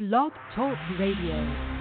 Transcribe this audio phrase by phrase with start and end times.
[0.00, 1.79] Blog Talk Radio.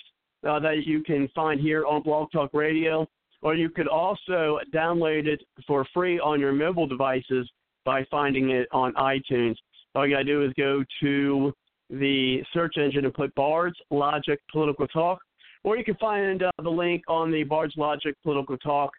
[0.48, 3.06] uh, that you can find here on Blog Talk Radio,
[3.42, 7.48] or you could also download it for free on your mobile devices
[7.84, 9.56] by finding it on iTunes.
[9.94, 11.52] All you got to do is go to
[11.90, 15.20] the search engine and put Bard's Logic Political Talk,
[15.64, 18.90] or you can find uh, the link on the Bard's Logic Political Talk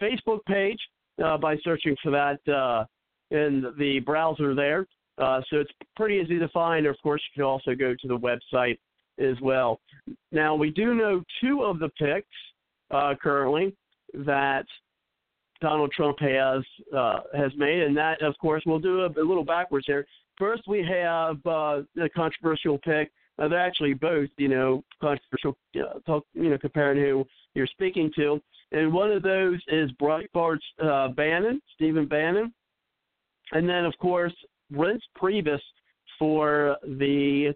[0.00, 0.78] Facebook page
[1.24, 2.84] uh, by searching for that uh,
[3.30, 4.86] in the browser there.
[5.18, 6.86] Uh, so it's pretty easy to find.
[6.86, 8.78] Of course, you can also go to the website
[9.18, 9.80] as well.
[10.30, 12.28] Now, we do know two of the picks
[12.90, 13.74] uh, currently
[14.14, 14.66] that
[15.60, 16.62] Donald Trump has
[16.94, 20.06] uh, has made, and that, of course, we'll do a, a little backwards here.
[20.38, 23.10] First, we have uh, the controversial pick.
[23.38, 25.56] They're actually both, you know, controversial.
[25.74, 28.40] Uh, talk, you know, comparing who you're speaking to,
[28.72, 32.52] and one of those is Breitbart's uh, Bannon, Stephen Bannon,
[33.52, 34.34] and then, of course,
[34.72, 35.60] Reince Priebus
[36.18, 37.54] for the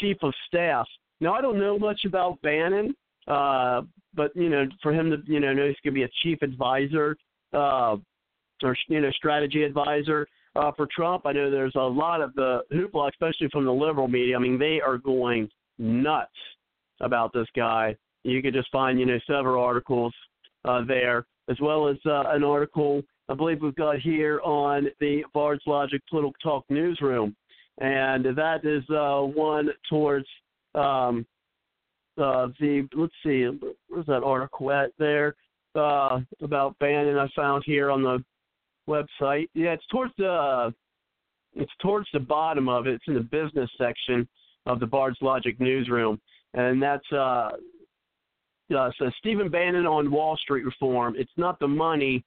[0.00, 0.86] chief of staff.
[1.20, 2.94] Now, I don't know much about Bannon,
[3.26, 3.82] uh,
[4.14, 6.42] but you know, for him to you know know he's going to be a chief
[6.42, 7.16] advisor
[7.52, 7.96] uh,
[8.62, 10.26] or you know strategy advisor
[10.56, 11.26] uh, for Trump.
[11.26, 14.36] I know there's a lot of the hoopla, especially from the liberal media.
[14.36, 15.48] I mean, they are going
[15.78, 16.30] nuts
[17.00, 17.96] about this guy.
[18.24, 20.14] You could just find you know several articles
[20.64, 25.22] uh, there, as well as uh, an article I believe we've got here on the
[25.34, 27.36] Bard's Logic Political Talk newsroom,
[27.78, 30.26] and that is uh, one towards
[30.74, 31.26] um,
[32.16, 32.88] uh, the.
[32.94, 33.46] Let's see,
[33.88, 35.34] where's that article at there
[35.74, 37.18] uh, about Bannon?
[37.18, 38.24] I found here on the
[38.88, 39.48] website.
[39.54, 40.72] Yeah, it's towards the.
[41.54, 42.94] It's towards the bottom of it.
[42.94, 44.26] It's in the business section
[44.64, 46.18] of the Bard's Logic newsroom,
[46.54, 47.50] and that's uh,
[48.74, 51.14] uh, says Stephen Bannon on Wall Street reform.
[51.18, 52.24] It's not the money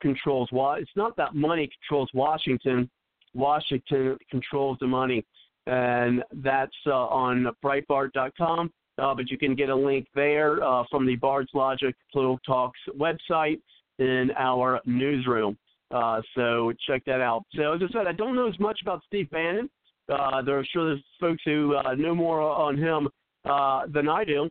[0.00, 2.90] controls why it's not that money controls Washington.
[3.34, 5.24] Washington controls the money,
[5.66, 8.72] and that's uh, on Breitbart.com.
[8.96, 12.78] Uh, but you can get a link there uh, from the Bard's Logic Political Talks
[12.96, 13.60] website,
[13.98, 15.56] in our newsroom.
[15.90, 17.44] Uh, so check that out.
[17.54, 19.70] So as I said, I don't know as much about Steve Bannon.
[20.08, 23.08] Uh, there are sure there's folks who uh, know more on him
[23.44, 24.48] uh, than I do.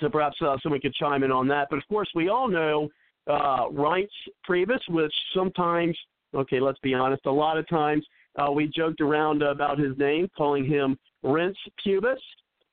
[0.00, 1.68] So perhaps uh, someone could chime in on that.
[1.70, 2.88] But of course, we all know
[3.26, 4.08] uh, Reince
[4.48, 5.96] Priebus, which sometimes,
[6.34, 8.04] okay, let's be honest, a lot of times
[8.36, 12.16] uh, we joked around about his name, calling him Rinse Pubis.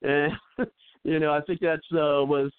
[0.01, 0.33] And,
[1.03, 2.51] you know, I think that's uh, was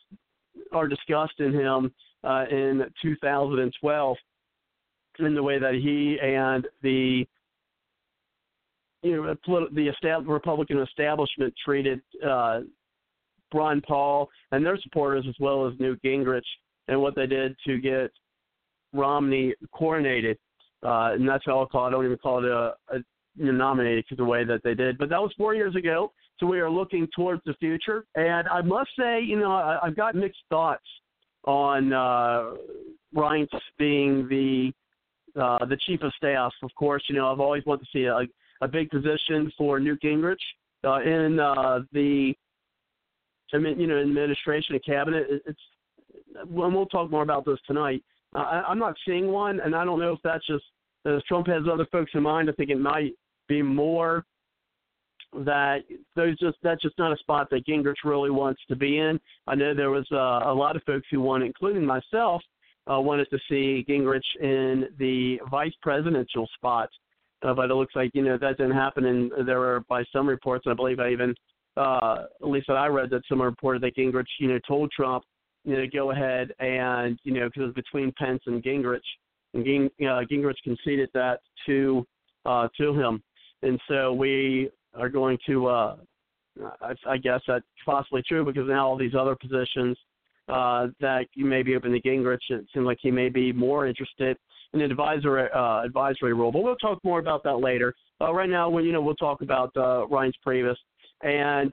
[0.72, 1.92] our disgust in him
[2.24, 4.16] uh, in 2012
[5.18, 7.26] in the way that he and the
[9.02, 9.34] you know
[9.72, 12.60] the Republican establishment treated uh,
[13.52, 16.40] Ron Paul and their supporters as well as Newt Gingrich
[16.88, 18.10] and what they did to get
[18.92, 20.36] Romney coronated.
[20.82, 21.88] Uh, and that's how I'll call it.
[21.88, 22.98] I don't even call it a, a
[23.36, 24.98] nominated because the way that they did.
[24.98, 26.12] But that was four years ago.
[26.38, 28.04] So we are looking towards the future.
[28.16, 30.84] And I must say, you know, I, I've got mixed thoughts
[31.44, 32.54] on uh,
[33.14, 33.48] Reince
[33.78, 34.72] being the
[35.40, 36.52] uh, the chief of staff.
[36.62, 38.20] Of course, you know, I've always wanted to see a,
[38.60, 40.36] a big position for Newt Gingrich
[40.84, 42.34] uh, in uh, the
[43.54, 45.26] I mean, you know, administration and cabinet.
[45.46, 45.60] It's
[46.48, 48.02] well, we'll talk more about this tonight.
[48.34, 50.64] Uh, I, I'm not seeing one, and I don't know if that's just
[51.04, 52.48] as Trump has other folks in mind.
[52.48, 53.12] I think it might
[53.48, 54.24] be more
[55.34, 55.80] that
[56.14, 59.18] there's just that's just not a spot that Gingrich really wants to be in.
[59.46, 62.42] I know there was uh, a lot of folks who wanted, including myself,
[62.90, 66.90] uh, wanted to see Gingrich in the vice presidential spot.
[67.42, 70.28] Uh, but it looks like you know that didn't happen, and there were by some
[70.28, 71.34] reports, I believe I even
[71.76, 75.24] uh, at least that I read that someone reported that Gingrich you know told Trump
[75.64, 79.00] you know go ahead and you know because it was between Pence and Gingrich,
[79.54, 82.06] and Ging, uh, Gingrich conceded that to
[82.46, 83.22] uh, to him,
[83.62, 85.66] and so we are going to.
[85.68, 85.96] Uh,
[86.82, 89.96] I, I guess that's possibly true because now all these other positions
[90.48, 92.38] uh, that you may be open to Gingrich.
[92.50, 94.36] It seems like he may be more interested
[94.74, 97.94] in an advisory uh, advisory role, but we'll talk more about that later.
[98.20, 100.76] Uh, right now, when you know, we'll talk about uh, Reince Priebus,
[101.22, 101.72] and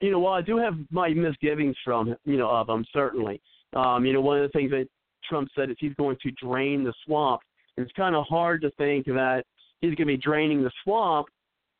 [0.00, 3.40] you know, while I do have my misgivings from you know of him, certainly,
[3.74, 4.86] um, you know, one of the things that
[5.28, 7.40] Trump said is he's going to drain the swamp.
[7.76, 9.44] And it's kind of hard to think that
[9.80, 11.26] he's going to be draining the swamp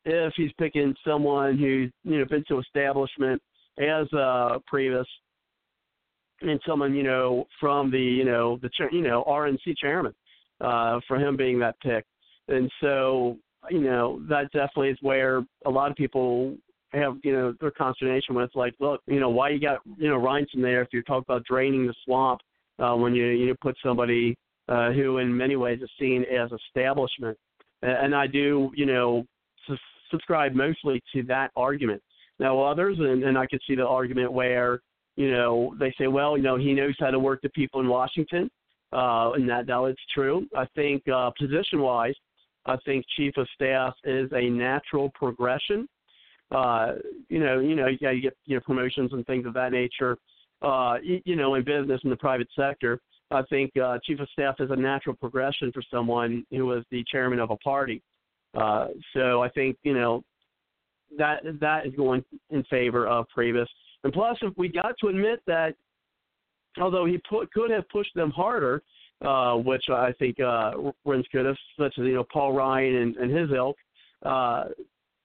[0.05, 3.41] if he's picking someone who's you know been to establishment
[3.79, 5.05] as uh, Priebus
[6.41, 10.15] and someone you know from the you know the you know RNC chairman
[10.61, 12.05] uh, for him being that pick,
[12.49, 13.37] and so
[13.71, 16.57] you know that definitely is where a lot of people
[16.95, 20.19] have you know their consternation with like look you know why you got you know
[20.19, 22.41] Reince in there if you're talking about draining the swamp
[22.79, 24.37] uh, when you you put somebody
[24.69, 27.37] uh, who in many ways is seen as establishment,
[27.83, 29.25] and I do you know
[29.67, 29.77] su-
[30.11, 32.03] subscribe mostly to that argument.
[32.39, 34.81] Now others, and, and I could see the argument where
[35.17, 37.89] you know, they say, well, you know, he knows how to work the people in
[37.89, 38.51] Washington,
[38.93, 40.47] uh, and that it's true.
[40.57, 42.15] I think uh, position-wise,
[42.67, 45.87] I think chief of staff is a natural progression.
[46.55, 46.93] Uh,
[47.29, 50.17] you know, you know, yeah, you get you know promotions and things of that nature.
[50.63, 54.29] Uh, you, you know, in business in the private sector, I think uh, chief of
[54.33, 58.03] staff is a natural progression for someone who was the chairman of a party.
[58.55, 60.23] Uh, so I think you know
[61.19, 63.67] that that is going in favor of Priebus.
[64.05, 65.75] And plus, if we got to admit that,
[66.81, 68.83] although he put, could have pushed them harder,
[69.25, 70.73] uh, which I think uh,
[71.07, 73.77] Reince could have, such as you know Paul Ryan and, and his ilk,
[74.23, 74.65] uh,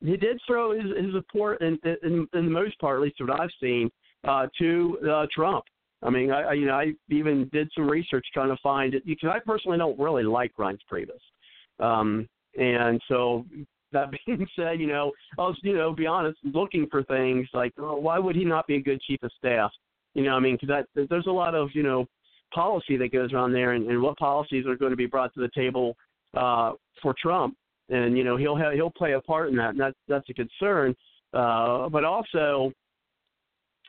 [0.01, 3.39] he did throw his, his support, in, in, in the most part, at least what
[3.39, 3.89] I've seen,
[4.27, 5.65] uh, to uh, Trump.
[6.01, 9.05] I mean, I, I you know I even did some research trying to find it
[9.05, 12.27] because I personally don't really like Reince Priebus, um,
[12.57, 13.45] and so
[13.91, 17.73] that being said, you know, I was, you know, be honest, looking for things like,
[17.79, 19.71] oh, why would he not be a good chief of staff?
[20.13, 22.05] You know, I mean, because there's a lot of, you know,
[22.53, 25.39] policy that goes on there, and, and what policies are going to be brought to
[25.39, 25.95] the table
[26.35, 27.55] uh, for Trump,
[27.89, 30.33] and you know, he'll have, he'll play a part in that, and that's that's a
[30.33, 30.95] concern.
[31.33, 32.71] Uh, but also,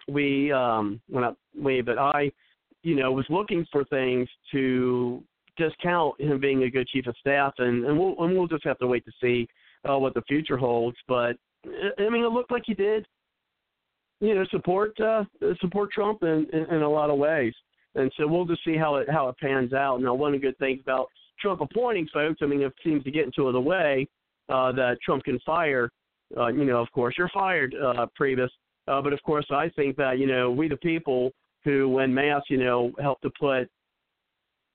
[0.08, 2.30] we, um, well, not we, but I,
[2.82, 5.22] you know, was looking for things to
[5.56, 8.78] discount him being a good chief of staff, and and we'll and we'll just have
[8.78, 9.48] to wait to see
[9.88, 10.96] uh, what the future holds.
[11.08, 13.06] But I mean, it looked like he did,
[14.20, 15.24] you know, support uh,
[15.60, 17.54] support Trump in, in, in a lot of ways.
[17.96, 20.00] And so we'll just see how it how it pans out.
[20.00, 21.08] Now, one good things about
[21.40, 24.06] Trump appointing folks, I mean, it seems to get into the way
[24.48, 25.90] uh, that Trump can fire.
[26.36, 28.50] Uh, you know, of course, you're fired, uh, Priebus.
[28.88, 31.30] Uh, but of course, I think that you know we the people
[31.64, 33.68] who, when mass, you know, help to put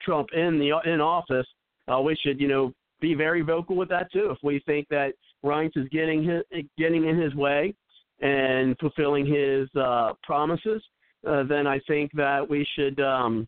[0.02, 1.48] Trump in the in office,
[1.92, 4.30] uh, we should you know be very vocal with that too.
[4.32, 6.44] If we think that Reince is getting his,
[6.78, 7.74] getting in his way
[8.22, 10.82] and fulfilling his uh, promises,
[11.28, 13.48] uh, then I think that we should um,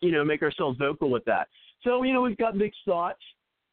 [0.00, 1.48] you know, make ourselves vocal with that.
[1.82, 3.22] So, you know, we've got mixed thoughts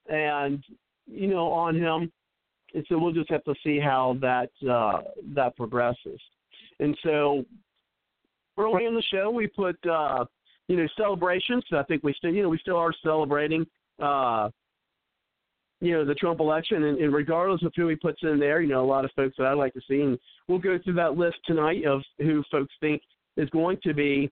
[0.08, 0.64] and,
[1.08, 2.12] you know, on him.
[2.74, 5.02] And so we'll just have to see how that uh,
[5.34, 6.20] that progresses.
[6.80, 7.46] And so
[8.58, 10.26] early in the show, we put uh,
[10.68, 11.64] you know celebrations.
[11.72, 13.66] I think we still you know we still are celebrating
[14.02, 14.50] uh,
[15.82, 18.68] you know the Trump election, and, and regardless of who he puts in there, you
[18.68, 21.18] know a lot of folks that I'd like to see, and we'll go through that
[21.18, 23.02] list tonight of who folks think
[23.38, 24.30] is going to be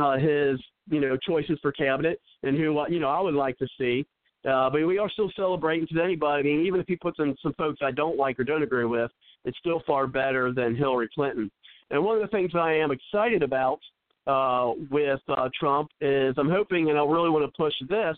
[0.00, 0.60] uh, his
[0.90, 4.06] you know choices for cabinet, and who you know I would like to see.
[4.48, 6.14] Uh, but we are still celebrating today.
[6.14, 8.62] But I mean, even if he puts in some folks I don't like or don't
[8.62, 9.10] agree with,
[9.44, 11.50] it's still far better than Hillary Clinton.
[11.90, 13.80] And one of the things I am excited about
[14.26, 18.16] uh, with uh, Trump is I'm hoping, and I really want to push this,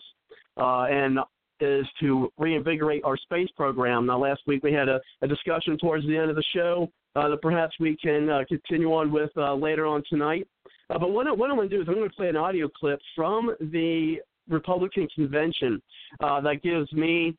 [0.57, 1.19] uh, and
[1.61, 4.07] is to reinvigorate our space program.
[4.07, 7.29] Now, last week we had a, a discussion towards the end of the show uh,
[7.29, 10.47] that perhaps we can uh, continue on with uh, later on tonight.
[10.91, 12.67] Uh, but what, what I'm going to do is I'm going to play an audio
[12.67, 14.17] clip from the
[14.49, 15.81] Republican convention
[16.19, 17.37] uh, that gives me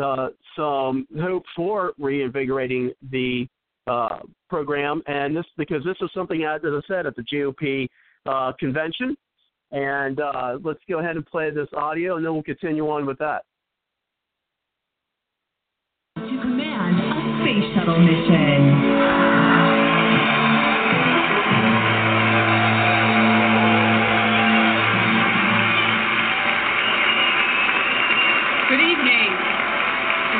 [0.00, 3.46] uh, some hope for reinvigorating the
[3.86, 7.88] uh, program, and this because this is something as I said at the GOP
[8.26, 9.16] uh, convention.
[9.70, 13.18] And uh, let's go ahead and play this audio, and then we'll continue on with
[13.18, 13.42] that.
[16.16, 19.37] To command a space shuttle mission.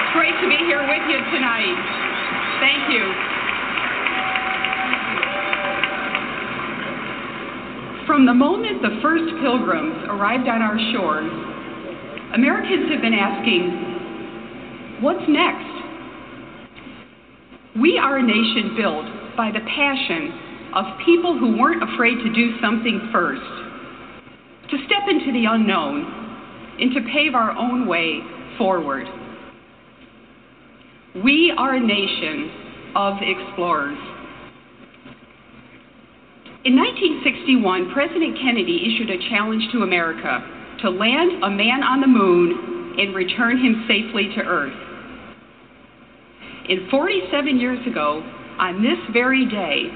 [0.09, 1.77] It's great to be here with you tonight.
[2.65, 3.13] Thank you.
[8.07, 11.31] From the moment the first pilgrims arrived on our shores,
[12.33, 15.69] Americans have been asking, what's next?
[17.79, 20.33] We are a nation built by the passion
[20.73, 23.45] of people who weren't afraid to do something first,
[24.71, 26.01] to step into the unknown,
[26.81, 28.21] and to pave our own way
[28.57, 29.07] forward.
[31.17, 33.99] We are a nation of explorers.
[36.65, 40.45] In 1961, President Kennedy issued a challenge to America
[40.83, 44.77] to land a man on the moon and return him safely to Earth.
[46.69, 48.23] And 47 years ago,
[48.59, 49.89] on this very day,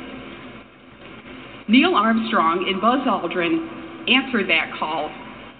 [1.69, 5.11] Neil Armstrong and Buzz Aldrin answered that call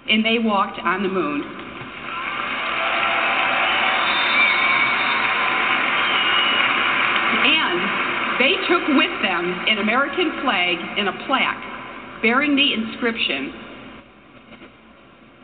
[0.09, 1.62] and they walked on the moon.
[8.39, 13.53] They took with them an American flag and a plaque bearing the inscription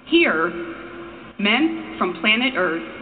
[0.08, 0.50] Here,
[1.38, 3.00] men from planet Earth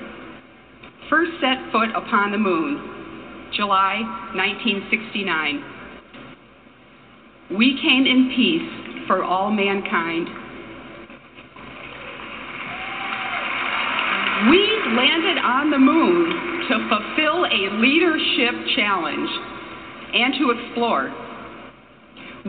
[1.10, 4.01] first set foot upon the moon, July
[4.36, 5.63] 1969.
[7.58, 10.27] We came in peace for all mankind.
[14.51, 14.60] We
[14.94, 16.29] landed on the moon
[16.67, 19.29] to fulfill a leadership challenge
[20.14, 21.14] and to explore.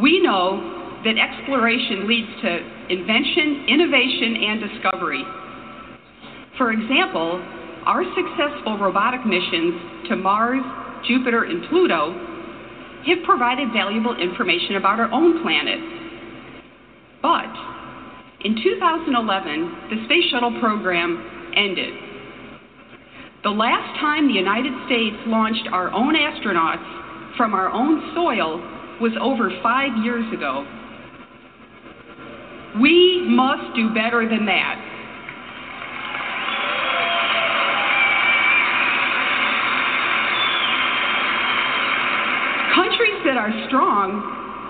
[0.00, 2.50] We know that exploration leads to
[2.90, 5.24] invention, innovation, and discovery.
[6.56, 7.42] For example,
[7.86, 10.62] our successful robotic missions to Mars,
[11.06, 12.12] Jupiter, and Pluto
[13.06, 15.78] have provided valuable information about our own planet.
[17.22, 17.50] But
[18.44, 21.94] in 2011, the Space Shuttle program ended.
[23.44, 27.07] The last time the United States launched our own astronauts
[27.38, 28.58] from our own soil
[29.00, 30.66] was over five years ago.
[32.82, 34.76] We must do better than that.
[42.74, 44.20] Countries that are strong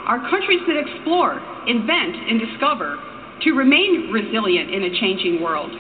[0.07, 2.99] are countries that explore, invent, and discover
[3.43, 5.71] to remain resilient in a changing world.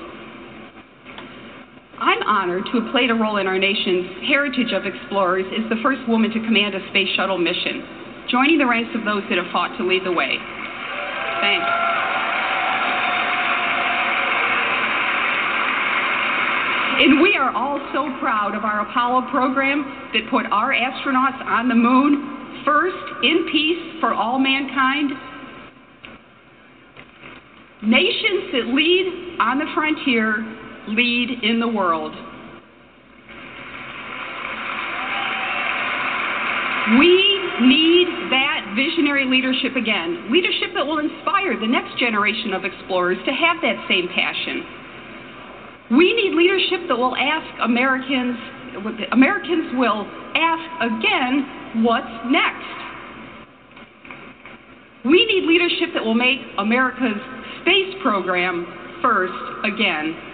[2.00, 5.82] I'm honored to have played a role in our nation's heritage of explorers as the
[5.82, 7.82] first woman to command a space shuttle mission,
[8.30, 10.38] joining the ranks of those that have fought to lead the way.
[11.42, 11.66] Thanks.
[17.02, 21.68] And we are all so proud of our Apollo program that put our astronauts on
[21.68, 25.10] the moon first in peace for all mankind.
[27.82, 30.42] Nations that lead on the frontier
[30.88, 32.12] lead in the world.
[36.98, 40.32] We need that visionary leadership again.
[40.32, 44.64] Leadership that will inspire the next generation of explorers to have that same passion.
[45.90, 48.36] We need leadership that will ask Americans,
[49.12, 52.68] Americans will ask again, what's next?
[55.04, 57.20] We need leadership that will make America's
[57.62, 58.66] space program
[59.02, 59.32] first
[59.64, 60.27] again.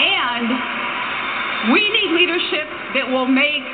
[0.00, 3.64] And we need leadership that will make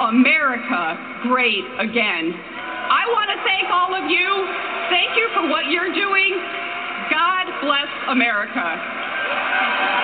[0.00, 2.34] America great again.
[2.88, 4.28] I want to thank all of you.
[4.90, 6.34] Thank you for what you're doing.
[7.10, 9.97] God bless America.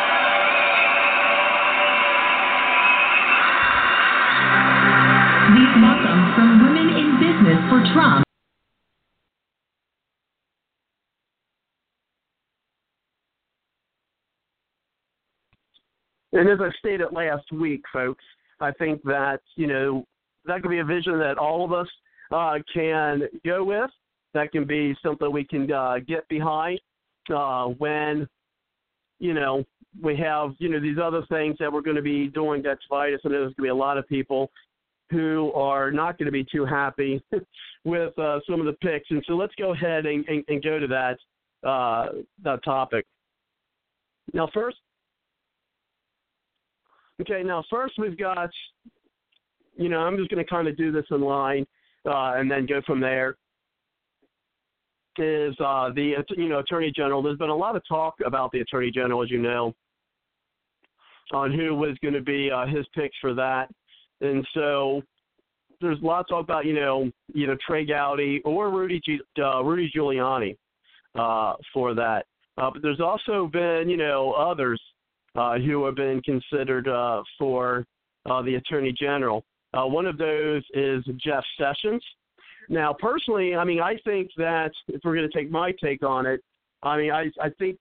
[16.35, 18.25] And as I stated last week, folks,
[18.61, 20.05] I think that you know
[20.45, 21.89] that could be a vision that all of us
[22.33, 23.91] uh, can go with.
[24.35, 26.81] That can be something we can uh, get behind
[27.35, 28.29] uh, when
[29.21, 29.65] you know
[30.03, 33.21] we have you know these other things that we're going to be doing that's vitus,
[33.23, 34.51] and there's going to be a lot of people
[35.11, 37.23] who are not going to be too happy
[37.85, 39.09] with uh, some of the picks.
[39.11, 41.19] And so let's go ahead and, and, and go to that
[41.69, 42.07] uh,
[42.43, 43.07] that topic.
[44.33, 44.79] Now, first,
[47.21, 47.43] okay.
[47.43, 48.51] Now, first we've got,
[49.77, 51.67] you know, I'm just going to kind of do this in line
[52.07, 53.37] uh, and then go from there.
[55.17, 57.23] Is uh, the you know Attorney General?
[57.23, 59.73] There's been a lot of talk about the Attorney General, as you know,
[61.33, 63.69] on who was going to be uh, his picks for that.
[64.21, 65.03] And so
[65.81, 69.91] there's lots of talk about, you know, either Trey Gowdy or Rudy G, uh, Rudy
[69.95, 70.57] Giuliani
[71.15, 72.27] uh, for that.
[72.59, 74.81] Uh, but there's also been, you know, others
[75.35, 77.87] who have been considered uh, for
[78.27, 79.45] uh, the Attorney General.
[79.73, 82.03] Uh, one of those is Jeff Sessions.
[82.69, 86.27] Now, personally, I mean, I think that if we're going to take my take on
[86.27, 86.41] it,
[86.83, 87.79] I mean, I I think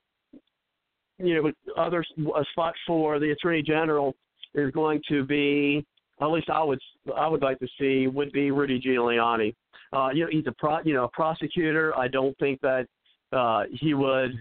[1.19, 2.03] you know, other
[2.35, 4.15] a spot for the Attorney General
[4.55, 5.85] is going to be
[6.21, 6.79] at least I would
[7.15, 9.53] I would like to see would be Rudy Giuliani.
[9.91, 11.95] Uh, you know, he's a pro, you know a prosecutor.
[11.97, 12.87] I don't think that
[13.31, 14.39] uh, he would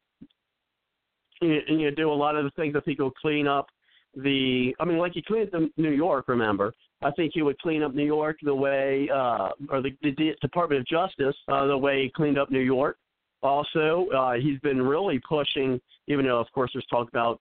[1.42, 2.74] you know do a lot of the things.
[2.76, 3.66] I think he'll clean up
[4.14, 4.74] the.
[4.80, 6.28] I mean, like he cleaned up New York.
[6.28, 10.34] Remember, I think he would clean up New York the way, uh, or the, the
[10.40, 12.96] Department of Justice uh, the way he cleaned up New York.
[13.42, 17.40] Also, uh, he's been really pushing, even though of course there's talk about,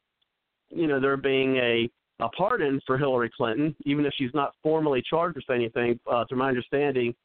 [0.69, 1.89] you know, there being a
[2.21, 5.99] a pardon for Hillary Clinton, even if she's not formally charged with anything.
[6.09, 7.15] Uh, to my understanding,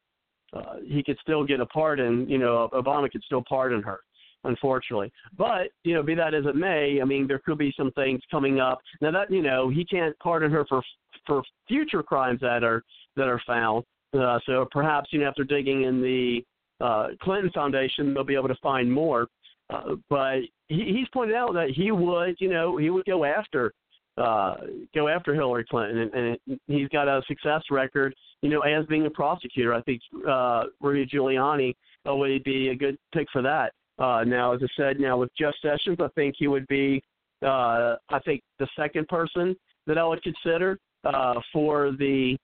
[0.53, 2.29] uh, he could still get a pardon.
[2.29, 4.01] You know, Obama could still pardon her,
[4.47, 5.13] unfortunately.
[5.37, 8.21] But you know, be that as it may, I mean, there could be some things
[8.31, 8.79] coming up.
[9.01, 10.83] Now that you know, he can't pardon her for
[11.27, 12.83] for future crimes that are
[13.17, 13.85] that are found.
[14.19, 16.45] Uh, so perhaps you know, after digging in the
[16.81, 19.27] uh, Clinton Foundation, they'll be able to find more.
[19.69, 23.73] Uh, but he, he's pointed out that he would, you know, he would go after
[24.19, 24.57] uh,
[24.95, 28.15] go after Hillary Clinton, and, and he's got a success record.
[28.43, 31.75] You know, as being a prosecutor, I think uh, Rudy Giuliani
[32.07, 33.73] would be a good pick for that.
[33.99, 37.03] Uh, now, as I said, now with Jeff Sessions, I think he would be,
[37.43, 39.57] uh, I think the second person
[39.87, 42.37] that I would consider uh, for the,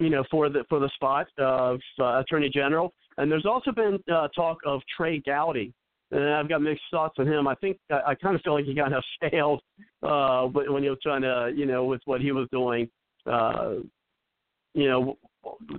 [0.00, 2.92] you know, for the for the spot of uh, Attorney General.
[3.18, 5.72] And there's also been uh, talk of Trey Gowdy
[6.10, 7.46] and I've got mixed thoughts on him.
[7.46, 9.60] I think I, I kind of feel like he kind of failed,
[10.02, 12.88] uh, but when he was trying to, you know, with what he was doing,
[13.26, 13.74] uh,
[14.74, 15.18] you know,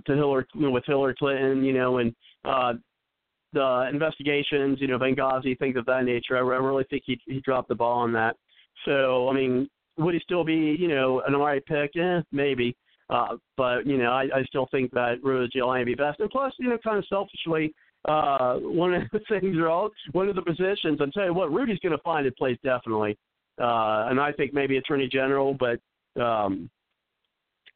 [0.06, 2.74] to Hillary, you know, with Hillary Clinton, you know, and uh,
[3.52, 6.36] the investigations, you know, Benghazi, things of that nature.
[6.36, 8.36] I, I really think he he dropped the ball on that.
[8.84, 11.90] So, I mean, would he still be, you know, an alright pick?
[11.96, 12.76] Eh, maybe.
[13.10, 16.20] Uh, but you know, I, I still think that Rudy Giuliani would be best.
[16.20, 20.28] And plus, you know, kind of selfishly, uh, one of the things are all one
[20.28, 20.98] of the positions.
[21.00, 23.18] I'll tell you what, Rudy's going to find a place definitely,
[23.60, 25.80] uh, and I think maybe Attorney General, but
[26.22, 26.70] um,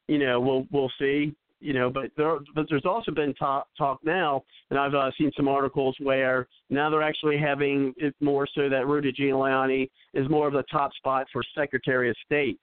[0.06, 1.34] you know we'll we'll see.
[1.64, 5.32] You know, but there but there's also been talk talk now, and I've uh, seen
[5.34, 10.46] some articles where now they're actually having it more so that Rudy Giuliani is more
[10.46, 12.58] of the top spot for Secretary of State.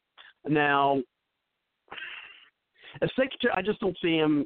[0.48, 1.02] Now,
[3.02, 4.46] as Secretary, I just don't see him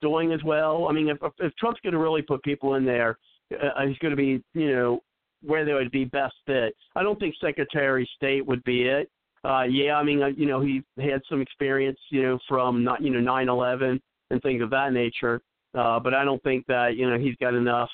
[0.00, 0.86] doing as well.
[0.88, 3.18] I mean, if if Trump's going to really put people in there,
[3.52, 5.00] uh, he's going to be you know
[5.42, 6.74] where they would be best fit.
[6.96, 9.10] I don't think Secretary of State would be it.
[9.42, 13.02] Uh, yeah, I mean, uh, you know, he had some experience, you know, from not
[13.02, 14.00] you know nine eleven
[14.30, 15.40] and things of that nature.
[15.74, 17.88] Uh, but I don't think that you know he's got enough,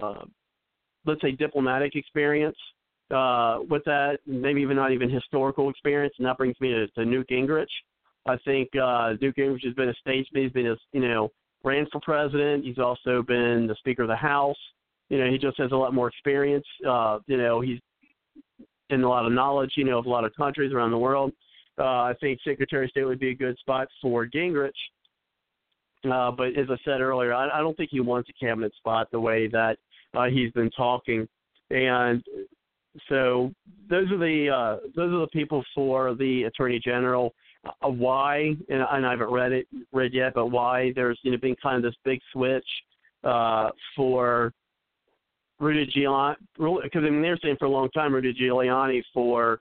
[0.00, 0.24] uh,
[1.04, 2.56] let's say, diplomatic experience
[3.10, 4.18] uh, with that.
[4.26, 6.14] Maybe even not even historical experience.
[6.18, 7.66] And that brings me to, to Newt Gingrich.
[8.26, 10.44] I think uh, Newt Gingrich has been a statesman.
[10.44, 11.30] He's been, a, you know,
[11.64, 12.64] ran for president.
[12.64, 14.56] He's also been the Speaker of the House.
[15.08, 16.66] You know, he just has a lot more experience.
[16.86, 17.78] Uh, you know, he's
[18.90, 19.72] in a lot of knowledge.
[19.76, 21.32] You know, of a lot of countries around the world.
[21.78, 24.70] Uh, I think Secretary of State would be a good spot for Gingrich
[26.10, 29.08] Uh, but as I said earlier, I, I don't think he wants a cabinet spot
[29.10, 29.76] the way that
[30.14, 31.28] uh, he's been talking.
[31.70, 32.22] And
[33.08, 33.52] so
[33.90, 37.34] those are the uh, those are the people for the attorney general.
[37.82, 41.38] Uh, why, and, and I haven't read it read yet, but why there's you know
[41.38, 42.66] been kind of this big switch
[43.24, 44.52] uh, for
[45.58, 49.60] Rudy Giuliani because I mean they're saying for a long time Rudy Giuliani for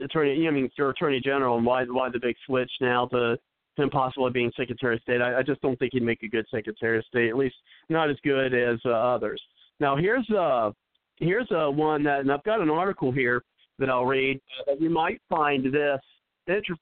[0.00, 3.38] attorney, I mean for attorney general, and why why the big switch now to
[3.76, 5.22] him possibly being Secretary of State.
[5.22, 7.54] I, I just don't think he'd make a good Secretary of State, at least
[7.88, 9.40] not as good as uh, others.
[9.78, 10.72] Now here's uh
[11.16, 13.42] here's uh, one that, and I've got an article here
[13.78, 14.40] that I'll read.
[14.68, 16.00] Uh, you might find this
[16.46, 16.76] interesting.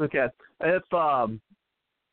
[0.00, 0.26] Okay,
[0.60, 1.40] if um,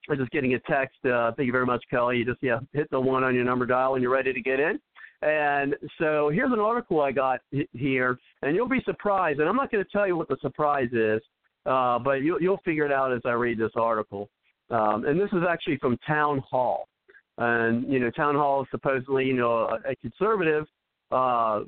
[0.10, 0.98] I'm just getting a text.
[1.06, 2.18] Uh, thank you very much, Kelly.
[2.18, 4.60] You just yeah hit the one on your number dial and you're ready to get
[4.60, 4.80] in.
[5.22, 7.42] And so here's an article I got
[7.74, 9.40] here, and you'll be surprised.
[9.40, 11.22] And I'm not going to tell you what the surprise is,
[11.66, 14.30] uh, but you'll, you'll figure it out as I read this article.
[14.72, 16.88] Um, and this is actually from Town Hall.
[17.38, 20.66] And you know, Town Hall is supposedly you know a, a conservative,
[21.12, 21.62] uh,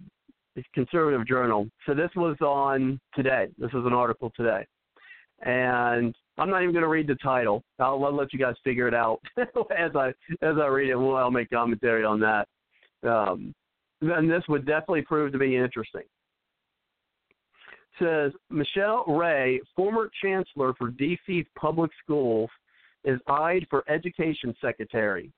[0.73, 1.67] conservative journal.
[1.85, 3.47] So this was on today.
[3.57, 4.65] This is an article today,
[5.41, 7.63] and I'm not even going to read the title.
[7.77, 10.07] I'll, I'll let you guys figure it out as I
[10.41, 10.95] as I read it.
[10.95, 12.47] Well, I'll make commentary on that.
[13.07, 13.53] Um,
[14.01, 16.01] this would definitely prove to be interesting.
[17.99, 21.45] Says Michelle Rhee, former chancellor for D.C.
[21.55, 22.49] public schools,
[23.03, 25.31] is eyed for education secretary.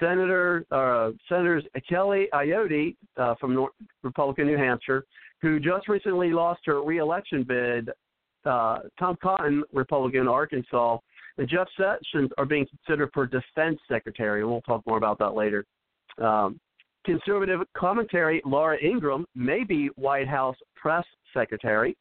[0.00, 5.04] Senator uh, Senators Kelly Ayotte uh, from North, Republican New Hampshire,
[5.40, 7.90] who just recently lost her reelection bid,
[8.44, 10.98] uh, Tom Cotton, Republican Arkansas,
[11.38, 14.44] and Jeff Sessions are being considered for defense secretary.
[14.44, 15.64] We'll talk more about that later.
[16.18, 16.60] Um,
[17.04, 21.96] conservative commentary Laura Ingraham may be White House press secretary.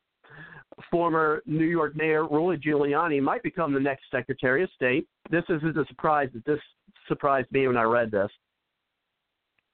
[0.89, 5.05] Former New York Mayor Rudy Giuliani might become the next Secretary of State.
[5.29, 6.29] This isn't a surprise.
[6.45, 6.59] This
[7.07, 8.29] surprised me when I read this.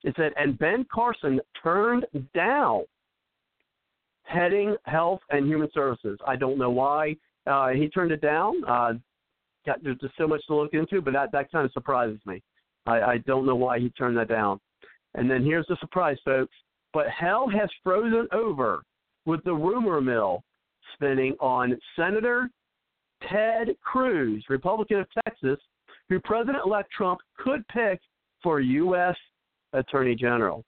[0.03, 2.83] It said, and Ben Carson turned down
[4.27, 6.19] heading Health and Human Services.
[6.25, 8.63] I don't know why uh, he turned it down.
[8.65, 8.93] Uh,
[9.65, 12.41] got, there's just so much to look into, but that, that kind of surprises me.
[12.85, 14.59] I, I don't know why he turned that down.
[15.15, 16.53] And then here's the surprise, folks.
[16.93, 18.83] But hell has frozen over
[19.25, 20.43] with the rumor mill
[20.93, 22.49] spinning on Senator
[23.29, 25.59] Ted Cruz, Republican of Texas,
[26.09, 27.99] who President elect Trump could pick
[28.41, 29.15] for U.S.
[29.73, 30.63] Attorney General.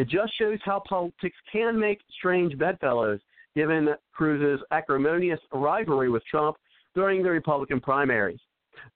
[0.00, 3.20] It just shows how politics can make strange bedfellows,
[3.54, 6.56] given Cruz's acrimonious rivalry with Trump
[6.94, 8.40] during the Republican primaries.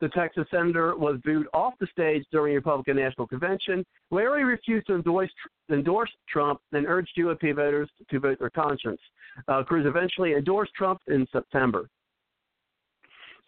[0.01, 4.45] The Texas senator was booed off the stage during the Republican National Convention, where he
[4.45, 5.31] refused to endorse,
[5.71, 9.01] endorse Trump and urged GOP voters to vote their conscience.
[9.47, 11.87] Uh, Cruz eventually endorsed Trump in September.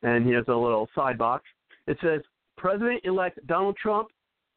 [0.02, 1.44] And here's a little side box.
[1.86, 2.20] It says
[2.58, 4.08] President elect Donald Trump,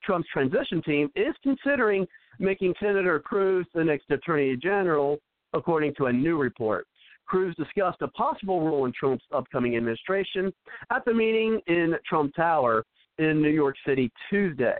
[0.03, 2.05] Trump's transition team, is considering
[2.39, 5.19] making Senator Cruz the next Attorney General,
[5.53, 6.87] according to a new report.
[7.25, 10.51] Cruz discussed a possible role in Trump's upcoming administration
[10.89, 12.83] at the meeting in Trump Tower
[13.19, 14.79] in New York City Tuesday.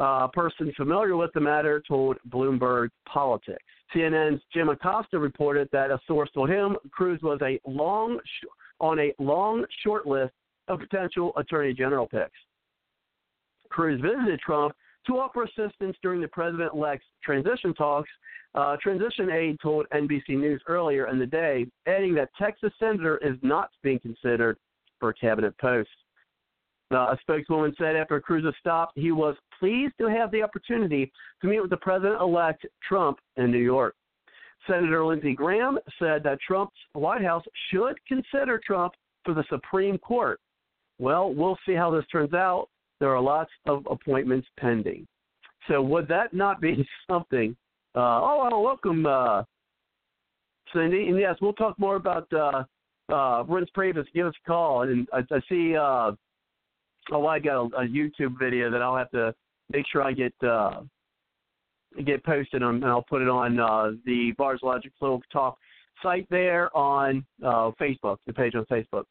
[0.00, 3.62] A person familiar with the matter told Bloomberg Politics.
[3.94, 8.18] CNN's Jim Acosta reported that a source told him Cruz was a long
[8.80, 10.32] on a long short list
[10.66, 12.32] of potential attorney general picks.
[13.68, 14.74] Cruz visited Trump
[15.06, 18.10] to offer assistance during the president elect's transition talks
[18.54, 23.36] uh, transition aide told NBC News earlier in the day, adding that Texas senator is
[23.42, 24.56] not being considered
[25.00, 25.90] for cabinet post.
[26.92, 31.48] Uh, a spokeswoman said after Cruz's stop, he was pleased to have the opportunity to
[31.48, 33.96] meet with the president-elect Trump in New York.
[34.68, 38.92] Senator Lindsey Graham said that Trump's White House should consider Trump
[39.24, 40.38] for the Supreme Court.
[40.98, 42.68] Well, we'll see how this turns out.
[43.04, 45.06] There are lots of appointments pending.
[45.68, 47.54] So would that not be something
[47.94, 49.42] uh, oh, welcome, uh,
[50.72, 51.08] Cindy.
[51.08, 52.64] And yes, we'll talk more about uh,
[53.10, 54.06] uh, Reince Priebus.
[54.14, 54.84] Give us a call.
[54.84, 56.12] And I, I see, uh,
[57.12, 59.34] oh, I got a, a YouTube video that I'll have to
[59.70, 60.80] make sure I get uh,
[62.06, 65.58] get posted on, and I'll put it on uh, the Bard's Logic Little Talk
[66.02, 69.04] site there on uh, Facebook, the page on Facebook.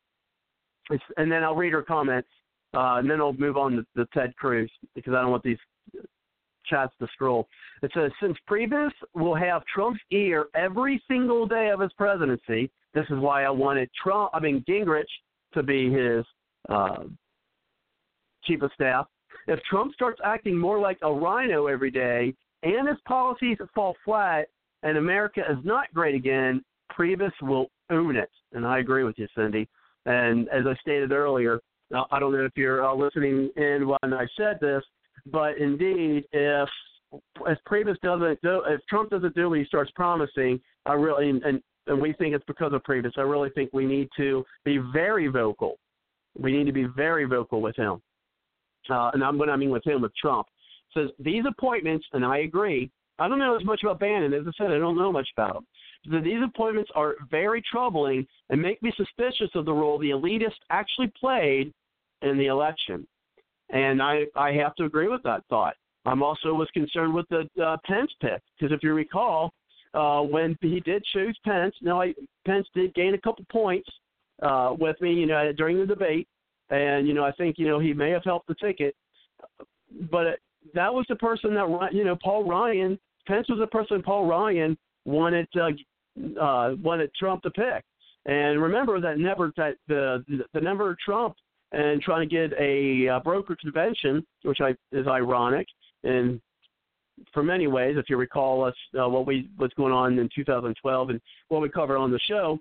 [0.90, 2.28] It's, and then I'll read her comments,
[2.74, 5.58] uh, and then I'll move on to, to Ted Cruz because I don't want these
[6.66, 7.48] chats to scroll.
[7.82, 13.06] It says since Priebus will have Trump's ear every single day of his presidency, this
[13.10, 14.32] is why I wanted Trump.
[14.34, 15.04] I mean Gingrich
[15.54, 16.26] to be his
[16.70, 17.04] uh,
[18.46, 19.08] chief of staff.
[19.48, 22.34] If Trump starts acting more like a RINO every day,
[22.64, 24.48] and his policies fall flat,
[24.84, 26.64] and America is not great again,
[26.98, 28.30] Priebus will own it.
[28.54, 29.68] and I agree with you, Cindy.
[30.06, 31.60] And as I stated earlier,
[32.12, 34.84] I don't know if you're uh, listening in when I said this,
[35.32, 36.70] but indeed, if
[37.46, 41.62] if Priebus doesn't do, if Trump doesn't do what he starts promising, I really and
[41.88, 43.12] and we think it's because of Priebus.
[43.18, 45.78] I really think we need to be very vocal.
[46.40, 48.02] We need to be very vocal with him.
[48.90, 50.48] Uh, and I'm, what I mean with him, with Trump,
[50.94, 52.92] says these appointments, and I agree.
[53.20, 54.34] I don't know as much about Bannon.
[54.34, 55.68] As I said, I don't know much about him.
[56.06, 61.12] These appointments are very troubling and make me suspicious of the role the elitists actually
[61.20, 61.74] played
[62.22, 63.08] in the election.
[63.70, 65.76] And I, I have to agree with that thought.
[66.06, 69.54] I'm also was concerned with the uh, Pence pick because if you recall,
[69.94, 72.14] uh, when he did choose Pence, now I,
[72.46, 73.90] Pence did gain a couple points
[74.42, 76.28] uh, with me, you know, during the debate,
[76.70, 78.96] and you know I think you know he may have helped the ticket,
[80.12, 80.40] but
[80.74, 83.00] that was the person that you know Paul Ryan.
[83.28, 85.68] Pence was the person Paul Ryan wanted uh,
[86.40, 87.84] uh, wanted Trump to pick.
[88.26, 90.24] And remember that never that the
[90.54, 91.36] the never Trump
[91.72, 95.68] and trying to get a uh, broker convention, which I is ironic,
[96.04, 96.40] and
[97.34, 101.10] for many ways, if you recall us uh, what we what's going on in 2012
[101.10, 102.60] and what we covered on the show.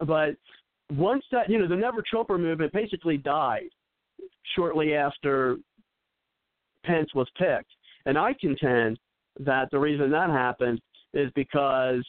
[0.00, 0.36] But
[0.92, 3.70] once that you know the Never Trumper movement basically died
[4.54, 5.56] shortly after
[6.84, 7.70] Pence was picked,
[8.06, 8.98] and I contend
[9.40, 10.80] that the reason that happened
[11.14, 12.06] is because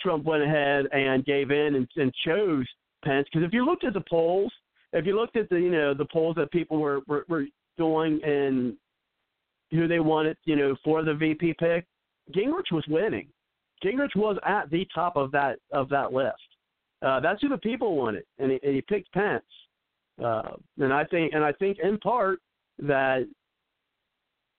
[0.00, 2.66] Trump went ahead and gave in and, and chose
[3.04, 3.26] Pence.
[3.32, 4.52] Because if you looked at the polls,
[4.92, 7.44] if you looked at the you know the polls that people were were, were
[7.78, 8.74] doing and
[9.70, 11.86] who they wanted you know for the VP pick,
[12.34, 13.28] Gingrich was winning.
[13.84, 16.36] Gingrich was at the top of that of that list.
[17.02, 19.44] Uh, that's who the people wanted, and he, and he picked Pence.
[20.22, 22.38] Uh, and I think, and I think in part
[22.78, 23.26] that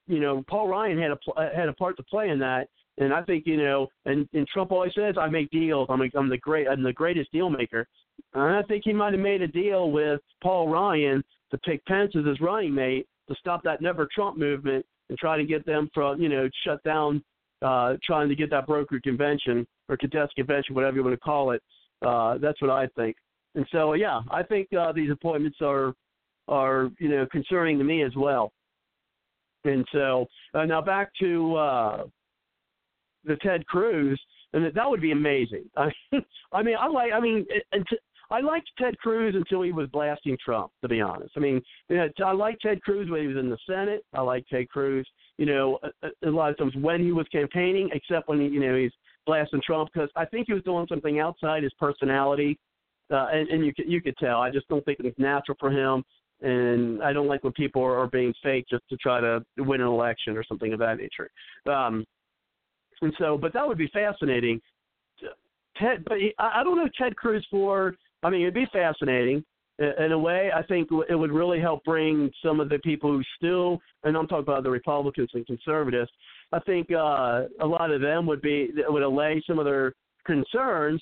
[0.07, 2.67] you know Paul Ryan had a had a part to play in that.
[2.97, 5.87] And I think you know, and, and Trump always says, "I make deals.
[5.89, 7.87] I'm, a, I'm the great, I'm the greatest deal maker."
[8.33, 12.13] And I think he might have made a deal with Paul Ryan to pick Pence
[12.17, 15.89] as his running mate to stop that Never Trump movement and try to get them
[15.93, 17.23] from, you know, shut down,
[17.61, 21.51] uh, trying to get that broker convention or contest convention, whatever you want to call
[21.51, 21.61] it.
[22.05, 23.15] Uh, that's what I think.
[23.55, 25.93] And so, yeah, I think uh, these appointments are
[26.49, 28.51] are you know concerning to me as well.
[29.65, 32.03] And so uh, now back to uh,
[33.25, 34.19] the Ted Cruz,
[34.53, 35.65] and that, that would be amazing.
[35.77, 35.89] I,
[36.51, 37.11] I mean, I like.
[37.13, 37.85] I mean, and
[38.41, 40.71] liked Ted Cruz until he was blasting Trump.
[40.81, 43.49] To be honest, I mean, you know, I liked Ted Cruz when he was in
[43.49, 44.03] the Senate.
[44.13, 45.07] I liked Ted Cruz,
[45.37, 48.59] you know, a, a lot of times when he was campaigning, except when he, you
[48.59, 48.91] know, he's
[49.25, 52.57] blasting Trump because I think he was doing something outside his personality,
[53.11, 54.41] uh, and, and you could you could tell.
[54.41, 56.03] I just don't think it was natural for him,
[56.41, 59.81] and I don't like when people are, are being fake just to try to win
[59.81, 61.29] an election or something of that nature.
[61.71, 62.05] Um,
[63.03, 64.61] and so, but that would be fascinating.
[65.77, 67.95] Ted, but he, I don't know Ted Cruz for.
[68.21, 69.43] I mean, it'd be fascinating
[69.79, 70.51] in a way.
[70.55, 74.27] I think it would really help bring some of the people who still, and I'm
[74.27, 76.11] talking about the Republicans and conservatives.
[76.51, 79.93] I think uh, a lot of them would be would allay some of their
[80.25, 81.01] concerns,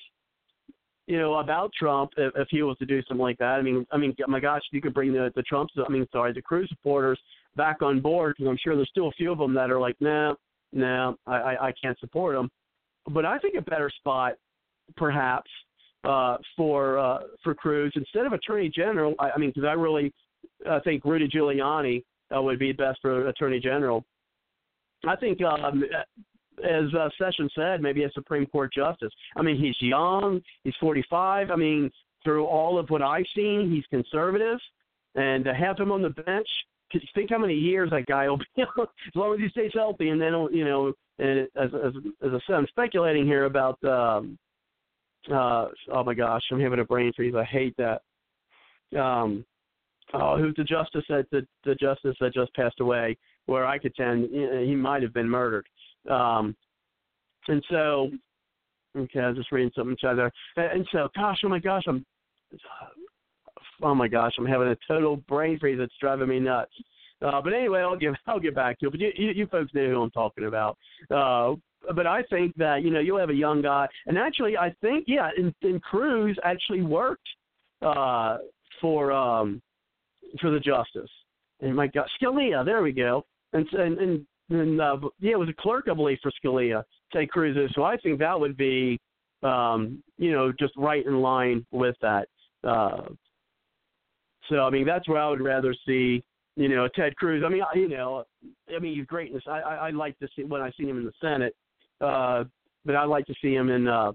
[1.07, 3.59] you know, about Trump if, if he was to do something like that.
[3.59, 5.73] I mean, I mean, my gosh, you could bring the the Trumps.
[5.85, 7.19] I mean, sorry, the Cruz supporters
[7.57, 9.97] back on board because I'm sure there's still a few of them that are like,
[9.99, 10.33] nah,
[10.73, 12.49] no, I, I, I can't support them.
[13.09, 14.33] But I think a better spot,
[14.95, 15.49] perhaps,
[16.03, 19.15] uh, for uh, for Cruz instead of Attorney General.
[19.19, 20.13] I, I mean, because I really
[20.69, 22.03] uh, think Rudy Giuliani
[22.35, 24.03] uh, would be best for Attorney General.
[25.07, 25.83] I think, um,
[26.63, 29.11] as uh, Sessions said, maybe a Supreme Court justice.
[29.35, 30.41] I mean, he's young.
[30.63, 31.49] He's 45.
[31.49, 31.89] I mean,
[32.23, 34.59] through all of what I've seen, he's conservative,
[35.15, 36.47] and to have him on the bench
[37.13, 40.09] think how many years that guy will be as long as he stays healthy.
[40.09, 43.83] And then you know, as as as I said, I'm speculating here about.
[43.83, 44.37] um
[45.31, 47.35] uh Oh my gosh, I'm having a brain freeze.
[47.35, 48.01] I hate that.
[48.99, 49.45] Um,
[50.13, 53.17] oh, who's the justice that the the justice that just passed away?
[53.45, 55.65] Where I could tend he might have been murdered.
[56.09, 56.55] Um,
[57.47, 58.11] and so,
[58.97, 60.31] okay, I was just reading something each other.
[60.55, 62.05] And so, gosh, oh my gosh, I'm
[63.81, 66.73] oh my gosh, I'm having a total brain freeze that's driving me nuts.
[67.21, 68.91] Uh, but anyway, I'll give I'll get back to it.
[68.91, 70.77] But you, you, you folks know who I'm talking about.
[71.09, 71.55] Uh,
[71.95, 75.05] but I think that you know you'll have a young guy, and actually I think
[75.07, 77.27] yeah, and, and Cruz actually worked
[77.81, 78.37] uh,
[78.79, 79.61] for um,
[80.39, 81.09] for the justice.
[81.61, 83.25] And my God, Scalia, there we go.
[83.53, 87.29] And and and, and uh, yeah, it was a clerk I believe for Scalia, Ted
[87.29, 87.57] Cruz.
[87.73, 88.99] So I think that would be
[89.43, 92.27] um, you know just right in line with that.
[92.63, 93.03] Uh,
[94.49, 96.23] so I mean, that's where I would rather see,
[96.55, 97.43] you know, Ted Cruz.
[97.45, 98.25] I mean, you know,
[98.75, 99.43] I mean, he's greatness.
[99.47, 101.55] I I, I like to see when I see him in the Senate,
[102.01, 102.43] uh,
[102.85, 104.11] but I like to see him in uh,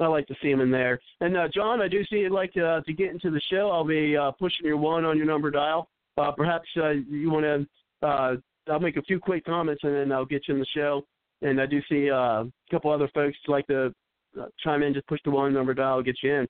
[0.00, 1.00] I like to see him in there.
[1.20, 3.70] And uh, John, I do see you'd like to uh, to get into the show.
[3.70, 5.88] I'll be uh, pushing your one on your number dial.
[6.16, 8.06] Uh, perhaps uh, you want to.
[8.06, 8.36] Uh,
[8.70, 11.04] I'll make a few quick comments and then I'll get you in the show.
[11.42, 13.94] And I do see uh, a couple other folks like to
[14.38, 14.94] uh, chime in.
[14.94, 16.48] Just push the one number dial, get you in.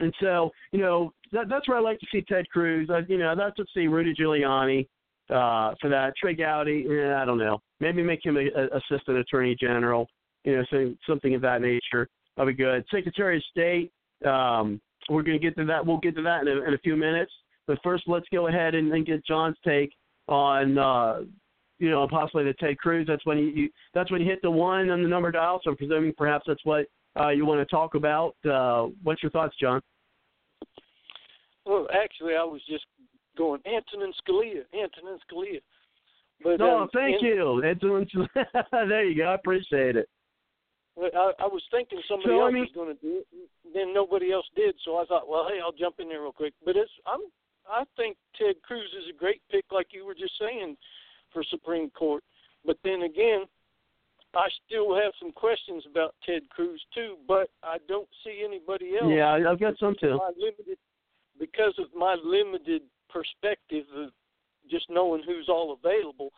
[0.00, 2.88] And so, you know, that, that's where I like to see Ted Cruz.
[2.90, 4.86] I, you know, that's to see Rudy Giuliani
[5.30, 6.14] uh, for that.
[6.20, 7.60] Trey Gowdy, eh, I don't know.
[7.80, 10.08] Maybe make him a, a assistant attorney general.
[10.44, 12.08] You know, so, something of that nature.
[12.36, 12.84] That'll be good.
[12.90, 13.92] Secretary of State.
[14.26, 15.84] Um, we're going to get to that.
[15.84, 17.32] We'll get to that in a, in a few minutes.
[17.66, 19.92] But first, let's go ahead and, and get John's take
[20.28, 21.20] on, uh,
[21.78, 23.06] you know, possibly the Ted Cruz.
[23.06, 25.60] That's when you, you that's when you hit the one on the number dial.
[25.62, 26.86] So I'm presuming perhaps that's what
[27.18, 28.34] uh, you want to talk about.
[28.44, 29.80] Uh, what's your thoughts, John?
[31.64, 32.84] Well, actually, I was just
[33.36, 35.60] going Antonin Scalia, Antonin Scalia.
[36.42, 37.62] But no, um, thank you.
[37.64, 38.08] Antonin,
[38.72, 39.24] there you go.
[39.24, 40.08] I appreciate it.
[40.98, 43.26] I, I was thinking somebody so, else I mean, was going to do it,
[43.72, 44.74] then nobody else did.
[44.84, 46.52] So I thought, well, hey, I'll jump in there real quick.
[46.64, 47.20] But it's I'm
[47.70, 50.76] I think Ted Cruz is a great pick, like you were just saying,
[51.32, 52.22] for Supreme Court.
[52.64, 53.44] But then again,
[54.34, 57.16] I still have some questions about Ted Cruz too.
[57.26, 59.12] But I don't see anybody else.
[59.14, 60.16] Yeah, I've got some too.
[60.18, 60.78] My limited,
[61.38, 64.10] because of my limited perspective of
[64.70, 66.30] just knowing who's all available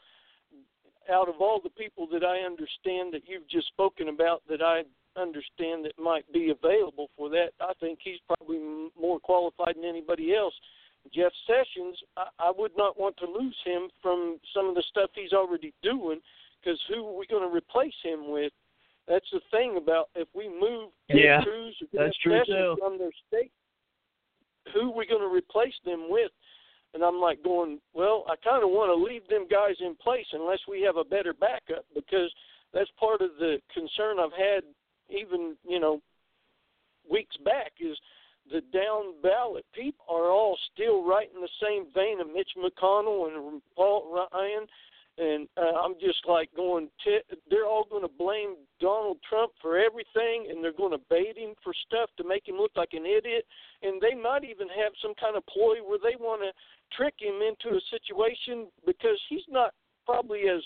[1.12, 4.82] out of all the people that I understand that you've just spoken about that I
[5.16, 8.58] understand that might be available for that, I think he's probably
[9.00, 10.54] more qualified than anybody else.
[11.14, 15.10] Jeff Sessions, I, I would not want to lose him from some of the stuff
[15.14, 16.20] he's already doing
[16.64, 18.52] because who are we going to replace him with?
[19.06, 22.76] That's the thing about if we move yeah, Cruz or that's true too.
[22.78, 23.52] from their state,
[24.72, 26.30] who are we going to replace them with?
[26.94, 30.26] And I'm like going, well, I kind of want to leave them guys in place
[30.32, 32.32] unless we have a better backup because
[32.72, 34.62] that's part of the concern I've had
[35.10, 36.00] even, you know,
[37.10, 37.98] weeks back is
[38.50, 43.28] the down ballot people are all still right in the same vein of Mitch McConnell
[43.28, 44.66] and Paul Ryan
[45.18, 46.88] and uh, I'm just like going.
[47.04, 51.38] T- they're all going to blame Donald Trump for everything, and they're going to bait
[51.38, 53.46] him for stuff to make him look like an idiot.
[53.82, 56.50] And they might even have some kind of ploy where they want to
[56.96, 59.70] trick him into a situation because he's not
[60.04, 60.62] probably as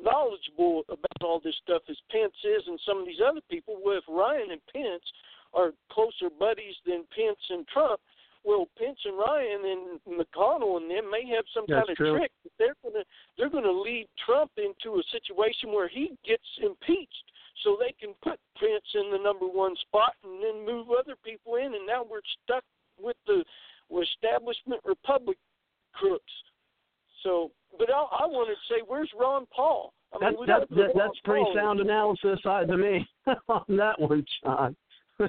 [0.00, 3.78] knowledgeable about all this stuff as Pence is, and some of these other people.
[3.84, 5.06] With Ryan and Pence
[5.54, 8.00] are closer buddies than Pence and Trump
[8.44, 12.18] well, Pence and Ryan and McConnell and them may have some That's kind of true.
[12.18, 12.32] trick.
[12.42, 13.04] But they're gonna
[13.38, 17.26] they're gonna lead Trump into a situation where he gets impeached,
[17.62, 21.56] so they can put Pence in the number one spot and then move other people
[21.56, 22.64] in, and now we're stuck
[23.00, 23.44] with the
[24.00, 25.36] establishment Republic
[25.92, 26.32] crooks.
[27.22, 29.92] So, but I, I wanted to say, where's Ron Paul?
[30.14, 31.58] I mean, That, that, that, Ron that's pretty Paul in.
[31.58, 33.06] sound analysis uh, to me
[33.48, 34.76] on that one, John.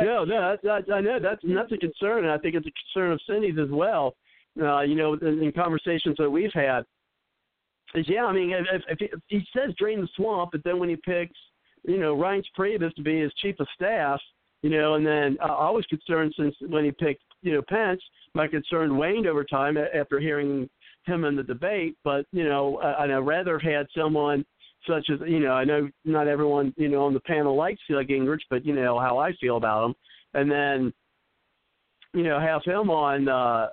[0.00, 2.94] No, no, that's, that, I know that's that's a concern, and I think it's a
[2.94, 4.14] concern of Cindy's as well.
[4.60, 6.84] Uh, you know, in, in conversations that we've had,
[7.94, 10.88] is yeah, I mean, if, if, if he says drain the swamp, but then when
[10.88, 11.38] he picks,
[11.84, 14.20] you know, Reince Priebus to be his chief of staff,
[14.62, 18.00] you know, and then uh, I was concerned since when he picked, you know, Pence,
[18.34, 20.68] my concern waned over time after hearing
[21.06, 21.96] him in the debate.
[22.04, 24.44] But you know, I, I'd rather have had someone
[24.86, 28.08] such as you know, I know not everyone you know on the panel likes Doug
[28.08, 29.94] Gingrich, but you know how I feel about him,
[30.34, 30.92] and then
[32.14, 33.68] you know have him on, uh,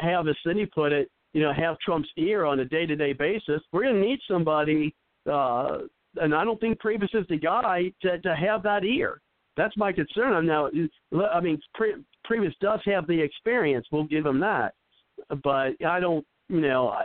[0.00, 3.60] have as Cindy put it, you know, have Trump's ear on a day-to-day basis.
[3.72, 4.94] We're going to need somebody,
[5.30, 5.78] uh,
[6.16, 9.20] and I don't think Priebus is the guy to to have that ear.
[9.56, 10.46] That's my concern.
[10.46, 10.70] Now,
[11.32, 13.86] I mean, Pre- Priebus does have the experience.
[13.90, 14.74] We'll give him that,
[15.42, 16.96] but I don't, you know.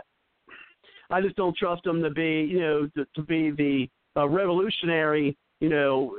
[1.14, 5.36] I, just don't trust him to be, you know, to, to be the uh, revolutionary,
[5.60, 6.16] you know,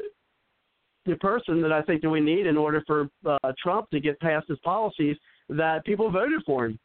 [1.05, 4.19] the person that I think that we need in order for uh, Trump to get
[4.19, 5.17] past his policies
[5.49, 6.79] that people voted for him.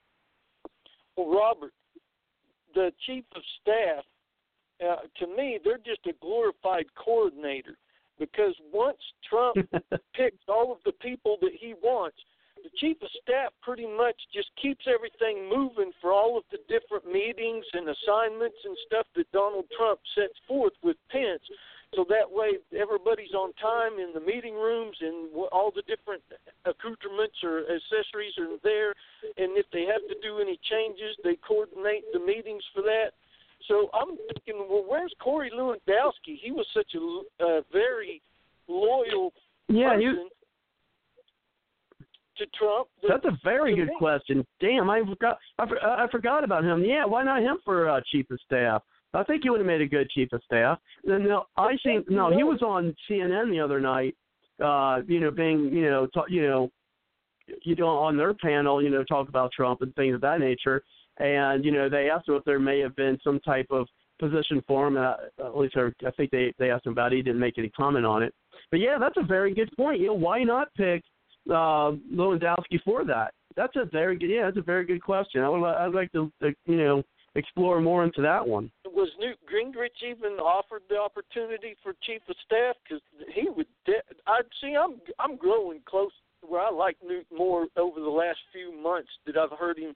[1.16, 1.72] Well, Robert,
[2.74, 4.04] the chief of staff,
[4.86, 7.76] uh, to me, they're just a glorified coordinator
[8.18, 8.98] because once
[9.28, 9.56] Trump
[10.14, 12.16] picks all of the people that he wants,
[12.62, 17.06] the chief of staff pretty much just keeps everything moving for all of the different
[17.06, 21.42] meetings and assignments and stuff that Donald Trump sets forth with Pence.
[21.94, 26.22] So that way, everybody's on time in the meeting rooms and all the different
[26.64, 28.94] accoutrements or accessories are there.
[29.36, 33.10] And if they have to do any changes, they coordinate the meetings for that.
[33.66, 36.38] So I'm thinking, well, where's Corey Lewandowski?
[36.40, 38.22] He was such a uh, very
[38.68, 39.32] loyal
[39.68, 40.30] Yeah, person you,
[42.40, 42.88] to Trump.
[43.02, 44.44] that- that's a very good me- question.
[44.60, 45.38] Damn, I forgot.
[45.58, 45.64] I,
[46.04, 46.84] I forgot about him.
[46.84, 48.82] Yeah, why not him for uh, chief of staff?
[49.12, 50.78] I think he would have made a good chief of staff.
[51.04, 54.16] And no, I think no, he was on CNN the other night.
[54.62, 56.70] Uh, you know, being you know, talk, you know,
[57.62, 60.82] you know, on their panel, you know, talk about Trump and things of that nature.
[61.18, 63.86] And you know, they asked him if there may have been some type of
[64.20, 64.96] position for him.
[64.96, 65.14] Uh,
[65.44, 67.16] at least I think they they asked him about it.
[67.16, 68.32] He didn't make any comment on it.
[68.70, 70.00] But yeah, that's a very good point.
[70.00, 71.02] You know, why not pick
[71.48, 73.32] uh, Lewandowski for that?
[73.56, 74.30] That's a very good.
[74.30, 75.42] Yeah, that's a very good question.
[75.42, 77.02] I would I'd like to uh, you know
[77.34, 78.70] explore more into that one.
[78.86, 82.76] Was Newt Gingrich even offered the opportunity for chief of staff?
[82.84, 83.02] Because
[83.34, 83.66] he would.
[83.86, 84.76] De- I see.
[84.76, 86.12] I'm I'm growing close
[86.46, 89.94] where I like Newt more over the last few months that I've heard him,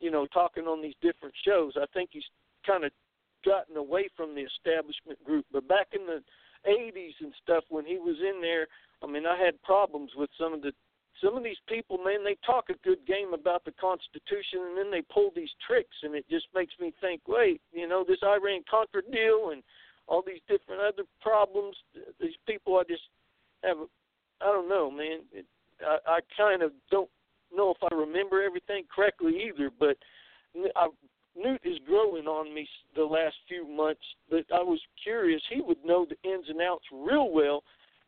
[0.00, 1.72] you know, talking on these different shows.
[1.76, 2.22] I think he's
[2.66, 2.92] kind of
[3.44, 5.44] gotten away from the establishment group.
[5.52, 6.22] But back in the
[6.68, 8.66] 80s and stuff, when he was in there,
[9.02, 10.72] I mean, I had problems with some of the
[11.22, 14.90] some of these people, man, they talk a good game about the Constitution, and then
[14.90, 18.62] they pull these tricks, and it just makes me think, wait, you know, this Iran
[18.68, 19.62] Contra deal and
[20.08, 21.76] all these different other problems.
[22.20, 23.02] These people, I just
[23.62, 23.76] have,
[24.40, 25.20] I don't know, man.
[25.32, 25.46] It,
[25.80, 27.10] I, I kind of don't
[27.54, 29.96] know if I remember everything correctly either, but
[30.74, 30.88] I,
[31.36, 34.02] Newt is growing on me the last few months.
[34.28, 37.62] But I was curious; he would know the ins and outs real well,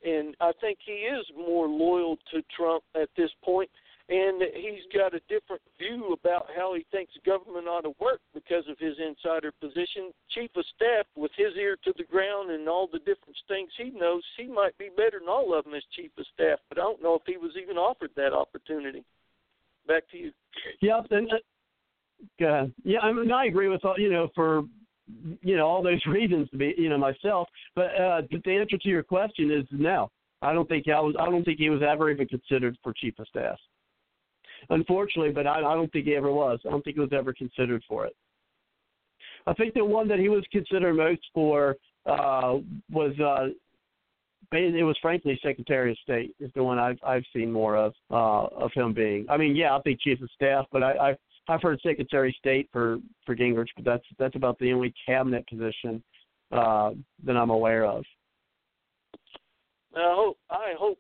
[0.05, 3.71] and I think he is more loyal to Trump at this point,
[4.09, 8.65] and he's got a different view about how he thinks government ought to work because
[8.69, 10.13] of his insider position.
[10.31, 13.91] Chief of staff, with his ear to the ground and all the different things he
[13.91, 16.59] knows, he might be better than all of them as chief of staff.
[16.69, 19.05] But I don't know if he was even offered that opportunity.
[19.89, 20.33] Back to you.
[20.81, 24.65] Yep, and uh, yeah, I mean, I agree with all you know for
[25.43, 27.49] you know all those reasons to be you know myself.
[27.75, 30.11] But uh, the answer to your question is no.
[30.43, 31.15] I don't think I was.
[31.19, 33.59] I don't think he was ever even considered for chief of staff.
[34.71, 36.59] Unfortunately, but I, I don't think he ever was.
[36.67, 38.15] I don't think he was ever considered for it.
[39.47, 41.77] I think the one that he was considered most for
[42.07, 42.59] uh,
[42.91, 43.49] was uh,
[44.53, 48.45] it was frankly Secretary of State is the one I've I've seen more of uh,
[48.45, 49.27] of him being.
[49.29, 51.17] I mean, yeah, I think Chief of Staff, but I, I
[51.49, 55.47] I've heard Secretary of State for for Gingrich, but that's that's about the only cabinet
[55.49, 56.03] position
[56.53, 56.91] uh,
[57.25, 58.05] that I'm aware of.
[59.97, 60.99] I hope I hope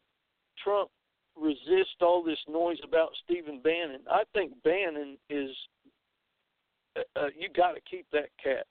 [0.62, 0.90] Trump
[1.36, 4.01] resists all this noise about Stephen Bannon.
[4.11, 5.51] I think Bannon is
[6.97, 8.66] uh, uh you got to keep that cat.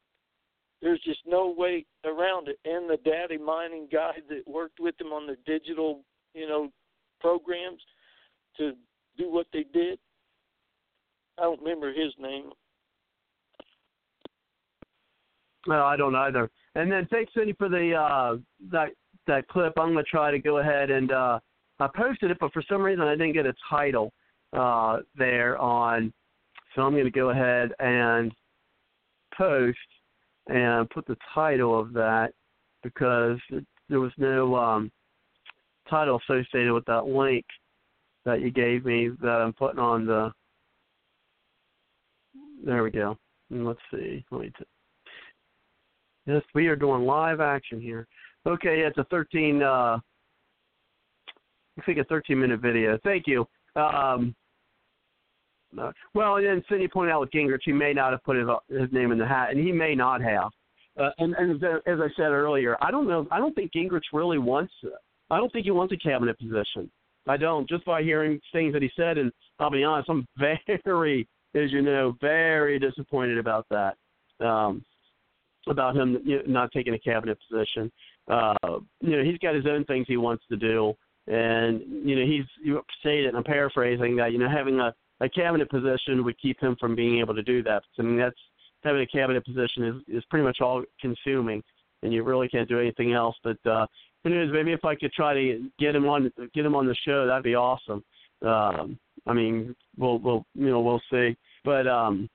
[0.81, 2.59] There's just no way around it.
[2.65, 6.01] And the data mining guy that worked with him on the digital,
[6.33, 6.69] you know,
[7.21, 7.81] programs
[8.57, 8.73] to
[9.17, 9.97] do what they did.
[11.37, 12.51] I don't remember his name.
[15.67, 16.49] No, I don't either.
[16.75, 18.37] And then thanks, Cindy, for the uh,
[18.71, 18.89] that
[19.27, 19.73] that clip.
[19.77, 21.39] I'm going to try to go ahead and uh,
[21.79, 24.11] I posted it, but for some reason I didn't get a title
[24.51, 26.13] uh, there on.
[26.75, 28.31] So I'm going to go ahead and
[29.37, 29.77] post
[30.47, 32.33] and put the title of that
[32.83, 33.37] because
[33.89, 34.91] there was no um,
[35.89, 37.45] title associated with that link
[38.25, 40.31] that you gave me that I'm putting on the
[42.63, 43.17] there we go.
[43.49, 44.25] Let's see.
[44.31, 44.65] Let me t-
[46.25, 48.07] yes, we are doing live action here.
[48.45, 49.61] Okay, it's a 13.
[49.61, 49.99] Uh,
[51.77, 52.97] I think a 13 minute video.
[53.03, 53.45] Thank you.
[53.75, 54.35] Um,
[55.79, 58.47] uh, well, and then Cindy pointed out with Gingrich, he may not have put his,
[58.69, 60.51] his name in the hat, and he may not have.
[60.99, 63.27] Uh, and, and as I said earlier, I don't know.
[63.31, 64.73] I don't think Gingrich really wants.
[65.31, 66.91] I don't think he wants a cabinet position.
[67.27, 67.67] I don't.
[67.67, 70.27] Just by hearing things that he said, and I'll be honest, I'm
[70.85, 73.95] very as you know, very disappointed about that.
[74.45, 74.83] Um,
[75.67, 77.91] about him not taking a cabinet position.
[78.27, 78.55] Uh,
[79.01, 80.93] you know, he's got his own things he wants to do,
[81.27, 83.27] and you know, he's you it.
[83.27, 84.31] And I'm paraphrasing that.
[84.31, 87.63] You know, having a, a cabinet position would keep him from being able to do
[87.63, 87.83] that.
[87.97, 88.35] I mean, that's
[88.83, 91.63] having a cabinet position is is pretty much all consuming,
[92.01, 93.35] and you really can't do anything else.
[93.43, 93.85] But uh,
[94.25, 97.25] anyways, maybe if I could try to get him on get him on the show,
[97.25, 98.03] that'd be awesome.
[98.43, 102.29] Um, I mean, we'll we'll you know we'll see, but um,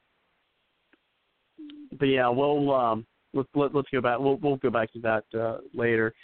[1.99, 4.19] but yeah, we'll um, let's let, let's go back.
[4.19, 6.15] We'll we'll go back to that uh, later.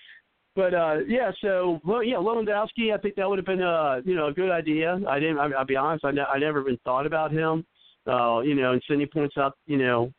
[0.57, 2.95] But uh, yeah, so well, yeah, Lewandowski.
[2.95, 5.01] I think that would have been a you know a good idea.
[5.09, 5.39] I didn't.
[5.39, 6.05] I, I'll be honest.
[6.05, 7.67] I, ne- I never even thought about him.
[8.07, 10.13] Uh, you know, and Cindy points out, you know,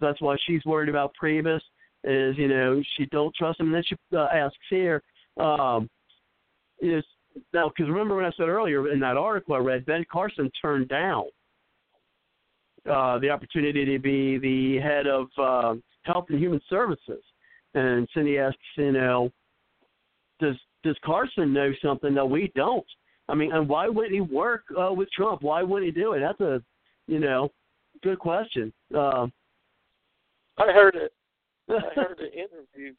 [0.00, 1.60] that's why she's worried about Priebus
[2.04, 3.66] is you know she don't trust him.
[3.66, 5.02] And then she uh, asks here,
[5.38, 5.88] um,
[6.80, 7.04] is
[7.52, 10.88] now, because remember when I said earlier in that article I read, Ben Carson turned
[10.88, 11.24] down
[12.90, 17.22] uh, the opportunity to be the head of uh, Health and Human Services.
[17.74, 19.30] And Cindy asks, you know,
[20.40, 22.86] does does Carson know something that we don't?
[23.28, 25.42] I mean, and why wouldn't he work uh, with Trump?
[25.42, 26.20] Why wouldn't he do it?
[26.20, 26.62] That's a,
[27.08, 27.50] you know,
[28.02, 28.72] good question.
[28.94, 29.26] Uh,
[30.58, 31.12] I heard it.
[31.68, 32.94] I heard an interview.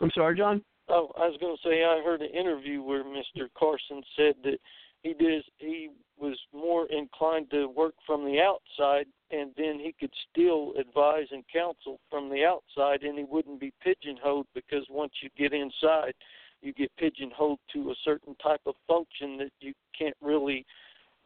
[0.00, 0.62] I'm sorry, John.
[0.88, 3.48] Oh, I was going to say I heard an interview where Mr.
[3.58, 4.58] Carson said that
[5.02, 10.12] he did he was more inclined to work from the outside and then he could
[10.30, 15.28] still advise and counsel from the outside and he wouldn't be pigeonholed because once you
[15.36, 16.14] get inside
[16.62, 20.64] you get pigeonholed to a certain type of function that you can't really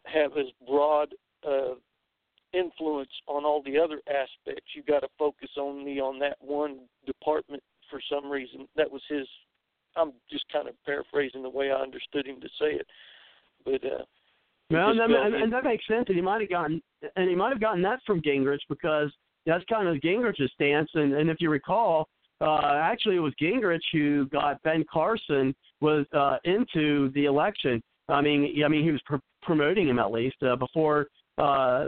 [0.05, 1.15] have as broad
[1.47, 1.75] uh
[2.53, 7.63] influence on all the other aspects you got to focus only on that one department
[7.91, 9.27] for some reason that was his
[9.97, 12.87] i'm just kind of paraphrasing the way i understood him to say it
[13.65, 14.05] but uh
[14.71, 16.05] well, and that, and, and that makes sense.
[16.07, 16.81] And he might have gotten,
[17.17, 19.11] and he might have gotten that from Gingrich because
[19.45, 20.89] that's kind of Gingrich's stance.
[20.95, 22.09] And, and if you recall,
[22.41, 27.83] uh, actually it was Gingrich who got Ben Carson was uh, into the election.
[28.09, 31.87] I mean, I mean he was pr- promoting him at least uh, before uh,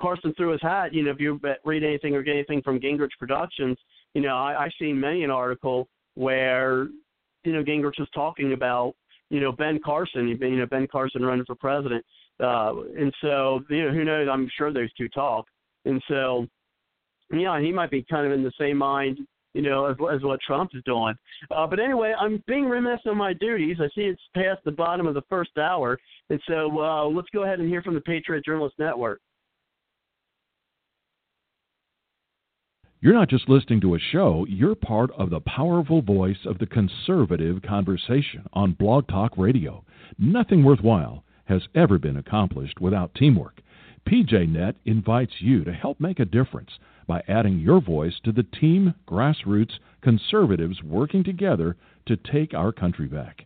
[0.00, 0.92] Carson threw his hat.
[0.92, 3.78] You know, if you read anything or get anything from Gingrich Productions,
[4.14, 6.88] you know, I, I've seen many an article where
[7.44, 8.94] you know Gingrich was talking about
[9.30, 12.04] you know Ben Carson, you know Ben Carson running for president,
[12.40, 14.28] uh, and so you know who knows?
[14.30, 15.46] I'm sure those two talk,
[15.84, 16.46] and so
[17.32, 19.18] yeah, he might be kind of in the same mind,
[19.54, 21.14] you know, as, as what Trump is doing.
[21.50, 23.78] Uh, but anyway, I'm being remiss on my duties.
[23.80, 25.98] I see it's past the bottom of the first hour,
[26.30, 29.20] and so uh, let's go ahead and hear from the Patriot Journalist Network.
[33.04, 36.64] You're not just listening to a show, you're part of the powerful voice of the
[36.64, 39.84] conservative conversation on Blog Talk Radio.
[40.18, 43.60] Nothing worthwhile has ever been accomplished without teamwork.
[44.08, 46.70] PJNet invites you to help make a difference
[47.06, 51.76] by adding your voice to the team grassroots conservatives working together
[52.06, 53.44] to take our country back.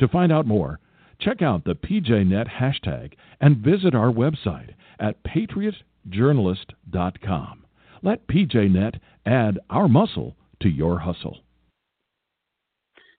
[0.00, 0.80] To find out more,
[1.20, 7.65] check out the PJNet hashtag and visit our website at patriotjournalist.com.
[8.02, 11.38] Let PJNet add our muscle to your hustle.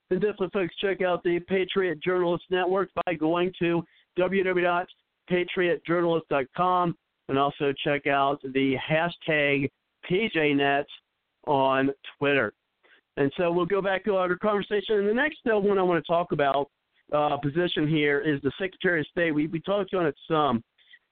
[0.10, 3.84] And definitely, folks, check out the Patriot Journalist Network by going to
[4.18, 6.98] www.patriotjournalist.com
[7.30, 9.70] and also check out the hashtag
[10.10, 10.86] PJNet
[11.46, 12.54] on Twitter.
[13.18, 15.00] And so we'll go back to our conversation.
[15.00, 16.70] And the next uh, one I want to talk about
[17.12, 19.32] uh, position here is the Secretary of State.
[19.32, 20.64] We, we talked on it some.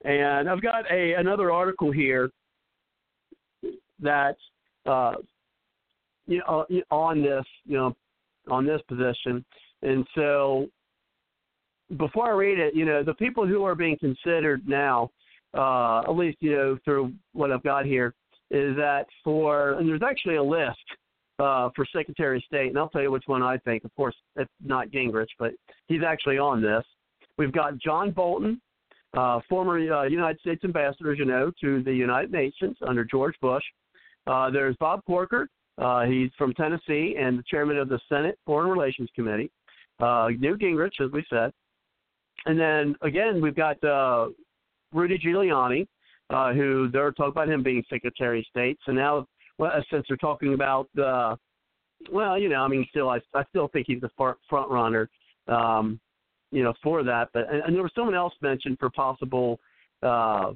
[0.04, 2.30] And I've got a another article here
[4.02, 4.38] that
[4.86, 5.14] uh,
[6.28, 7.96] you know on this you know
[8.50, 9.44] on this position,
[9.82, 10.68] and so
[11.98, 15.12] before I read it, you know the people who are being considered now,
[15.54, 18.14] uh, at least you know through what I've got here,
[18.52, 20.78] is that for and there's actually a list
[21.40, 23.84] uh, for Secretary of State, and I'll tell you which one I think.
[23.84, 25.52] Of course, it's not Gingrich, but
[25.88, 26.84] he's actually on this.
[27.38, 28.62] We've got John Bolton,
[29.16, 33.36] uh, former uh, United States ambassador, as you know, to the United Nations under George
[33.42, 33.64] Bush.
[34.28, 35.48] Uh, there's Bob Corker.
[35.78, 39.52] Uh, he's from Tennessee and the chairman of the Senate Foreign Relations Committee.
[40.00, 41.52] Uh, Newt Gingrich, as we said.
[42.46, 44.28] And then again, we've got uh,
[44.94, 45.88] Rudy Giuliani,
[46.30, 48.78] uh, who they're talking about him being Secretary of State.
[48.86, 51.36] So now, well, since they're talking about, uh,
[52.12, 55.10] well, you know, I mean, still, I, I still think he's the front runner,
[55.48, 56.00] um,
[56.52, 57.30] you know, for that.
[57.34, 59.60] But and, and there was someone else mentioned for possible
[60.04, 60.52] uh, uh,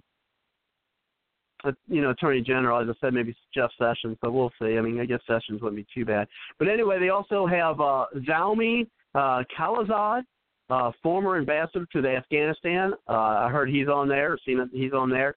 [1.88, 4.78] you know, Attorney General, as I said, maybe Jeff Sessions, but we'll see.
[4.78, 6.28] I mean, I guess Sessions wouldn't be too bad.
[6.58, 10.24] But anyway, they also have uh, Zalmay uh, Khalilzad,
[10.70, 12.94] uh, former ambassador to the Afghanistan.
[13.08, 14.38] Uh, I heard he's on there.
[14.46, 15.36] Seen that he's on there.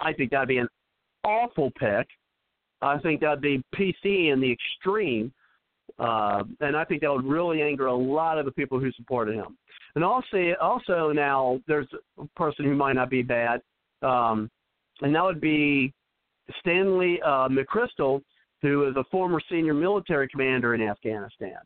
[0.00, 0.68] I think that'd be an
[1.24, 2.06] awful pick.
[2.82, 5.32] I think that'd be PC in the extreme,
[5.98, 9.34] uh, and I think that would really anger a lot of the people who supported
[9.34, 9.56] him.
[9.94, 11.88] And also, also now there's
[12.18, 13.62] a person who might not be bad.
[14.02, 14.50] Um,
[15.02, 15.92] and that would be
[16.60, 18.22] Stanley uh, McChrystal,
[18.62, 21.58] who is a former senior military commander in Afghanistan.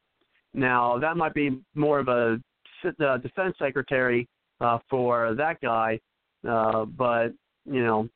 [0.53, 2.41] Now, that might be more of a
[2.85, 4.27] uh, defense secretary
[4.61, 6.01] uh, for that guy,
[6.49, 7.29] uh, but
[7.65, 8.09] you know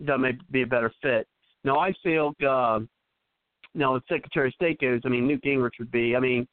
[0.00, 1.26] that may be a better fit.
[1.64, 2.80] Now, I feel uh,
[3.74, 5.00] now the Secretary of State goes.
[5.04, 6.16] I mean, Newt Gingrich would be.
[6.16, 6.46] I mean,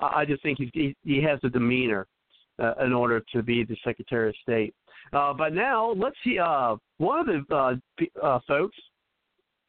[0.00, 2.06] I just think he he has the demeanor
[2.58, 4.74] uh, in order to be the Secretary of State.
[5.14, 6.38] Uh, but now let's see.
[6.38, 7.74] Uh, one of the uh,
[8.22, 8.76] uh, folks,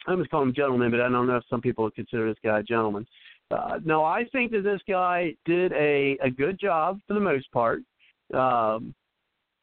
[0.08, 2.38] I'm just calling him gentleman, but I don't know if some people would consider this
[2.44, 3.06] guy a gentleman.
[3.52, 7.52] Uh, no, I think that this guy did a, a good job for the most
[7.52, 7.82] part
[8.34, 8.94] um,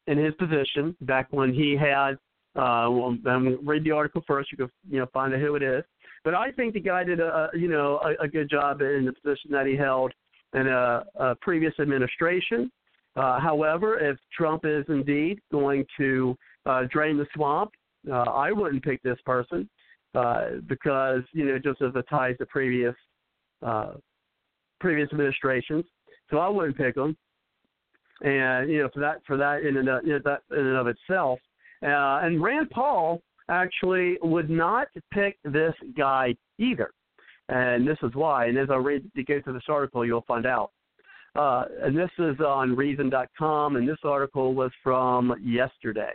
[0.06, 2.12] in his position back when he had.
[2.54, 4.52] Uh, well, I'm read the article first.
[4.52, 5.82] You can you know find out who it is.
[6.22, 9.06] But I think the guy did a a- you know a, a good job in
[9.06, 10.12] the position that he held
[10.54, 12.70] in a, a previous administration.
[13.16, 16.36] Uh, however, if Trump is indeed going to
[16.66, 17.72] uh, drain the swamp
[18.10, 19.68] Uh, I wouldn't pick this person
[20.14, 22.96] uh, because you know just as the ties to previous
[23.64, 23.92] uh,
[24.80, 25.84] previous administrations.
[26.30, 27.16] So I wouldn't pick him.
[28.22, 30.76] And you know for that for that in and of, you know, that in and
[30.76, 31.38] of itself.
[31.82, 36.90] Uh, and Rand Paul actually would not pick this guy either.
[37.48, 38.46] And this is why.
[38.46, 40.70] And as I read, you go through this article, you'll find out.
[41.34, 46.12] Uh, and this is on Reason.com, and this article was from yesterday.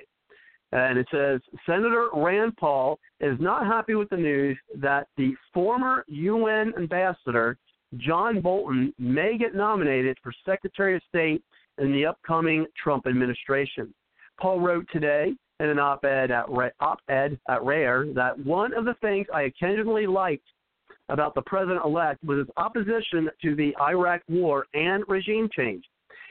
[0.71, 6.03] And it says Senator Rand Paul is not happy with the news that the former
[6.07, 7.57] UN ambassador
[7.97, 11.41] John Bolton may get nominated for Secretary of State
[11.77, 13.93] in the upcoming Trump administration.
[14.39, 16.45] Paul wrote today in an op-ed at,
[16.79, 20.45] op-ed at Rare that one of the things I occasionally liked
[21.09, 25.83] about the president-elect was his opposition to the Iraq War and regime change.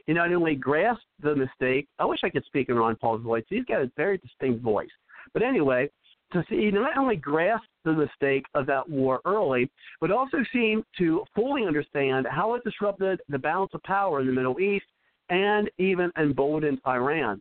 [0.07, 1.89] He not only grasped the mistake.
[1.99, 3.45] I wish I could speak in Ron Paul's voice.
[3.49, 4.91] He's got a very distinct voice.
[5.33, 5.91] But anyway,
[6.33, 9.71] to see he not only grasped the mistake of that war early,
[10.01, 14.33] but also seemed to fully understand how it disrupted the balance of power in the
[14.33, 14.87] Middle East
[15.29, 17.41] and even emboldened Iran.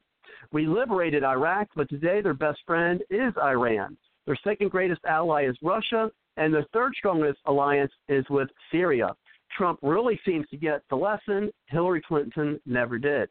[0.51, 3.97] We liberated Iraq, but today their best friend is Iran.
[4.25, 9.15] Their second greatest ally is Russia, and the third strongest alliance is with Syria.
[9.55, 11.49] Trump really seems to get the lesson.
[11.67, 13.29] Hillary Clinton never did.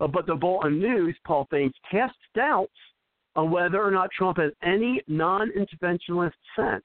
[0.00, 2.72] Uh, but the Bolton News, Paul thinks, casts doubts
[3.36, 6.84] on whether or not Trump has any non interventionist sense.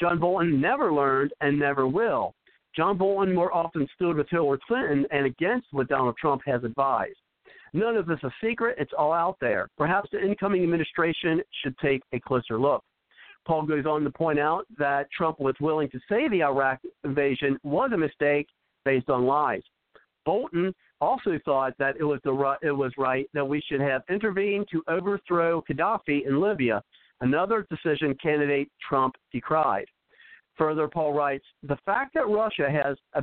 [0.00, 2.34] John Bolton never learned and never will.
[2.74, 7.18] John Bolton more often stood with Hillary Clinton and against what Donald Trump has advised.
[7.74, 9.68] None of this is a secret, it's all out there.
[9.78, 12.82] Perhaps the incoming administration should take a closer look.
[13.46, 17.58] Paul goes on to point out that Trump was willing to say the Iraq invasion
[17.62, 18.48] was a mistake
[18.84, 19.62] based on lies.
[20.24, 24.66] Bolton also thought that it was the it was right that we should have intervened
[24.70, 26.82] to overthrow Gaddafi in Libya,
[27.20, 29.86] another decision candidate Trump decried.
[30.56, 33.22] Further, Paul writes, the fact that Russia has a,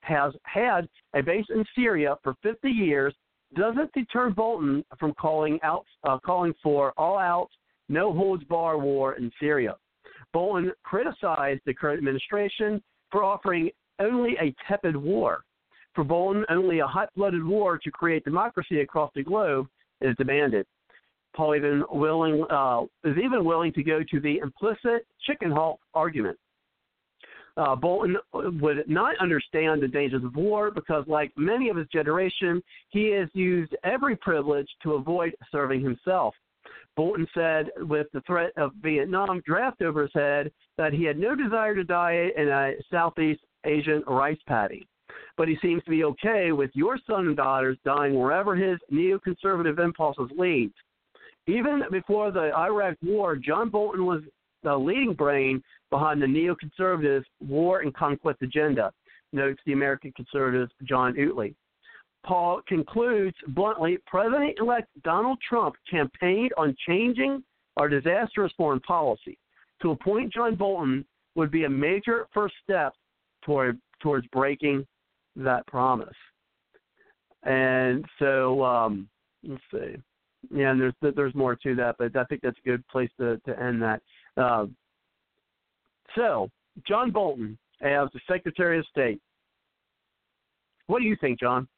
[0.00, 3.14] has had a base in Syria for 50 years
[3.56, 7.48] doesn't deter Bolton from calling out uh, calling for all-out
[7.88, 9.76] no holds bar war in Syria.
[10.32, 15.42] Bolton criticized the current administration for offering only a tepid war.
[15.94, 19.66] For Bolton, only a hot blooded war to create democracy across the globe
[20.00, 20.66] is demanded.
[21.34, 26.38] Paul even willing uh, is even willing to go to the implicit chicken hawk argument.
[27.56, 32.62] Uh, Bolton would not understand the dangers of war because, like many of his generation,
[32.90, 36.34] he has used every privilege to avoid serving himself.
[36.96, 41.34] Bolton said, with the threat of Vietnam draft over his head, that he had no
[41.34, 44.86] desire to die in a Southeast Asian rice paddy.
[45.36, 49.78] But he seems to be okay with your son and daughters dying wherever his neoconservative
[49.78, 50.72] impulses lead.
[51.46, 54.22] Even before the Iraq War, John Bolton was
[54.62, 58.92] the leading brain behind the neoconservative war and conquest agenda,
[59.32, 61.54] notes the American conservative Jon Utley.
[62.24, 67.42] Paul concludes bluntly President elect Donald Trump campaigned on changing
[67.76, 69.38] our disastrous foreign policy.
[69.82, 71.04] To appoint John Bolton
[71.36, 72.92] would be a major first step
[73.44, 74.86] toward towards breaking
[75.36, 76.08] that promise.
[77.44, 79.08] And so, um,
[79.44, 79.96] let's see.
[80.52, 83.40] Yeah, and there's there's more to that, but I think that's a good place to
[83.46, 84.02] to end that.
[84.36, 84.66] Uh,
[86.14, 86.50] so,
[86.86, 89.20] John Bolton as the Secretary of State.
[90.86, 91.68] What do you think, John?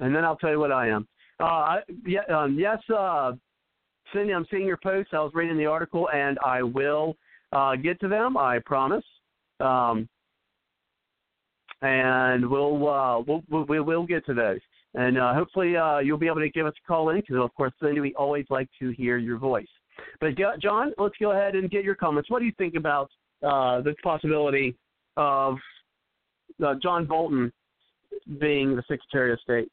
[0.00, 1.06] And then I'll tell you what I am.
[1.38, 1.76] Uh,
[2.06, 3.32] yeah, um, yes, uh,
[4.12, 5.12] Cindy, I'm seeing your posts.
[5.14, 7.16] I was reading the article, and I will
[7.52, 8.36] uh, get to them.
[8.36, 9.04] I promise.
[9.60, 10.08] Um,
[11.82, 14.60] and we'll, uh, we'll, we'll we'll get to those.
[14.94, 17.54] And uh, hopefully uh, you'll be able to give us a call in because, of
[17.54, 19.68] course, Cindy, we always like to hear your voice.
[20.20, 20.30] But
[20.60, 22.30] John, let's go ahead and get your comments.
[22.30, 23.10] What do you think about
[23.42, 24.74] uh, the possibility
[25.16, 25.56] of
[26.64, 27.52] uh, John Bolton
[28.40, 29.70] being the Secretary of State?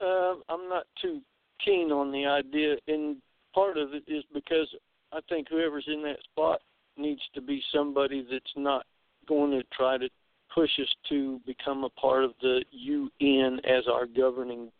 [0.00, 1.20] Uh, I'm not too
[1.64, 3.16] keen on the idea, and
[3.54, 4.68] part of it is because
[5.12, 6.60] I think whoever's in that spot
[6.96, 8.84] needs to be somebody that's not
[9.26, 10.08] going to try to
[10.54, 14.70] push us to become a part of the UN as our governing.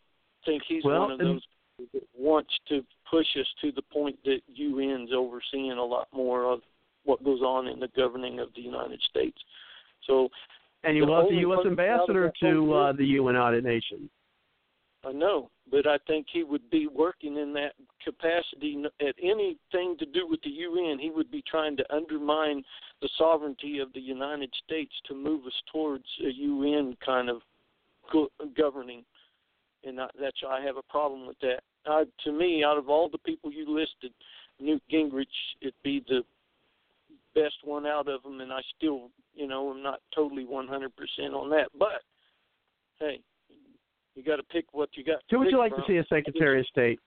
[0.43, 1.41] I think he's well, one of those
[1.93, 6.61] that wants to push us to the point that UN's overseeing a lot more of
[7.03, 9.37] what goes on in the governing of the United States.
[10.05, 10.29] So,
[10.83, 11.65] and you was the U.S.
[11.65, 14.09] ambassador to uh, the United Nations.
[15.07, 20.05] I know, but I think he would be working in that capacity at anything to
[20.05, 20.99] do with the UN.
[20.99, 22.61] He would be trying to undermine
[23.01, 27.41] the sovereignty of the United States to move us towards a UN kind of
[28.57, 29.05] governing,
[29.85, 31.61] and I, that's I have a problem with that.
[31.85, 34.11] uh, to me, out of all the people you listed,
[34.59, 35.25] Newt Gingrich
[35.61, 36.21] it'd be the
[37.33, 40.89] best one out of them, and I still, you know, I'm not totally 100%
[41.33, 41.69] on that.
[41.77, 42.01] But
[42.99, 43.21] hey,
[44.17, 45.21] you got to pick what you got.
[45.29, 45.81] Who would you like from.
[45.81, 46.99] to see as Secretary of State?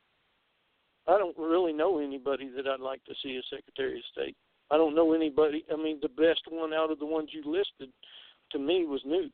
[1.09, 4.37] I don't really know anybody that I'd like to see as Secretary of State.
[4.71, 5.65] I don't know anybody.
[5.73, 7.93] I mean, the best one out of the ones you listed
[8.53, 9.33] to me was Newt.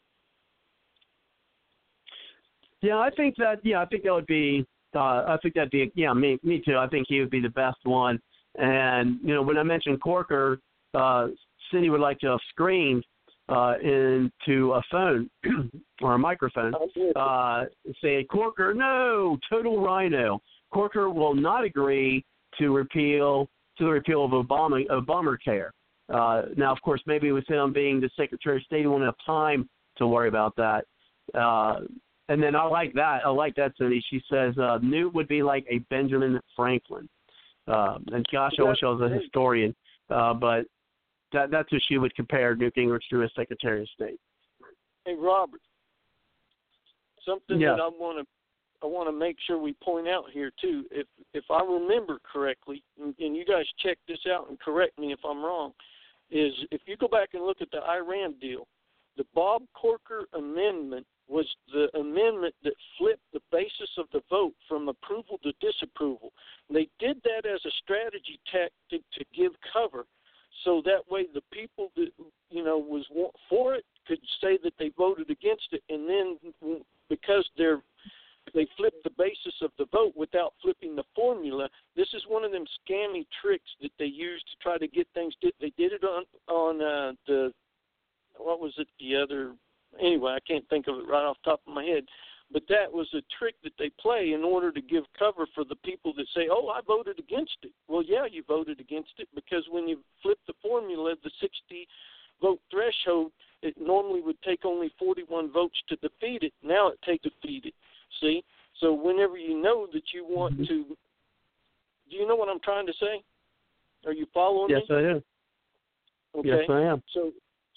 [2.81, 3.57] Yeah, I think that.
[3.63, 4.65] Yeah, I think that would be.
[4.95, 5.93] Uh, I think that'd be.
[5.95, 6.79] Yeah, me, me too.
[6.79, 8.19] I think he would be the best one.
[8.57, 10.61] And you know, when I mentioned Corker,
[10.95, 11.29] uh,
[11.71, 13.05] Cindy would like to have screamed
[13.49, 15.31] uh, into a phone
[16.03, 16.75] or a microphone,
[17.15, 17.65] uh,
[18.03, 20.41] say, Corker, no, total RINO.
[20.73, 22.25] Corker will not agree
[22.59, 25.71] to repeal to the repeal of Obama Obamacare.
[26.13, 29.15] Uh, now, of course, maybe with him being the Secretary of State, he won't have
[29.25, 29.69] time
[29.99, 30.85] to worry about that.
[31.35, 31.81] Uh,
[32.29, 33.21] and then I like that.
[33.25, 34.03] I like that, Cindy.
[34.11, 37.09] She says uh, Newt would be like a Benjamin Franklin.
[37.69, 39.75] Uh, and gosh, I wish I was a historian.
[40.11, 40.67] Uh, but
[41.33, 44.19] that, that's who she would compare Newt Gingrich to as Secretary of State.
[45.05, 45.61] Hey, Robert,
[47.25, 47.73] something Yeah.
[47.73, 48.27] that I want to
[48.83, 50.85] I want to make sure we point out here too.
[50.91, 55.13] If if I remember correctly, and, and you guys check this out and correct me
[55.13, 55.73] if I'm wrong,
[56.31, 58.69] is if you go back and look at the Iran deal,
[59.17, 64.89] the Bob Corker amendment was the amendment that flipped the basis of the vote from
[64.89, 66.33] approval to disapproval.
[66.71, 70.05] They did that as a strategy tactic to give cover,
[70.65, 72.09] so that way the people that
[72.51, 76.83] you know was wa- for it could say that they voted against it, and then
[77.09, 77.83] because they're
[78.55, 81.69] they flipped the basis of the vote without flipping the formula.
[81.97, 85.35] This is one of them scammy tricks that they use to try to get things.
[85.43, 87.53] They did it on on uh, the
[88.39, 89.53] what was it the other
[90.01, 92.05] anyway I can't think of it right off the top of my head.
[92.53, 95.75] But that was a trick that they play in order to give cover for the
[95.77, 99.69] people that say, "Oh, I voted against it." Well, yeah, you voted against it because
[99.69, 101.89] when you flip the formula, the 60
[102.41, 103.33] vote threshold,
[103.63, 106.53] it normally would take only 41 votes to defeat it.
[106.63, 107.75] Now it takes defeat it.
[108.21, 108.45] See,
[108.81, 110.65] so whenever you know that you want mm-hmm.
[110.65, 110.97] to,
[112.11, 113.23] do you know what I'm trying to say?
[114.07, 114.97] Are you following Yes, me?
[114.97, 115.25] Yes, I am.
[116.39, 116.49] Okay.
[116.49, 117.03] Yes, I am.
[117.13, 117.33] So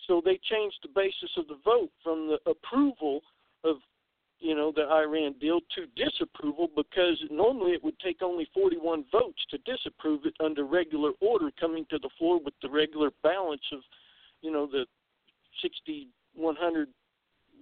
[0.07, 3.21] so they changed the basis of the vote from the approval
[3.63, 3.77] of
[4.39, 9.39] you know the Iran deal to disapproval because normally it would take only 41 votes
[9.51, 13.79] to disapprove it under regular order coming to the floor with the regular balance of
[14.41, 14.85] you know the
[15.61, 16.87] 60 100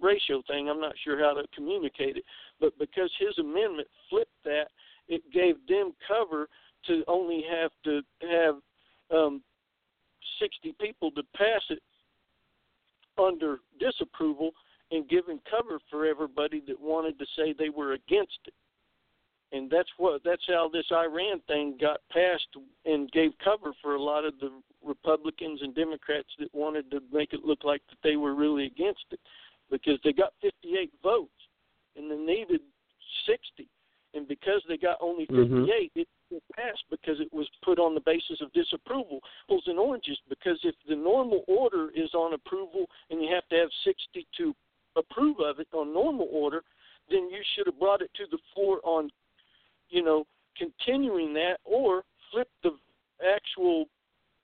[0.01, 0.69] ratio thing.
[0.69, 2.23] I'm not sure how to communicate it,
[2.59, 4.67] but because his amendment flipped that,
[5.07, 6.47] it gave them cover
[6.85, 8.55] to only have to have
[9.15, 9.41] um,
[10.39, 11.81] 60 people to pass it
[13.17, 14.51] under disapproval
[14.91, 18.53] and giving cover for everybody that wanted to say they were against it.
[19.53, 22.47] And that's what that's how this Iran thing got passed
[22.85, 24.51] and gave cover for a lot of the
[24.83, 29.05] Republicans and Democrats that wanted to make it look like that they were really against
[29.11, 29.19] it
[29.71, 31.31] because they got 58 votes
[31.95, 32.61] and they needed
[33.25, 33.67] 60
[34.13, 36.01] and because they got only 58 Mhm.
[36.01, 39.21] it it passed because it was put on the basis of disapproval.
[39.45, 43.55] Apples and oranges, because if the normal order is on approval and you have to
[43.55, 44.53] have 60 to
[44.97, 46.63] approve of it on normal order,
[47.09, 49.09] then you should have brought it to the floor on,
[49.89, 50.25] you know,
[50.57, 52.71] continuing that or flip the
[53.35, 53.85] actual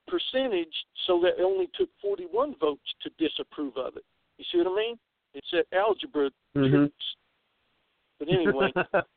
[0.07, 0.73] percentage
[1.07, 4.03] so that it only took 41 votes to disapprove of it.
[4.37, 4.99] You see what I mean?
[5.33, 6.69] It's that algebra Mhm.
[6.71, 7.15] tricks.
[8.19, 8.71] But anyway,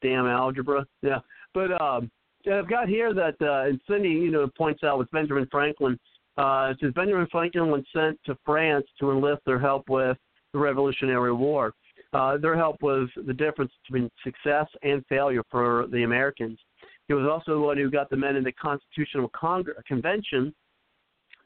[0.00, 0.86] Damn algebra.
[1.02, 1.20] Yeah.
[1.54, 2.10] But um
[2.50, 5.98] I've got here that uh and Cindy, you know, points out with Benjamin Franklin,
[6.36, 10.16] uh it says Benjamin Franklin was sent to France to enlist their help with
[10.58, 11.72] the Revolutionary War.
[12.12, 16.58] Uh their help was the difference between success and failure for the Americans.
[17.06, 20.54] He was also the one who got the men in the Constitutional Congre- Convention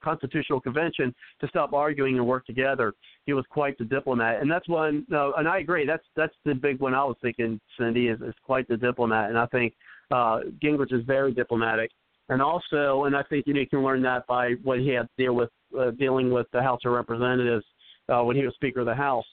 [0.03, 2.93] Constitutional Convention to stop arguing and work together.
[3.25, 5.07] He was quite the diplomat, and that's one.
[5.09, 5.87] No, and I agree.
[5.87, 7.61] That's that's the big one I was thinking.
[7.79, 9.75] Cindy is, is quite the diplomat, and I think
[10.11, 11.91] uh, Gingrich is very diplomatic.
[12.29, 15.03] And also, and I think you, know, you can learn that by what he had
[15.03, 17.65] to deal with uh, dealing with the House of Representatives
[18.09, 19.25] uh, when he was Speaker of the House.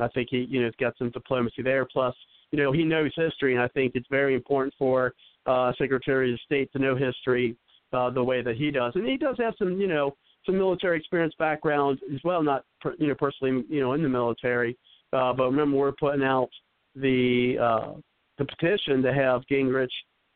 [0.00, 1.86] I think he, you know, has got some diplomacy there.
[1.90, 2.14] Plus,
[2.52, 5.14] you know, he knows history, and I think it's very important for
[5.46, 7.56] uh, Secretary of State to know history
[7.92, 8.92] uh, the way that he does.
[8.94, 12.42] And he does have some, you know, some military experience background as well.
[12.42, 14.76] Not, per, you know, personally, you know, in the military.
[15.12, 16.50] Uh, but remember, we're putting out
[16.94, 17.92] the uh,
[18.38, 19.88] the petition to have Gingrich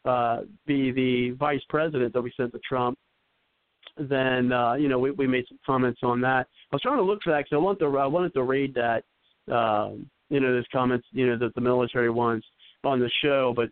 [0.05, 2.99] uh, be the vice president that we sent to Trump.
[4.09, 6.47] Then, uh, you know, we, we made some comments on that.
[6.73, 8.75] I was trying to look for that because I want to I wanted to read
[8.75, 9.05] that,
[9.53, 12.45] um, you know, those comments, you know, the, the military ones.
[12.85, 13.69] on the show, but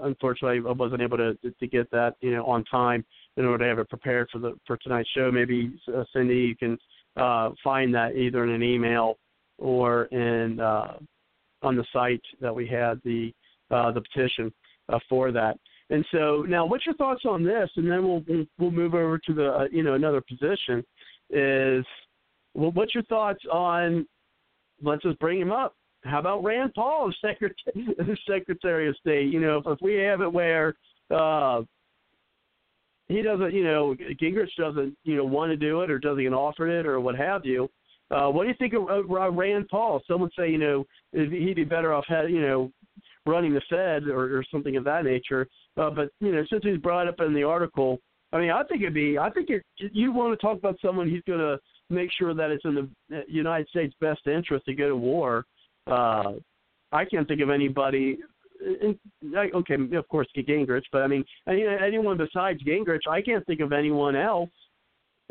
[0.00, 3.04] unfortunately I wasn't able to to get that you know on time
[3.36, 5.30] in order to have it prepared for the for tonight's show.
[5.30, 6.78] Maybe uh, Cindy, you can
[7.16, 9.18] uh, find that either in an email
[9.58, 10.98] or in uh,
[11.62, 13.32] on the site that we had the
[13.70, 14.52] uh, the petition
[14.88, 15.58] uh, for that.
[15.92, 17.68] And so now, what's your thoughts on this?
[17.76, 18.24] And then we'll
[18.58, 20.82] we'll, move over to the uh, you know another position.
[21.28, 21.84] Is
[22.54, 24.06] well, what's your thoughts on?
[24.82, 25.76] Let's just bring him up.
[26.04, 29.30] How about Rand Paul as Secretary, Secretary of State?
[29.30, 30.74] You know, if, if we have it where
[31.10, 31.60] uh,
[33.08, 36.32] he doesn't, you know, Gingrich doesn't, you know, want to do it or doesn't get
[36.32, 37.68] offered it or what have you.
[38.10, 40.02] Uh, what do you think of uh, Rand Paul?
[40.08, 42.72] Some would say, you know, he'd be better off, had, you know,
[43.26, 45.46] running the Fed or, or something of that nature.
[45.76, 47.98] Uh, but you know, since he's brought up in the article,
[48.32, 51.08] I mean, I think it'd be, I think it, you want to talk about someone
[51.08, 51.58] who's going to
[51.90, 55.44] make sure that it's in the uh, United States' best interest to go to war.
[55.86, 56.32] Uh,
[56.92, 58.18] I can't think of anybody.
[58.80, 58.98] In,
[59.34, 64.14] okay, of course, Gingrich, but I mean, anyone besides Gingrich, I can't think of anyone
[64.14, 64.50] else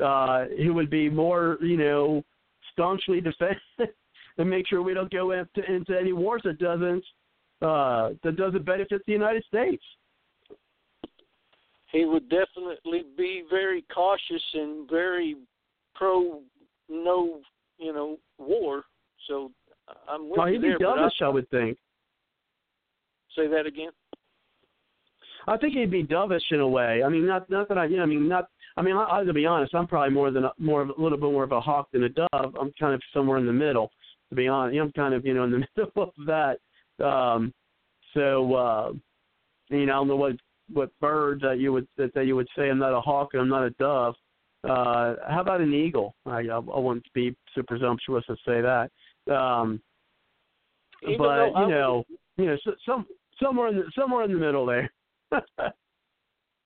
[0.03, 2.23] uh, who would be more, you know,
[2.73, 3.55] staunchly defend
[4.37, 7.03] and make sure we don't go into, into any wars that doesn't
[7.61, 9.83] uh, that doesn't benefit the United States.
[11.91, 15.35] He would definitely be very cautious and very
[15.93, 16.41] pro
[16.89, 17.39] no,
[17.77, 18.83] you know, war.
[19.27, 19.51] So
[20.07, 20.79] I'm with well, you he'd there.
[20.79, 21.77] be dovish, I, I would think.
[23.35, 23.91] Say that again.
[25.47, 27.01] I think he'd be dovish in a way.
[27.03, 28.47] I mean, not not that I, you know, I mean, not.
[28.77, 31.01] I mean, I, I to be honest, I'm probably more than a, more of a
[31.01, 32.55] little bit more of a hawk than a dove.
[32.59, 33.91] I'm kind of somewhere in the middle.
[34.29, 36.59] To be honest, I'm kind of you know in the middle of that.
[37.03, 37.53] Um,
[38.13, 38.91] so uh,
[39.69, 40.33] you know, I don't know what
[40.73, 43.41] what bird that you would that, that you would say I'm not a hawk and
[43.41, 44.15] I'm not a dove.
[44.63, 46.15] Uh, how about an eagle?
[46.25, 48.89] I I, I wouldn't be so presumptuous to say that.
[49.33, 49.81] Um,
[51.03, 52.03] Even but you know,
[52.37, 53.05] you know, so, some
[53.41, 54.91] somewhere in the, somewhere in the middle there.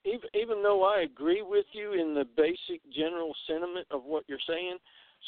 [0.05, 4.37] even even though I agree with you in the basic general sentiment of what you're
[4.47, 4.77] saying,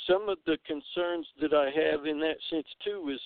[0.08, 3.20] some of the concerns that I have in that sense too is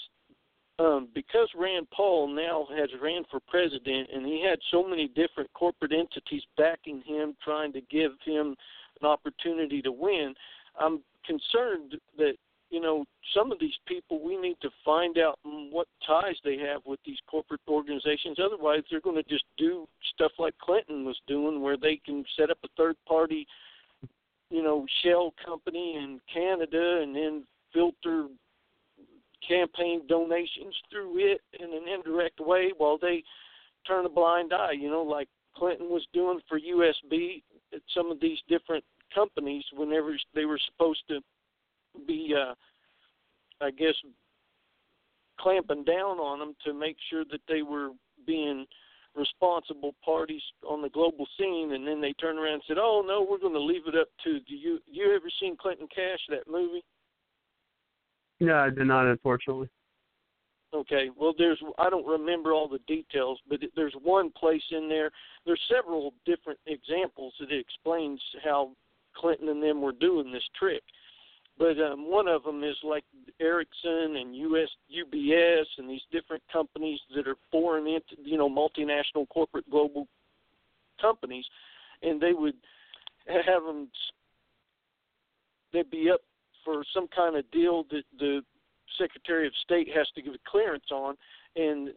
[0.81, 5.51] um, because Rand Paul now has ran for president and he had so many different
[5.53, 8.55] corporate entities backing him, trying to give him
[9.01, 10.33] an opportunity to win,
[10.79, 12.33] I'm concerned that
[12.69, 13.05] you know
[13.35, 17.19] some of these people we need to find out what ties they have with these
[17.29, 18.37] corporate organizations.
[18.43, 22.49] Otherwise, they're going to just do stuff like Clinton was doing, where they can set
[22.49, 23.45] up a third party,
[24.49, 28.27] you know, shell company in Canada and then filter
[29.47, 33.23] campaign donations through it in an indirect way while they
[33.87, 38.19] turn a blind eye, you know, like Clinton was doing for USB at some of
[38.19, 38.83] these different
[39.13, 41.19] companies whenever they were supposed to
[42.07, 42.53] be uh
[43.63, 43.95] I guess
[45.39, 47.89] clamping down on them to make sure that they were
[48.25, 48.65] being
[49.15, 53.25] responsible parties on the global scene and then they turn around and said, "Oh no,
[53.29, 56.49] we're going to leave it up to do you you ever seen Clinton Cash that
[56.49, 56.83] movie?"
[58.41, 59.69] No, I did not, unfortunately.
[60.73, 65.11] Okay, well, there's I don't remember all the details, but there's one place in there.
[65.45, 68.71] There's several different examples that explains how
[69.15, 70.81] Clinton and them were doing this trick.
[71.59, 73.03] But um, one of them is like
[73.39, 77.85] Ericsson and US UBS and these different companies that are foreign,
[78.23, 80.07] you know, multinational corporate global
[80.99, 81.45] companies,
[82.01, 82.55] and they would
[83.27, 83.89] have them.
[85.73, 86.21] They'd be up
[86.63, 88.41] for some kind of deal that the
[88.97, 91.15] Secretary of State has to give a clearance on,
[91.55, 91.89] and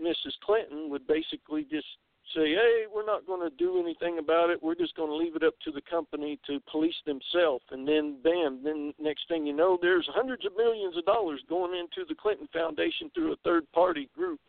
[0.00, 0.32] Mrs.
[0.44, 1.86] Clinton would basically just
[2.34, 4.62] say, "Hey, we're not going to do anything about it.
[4.62, 8.20] We're just going to leave it up to the company to police themselves." And then,
[8.22, 8.62] bam!
[8.64, 12.48] Then next thing you know, there's hundreds of millions of dollars going into the Clinton
[12.52, 14.40] Foundation through a third-party group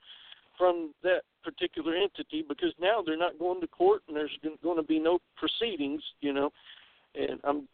[0.57, 4.83] from that particular entity because now they're not going to court and there's going to
[4.83, 6.51] be no proceedings, you know.
[7.13, 7.67] And I'm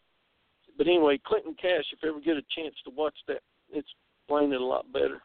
[0.78, 3.42] but anyway, Clinton Cash, if you ever get a chance to watch that,
[3.72, 3.88] it's
[4.28, 5.22] playing it a lot better.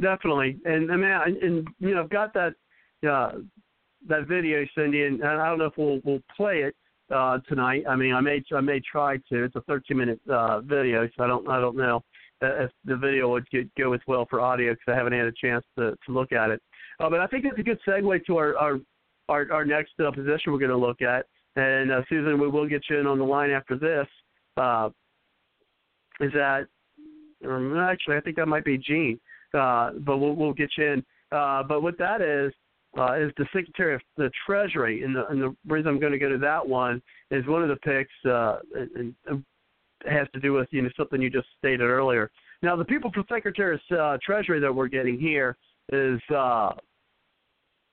[0.00, 2.54] Definitely, and I mean, and you know, I've got that
[3.08, 3.32] uh,
[4.08, 6.74] that video, Cindy, and I don't know if we'll we'll play it
[7.14, 7.84] uh, tonight.
[7.88, 9.44] I mean, I may I may try to.
[9.44, 12.02] It's a 13 minute uh, video, so I don't I don't know
[12.42, 15.32] if the video would get, go as well for audio because I haven't had a
[15.32, 16.60] chance to to look at it.
[17.00, 18.78] Uh, but I think it's a good segue to our our
[19.28, 21.26] our, our next uh, position we're going to look at,
[21.56, 24.06] and uh, Susan, we will get you in on the line after this.
[24.56, 24.90] Uh,
[26.20, 26.66] is that
[27.46, 29.20] um, actually I think that might be Gene,
[29.54, 31.04] uh, but we'll we'll get you in.
[31.32, 32.52] Uh, but what that is
[32.98, 36.18] uh, is the Secretary of the Treasury, and the and the reason I'm going to
[36.18, 39.44] go to that one is one of the picks uh, and, and
[40.06, 42.30] has to do with you know something you just stated earlier.
[42.62, 45.56] Now, the people for Secretary of uh, Treasury that we're getting here
[45.92, 46.72] is uh,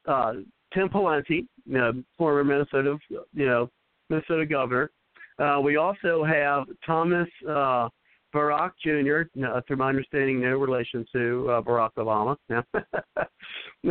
[0.08, 0.34] uh,
[0.74, 3.70] Tim Pawlenty, you know, former Minnesota, you know,
[4.10, 4.92] Minnesota governor.
[5.40, 7.90] Uh, we also have Thomas uh,
[8.32, 12.36] Barrack Jr., uh, through my understanding, no relation to uh, Barack Obama.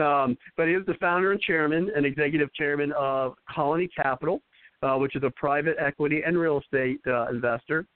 [0.00, 4.42] um, but he is the founder and chairman and executive chairman of Colony Capital,
[4.82, 7.86] uh, which is a private equity and real estate uh, investor.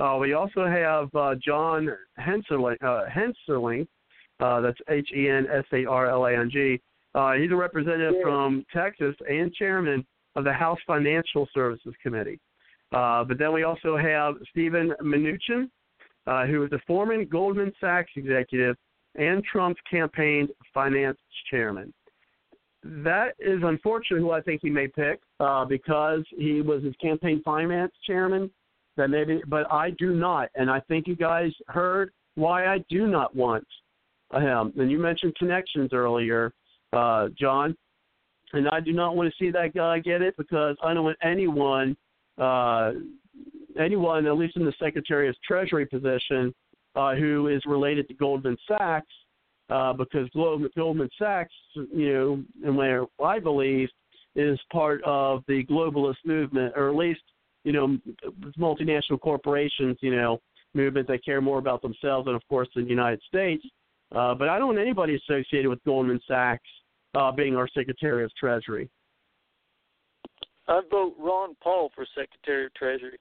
[0.00, 1.88] Uh, we also have uh, John
[2.18, 3.86] Hensarling, uh, Hensarling
[4.40, 6.80] uh, that's H E N S A R L A N G.
[7.14, 10.04] Uh, he's a representative from Texas and chairman
[10.36, 12.40] of the House Financial Services Committee.
[12.92, 15.68] Uh, but then we also have Steven Mnuchin,
[16.26, 18.76] uh, who is a former Goldman Sachs executive
[19.16, 21.18] and Trump's campaign finance
[21.50, 21.92] chairman.
[22.82, 27.40] That is unfortunate who I think he may pick uh, because he was his campaign
[27.44, 28.50] finance chairman
[28.96, 33.06] that maybe, but I do not, and I think you guys heard why I do
[33.06, 33.66] not want
[34.32, 34.72] him.
[34.76, 36.52] And you mentioned connections earlier,
[36.94, 37.76] uh, John,
[38.52, 41.18] and I do not want to see that guy get it because I don't want
[41.22, 41.96] anyone,
[42.38, 42.92] uh,
[43.78, 46.54] anyone at least in the Secretary of Treasury position,
[46.94, 49.12] uh, who is related to Goldman Sachs,
[49.70, 53.88] uh, because Goldman Sachs, you know, and where I believe
[54.36, 57.22] is part of the globalist movement, or at least
[57.64, 57.98] you know,
[58.58, 60.40] multinational corporations, you know,
[60.74, 63.64] movements that care more about themselves and, of course, the United States.
[64.14, 66.68] Uh, but I don't want anybody associated with Goldman Sachs
[67.14, 68.90] uh, being our Secretary of Treasury.
[70.66, 73.18] I vote Ron Paul for Secretary of Treasury.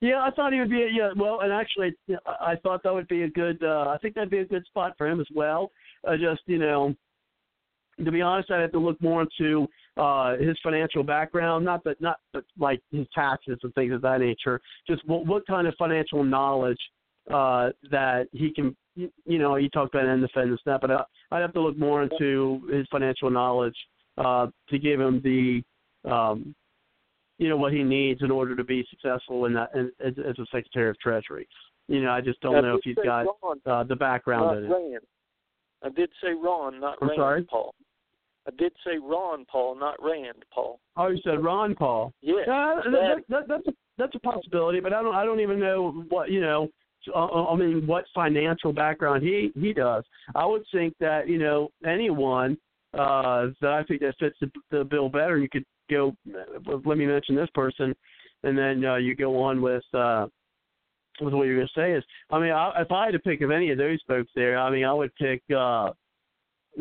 [0.00, 0.82] Yeah, I thought he would be.
[0.82, 1.94] A, yeah, well, and actually,
[2.26, 3.62] I thought that would be a good.
[3.62, 5.70] Uh, I think that'd be a good spot for him as well.
[6.08, 6.94] Uh, just you know,
[8.02, 12.00] to be honest, I'd have to look more into uh, his financial background, not that
[12.00, 14.58] not that, like his taxes and things of that nature.
[14.86, 16.80] Just what, what kind of financial knowledge
[17.32, 18.76] uh, that he can.
[18.96, 21.78] You know, you talked about end defense and that, but I, I'd have to look
[21.78, 23.76] more into his financial knowledge
[24.18, 25.62] uh, to give him the,
[26.10, 26.54] um,
[27.38, 30.38] you know, what he needs in order to be successful in that in, as, as
[30.38, 31.48] a Secretary of Treasury.
[31.88, 33.26] You know, I just don't know if he's got
[33.64, 35.02] uh, the background in it.
[35.82, 37.42] I did say Ron, not I'm Rand sorry?
[37.44, 37.74] Paul.
[38.46, 40.80] I did say Ron Paul, not Rand Paul.
[40.96, 42.12] Oh, you said Ron Paul.
[42.20, 45.58] Yeah, uh, that, that, that's a, that's a possibility, but I don't I don't even
[45.58, 46.68] know what you know.
[47.14, 50.04] Uh, I mean, what financial background he he does.
[50.34, 52.56] I would think that you know anyone
[52.94, 55.38] uh, that I think that fits the, the bill better.
[55.38, 56.14] You could go.
[56.84, 57.94] Let me mention this person,
[58.42, 59.84] and then uh, you go on with.
[59.94, 60.26] Uh,
[61.20, 63.42] with what you're going to say is, I mean, I, if I had to pick
[63.42, 65.90] of any of those folks there, I mean, I would pick uh,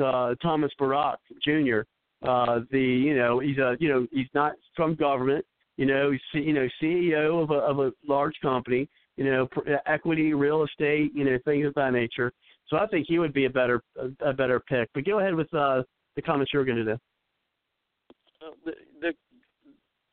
[0.02, 1.82] uh, Thomas Barrack Jr.
[2.28, 5.46] Uh, the you know he's a you know he's not from government.
[5.78, 8.90] You know he's you know CEO of a of a large company.
[9.20, 9.50] You know
[9.86, 11.12] equity, real estate.
[11.14, 12.32] You know things of that nature.
[12.70, 14.90] So I think he would be a better a, a better pick.
[14.94, 15.84] But go ahead with uh,
[16.16, 16.98] the comments you're going to do.
[18.64, 19.14] The, the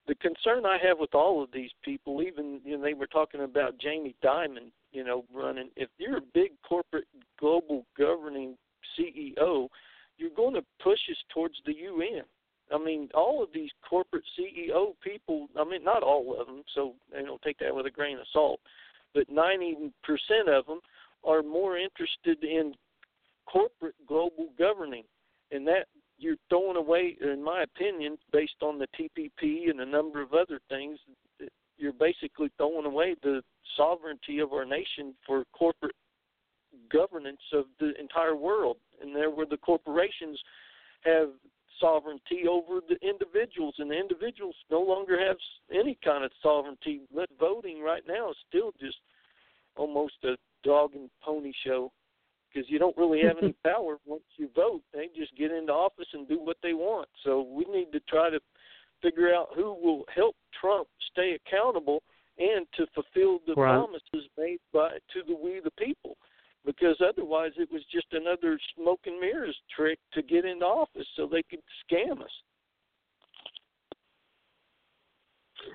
[0.09, 3.43] the concern I have with all of these people, even you know, they were talking
[3.43, 5.71] about Jamie Dimon, you know, running.
[5.77, 7.07] If you're a big corporate
[7.39, 8.57] global governing
[8.99, 9.69] CEO,
[10.19, 12.25] you're going to push us towards the UN.
[12.75, 16.95] I mean, all of these corporate CEO people, I mean, not all of them, so
[17.17, 18.59] you know, take that with a grain of salt,
[19.15, 19.91] but 90%
[20.49, 20.81] of them
[21.25, 22.75] are more interested in
[23.47, 25.05] corporate global governing.
[25.51, 25.87] And that
[26.19, 30.61] you're throwing away, in my opinion, based on the TPP and a number of other
[30.69, 30.99] things,
[31.79, 33.43] you're basically throwing away the
[33.77, 35.95] sovereignty of our nation for corporate
[36.91, 40.39] governance of the entire world, and there where the corporations
[41.03, 41.31] have
[41.81, 45.37] sovereignty over the individuals, and the individuals no longer have
[45.72, 47.03] any kind of sovereignty.
[47.14, 48.97] But voting right now is still just
[49.77, 51.93] almost a dog and pony show
[52.49, 54.83] because you don't really have any power once you vote.
[54.93, 57.09] They just get into office and do what they want.
[57.24, 58.41] So we need to try to
[59.03, 62.03] figure out who will help Trump stay accountable
[62.39, 63.72] and to fulfill the right.
[63.72, 66.16] promises made by to the we the people
[66.67, 71.27] because otherwise it was just another smoke and mirrors trick to get into office so
[71.27, 72.31] they could scam us.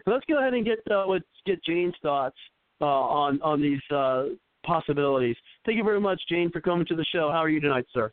[0.05, 2.37] Let's go ahead and get uh, let's get Jane's thoughts
[2.81, 4.25] uh, on on these uh,
[4.65, 5.35] possibilities.
[5.65, 7.29] Thank you very much, Jane, for coming to the show.
[7.31, 8.11] How are you tonight, sir?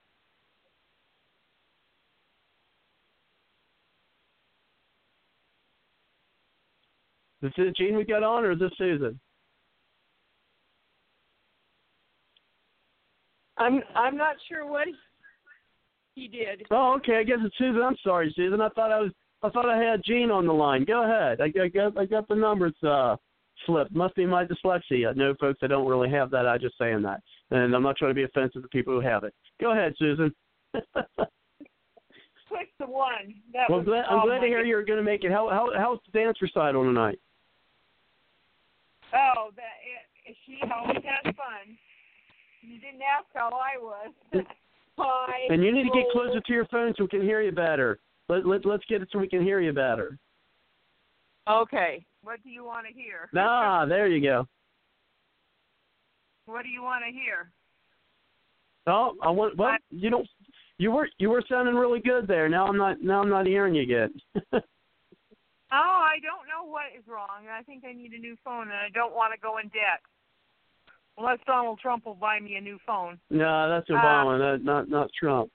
[7.42, 9.20] Is this Gene we got on, or is this Susan?
[13.58, 14.88] I'm I'm not sure what
[16.14, 16.66] he did.
[16.70, 17.18] Oh, okay.
[17.18, 17.82] I guess it's Susan.
[17.82, 18.60] I'm sorry, Susan.
[18.60, 20.84] I thought I was I thought I had Gene on the line.
[20.84, 21.40] Go ahead.
[21.40, 23.16] I, I got I got the numbers uh
[23.66, 23.94] slipped.
[23.94, 25.14] Must be my dyslexia.
[25.16, 26.46] No, folks, I don't really have that.
[26.46, 29.24] I'm just saying that, and I'm not trying to be offensive to people who have
[29.24, 29.34] it.
[29.60, 30.34] Go ahead, Susan.
[30.74, 30.84] Push
[32.78, 33.34] the one.
[33.52, 35.30] That well, was glad, I'm all glad to hear you're going to make it.
[35.30, 37.18] How how how's the dance recital tonight?
[39.14, 39.76] Oh, that
[40.26, 41.76] it, she always has fun.
[42.62, 44.12] You didn't ask how I was.
[44.98, 45.52] Hi.
[45.52, 47.98] And you need to get closer to your phone so we can hear you better.
[48.28, 50.18] Let let let's get it so we can hear you better.
[51.48, 52.04] Okay.
[52.22, 53.30] What do you want to hear?
[53.36, 54.46] Ah, there you go.
[56.46, 57.50] What do you want to hear?
[58.86, 59.56] Oh, I want.
[59.56, 60.28] Well, you don't.
[60.78, 62.48] You were you were sounding really good there.
[62.48, 63.00] Now I'm not.
[63.00, 64.12] Now I'm not hearing you again.
[65.70, 67.44] Oh, I don't know what is wrong.
[67.52, 70.00] I think I need a new phone, and I don't want to go in debt.
[71.18, 73.18] Unless Donald Trump will buy me a new phone.
[73.30, 74.38] no, that's Obama.
[74.38, 75.50] not not not Trump.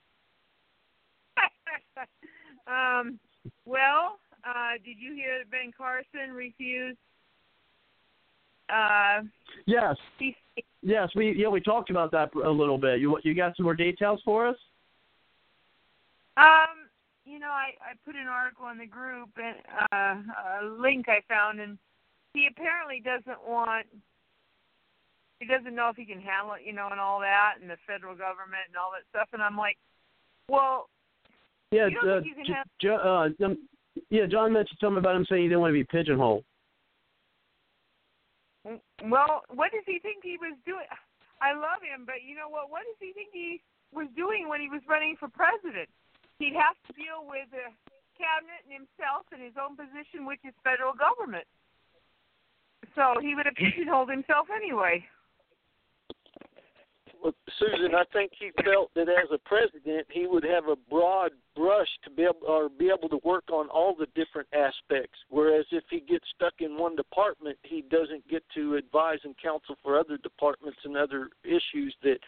[2.67, 3.17] um,
[3.65, 6.97] well, uh, did you hear that Ben Carson refused?
[8.69, 9.21] Uh,
[9.65, 9.95] Yes,
[10.81, 11.09] yes.
[11.15, 12.99] We yeah we talked about that a little bit.
[12.99, 14.57] You you got some more details for us?
[16.37, 16.89] um,
[17.25, 19.55] you know, I I put an article in the group and
[19.91, 21.77] uh, a link I found, and
[22.33, 23.85] he apparently doesn't want.
[25.39, 27.77] He doesn't know if he can handle it, you know, and all that, and the
[27.85, 29.27] federal government and all that stuff.
[29.33, 29.77] And I'm like,
[30.47, 30.89] well,
[31.71, 31.87] Yeah.
[31.87, 33.01] You don't uh, think you can J- have- Jo-
[33.41, 33.57] uh, um,
[34.09, 34.25] yeah.
[34.25, 36.45] John mentioned something about him saying he didn't want to be pigeonholed.
[39.03, 40.87] Well, what does he think he was doing?
[41.43, 42.71] I love him, but you know what?
[42.71, 43.59] What does he think he
[43.91, 45.91] was doing when he was running for president?
[46.39, 47.67] He'd have to deal with the
[48.15, 51.43] cabinet and himself and his own position, which is federal government.
[52.95, 55.03] So he would have pigeonholed himself anyway.
[57.23, 61.31] Well, Susan, I think he felt that as a president, he would have a broad
[61.55, 65.17] brush to be able or be able to work on all the different aspects.
[65.29, 69.75] Whereas if he gets stuck in one department, he doesn't get to advise and counsel
[69.81, 72.19] for other departments and other issues that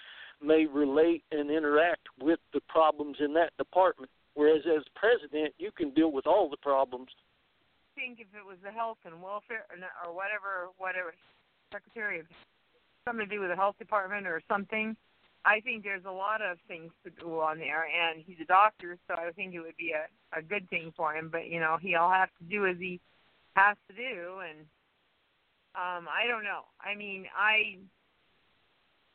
[0.41, 4.09] may relate and interact with the problems in that department.
[4.33, 7.09] Whereas as president, you can deal with all the problems.
[7.97, 9.65] I think if it was the health and welfare
[10.05, 11.13] or, whatever, whatever,
[11.73, 12.25] secretary of
[13.05, 14.95] something to do with the health department or something.
[15.45, 18.97] I think there's a lot of things to do on there, and he's a doctor,
[19.07, 21.29] so I think it would be a a good thing for him.
[21.31, 22.99] But you know, he'll have to do as he
[23.55, 24.59] has to do, and
[25.75, 26.61] um, I don't know.
[26.81, 27.77] I mean, I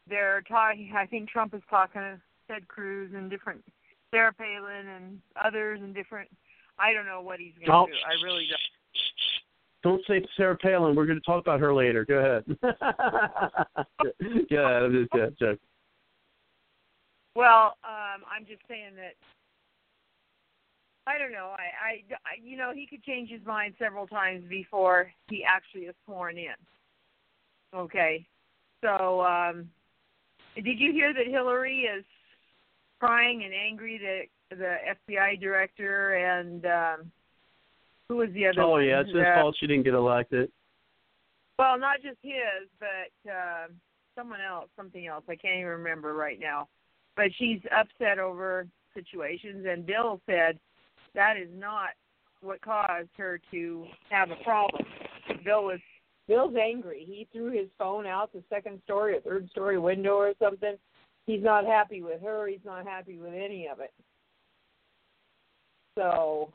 [0.08, 0.92] they're talking.
[0.96, 3.64] I think Trump is talking to Ted Cruz and different
[4.12, 6.28] Sarah Palin and others and different.
[6.78, 7.98] I don't know what he's going to do.
[8.06, 8.60] I really don't.
[9.82, 10.94] Don't say Sarah Palin.
[10.94, 12.04] We're going to talk about her later.
[12.04, 12.44] Go ahead.
[14.50, 15.58] yeah, I'm just yeah, joking.
[17.34, 19.14] Well, um, I'm just saying that
[21.06, 21.54] I don't know.
[21.56, 25.94] I, I, you know, he could change his mind several times before he actually is
[26.04, 26.54] sworn in.
[27.74, 28.26] Okay,
[28.82, 29.68] so um,
[30.54, 32.04] did you hear that Hillary is
[32.98, 34.76] crying and angry that the
[35.10, 37.12] FBI director and um,
[38.10, 38.62] who was the other?
[38.62, 38.84] Oh one?
[38.84, 40.50] yeah, it's his fault she didn't get elected.
[41.60, 43.68] Well, not just his, but uh,
[44.16, 45.22] someone else, something else.
[45.28, 46.66] I can't even remember right now.
[47.14, 50.58] But she's upset over situations, and Bill said
[51.14, 51.90] that is not
[52.40, 54.84] what caused her to have a problem.
[55.44, 55.78] Bill was
[56.26, 57.04] Bill's angry.
[57.06, 60.74] He threw his phone out the second story or third story window or something.
[61.26, 62.48] He's not happy with her.
[62.48, 63.92] He's not happy with any of it.
[65.96, 66.52] So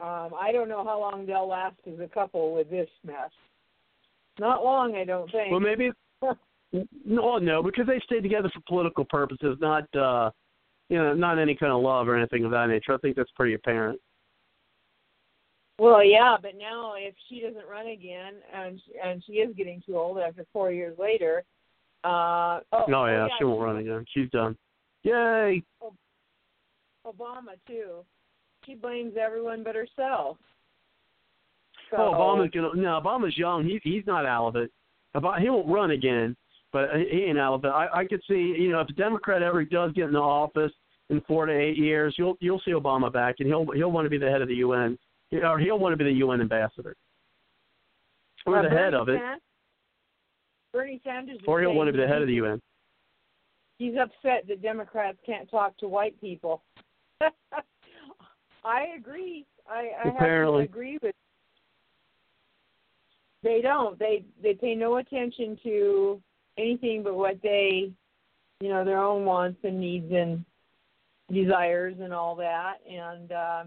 [0.00, 3.30] um, I don't know how long they'll last as a couple with this mess.
[4.38, 5.50] Not long, I don't think.
[5.50, 5.90] Well, maybe
[7.04, 10.30] no, no, because they stayed together for political purposes, not uh,
[10.88, 12.94] you know, not any kind of love or anything of that nature.
[12.94, 14.00] I think that's pretty apparent.
[15.78, 19.96] Well, yeah, but now if she doesn't run again, and and she is getting too
[19.96, 21.44] old after four years later,
[22.04, 24.04] uh, oh, Oh yeah, oh, she won't run again.
[24.12, 24.56] She's done.
[25.02, 25.62] Yay!
[27.06, 28.04] Obama too.
[28.66, 30.36] She blames everyone but herself.
[31.90, 32.74] So, Oh, Obama's gonna.
[32.74, 33.64] No, Obama's young.
[33.64, 34.70] He he's not out of it.
[35.14, 36.34] About he won't run again,
[36.72, 37.68] but he ain't out of it.
[37.68, 40.72] I I could see you know if a Democrat ever does get in the office
[41.10, 44.10] in four to eight years, you'll you'll see Obama back, and he'll he'll want to
[44.10, 44.98] be the head of the UN,
[45.32, 46.96] or he'll want to be the UN ambassador,
[48.46, 49.40] or uh, the head of it, Sanders,
[50.72, 51.38] Bernie Sanders.
[51.46, 52.60] or he'll want to be the head of the UN.
[53.78, 56.62] He's upset that Democrats can't talk to white people.
[58.64, 59.46] I agree.
[59.68, 60.62] I, I Apparently.
[60.62, 61.14] have to agree with.
[63.42, 63.98] They don't.
[63.98, 66.20] They they pay no attention to
[66.56, 67.90] anything but what they,
[68.60, 70.44] you know, their own wants and needs and
[71.32, 72.76] desires and all that.
[72.90, 73.64] And uh,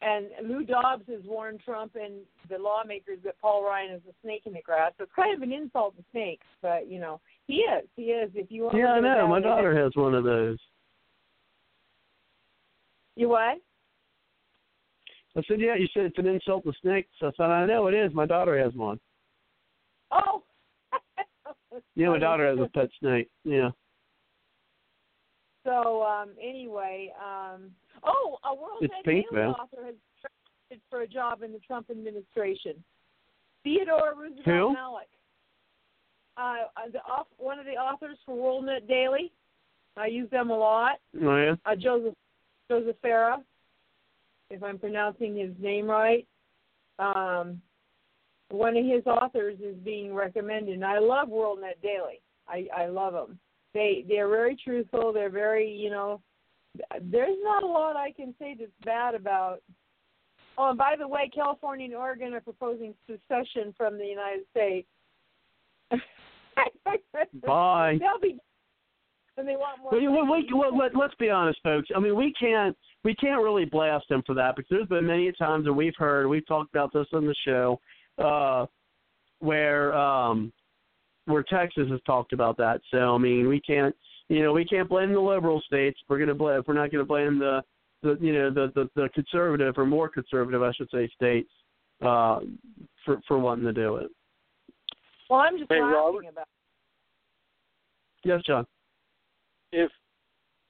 [0.00, 2.14] and Lou Dobbs has warned Trump and
[2.48, 4.92] the lawmakers that Paul Ryan is a snake in the grass.
[4.98, 7.86] So it's kind of an insult to snakes, but you know he is.
[7.96, 8.30] He is.
[8.34, 8.76] If you want.
[8.76, 9.26] Yeah, I know.
[9.26, 10.58] My daughter has one of those.
[13.16, 13.58] You what?
[15.36, 15.74] I said, yeah.
[15.76, 17.10] You said it's an insult to snakes.
[17.22, 18.14] I said, I know it is.
[18.14, 18.98] My daughter has one.
[20.10, 20.42] Oh.
[21.96, 23.28] Yeah, my daughter has a pet snake.
[23.42, 23.70] Yeah.
[25.64, 27.70] So um, anyway, um,
[28.04, 31.58] oh, a World It's Net pink, Daily author has accepted for a job in the
[31.60, 32.74] Trump administration.
[33.64, 34.74] Theodore Roosevelt Who?
[34.74, 35.08] Malloch,
[36.36, 39.32] uh, uh, the off, one of the authors for World Net Daily.
[39.96, 40.98] I use them a lot.
[41.22, 41.54] Oh yeah.
[41.64, 42.14] Uh, Joseph
[42.70, 43.38] Joseph Farah,
[44.50, 46.26] if I'm pronouncing his name right.
[46.98, 47.60] Um,
[48.50, 50.74] one of his authors is being recommended.
[50.74, 52.20] And I love WorldNet Daily.
[52.48, 53.38] I I love them.
[53.72, 55.12] They they're very truthful.
[55.12, 56.20] They're very you know.
[57.02, 59.60] There's not a lot I can say that's bad about.
[60.58, 64.88] Oh, and by the way, California and Oregon are proposing secession from the United States.
[67.46, 67.98] Bye.
[67.98, 68.38] They'll be.
[69.36, 69.90] And they want more.
[69.92, 70.48] Well, you- well, we,
[70.78, 71.88] let, let's be honest, folks.
[71.94, 75.30] I mean, we can't we can't really blast them for that because there's been many
[75.32, 77.80] times that we've heard we've talked about this on the show
[78.18, 78.66] uh,
[79.40, 80.52] where um,
[81.26, 82.80] where Texas has talked about that.
[82.90, 83.94] So I mean, we can't
[84.28, 85.98] you know we can't blame the liberal states.
[86.08, 87.60] We're gonna blame we're not gonna blame the
[88.02, 91.50] the you know the the, the conservative or more conservative I should say states
[92.02, 92.38] uh,
[93.04, 94.10] for for wanting to do it.
[95.28, 96.24] Well, I'm just Hey, laughing Robert.
[96.30, 96.46] about.
[98.24, 98.64] Yes, John.
[99.74, 99.90] If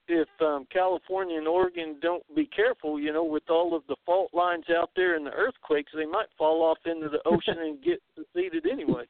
[0.07, 4.31] if um, California and Oregon don't be careful, you know, with all of the fault
[4.35, 8.03] lines out there and the earthquakes, they might fall off into the ocean and get
[8.15, 9.05] seceded anyway.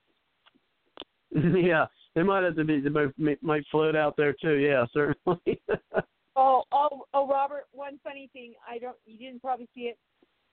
[1.32, 4.54] yeah, they might have to be they might, might float out there too.
[4.54, 5.60] Yeah, certainly.
[6.36, 7.66] Oh, oh, oh, Robert.
[7.72, 8.54] One funny thing.
[8.68, 8.96] I don't.
[9.06, 9.98] You didn't probably see it.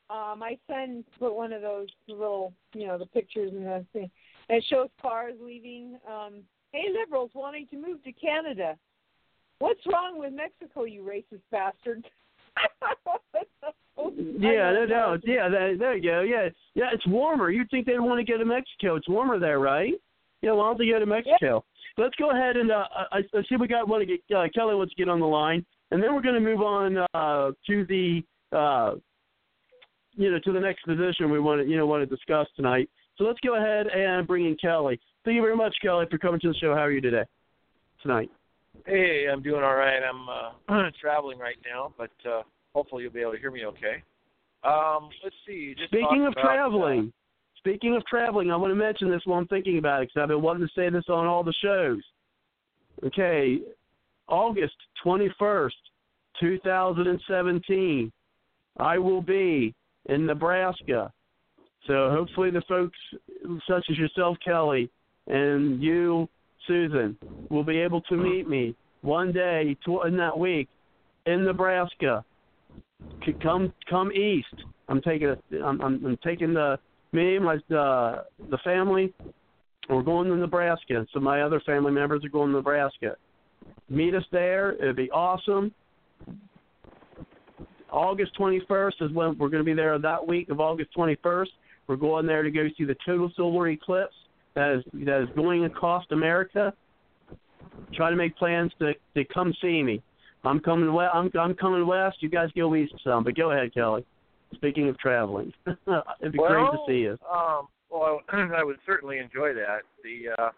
[0.09, 4.11] Uh, my son put one of those little, you know, the pictures and the thing.
[4.49, 5.97] And it shows cars leaving.
[6.07, 6.41] Um,
[6.71, 8.77] hey, liberals wanting to move to Canada.
[9.61, 12.03] What's wrong with Mexico, you racist bastard?
[14.39, 15.19] yeah, no doubt.
[15.23, 16.21] Yeah, that, there you go.
[16.21, 17.51] Yeah, yeah, it's warmer.
[17.51, 18.95] You'd think they'd want to go to Mexico.
[18.95, 19.93] It's warmer there, right?
[20.41, 21.63] Yeah, why don't they go to Mexico?
[21.99, 24.73] Let's go ahead and uh, I, I see we got one to get uh, Kelly
[24.73, 27.85] wants to get on the line, and then we're going to move on uh, to
[27.85, 28.95] the uh,
[30.13, 32.89] you know to the next position we want to you know want to discuss tonight.
[33.17, 34.99] So let's go ahead and bring in Kelly.
[35.23, 36.73] Thank you very much, Kelly, for coming to the show.
[36.73, 37.25] How are you today?
[38.01, 38.31] Tonight.
[38.85, 39.99] Hey, I'm doing all right.
[40.01, 42.41] I'm uh, traveling right now, but uh,
[42.73, 44.03] hopefully you'll be able to hear me okay.
[44.63, 45.75] Um, let's see.
[45.85, 47.13] Speaking of about, uh, traveling,
[47.57, 50.29] speaking of traveling, I want to mention this while I'm thinking about it because I've
[50.29, 52.01] been wanting to say this on all the shows.
[53.05, 53.59] Okay,
[54.27, 55.71] August 21st,
[56.39, 58.11] 2017,
[58.77, 59.73] I will be
[60.07, 61.11] in Nebraska.
[61.87, 62.97] So hopefully the folks
[63.67, 64.89] such as yourself, Kelly,
[65.27, 66.29] and you,
[66.67, 67.17] Susan,
[67.49, 69.75] will be able to meet me one day
[70.05, 70.67] in that week
[71.25, 72.23] in Nebraska.
[73.41, 74.47] Come come east.
[74.87, 76.77] I'm taking a, I'm, I'm I'm taking the
[77.11, 79.13] me my uh, the family.
[79.89, 81.05] We're going to Nebraska.
[81.13, 83.15] So my other family members are going to Nebraska.
[83.89, 84.73] Meet us there.
[84.73, 85.73] It'd be awesome.
[87.91, 91.47] August 21st is when we're going to be there that week of August 21st.
[91.87, 94.15] We're going there to go see the total solar eclipse
[94.55, 96.73] that is that is going across America.
[97.93, 100.01] Try to make plans to to come see me.
[100.43, 101.11] I'm coming west.
[101.13, 102.17] I'm I'm coming west.
[102.21, 104.05] You guys go east some, but go ahead, Kelly.
[104.55, 107.17] Speaking of traveling, it'd be well, great to see you.
[107.31, 109.81] Um, well, I would certainly enjoy that.
[110.03, 110.49] The uh,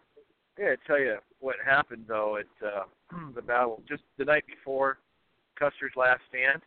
[0.57, 2.84] I tell you what happened though at uh,
[3.36, 4.98] the battle just the night before
[5.57, 6.61] Custer's last stand.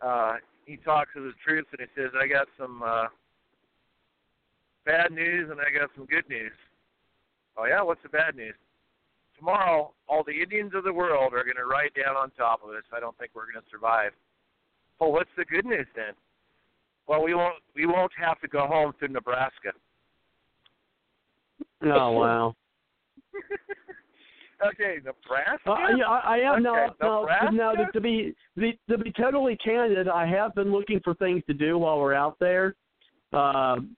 [0.00, 0.36] Uh,
[0.66, 3.06] he talks of the truth and he says, "I got some uh,
[4.88, 6.56] bad news and I got some good news."
[7.58, 8.54] Oh yeah, what's the bad news?
[9.36, 12.70] Tomorrow, all the Indians of the world are going to ride down on top of
[12.70, 12.82] us.
[12.96, 14.12] I don't think we're going to survive.
[14.98, 16.14] Well, what's the good news then?
[17.06, 19.72] Well, we won't we won't have to go home to Nebraska.
[21.84, 22.54] Oh wow.
[24.66, 25.70] okay, Nebraska.
[25.70, 27.26] Uh, yeah, I, I am Okay, now.
[27.50, 31.14] Now, now to, be to be to be totally candid, I have been looking for
[31.14, 32.74] things to do while we're out there,
[33.32, 33.96] um,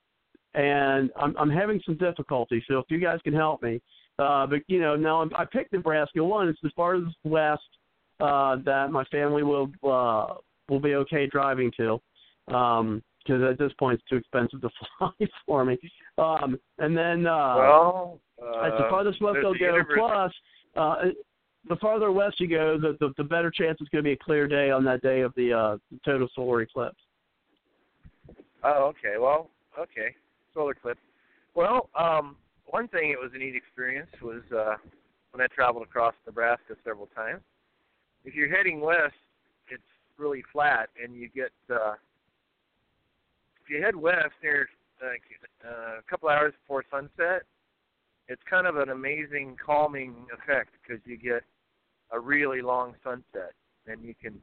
[0.54, 2.62] and I'm I'm having some difficulty.
[2.68, 3.80] So if you guys can help me,
[4.18, 6.22] uh, but you know, now I picked Nebraska.
[6.22, 7.62] One, it's the farthest west
[8.20, 10.34] uh, that my family will uh,
[10.68, 12.00] will be okay driving to.
[12.54, 15.10] Um, because at this point it's too expensive to fly
[15.46, 15.78] for me.
[16.18, 19.94] Um, and then uh, well, uh, the farthest west there's I'll the go.
[19.94, 20.32] Plus,
[20.76, 20.96] uh,
[21.68, 24.24] the farther west you go, the, the the better chance it's going to be a
[24.24, 26.96] clear day on that day of the uh, total solar eclipse.
[28.64, 29.18] Oh, okay.
[29.18, 30.14] Well, okay.
[30.54, 31.00] Solar eclipse.
[31.54, 32.36] Well, um,
[32.66, 34.76] one thing it was a neat experience was uh,
[35.32, 37.42] when I traveled across Nebraska several times.
[38.24, 39.14] If you're heading west,
[39.70, 39.82] it's
[40.18, 41.94] really flat, and you get uh,
[43.62, 44.68] if you head west near
[45.02, 47.42] uh, a couple hours before sunset,
[48.28, 51.42] it's kind of an amazing calming effect because you get
[52.12, 53.52] a really long sunset,
[53.86, 54.34] and you can,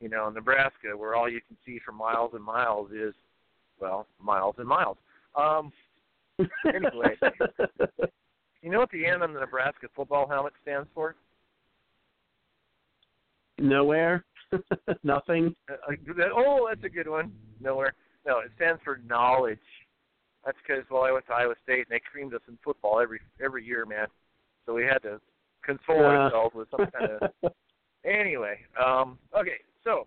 [0.00, 3.14] you know, Nebraska, where all you can see for miles and miles is,
[3.80, 4.96] well, miles and miles.
[5.34, 5.72] Um,
[6.66, 7.16] anyway,
[8.62, 11.16] you know what the N on the Nebraska football helmet stands for?
[13.58, 14.24] Nowhere.
[15.02, 15.54] Nothing.
[15.70, 15.92] Uh,
[16.34, 17.32] oh, that's a good one.
[17.60, 17.92] Nowhere.
[18.26, 19.58] No, it stands for knowledge.
[20.44, 23.20] That's because well, I went to Iowa State and they creamed us in football every
[23.44, 24.06] every year, man.
[24.64, 25.20] So we had to
[25.62, 26.08] console Uh.
[26.08, 27.52] ourselves with some kind of.
[28.04, 30.06] Anyway, um, okay, so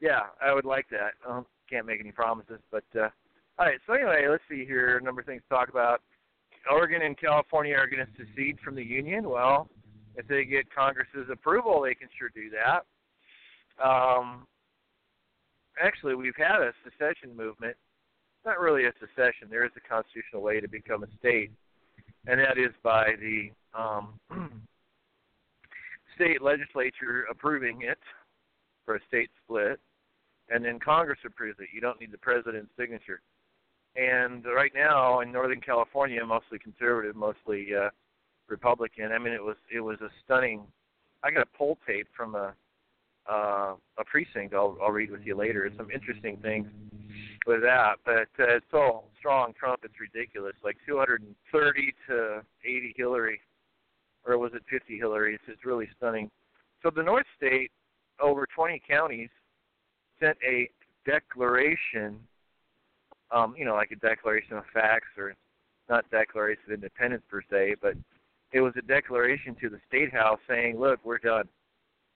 [0.00, 1.12] yeah, I would like that.
[1.28, 3.08] Um, can't make any promises, but uh,
[3.58, 3.78] all right.
[3.86, 4.98] So anyway, let's see here.
[4.98, 6.02] A number of things to talk about.
[6.70, 9.28] Oregon and California are going to secede from the union.
[9.28, 9.68] Well,
[10.16, 12.84] if they get Congress's approval, they can sure do that.
[13.82, 14.46] Um,
[15.82, 17.76] actually, we've had a secession movement.
[18.44, 19.48] Not really a secession.
[19.50, 21.50] There is a constitutional way to become a state,
[22.26, 24.18] and that is by the um,
[26.16, 27.98] state legislature approving it
[28.84, 29.78] for a state split,
[30.50, 31.68] and then Congress approves it.
[31.72, 33.20] You don't need the president's signature.
[33.96, 37.90] And right now in Northern California, mostly conservative, mostly uh,
[38.48, 39.12] Republican.
[39.12, 40.62] I mean, it was it was a stunning.
[41.22, 42.52] I got a poll tape from a
[43.30, 44.54] uh, a precinct.
[44.54, 45.70] I'll I'll read with you later.
[45.76, 46.66] Some interesting things
[47.46, 49.52] with that, but uh, it's so strong.
[49.58, 50.54] Trump, it's ridiculous.
[50.62, 53.40] Like 230 to 80 Hillary,
[54.26, 55.34] or was it 50 Hillary?
[55.34, 56.30] It's, it's really stunning.
[56.82, 57.70] So the North State,
[58.20, 59.30] over 20 counties,
[60.20, 60.70] sent a
[61.06, 62.18] declaration.
[63.32, 65.34] Um, you know, like a declaration of facts, or
[65.88, 67.94] not declaration of independence per se, but
[68.52, 71.48] it was a declaration to the state house saying, "Look, we're done.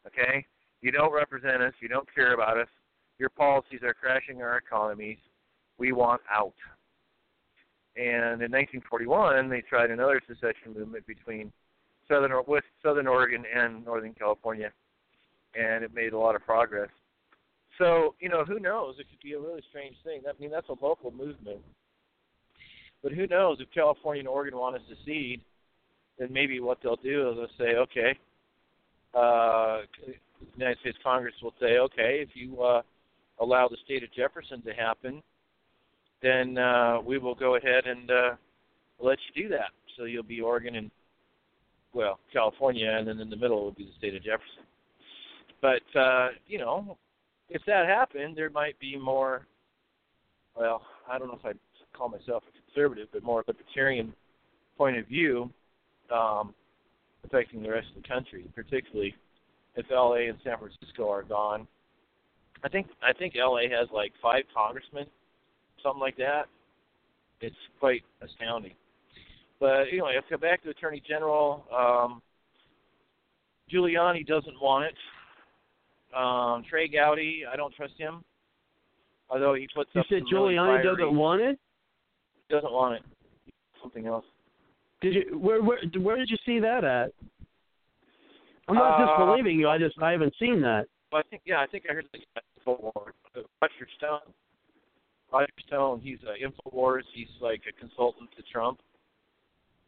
[0.07, 0.47] Okay,
[0.81, 1.73] you don't represent us.
[1.81, 2.69] You don't care about us.
[3.19, 5.19] Your policies are crashing our economies.
[5.79, 6.55] We want out."
[7.97, 11.53] And in 1941, they tried another secession movement between
[12.09, 14.73] southern with Southern Oregon and Northern California,
[15.55, 16.91] and it made a lot of progress.
[17.79, 18.97] So you know, who knows?
[18.99, 20.23] It could be a really strange thing.
[20.29, 21.61] I mean, that's a local movement.
[23.03, 25.43] But who knows if California and Oregon want to secede?
[26.19, 28.19] then maybe what they'll do is they'll say, okay,
[29.15, 29.83] uh,
[30.57, 32.83] United States Congress will say, okay, if you uh,
[33.41, 35.23] allow the state of Jefferson to happen,
[36.23, 38.31] then uh, we will go ahead and uh,
[39.01, 39.71] let you do that.
[39.97, 40.91] So you'll be Oregon and
[41.93, 44.65] well California, and then in the middle would be the state of Jefferson.
[45.61, 46.97] But uh, you know,
[47.51, 49.47] if that happened, there might be more.
[50.57, 51.59] Well, I don't know if I'd
[51.93, 54.12] call myself a conservative, but more libertarian
[54.77, 55.51] point of view
[56.12, 56.55] um,
[57.25, 59.15] affecting the rest of the country, particularly
[59.77, 61.66] if LA and San Francisco are gone.
[62.62, 65.07] I think I think LA has like five congressmen,
[65.83, 66.45] something like that.
[67.41, 68.73] It's quite astounding.
[69.61, 71.65] But anyway, let's go back to Attorney General.
[71.75, 72.23] Um,
[73.73, 74.95] Giuliani doesn't want it.
[76.15, 78.23] Um, Trey Gowdy, I don't trust him.
[79.31, 81.59] Although he puts You up said some really Giuliani doesn't want it.
[82.51, 83.03] doesn't want it.
[83.82, 84.24] Something else.
[85.01, 87.11] Did you where where where did you see that at?
[88.69, 89.69] I'm not Uh, disbelieving you.
[89.69, 90.86] I just I haven't seen that.
[91.12, 92.20] Well, I think yeah, I think I heard the
[92.66, 93.12] Infowars.
[93.36, 94.20] Uh, Roger Stone.
[95.32, 96.01] Roger Stone.
[96.01, 97.03] He's uh, Infowars.
[97.12, 98.78] He's like a consultant to Trump.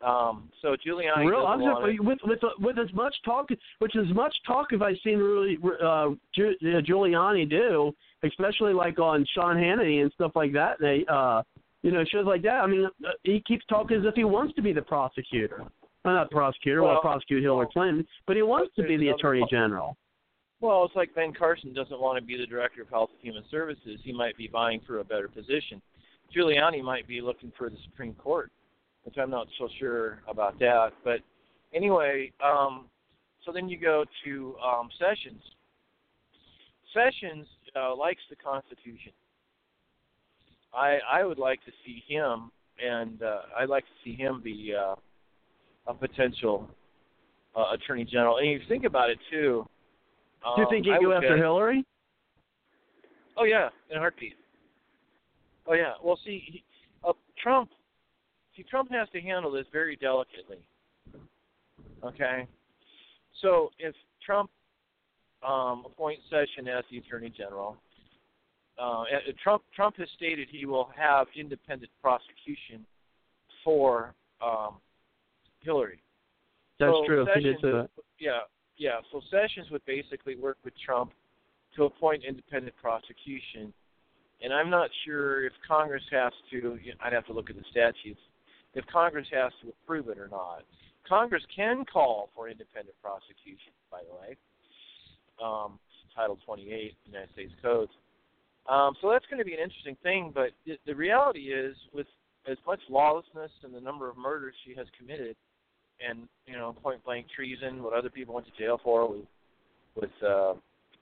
[0.02, 3.48] Um, so Giuliani Real, I'm just, with with with as much talk,
[3.78, 9.26] which as much talk have I seen really uh, uh, Giuliani do, especially like on
[9.34, 10.76] Sean Hannity and stuff like that.
[10.80, 11.42] They, uh,
[11.82, 12.60] you know, shows like that.
[12.62, 15.64] I mean, uh, he keeps talking as if he wants to be the prosecutor.
[16.04, 19.44] Well, not prosecutor, well, Well, prosecute Hillary Clinton, but he wants to be the attorney
[19.50, 19.96] general.
[20.60, 23.44] Well, it's like Ben Carson doesn't want to be the director of Health and Human
[23.50, 24.00] Services.
[24.02, 25.82] He might be vying for a better position.
[26.34, 28.50] Giuliani might be looking for the Supreme Court,
[29.06, 30.88] which I'm not so sure about that.
[31.04, 31.20] But
[31.72, 32.86] anyway, um,
[33.44, 35.40] so then you go to um, Sessions.
[36.92, 37.46] Sessions
[37.76, 39.12] uh, likes the Constitution.
[40.74, 42.50] I I would like to see him,
[42.84, 44.96] and uh, I'd like to see him be uh,
[45.86, 46.68] a potential
[47.56, 48.38] uh, attorney general.
[48.38, 49.66] And you think about it too.
[50.42, 51.84] Do you um, think he'd go after bet- Hillary?
[53.36, 54.34] Oh yeah, in a heartbeat.
[55.68, 55.92] Oh yeah.
[56.02, 56.64] Well, see, he,
[57.06, 57.70] uh, Trump.
[58.56, 60.58] See, Trump has to handle this very delicately.
[62.02, 62.46] Okay.
[63.42, 64.50] So if Trump
[65.46, 67.76] um, appoints Session as the Attorney General,
[68.80, 69.04] uh,
[69.42, 72.84] Trump Trump has stated he will have independent prosecution
[73.64, 74.76] for um,
[75.60, 76.00] Hillary.
[76.78, 77.26] That's so true.
[77.26, 77.90] Sessions, he did say that.
[78.18, 78.40] Yeah,
[78.76, 78.98] yeah.
[79.12, 81.12] So Sessions would basically work with Trump
[81.76, 83.72] to appoint independent prosecution,
[84.42, 86.78] and I'm not sure if Congress has to.
[87.02, 88.20] I'd have to look at the statutes.
[88.76, 90.62] If Congress has to approve it or not.
[91.08, 94.36] Congress can call for independent prosecution, by the way.
[95.42, 95.78] Um,
[96.14, 97.88] Title 28 United States Code.
[98.68, 100.30] Um, so that's going to be an interesting thing.
[100.34, 102.06] But the, the reality is, with
[102.50, 105.36] as much lawlessness and the number of murders she has committed,
[106.06, 109.26] and you know, point blank treason, what other people went to jail for, with
[109.94, 110.52] with uh,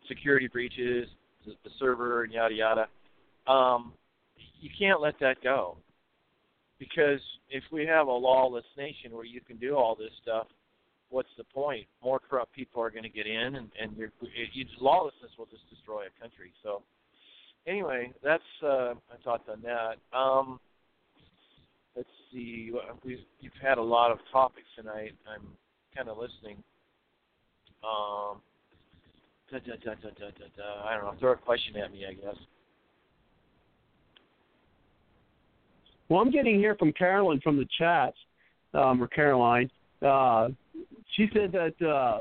[0.06, 1.08] security breaches,
[1.44, 2.86] the, the server, and yada yada.
[3.48, 3.92] Um,
[4.60, 5.76] you can't let that go
[6.78, 7.20] because
[7.50, 10.46] if we have a lawless nation where you can do all this stuff,
[11.10, 11.86] what's the point?
[12.02, 14.10] More corrupt people are going to get in, and and your
[14.52, 16.52] you, lawlessness will just destroy a country.
[16.62, 16.82] So
[17.66, 19.96] anyway, that's uh, my thoughts on that.
[20.16, 20.58] Um,
[21.96, 22.72] let's see.
[23.04, 25.12] We've you've had a lot of topics tonight.
[25.32, 25.46] I'm
[25.96, 26.56] kind of listening.
[27.84, 28.40] Um,
[29.50, 30.88] da, da, da, da, da, da, da.
[30.88, 31.14] I don't know.
[31.20, 32.36] Throw a question at me, I guess.
[36.14, 38.14] Well, I'm getting here from Carolyn from the chat,
[38.72, 39.68] um, or Caroline.
[40.00, 40.50] Uh,
[41.16, 42.20] she said that uh,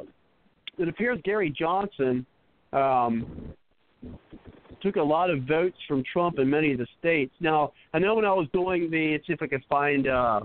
[0.79, 2.25] it appears Gary Johnson
[2.71, 3.53] um,
[4.81, 7.35] took a lot of votes from Trump in many of the states.
[7.39, 10.39] Now, I know when I was doing the, let's see if I can find uh,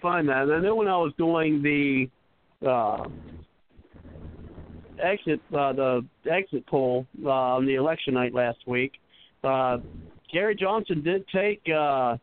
[0.00, 0.50] find that.
[0.50, 2.08] I know when I was doing the
[2.66, 3.04] uh,
[4.98, 8.92] exit uh, the exit poll uh, on the election night last week,
[9.42, 9.76] uh,
[10.32, 11.62] Gary Johnson did take.
[11.68, 12.16] Uh,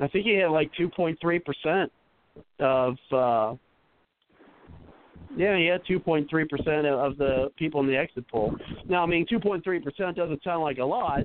[0.00, 1.92] I think he had like 2.3 percent
[2.58, 3.54] of uh,
[5.36, 8.54] yeah, he had 2.3 percent of the people in the exit poll.
[8.88, 11.20] Now, I mean, 2.3 percent doesn't sound like a lot.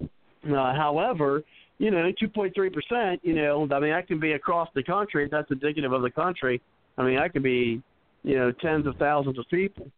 [0.00, 1.42] Uh, however,
[1.78, 5.28] you know, 2.3 percent, you know, I mean, that can be across the country.
[5.30, 6.60] That's indicative of the country,
[7.00, 7.82] I mean, that could be,
[8.22, 9.90] you know, tens of thousands of people.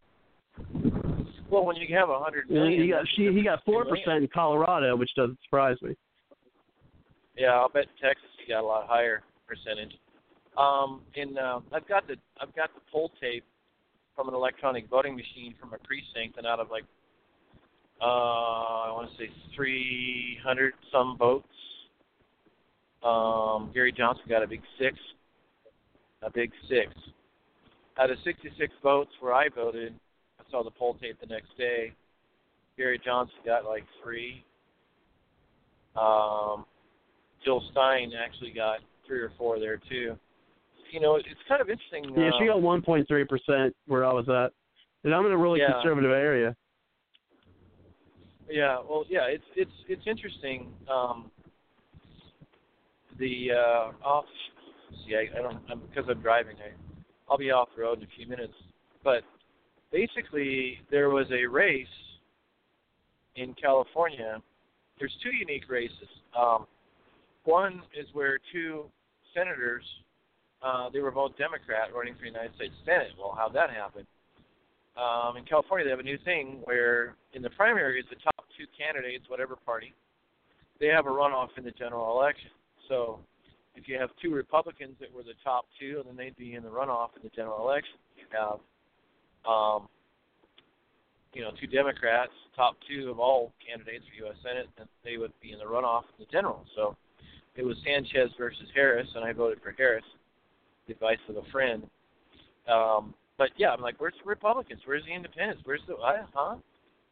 [1.53, 4.29] Well, when you have a hundred million, he got she, he got four percent in
[4.33, 5.95] Colorado, which doesn't surprise me.
[7.37, 9.93] Yeah, I'll bet in Texas he got a lot higher percentage.
[10.57, 13.45] Um, in uh, I've got the I've got the poll tape
[14.16, 16.85] from an electronic voting machine from a precinct, and out of like
[18.01, 21.47] uh, I want to say 300 some votes,
[23.05, 24.97] um, Gary Johnson got a big six,
[26.23, 26.95] a big six.
[27.99, 29.95] Out of 66 votes where I voted,
[30.53, 31.93] saw the poll tape the next day.
[32.77, 34.45] Gary Johnson got like three.
[35.97, 36.65] Um,
[37.45, 40.16] Jill Stein actually got three or four there too
[40.93, 42.05] you know, it's kind of interesting.
[42.15, 44.53] Yeah, she uh, got 1.3 percent where I was at,
[45.05, 45.73] and I'm in a really Yeah.
[45.73, 46.55] conservative area.
[48.49, 50.73] Yeah, well, yeah, it's it's it's interesting.
[50.91, 51.31] Um,
[53.19, 54.27] the uh, off,
[55.07, 56.57] see, I, I don't I'm, because I'm driving.
[56.59, 56.73] I
[57.31, 58.55] I'll be off the road in a few minutes,
[59.03, 59.23] but
[59.93, 61.86] basically there was a race
[63.36, 64.43] in California.
[64.98, 66.09] There's two unique races.
[66.39, 66.66] Um,
[67.44, 68.85] one is where two
[69.35, 69.85] senators,
[70.62, 73.12] uh, they were both Democrat running for the United States Senate.
[73.19, 74.06] Well, how'd that happen?
[74.97, 78.66] Um, in California, they have a new thing where in the primaries, the top two
[78.77, 79.94] candidates, whatever party,
[80.81, 82.51] they have a runoff in the general election.
[82.89, 83.20] So
[83.74, 86.69] if you have two Republicans that were the top two, then they'd be in the
[86.69, 87.97] runoff in the general election.
[88.16, 88.59] You have,
[89.47, 89.89] um,
[91.32, 94.36] you know, two Democrats, top two of all candidates for U.S.
[94.43, 96.64] Senate, and they would be in the runoff in the general.
[96.77, 96.97] So
[97.56, 100.05] it was Sanchez versus Harris, and I voted for Harris.
[100.86, 101.85] The advice of a friend.
[102.69, 104.81] Um, but yeah, I'm like, where's the Republicans?
[104.85, 105.62] Where's the Independents?
[105.64, 106.56] Where's the I, huh?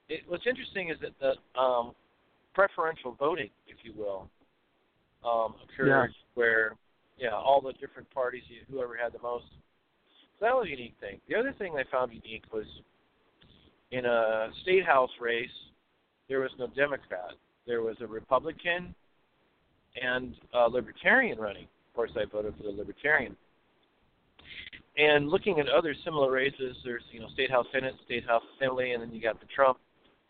[0.09, 1.93] It, what's interesting is that the um,
[2.53, 4.29] preferential voting, if you will,
[5.25, 5.87] um, occurred
[6.35, 6.77] where
[7.19, 9.45] yeah, all the different parties, whoever had the most.
[10.41, 11.21] So that was a unique thing.
[11.29, 12.65] The other thing I found unique was
[13.91, 15.51] in a state house race,
[16.29, 17.33] there was no Democrat.
[17.67, 18.95] There was a Republican
[20.01, 21.65] and a Libertarian running.
[21.65, 23.37] Of course, I voted for the Libertarian.
[24.97, 28.93] And looking at other similar races, there's you know state house senate, state house assembly,
[28.93, 29.79] and then you got the Trump,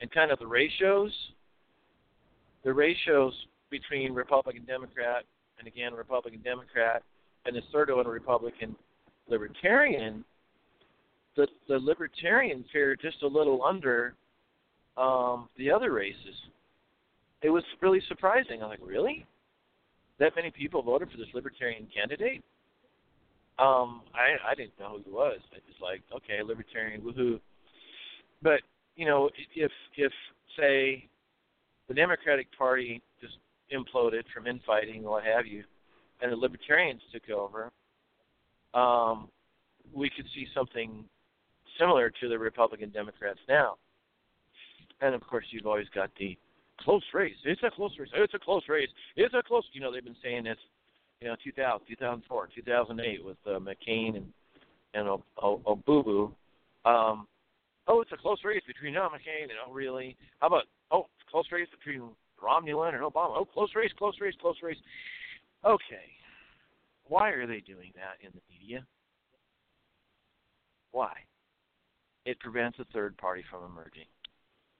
[0.01, 1.12] and kind of the ratios.
[2.65, 3.32] The ratios
[3.70, 5.24] between Republican Democrat
[5.59, 7.03] and again Republican Democrat,
[7.47, 8.74] and the third one Republican
[9.31, 10.24] Libertarian.
[11.36, 14.15] The the Libertarians fared just a little under
[14.97, 16.35] um, the other races.
[17.43, 18.62] It was really surprising.
[18.62, 19.27] I'm like, really?
[20.19, 22.43] That many people voted for this Libertarian candidate?
[23.59, 25.39] Um, I I didn't know who he was.
[25.52, 27.40] I just like okay, libertarian, woohoo.
[28.43, 28.61] But
[28.97, 30.12] you know, if if
[30.59, 31.09] say
[31.89, 33.35] the Democratic Party just
[33.73, 35.65] imploded from infighting, what have you,
[36.20, 37.70] and the Libertarians took over,
[38.75, 39.29] um,
[39.93, 41.05] we could see something
[41.79, 43.77] similar to the Republican Democrats now.
[45.01, 46.37] And of course, you've always got the
[46.81, 47.37] close race.
[47.45, 48.11] It's a close race.
[48.15, 48.89] It's a close race.
[49.17, 49.65] It's a close.
[49.73, 50.59] You know, they've been saying this,
[51.21, 54.27] you know, 2000, 2004, 2008 with uh, McCain and
[54.93, 55.07] and
[55.39, 56.33] Obubu.
[56.85, 57.27] Um,
[57.87, 60.17] oh, it's a close race between John McCain and oh, really?
[60.41, 62.11] How about oh, close race between
[62.43, 63.37] Romulan and Obama?
[63.37, 64.79] Oh, close race, close race, close race.
[65.65, 66.09] Okay,
[67.11, 68.87] why are they doing that in the media?
[70.93, 71.12] Why?
[72.24, 74.07] It prevents a third party from emerging.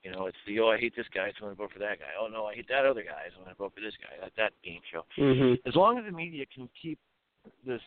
[0.03, 1.99] You know, it's the oh I hate this guy, so I'm gonna vote for that
[1.99, 2.15] guy.
[2.19, 4.15] Oh no, I hate that other guy, so I'm gonna vote for this guy.
[4.23, 5.03] That that game show.
[5.19, 5.67] Mm-hmm.
[5.67, 6.97] As long as the media can keep
[7.65, 7.81] this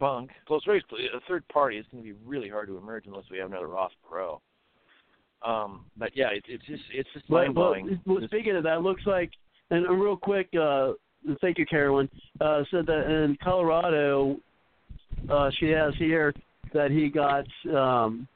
[0.00, 3.24] bunk close race, a third party is going to be really hard to emerge unless
[3.30, 4.40] we have another Ross Perot.
[5.44, 8.00] Um, but yeah, it, it's just it's just mind blowing.
[8.06, 9.30] Well, speaking of that, looks like
[9.70, 10.92] and real quick, uh,
[11.40, 12.08] thank you, Carolyn.
[12.40, 14.36] Uh, said that in Colorado,
[15.30, 16.32] uh, she has here
[16.72, 18.28] that he got um,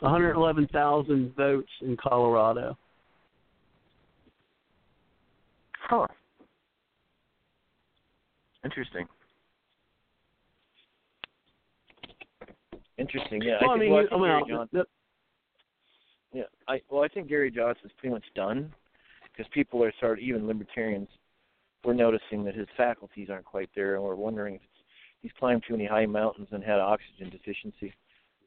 [0.00, 2.76] 111,000 votes in Colorado.
[5.80, 6.06] Huh.
[8.64, 9.06] Interesting.
[12.96, 13.42] Interesting.
[13.42, 13.58] Yeah.
[13.60, 14.82] Well, I, I mean, well, I well, Gary Johnson,
[16.32, 16.42] yeah.
[16.68, 18.72] I well, I think Gary Johnson's pretty much done
[19.30, 21.08] because people are starting, even libertarians,
[21.84, 24.84] we're noticing that his faculties aren't quite there, and we're wondering if it's,
[25.20, 27.92] he's climbed too many high mountains and had oxygen deficiency.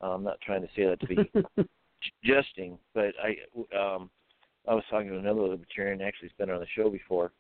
[0.02, 1.68] Uh, I'm not trying to say that to be
[2.24, 4.10] jesting, but I um,
[4.68, 6.02] I was talking to another libertarian.
[6.02, 7.32] Actually, he's been on the show before.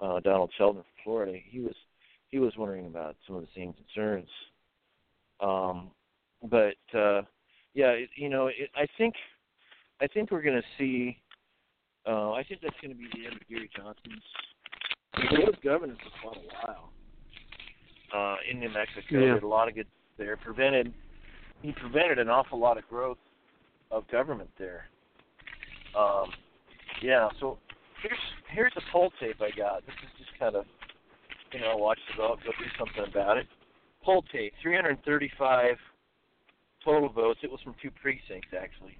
[0.00, 1.38] Uh, Donald Sheldon from Florida.
[1.48, 1.74] He was
[2.28, 4.28] he was wondering about some of the same concerns.
[5.40, 5.90] Um,
[6.42, 7.22] but uh,
[7.74, 9.14] yeah, it, you know, it, I think
[10.00, 11.18] I think we're going to see.
[12.06, 14.22] Uh, I think that's going to be the end of Gary Johnson's.
[15.16, 16.90] He was governor for quite a while
[18.14, 19.02] uh, in New Mexico.
[19.10, 19.34] Yeah.
[19.34, 19.86] Did a lot of good
[20.18, 20.36] there.
[20.36, 20.92] Prevented
[21.62, 23.18] he prevented an awful lot of growth
[23.90, 24.84] of government there.
[25.98, 26.30] Um,
[27.02, 27.28] yeah.
[27.40, 27.58] So
[28.02, 28.18] here's
[28.50, 29.84] here's a poll tape I got.
[29.86, 30.64] This is just kind of
[31.52, 33.46] you know watch the vote, go do something about it.
[34.02, 35.76] Poll tape, 335
[36.84, 37.40] total votes.
[37.42, 38.96] It was from two precincts actually.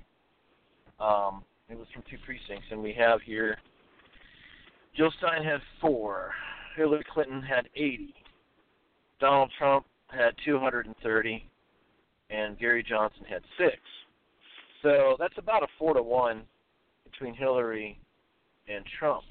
[0.98, 3.58] Um, it was from two precincts, and we have here
[4.96, 6.32] Jill Stein had four,
[6.76, 8.14] Hillary Clinton had 80,
[9.20, 11.48] Donald Trump had 230,
[12.30, 13.76] and Gary Johnson had six.
[14.82, 16.42] So that's about a four to one
[17.04, 17.98] between Hillary
[18.68, 19.24] and Trump.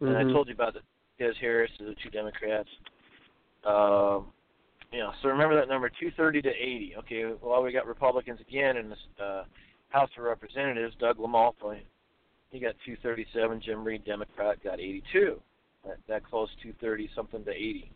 [0.00, 0.32] And I Mhm.
[0.32, 0.82] told you about the
[1.18, 2.68] Des Harris, the two Democrats.
[3.64, 4.32] Um,
[4.90, 6.96] you know, so remember that number, 230 to 80.
[6.96, 9.44] Okay, well, we got Republicans again in the uh,
[9.90, 10.96] House of Representatives.
[10.96, 11.80] Doug LaMalfa,
[12.50, 13.62] he got 237.
[13.64, 15.40] Jim Reed, Democrat, got 82.
[15.86, 17.90] That, that close, 230 something to 80.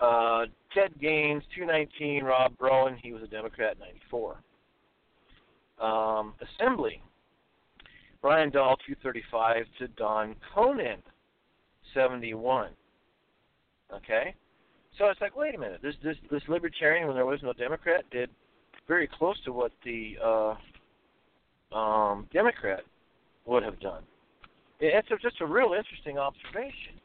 [0.00, 0.44] Uh,
[0.74, 2.24] Ted Gaines, 219.
[2.24, 4.36] Rob Broen, he was a Democrat, 94.
[5.80, 7.02] Um, Assembly,
[8.22, 11.02] Brian Dahl, 235 to Don Conan,
[11.92, 12.70] 71.
[13.92, 14.34] Okay,
[14.98, 18.04] so it's like, wait a minute, this this this libertarian, when there was no Democrat,
[18.10, 18.30] did
[18.88, 22.80] very close to what the uh, um, Democrat
[23.46, 24.02] would have done.
[24.80, 27.00] It's just a real interesting observation,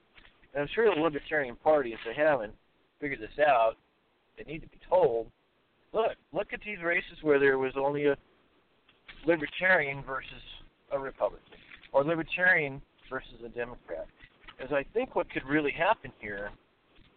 [0.54, 2.54] and I'm sure the Libertarian Party, if they haven't
[3.00, 3.76] figured this out,
[4.38, 5.28] they need to be told.
[5.94, 8.18] Look, look at these races where there was only a
[9.26, 10.44] Libertarian versus
[10.92, 11.58] a Republican,
[11.92, 14.08] or Libertarian versus a Democrat.
[14.64, 16.52] As I think what could really happen here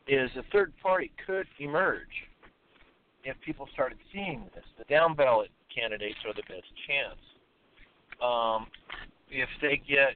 [0.07, 2.28] is a third party could emerge
[3.24, 4.65] if people started seeing this.
[4.78, 7.19] The down ballot candidates are the best chance.
[8.23, 8.66] Um,
[9.32, 10.14] if they get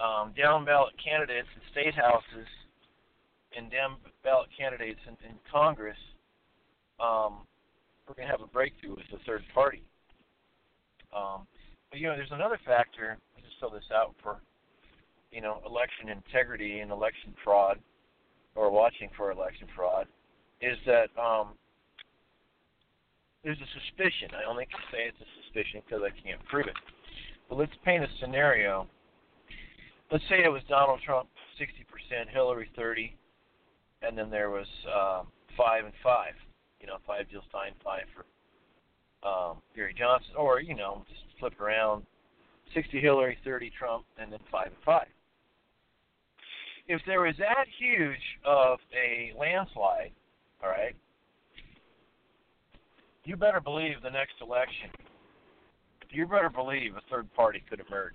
[0.00, 2.48] um, down ballot candidates in state houses
[3.56, 6.00] and down ballot candidates in, in Congress,
[6.98, 7.44] um,
[8.08, 9.82] we're going to have a breakthrough with the third party.
[11.14, 11.46] Um,
[11.90, 13.18] but you know, there's another factor.
[13.36, 14.40] I just throw this out for
[15.30, 17.78] you know election integrity and election fraud,
[18.54, 20.06] or watching for election fraud,
[20.62, 21.52] is that um,
[23.44, 24.32] there's a suspicion.
[24.32, 26.76] I only can say it's a suspicion because I can't prove it.
[27.52, 28.88] But let's paint a scenario.
[30.10, 31.28] Let's say it was Donald Trump
[31.60, 33.14] 60%, Hillary 30,
[34.00, 35.24] and then there was uh,
[35.54, 36.32] five and five.
[36.80, 41.60] You know, five Jill Stein, five for um, Gary Johnson, or you know, just flip
[41.60, 42.06] around,
[42.72, 45.08] 60 Hillary, 30 Trump, and then five and five.
[46.88, 48.16] if there was that huge
[48.46, 50.12] of a landslide,
[50.64, 50.96] all right,
[53.26, 54.88] you better believe the next election,
[56.12, 58.14] you better believe a third party could emerge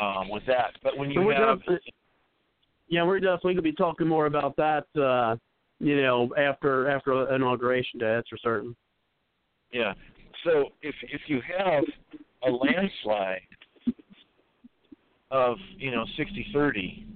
[0.00, 0.72] um, with that.
[0.82, 1.60] But when you we're have,
[2.88, 4.86] yeah, we're definitely gonna be talking more about that.
[5.00, 5.36] Uh,
[5.78, 8.76] you know, after after inauguration day, that's for certain.
[9.72, 9.94] yeah,
[10.44, 11.84] so if if you have
[12.46, 13.40] a landslide
[15.30, 17.06] of you know sixty thirty,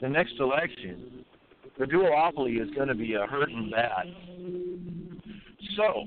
[0.00, 1.24] the next election,
[1.78, 4.06] the duopoly is going to be a hurting bad.
[5.76, 6.04] So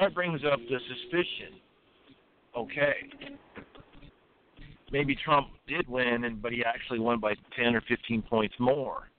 [0.00, 1.58] that brings up the suspicion.
[2.58, 2.94] Okay,
[4.90, 9.10] maybe Trump did win, and but he actually won by ten or fifteen points more.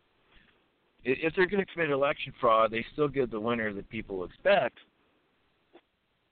[1.05, 4.77] If they're going to commit election fraud, they still give the winner that people expect.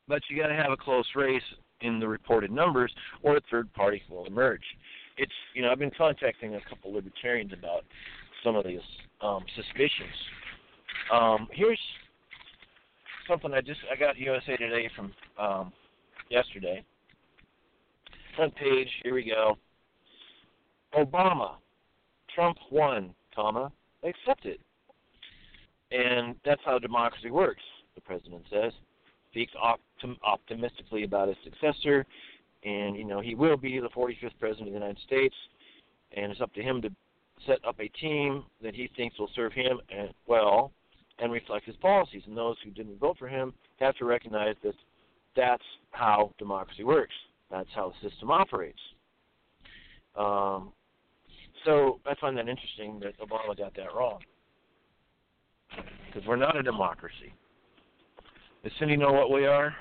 [0.09, 1.41] But you got to have a close race
[1.79, 2.93] in the reported numbers,
[3.23, 4.63] or a third party will emerge.
[5.17, 7.85] It's you know I've been contacting a couple libertarians about
[8.43, 8.79] some of these
[9.21, 10.15] um, suspicions.
[11.13, 11.79] Um, here's
[13.29, 15.71] something I just I got USA Today from um,
[16.29, 16.83] yesterday.
[18.37, 18.87] Front page.
[19.01, 19.57] Here we go.
[20.93, 21.55] Obama,
[22.33, 23.71] Trump won, comma
[24.03, 24.59] accepted,
[25.91, 27.63] and that's how democracy works.
[27.95, 28.73] The president says
[29.31, 32.05] speaks optim- optimistically about his successor,
[32.63, 35.35] and you know he will be the 45th president of the United States,
[36.15, 36.89] and it's up to him to
[37.47, 40.71] set up a team that he thinks will serve him and well
[41.17, 42.21] and reflect his policies.
[42.27, 44.75] And those who didn't vote for him have to recognize that
[45.35, 47.15] that's how democracy works.
[47.49, 48.79] That's how the system operates.
[50.17, 50.71] Um,
[51.65, 54.19] so I find that interesting that Obama got that wrong
[56.07, 57.33] because we're not a democracy.
[58.63, 59.75] Does Cindy know what we are?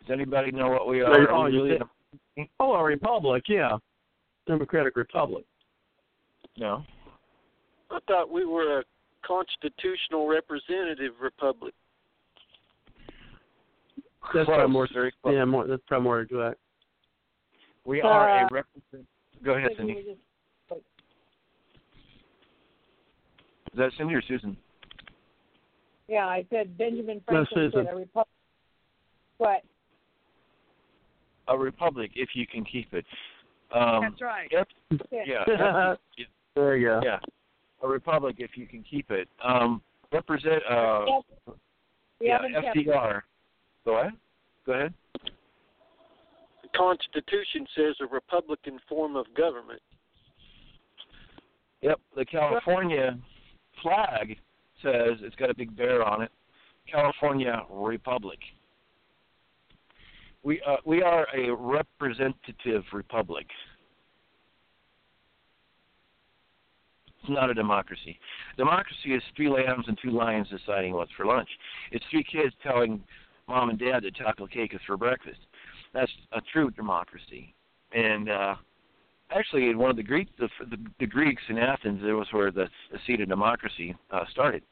[0.00, 1.30] Does anybody know what we are?
[1.30, 3.78] Oh, Are we really a- Oh, a republic, yeah,
[4.46, 5.44] Democratic Republic.
[6.58, 6.84] no.
[7.90, 8.84] I thought we were a
[9.24, 11.72] constitutional representative republic.
[14.34, 14.88] That's Close, probably more.
[14.92, 15.34] very close.
[15.34, 15.66] Yeah, more.
[15.66, 16.58] That's probably more exact.
[17.84, 19.06] We are Uh, a represent.
[19.44, 19.92] Go ahead, Cindy.
[23.72, 24.56] Is that Cindy or Susan?
[26.08, 27.84] Yeah, I said Benjamin Franklin Susan.
[27.84, 28.28] said a republic.
[29.38, 29.62] What?
[31.48, 33.04] A republic, if you can keep it.
[33.72, 34.48] Um, That's right.
[34.50, 34.68] Yep.
[35.10, 35.22] Yeah.
[35.26, 35.44] Yeah.
[35.92, 37.00] F- there you go.
[37.04, 37.18] yeah.
[37.82, 39.28] A republic, if you can keep it.
[39.44, 39.82] Um,
[40.12, 40.62] represent.
[40.68, 41.56] Uh, Yep.
[42.18, 42.32] We yeah.
[42.36, 42.86] haven't kept it.
[42.86, 43.22] FDR.
[43.86, 44.12] Go ahead.
[44.66, 44.94] Go ahead.
[46.62, 49.80] The Constitution says a republican form of government.
[51.80, 52.00] Yep.
[52.16, 53.16] The California
[53.82, 54.36] flag
[54.82, 56.30] says it's got a big bear on it.
[56.90, 58.38] California Republic.
[60.42, 63.46] We uh, we are a representative republic.
[67.20, 68.18] It's not a democracy.
[68.56, 71.48] Democracy is three lambs and two lions deciding what's for lunch.
[71.90, 73.02] It's three kids telling
[73.48, 75.38] mom and dad that chocolate cake is for breakfast.
[75.92, 77.54] That's a true democracy.
[77.92, 78.54] And uh,
[79.30, 82.50] actually, in one of the Greeks, the, the, the Greeks in Athens, it was where
[82.50, 84.62] the, the seat of democracy uh, started,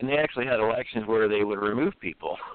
[0.00, 2.36] and they actually had elections where they would remove people.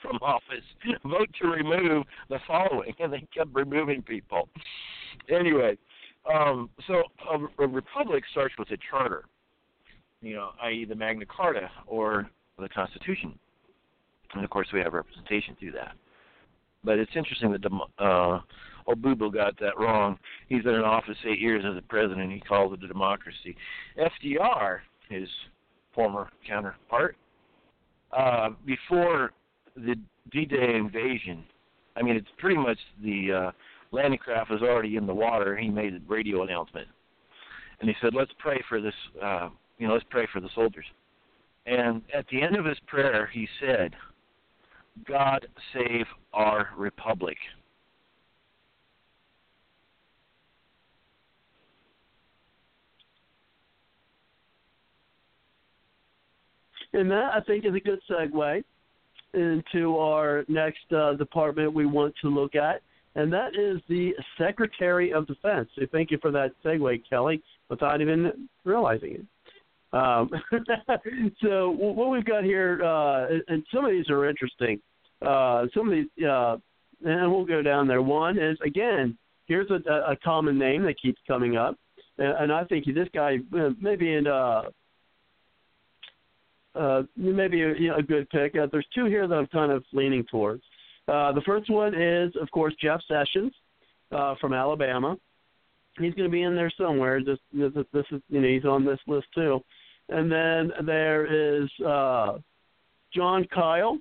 [0.00, 0.64] from office,
[1.04, 4.48] vote to remove the following, and they kept removing people.
[5.28, 5.76] Anyway,
[6.32, 9.24] um, so a, a republic starts with a charter,
[10.22, 13.38] you know, i.e., the Magna Carta or the Constitution,
[14.34, 15.92] and of course we have representation through that.
[16.82, 17.64] But it's interesting that
[17.98, 18.40] uh,
[18.88, 20.18] Obubu got that wrong.
[20.48, 22.32] He's been in office eight years as a president.
[22.32, 23.56] He calls it a democracy.
[23.98, 24.78] FDR,
[25.08, 25.28] his
[25.94, 27.16] former counterpart,
[28.16, 29.32] uh, before
[29.76, 29.94] the
[30.32, 31.44] D-Day invasion,
[31.96, 33.50] I mean, it's pretty much the uh,
[33.92, 35.56] landing craft was already in the water.
[35.56, 36.88] He made a radio announcement,
[37.80, 38.94] and he said, "Let's pray for this.
[39.22, 40.86] Uh, you know, let's pray for the soldiers."
[41.66, 43.94] And at the end of his prayer, he said,
[45.06, 47.36] "God save our republic."
[56.92, 58.64] And that I think is a good segue
[59.32, 62.82] into our next uh, department we want to look at,
[63.14, 65.68] and that is the Secretary of Defense.
[65.76, 69.24] So thank you for that segue, Kelly, without even realizing it.
[69.92, 70.30] Um,
[71.42, 74.80] so what we've got here, uh, and some of these are interesting.
[75.20, 76.56] Uh, some of these, uh,
[77.04, 78.02] and we'll go down there.
[78.02, 79.80] One is again, here's a,
[80.12, 81.76] a common name that keeps coming up,
[82.18, 84.62] and, and I think this guy uh, maybe in uh,
[86.74, 88.56] uh, maybe a, you know, a good pick.
[88.56, 90.62] Uh, there's two here that I'm kind of leaning towards.
[91.08, 93.52] Uh, the first one is, of course, Jeff Sessions.
[94.12, 95.16] uh, from Alabama.
[95.98, 97.20] He's going to be in there somewhere.
[97.20, 99.60] Just this, this is you know he's on this list too.
[100.10, 102.38] And then there is uh,
[103.14, 103.98] Jon Kyl.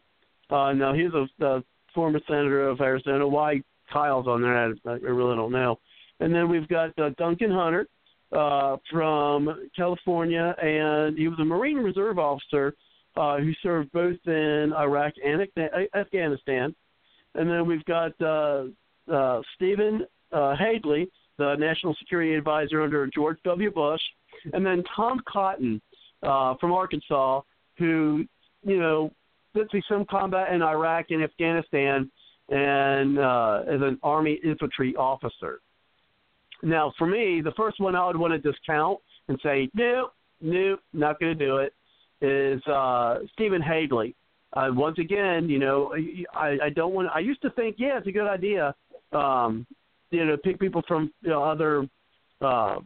[0.49, 1.63] Uh, now he's a, a
[1.93, 3.27] former senator of Arizona.
[3.27, 3.61] Why
[3.91, 5.79] Kyl's on there, I, I really don't know.
[6.19, 7.87] And then we've got uh, Duncan Hunter
[8.31, 12.75] uh, from California, and he was a Marine Reserve officer
[13.15, 15.47] uh, who served both in Iraq and
[15.95, 16.75] Afghanistan.
[17.35, 18.65] And then we've got uh,
[19.11, 23.71] uh, Stephen uh, Hadley, the National Security Advisor under George W.
[23.71, 24.01] Bush,
[24.53, 25.81] and then Tom Cotton
[26.23, 27.41] uh, from Arkansas,
[27.77, 28.25] who
[28.63, 29.11] you know
[29.55, 32.09] did see some combat in Iraq and Afghanistan,
[32.49, 35.61] and uh, as an Army infantry officer.
[36.61, 40.09] Now, for me, the first one I would want to discount and say, no,
[40.41, 41.73] no, not going to do it,
[42.21, 44.15] is uh, Stephen Hadley.
[44.53, 45.93] Uh, once again, you know,
[46.33, 47.09] I, I don't want.
[47.13, 48.73] I used to think, yeah, it's a good idea,
[49.11, 49.65] um,
[50.09, 51.87] you know, pick people from you know, other
[52.41, 52.77] uh,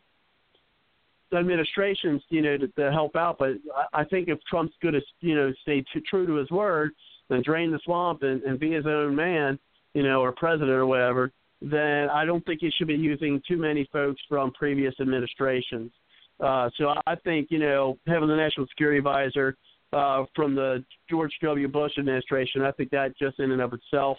[1.34, 3.38] administrations, you know, to, to help out.
[3.38, 3.54] But
[3.94, 6.92] I, think if Trump's going to, you know, stay t- true to his word
[7.30, 9.58] and drain the swamp and, and be his own man,
[9.94, 11.32] you know, or president or whatever,
[11.62, 15.92] then I don't think he should be using too many folks from previous administrations.
[16.40, 19.56] Uh, so I think you know having the national security advisor
[19.94, 21.68] uh, from the George W.
[21.68, 24.18] Bush administration, I think that just in and of itself,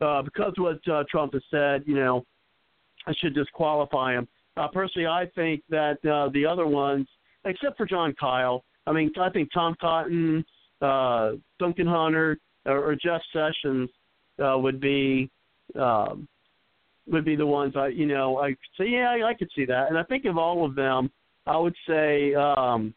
[0.00, 2.24] uh, because what uh, Trump has said, you know,
[3.06, 4.26] I should disqualify him.
[4.60, 7.06] Uh, personally, I think that uh, the other ones,
[7.46, 10.44] except for Jon Kyl, I mean, I think Tom Cotton,
[10.82, 13.88] uh, Duncan Hunter, or, or Jeff Sessions
[14.38, 15.30] uh, would be
[15.78, 16.28] um,
[17.06, 19.88] would be the ones I, you know, I say, yeah, I, I could see that.
[19.88, 21.10] And I think of all of them,
[21.46, 22.92] I would say um,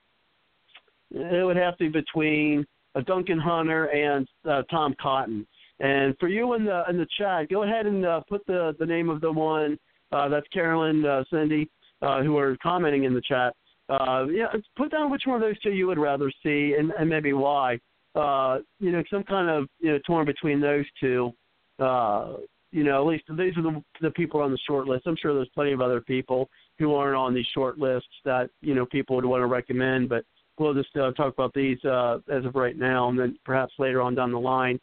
[1.11, 5.47] it would have to be between uh, Duncan Hunter and uh, Tom Cotton.
[5.79, 8.85] And for you in the in the chat, go ahead and uh, put the the
[8.85, 9.79] name of the one.
[10.13, 11.69] Uh, that's Carolyn, uh, Cindy,
[12.01, 13.53] uh, who are commenting in the chat.
[13.89, 17.09] Uh, yeah, put down which one of those two you would rather see, and, and
[17.09, 17.79] maybe why.
[18.15, 21.31] Uh, you know, some kind of you know torn between those two.
[21.79, 22.33] Uh,
[22.71, 25.07] you know, at least these are the the people on the short list.
[25.07, 26.49] I'm sure there's plenty of other people
[26.79, 30.23] who aren't on these short lists that you know people would want to recommend, but
[30.57, 34.01] we'll just uh, talk about these uh, as of right now, and then perhaps later
[34.01, 34.79] on down the line,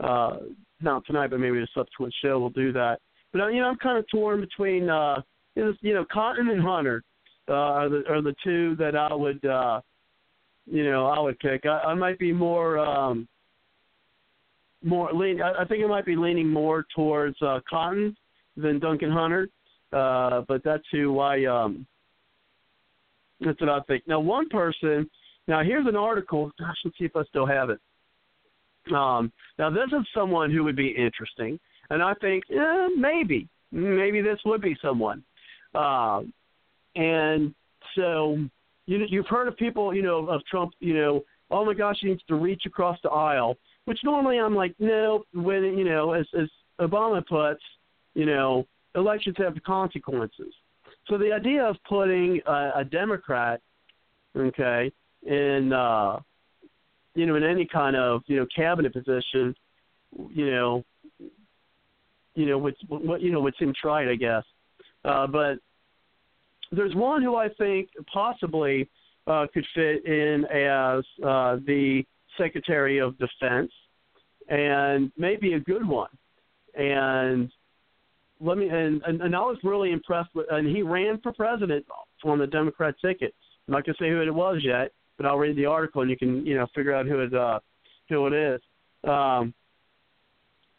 [0.00, 0.38] uh,
[0.80, 2.98] not tonight, but maybe a subsequent show we'll do that.
[3.32, 5.22] But you know, I'm kind of torn between uh,
[5.54, 7.02] you know Cotton and Hunter
[7.48, 9.80] uh, are the are the two that I would uh,
[10.66, 11.66] you know I would pick.
[11.66, 12.78] I, I might be more.
[12.78, 13.28] Um,
[14.84, 15.40] more lean.
[15.40, 18.16] I, I think it might be leaning more towards uh, Cotton
[18.56, 19.48] than Duncan Hunter,
[19.92, 21.44] uh, but that's who I.
[21.44, 21.86] Um,
[23.40, 24.04] that's what I think.
[24.06, 25.08] Now, one person.
[25.48, 26.52] Now, here's an article.
[26.58, 27.80] Gosh, let's see if I still have it.
[28.94, 31.58] Um, now, this is someone who would be interesting,
[31.92, 35.22] and I think eh, maybe, maybe this would be someone.
[35.74, 36.22] Uh,
[36.96, 37.54] and
[37.94, 38.38] so,
[38.86, 42.08] you, you've heard of people, you know, of Trump, you know, oh my gosh, he
[42.08, 46.26] needs to reach across the aisle which normally I'm like, no, when you know, as
[46.38, 46.48] as
[46.80, 47.62] Obama puts,
[48.14, 50.52] you know, elections have consequences.
[51.08, 53.60] So the idea of putting a, a Democrat,
[54.36, 54.92] okay,
[55.24, 56.20] in uh,
[57.14, 59.54] you know, in any kind of you know cabinet position,
[60.30, 60.84] you know,
[62.34, 64.44] you know, what what you know would seem trite, I guess.
[65.04, 65.58] Uh, but
[66.70, 68.88] there's one who I think possibly
[69.26, 72.04] uh, could fit in as uh, the
[72.38, 73.70] Secretary of Defense,
[74.48, 76.08] and maybe a good one.
[76.74, 77.50] And
[78.40, 81.84] let me and, and and I was really impressed with and he ran for president
[82.24, 83.34] on the Democrat ticket.
[83.68, 86.16] I'm not gonna say who it was yet, but I'll read the article and you
[86.16, 87.60] can you know figure out who it uh
[88.08, 88.60] who it is.
[89.04, 89.54] Um,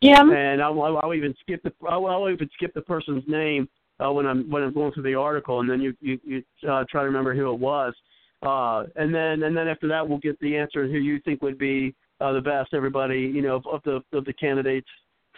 [0.03, 0.21] yeah.
[0.21, 3.67] And I'll, I'll even skip the I'll, I'll even skip the person's name
[4.03, 6.83] uh, when I'm when I'm going through the article, and then you you, you uh,
[6.89, 7.93] try to remember who it was.
[8.41, 11.57] Uh, and then and then after that, we'll get the answer who you think would
[11.57, 12.73] be uh, the best.
[12.73, 14.87] Everybody, you know, of, of the of the candidates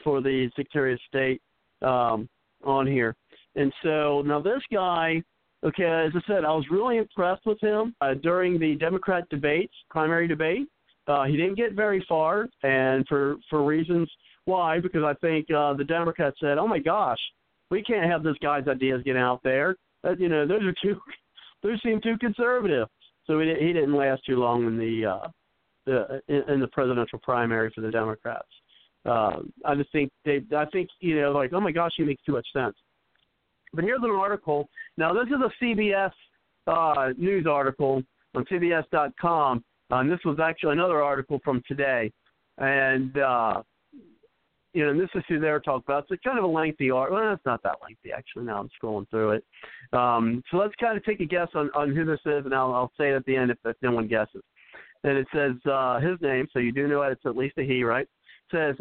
[0.03, 1.41] for the Secretary of State
[1.81, 2.27] um,
[2.63, 3.15] on here.
[3.55, 5.21] And so now this guy,
[5.63, 9.73] okay, as I said, I was really impressed with him uh, during the Democrat debates,
[9.89, 10.67] primary debate.
[11.07, 14.09] Uh, he didn't get very far, and for for reasons
[14.45, 17.19] why, because I think uh, the Democrats said, "Oh my gosh,
[17.69, 19.75] we can't have this guy's ideas get out there.
[20.03, 20.99] Uh, you know, those are too,
[21.63, 22.87] those seem too conservative."
[23.25, 25.27] So he, he didn't last too long in the uh,
[25.85, 28.47] the in, in the presidential primary for the Democrats.
[29.05, 32.23] Uh, I just think they, I think you know, like, oh my gosh, he makes
[32.23, 32.75] too much sense.
[33.73, 34.69] But here's an article.
[34.97, 36.11] Now this is a CBS
[36.67, 38.01] uh, news article
[38.35, 42.11] on CBS.com, and this was actually another article from today.
[42.57, 43.61] And uh,
[44.75, 46.05] you know, and this is who they're talking about.
[46.09, 47.09] It's kind of a lengthy art.
[47.09, 48.43] Well, it's not that lengthy actually.
[48.43, 49.45] Now I'm scrolling through it.
[49.93, 52.73] Um, so let's kind of take a guess on, on who this is, and I'll,
[52.73, 54.43] I'll say it at the end if, if no one guesses.
[55.05, 57.13] And it says uh, his name, so you do know it.
[57.13, 58.05] it's at least a he, right?
[58.05, 58.75] It says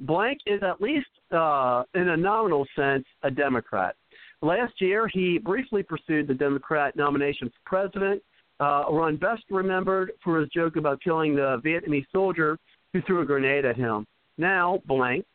[0.00, 3.96] blank is at least uh, in a nominal sense a Democrat.
[4.42, 8.22] Last year, he briefly pursued the Democrat nomination for president.
[8.58, 12.58] Uh, Ron best remembered for his joke about killing the Vietnamese soldier
[12.92, 14.06] who threw a grenade at him.
[14.40, 15.26] Now, blank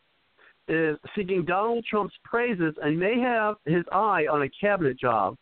[0.67, 5.37] is seeking Donald Trump's praises and may have his eye on a cabinet job.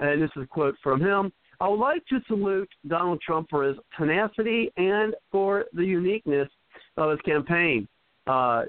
[0.00, 1.30] And this is a quote from him.
[1.60, 6.48] I would like to salute Donald Trump for his tenacity and for the uniqueness
[6.96, 7.86] of his campaign.
[8.26, 8.62] Uh,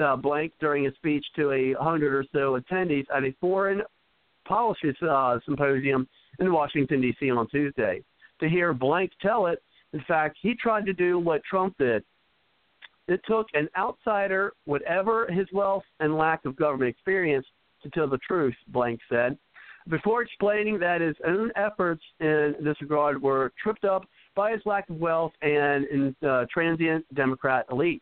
[0.00, 3.82] uh, Blank during a speech to a hundred or so attendees at a foreign
[4.46, 6.06] policy uh, symposium
[6.38, 7.30] in Washington D.C.
[7.32, 8.00] on Tuesday.
[8.38, 9.60] To hear Blank tell it,
[9.92, 12.04] in fact, he tried to do what Trump did.
[13.10, 17.46] It took an outsider, whatever his wealth and lack of government experience,
[17.82, 19.36] to tell the truth, Blank said,
[19.88, 24.04] before explaining that his own efforts in this regard were tripped up
[24.34, 28.00] by his lack of wealth and in, uh, transient Democrat elites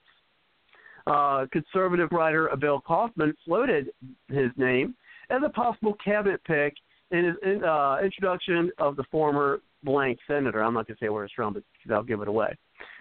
[1.09, 3.91] uh, conservative writer Bill Kauffman floated
[4.29, 4.95] his name
[5.31, 6.75] as a possible cabinet pick
[7.11, 10.63] in his in, uh, introduction of the former blank senator.
[10.63, 11.63] I'm not going to say where it's from, but
[11.93, 12.57] I'll give it away.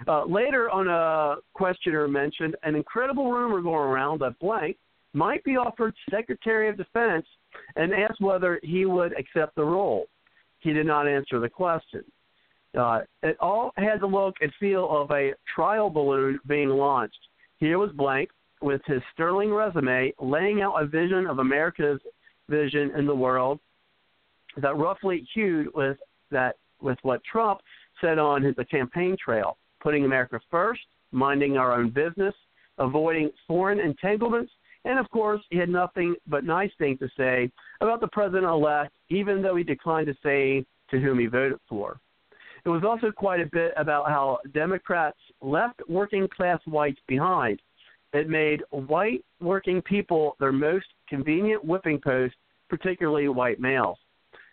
[0.08, 4.78] Uh, later on, a questioner mentioned an incredible rumor going around that blank
[5.14, 7.26] might be offered Secretary of Defense
[7.76, 10.08] and asked whether he would accept the role.
[10.60, 12.04] He did not answer the question.
[12.78, 17.18] Uh, it all had the look and feel of a trial balloon being launched.
[17.58, 18.30] Here was Blank
[18.62, 22.00] with his sterling resume laying out a vision of America's
[22.50, 23.60] vision in the world
[24.58, 25.98] that roughly hewed with
[26.32, 27.62] that with what Trump
[28.02, 30.82] said on his campaign trail, putting America first,
[31.12, 32.34] minding our own business,
[32.78, 34.52] avoiding foreign entanglements,
[34.86, 37.52] and of course, he had nothing but nice things to say
[37.82, 42.00] about the president elect, even though he declined to say to whom he voted for.
[42.66, 47.62] It was also quite a bit about how Democrats left working class whites behind.
[48.14, 52.36] It made white working people their most convenient whipping post,
[52.70, 53.98] particularly white males.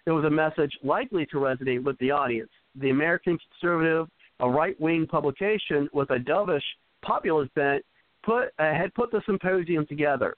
[0.07, 2.51] It was a message likely to resonate with the audience.
[2.77, 4.09] The American Conservative,
[4.40, 6.62] a right wing publication with a dovish
[7.02, 7.85] populist bent,
[8.24, 10.35] put, uh, had put the symposium together.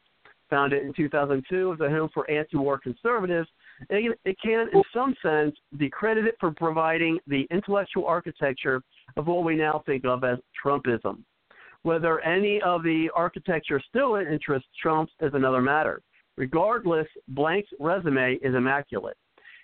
[0.48, 3.48] Founded in 2002 as a home for anti war conservatives,
[3.90, 8.81] it, it can, in some sense, be credited for providing the intellectual architecture
[9.16, 11.23] of what we now think of as Trumpism.
[11.82, 16.01] Whether any of the architecture still interests Trump is another matter.
[16.36, 19.16] Regardless, Blank's resume is immaculate.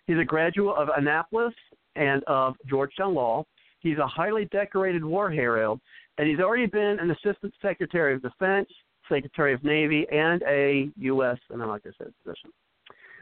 [0.07, 1.55] He's a graduate of Annapolis
[1.97, 3.45] and of Georgetown Law.
[3.83, 5.81] He's a highly decorated war hero,
[6.19, 8.69] and he's already been an Assistant Secretary of Defense,
[9.09, 11.39] Secretary of Navy, and a U.S.
[11.51, 12.51] and going to say position.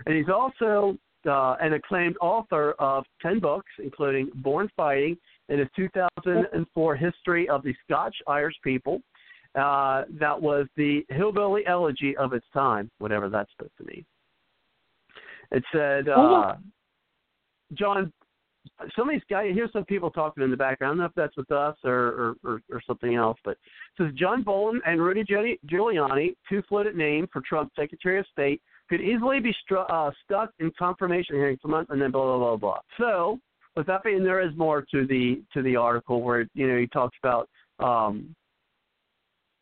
[0.07, 0.97] And he's also
[1.27, 5.17] uh, an acclaimed author of 10 books, including Born Fighting
[5.49, 9.03] and his 2004 History of the Scotch Irish People.
[9.55, 14.05] Uh, that was the hillbilly elegy of its time, whatever that's supposed to mean.
[15.51, 16.55] It said, uh,
[17.75, 18.13] John,
[18.97, 20.93] some of these guys, here's some people talking in the background.
[20.93, 23.59] I don't know if that's with us or, or, or, or something else, but it
[23.99, 29.01] says John Bolton and Rudy Giuliani, two floated name for Trump's Secretary of State, could
[29.01, 32.57] easily be stru- uh, stuck in confirmation hearings for months and then blah blah blah
[32.57, 32.79] blah.
[32.99, 33.39] So
[33.77, 36.87] with that being, there is more to the to the article where you know he
[36.87, 37.49] talks about.
[37.79, 38.35] Um,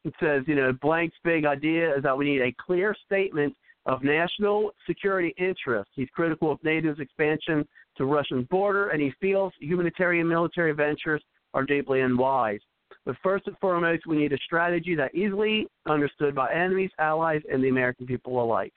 [0.05, 3.55] it says, you know, Blank's big idea is that we need a clear statement
[3.89, 5.91] of national security interest.
[5.95, 7.67] He's critical of NATO's expansion
[7.97, 11.23] to Russian border, and he feels humanitarian military ventures
[11.55, 12.61] are deeply unwise.
[13.07, 17.65] But first and foremost, we need a strategy that easily understood by enemies, allies, and
[17.65, 18.75] the American people alike.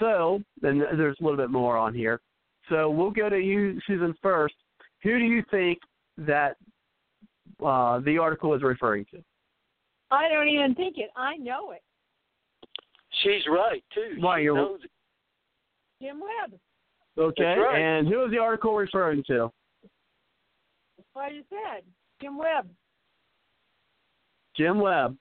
[0.00, 2.20] So, then there's a little bit more on here.
[2.70, 4.54] So we'll go to you, Susan, first.
[5.02, 5.78] Who do you think
[6.16, 6.56] that
[7.64, 9.22] uh, the article is referring to?
[10.10, 11.10] I don't even think it.
[11.16, 11.82] I know it.
[13.22, 14.20] She's right too.
[14.20, 14.90] Why she you're knows it.
[16.02, 16.58] Jim Webb.
[17.18, 17.42] okay?
[17.42, 17.78] That's right.
[17.78, 19.50] And who is the article referring to?
[19.82, 21.84] That's what I just said.
[22.20, 22.68] Jim Webb.
[24.56, 25.16] Jim Webb.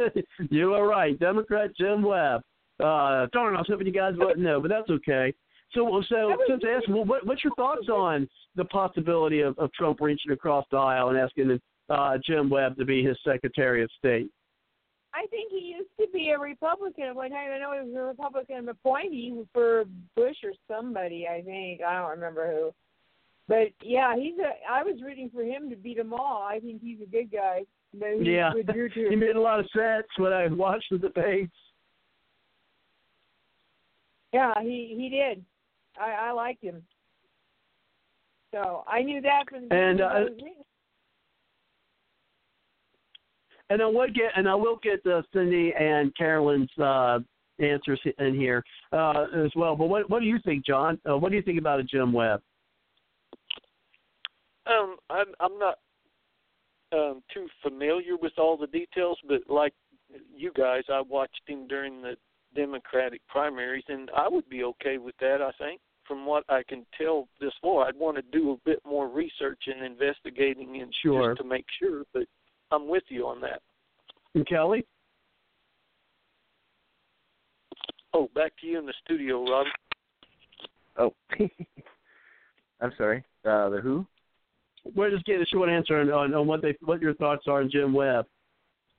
[0.50, 2.42] you are right, Democrat Jim Webb.
[2.78, 5.32] Uh, darn, I was hoping you guys wouldn't know, but that's okay.
[5.72, 9.72] So, so since I asked, well, what, what's your thoughts on the possibility of, of
[9.72, 11.60] Trump reaching across the aisle and asking
[11.90, 14.30] uh, Jim Webb to be his Secretary of State?
[15.16, 17.50] I think he used to be a Republican at one time.
[17.50, 19.84] I know he was a Republican appointee for
[20.14, 21.26] Bush or somebody.
[21.26, 22.74] I think I don't remember who.
[23.48, 24.50] But yeah, he's a.
[24.70, 26.42] I was rooting for him to beat them all.
[26.42, 27.62] I think he's a good guy.
[27.98, 28.52] But he, Yeah,
[28.94, 31.52] he made a lot of sense when I watched the debates.
[34.32, 35.44] Yeah, he he did.
[35.98, 36.82] I I liked him.
[38.52, 40.54] So I knew that from the And, beginning, uh, I was reading-
[43.68, 47.18] And I would get, and I will get uh, Cindy and Carolyn's uh,
[47.58, 48.62] answers in here
[48.92, 49.74] uh, as well.
[49.76, 50.98] But what what do you think, John?
[51.08, 52.42] Uh, what do you think about a Jim Webb?
[54.66, 55.78] Um, I'm I'm not
[56.92, 59.74] um too familiar with all the details, but like
[60.36, 62.16] you guys, I watched him during the
[62.54, 65.42] Democratic primaries, and I would be okay with that.
[65.42, 68.80] I think, from what I can tell this far, I'd want to do a bit
[68.86, 71.30] more research and investigating, and Sure.
[71.30, 72.04] just to make sure.
[72.12, 72.28] But
[72.70, 73.62] I'm with you on that.
[74.34, 74.84] And Kelly?
[78.12, 79.66] Oh, back to you in the studio, Rob.
[80.98, 81.14] Oh,
[82.80, 83.22] I'm sorry.
[83.44, 84.06] Uh, the who?
[84.94, 87.60] We're just getting a short answer on, on, on what they what your thoughts are
[87.60, 88.26] on Jim Webb.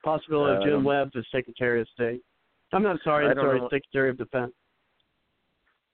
[0.04, 2.22] Possibility of Jim Um, Webb as Secretary of State.
[2.74, 3.70] I'm not sorry, I I'm sorry, know.
[3.70, 4.54] Secretary of Defense.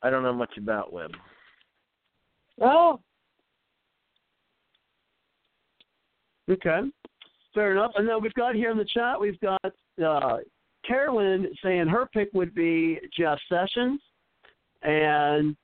[0.01, 1.11] I don't know much about Webb.
[2.59, 2.99] Oh,
[6.49, 6.81] Okay.
[7.53, 7.91] Fair enough.
[7.95, 9.61] And then we've got here in the chat, we've got
[10.03, 10.37] uh,
[10.85, 14.01] Carolyn saying her pick would be Jeff Sessions.
[14.81, 15.55] And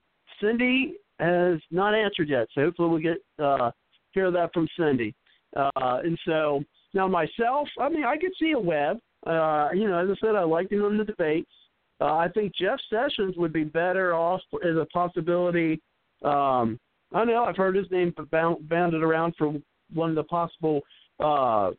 [0.42, 2.48] Cindy has not answered yet.
[2.54, 3.72] So hopefully we'll get uh,
[4.12, 5.14] hear that from Cindy.
[5.56, 5.70] Uh,
[6.04, 6.64] and so
[6.94, 9.00] now myself, I mean, I could see a Webb.
[9.26, 11.52] Uh, you know, as I said, I liked him in the debates.
[12.00, 15.82] Uh, I think Jeff Sessions would be better off as a possibility.
[16.24, 16.80] Um,
[17.12, 17.44] I know.
[17.44, 19.54] I've heard his name bound, bounded around for
[19.94, 20.82] one of the possible
[21.20, 21.72] uh,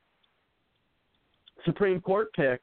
[1.65, 2.63] Supreme Court picks.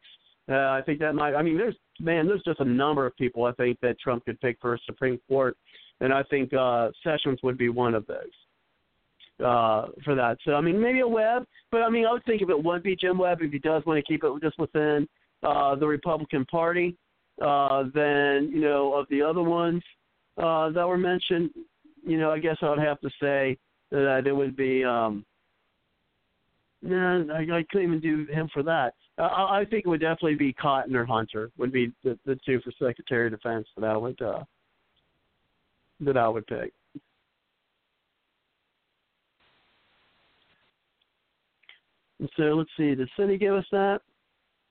[0.50, 1.36] Uh, I think that might.
[1.36, 4.40] I mean, there's man, there's just a number of people I think that Trump could
[4.40, 5.58] pick for a Supreme Court,
[6.00, 10.38] and I think uh, Sessions would be one of those uh, for that.
[10.46, 12.84] So I mean, maybe a Webb, but I mean, I would think if it would
[12.84, 15.08] be Jim Webb, if he does want to keep it just within
[15.44, 16.96] uh, the Republican Party,
[17.42, 19.84] uh, then you know of the other ones
[20.38, 21.50] uh, that were mentioned,
[22.06, 23.58] you know, I guess I would have to say
[23.92, 24.84] that it would be.
[24.84, 25.26] Um,
[26.88, 28.94] no, I, I couldn't even do him for that.
[29.18, 32.60] I I think it would definitely be Cotton or Hunter would be the, the two
[32.62, 34.44] for Secretary of Defense that I would uh,
[36.02, 36.74] that I would pick.
[42.36, 42.96] So let's see.
[42.96, 44.00] Did Cindy give us that?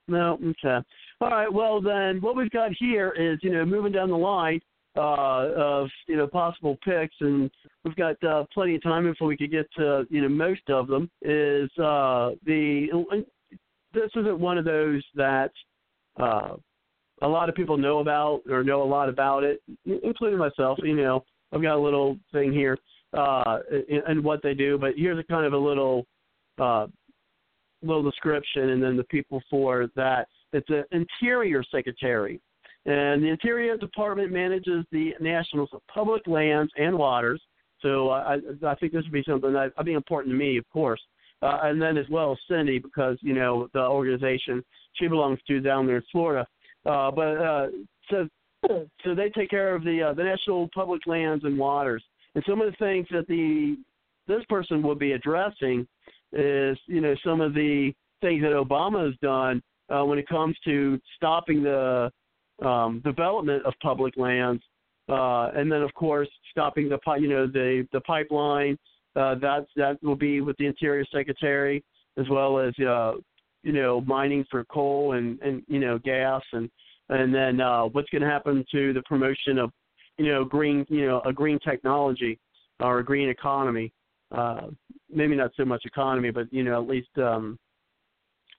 [0.07, 0.39] No.
[0.43, 0.85] Okay.
[1.21, 1.51] All right.
[1.51, 4.59] Well, then what we've got here is you know moving down the line
[4.97, 7.49] uh, of you know possible picks, and
[7.83, 10.87] we've got uh, plenty of time before we could get to you know most of
[10.87, 11.09] them.
[11.21, 12.87] Is uh, the
[13.93, 15.51] this isn't one of those that
[16.19, 16.55] uh,
[17.21, 20.79] a lot of people know about or know a lot about it, including myself.
[20.83, 22.77] You know, I've got a little thing here
[23.13, 23.59] uh,
[24.07, 26.05] and what they do, but here's a kind of a little
[26.59, 26.87] uh,
[27.83, 30.27] little description, and then the people for that.
[30.53, 32.39] It's an interior secretary,
[32.87, 37.41] and the Interior Department manages the national public lands and waters.
[37.81, 40.67] So I, I think this would be something that would be important to me, of
[40.69, 41.01] course,
[41.41, 45.59] uh, and then as well as Cindy because you know the organization she belongs to
[45.59, 46.47] down there in Florida.
[46.85, 47.67] Uh, but uh,
[48.09, 48.27] so
[49.03, 52.03] so they take care of the uh, the national public lands and waters,
[52.35, 53.77] and some of the things that the
[54.27, 55.85] this person will be addressing
[56.31, 57.91] is you know some of the
[58.21, 62.09] things that Obama has done uh, when it comes to stopping the
[62.63, 64.63] um, development of public lands,
[65.09, 68.77] uh, and then of course stopping the you know the the pipeline.
[69.15, 71.83] Uh, that that will be with the Interior Secretary
[72.17, 73.13] as well as uh,
[73.63, 76.69] you know mining for coal and and you know gas and
[77.09, 79.71] and then uh, what's going to happen to the promotion of
[80.17, 82.39] you know green you know a green technology
[82.79, 83.91] or a green economy.
[84.35, 84.67] Uh,
[85.09, 87.57] maybe not so much economy, but you know at least um,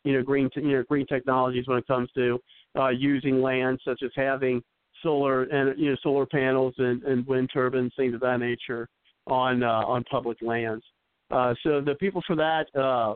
[0.04, 2.38] you know green you know green technologies when it comes to
[2.76, 4.62] uh, using land, such as having
[5.02, 8.88] solar and you know solar panels and, and wind turbines, things of that nature
[9.26, 10.84] on uh, on public lands.
[11.30, 13.14] Uh, so the people for that, uh,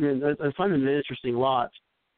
[0.00, 1.70] I, find them an interesting lot.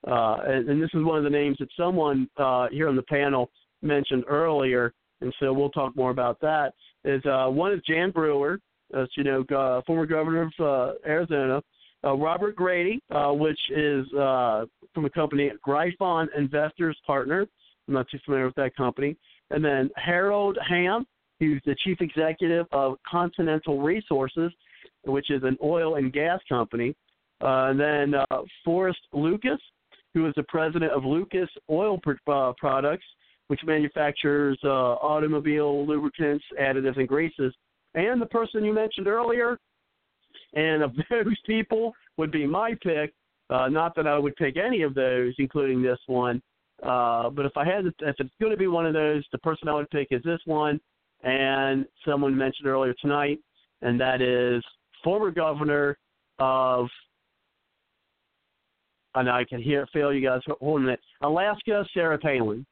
[0.07, 3.03] Uh, and, and this is one of the names that someone uh, here on the
[3.03, 3.51] panel
[3.83, 6.75] mentioned earlier, and so we'll talk more about that.
[7.05, 8.61] Is uh, one is Jan Brewer,
[8.95, 11.63] as you know, uh, former governor of uh, Arizona.
[12.05, 17.47] Uh, Robert Grady, uh, which is uh, from a company Gryphon Investors Partner.
[17.89, 19.17] I'm not too familiar with that company.
[19.51, 21.07] And then Harold Hamm,
[21.41, 24.53] who's the chief executive of Continental Resources,
[25.05, 26.95] which is an oil and gas company.
[27.43, 29.61] Uh, and then uh, Forrest Lucas,
[30.15, 33.05] who is the president of Lucas Oil uh, Products,
[33.49, 37.53] which manufactures uh, automobile lubricants, additives, and greases.
[37.95, 39.59] And the person you mentioned earlier,
[40.55, 43.13] and of those people would be my pick,
[43.51, 46.41] Uh, not that I would pick any of those, including this one.
[46.83, 49.69] Uh, but if I had, if it's going to be one of those, the person
[49.69, 50.81] I would pick is this one,
[51.23, 53.39] and someone mentioned earlier tonight,
[53.83, 54.63] and that is
[55.03, 55.99] former governor
[56.39, 56.89] of.
[59.17, 61.01] And I can hear it, feel you guys holding it.
[61.21, 62.67] Alaska, Sarah Palin.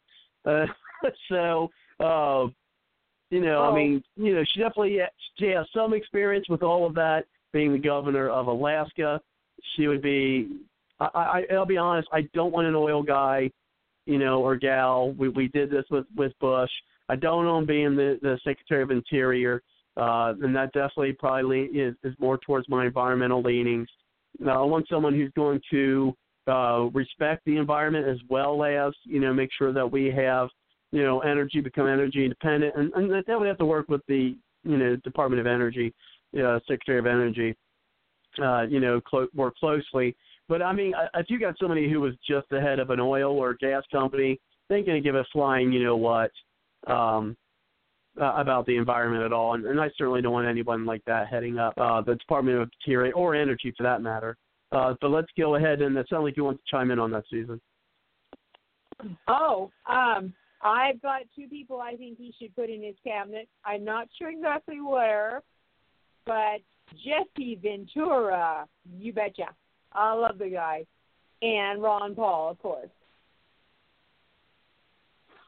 [0.45, 0.67] Uh,
[1.29, 2.47] so, uh,
[3.31, 3.71] you know, Oh.
[3.71, 4.99] I mean, you know, she definitely
[5.39, 7.27] she has some experience with all of that.
[7.53, 9.21] Being the governor of Alaska,
[9.75, 10.49] she would be.
[11.01, 12.09] I, I I'll be honest.
[12.13, 13.51] I don't want an oil guy,
[14.07, 15.13] you know, or gal.
[15.13, 16.71] We we did this with with Bush.
[17.09, 19.63] I don't want him being the the Secretary of Interior,
[19.97, 23.89] uh, and that definitely probably is is more towards my environmental leanings.
[24.39, 26.15] Now, I want someone who's going to
[26.47, 30.49] uh, respect the environment as well as you know make sure that we have
[30.91, 34.37] you know energy become energy independent, and, and that, would have to work with the
[34.65, 35.93] you know Department of Energy,
[36.39, 37.57] uh, Secretary of Energy,
[38.43, 40.17] uh, you know clo- more closely.
[40.49, 43.39] But I mean, if you got somebody who was just the head of an oil
[43.39, 46.31] or gas company, they ain't going to give a flying you know what
[46.87, 47.37] um,
[48.21, 49.55] uh, about the environment at all.
[49.55, 52.71] And, and I certainly don't want anyone like that heading up uh, the Department of
[52.81, 54.37] Interior or Energy for that matter.
[54.71, 57.11] Uh, but let's go ahead and it sounds like you want to chime in on
[57.11, 57.61] that, Susan.
[59.29, 60.33] Oh, um,
[60.63, 63.49] I've got two people I think he should put in his cabinet.
[63.65, 65.43] I'm not sure exactly where,
[66.27, 66.61] but
[66.93, 68.67] Jesse Ventura,
[68.99, 69.49] you betcha.
[69.93, 70.87] I love the guy.
[71.43, 72.89] And Ron Paul, of course.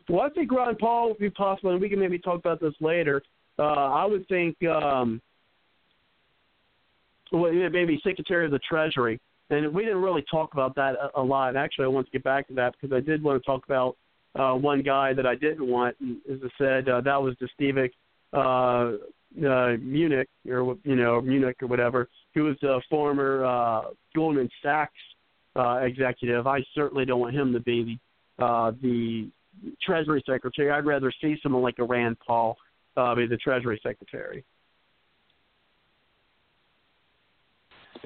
[0.09, 2.75] Well, I think Ron Paul would be possible, and we can maybe talk about this
[2.81, 3.23] later.
[3.59, 5.21] Uh, I would think, um,
[7.33, 9.21] well, maybe Secretary of the Treasury,
[9.51, 11.57] and we didn't really talk about that a, a lot.
[11.57, 13.97] Actually, I want to get back to that because I did want to talk about
[14.35, 15.97] uh, one guy that I didn't want.
[16.01, 17.93] And as I said, uh, that was the Stevic
[18.33, 18.99] uh,
[19.39, 23.83] uh, Munich, or you know Munich or whatever, who was a former uh,
[24.15, 24.93] Goldman Sachs
[25.57, 26.47] uh, executive.
[26.47, 27.99] I certainly don't want him to be
[28.39, 29.31] the uh, the
[29.83, 30.71] Treasury Secretary.
[30.71, 32.57] I'd rather see someone like a Rand Paul
[32.97, 34.45] uh, be the Treasury Secretary.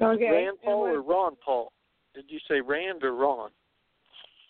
[0.01, 0.29] Okay.
[0.29, 1.71] Rand Paul or Ron Paul?
[2.15, 3.49] Did you say Rand or Ron?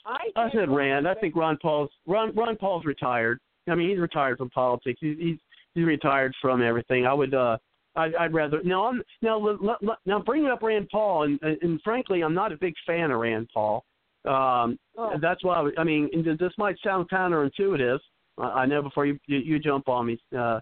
[0.06, 1.08] I, I said Rand.
[1.08, 3.40] I think Ron Paul's Ron Ron Paul's retired.
[3.68, 5.00] I mean, he's retired from politics.
[5.02, 5.38] He's he's
[5.76, 7.06] he's retired from everything.
[7.06, 7.58] I would uh
[7.96, 11.58] I'd, I'd rather now I'm now let, let, now bringing up Rand Paul and, and
[11.62, 13.84] and frankly I'm not a big fan of Rand Paul.
[14.26, 15.14] Um Oh.
[15.22, 18.00] that's why I, I mean and this might sound counterintuitive.
[18.38, 20.60] I, I know before you, you you jump on me uh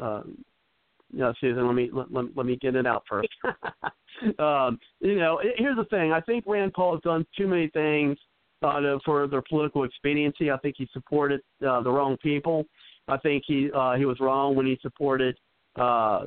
[0.00, 0.44] um
[1.12, 3.28] no, Susan, let me let, let, let me get it out first.
[4.38, 6.12] um, you know, here's the thing.
[6.12, 8.16] I think Rand Paul has done too many things
[8.62, 10.50] uh, for their political expediency.
[10.50, 12.64] I think he supported uh, the wrong people.
[13.08, 15.36] I think he uh, he was wrong when he supported
[15.76, 16.26] uh,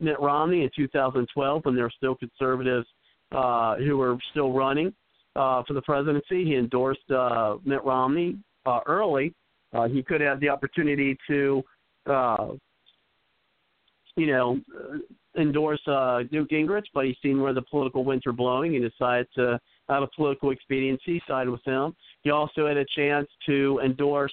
[0.00, 2.86] Mitt Romney in 2012 when there were still conservatives
[3.32, 4.92] uh, who were still running
[5.36, 6.44] uh, for the presidency.
[6.44, 8.36] He endorsed uh, Mitt Romney
[8.66, 9.34] uh, early.
[9.72, 11.62] Uh, he could have the opportunity to,
[12.06, 12.48] uh,
[14.16, 18.32] you know, uh, endorse uh, Newt Gingrich, but he's seen where the political winds are
[18.32, 21.94] blowing and decided to out of political expediency side with him.
[22.22, 24.32] He also had a chance to endorse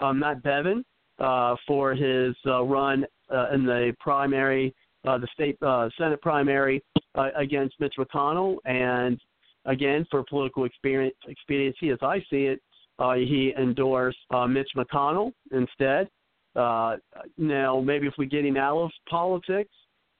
[0.00, 0.84] uh, Matt Bevin
[1.18, 4.74] uh, for his uh, run uh, in the primary,
[5.06, 6.82] uh, the state uh, Senate primary
[7.14, 9.20] uh, against Mitch McConnell, and
[9.64, 12.60] again for political experience, expediency, as I see it,
[12.98, 16.08] uh, he endorsed uh, Mitch McConnell instead.
[16.56, 16.96] Uh,
[17.36, 19.70] now, maybe if we get him out of politics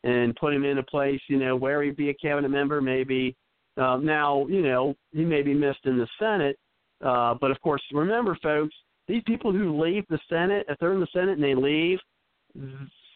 [0.05, 3.35] and put him in a place, you know, where he'd be a cabinet member, maybe
[3.77, 6.57] uh, now, you know, he may be missed in the Senate,
[7.05, 8.75] uh, but of course, remember, folks,
[9.09, 11.99] these people who leave the Senate, if they're in the Senate and they leave,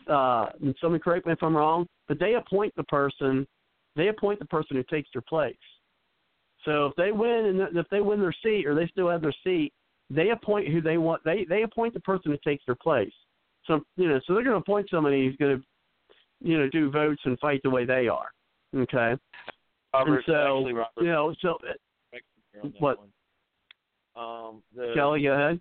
[0.09, 3.47] uh, and someone correct me if I'm wrong, but they appoint the person,
[3.95, 5.55] they appoint the person who takes their place.
[6.65, 9.35] So if they win and if they win their seat or they still have their
[9.45, 9.73] seat,
[10.11, 11.23] they appoint who they want.
[11.25, 13.13] They they appoint the person who takes their place.
[13.67, 16.91] So you know, so they're going to appoint somebody who's going to, you know, do
[16.91, 18.31] votes and fight the way they are.
[18.75, 19.17] Okay.
[19.93, 21.59] Robert, and so actually, Robert, you know, so
[22.79, 22.99] what?
[22.99, 23.09] one.
[24.15, 25.61] Um, the, Kelly, go ahead.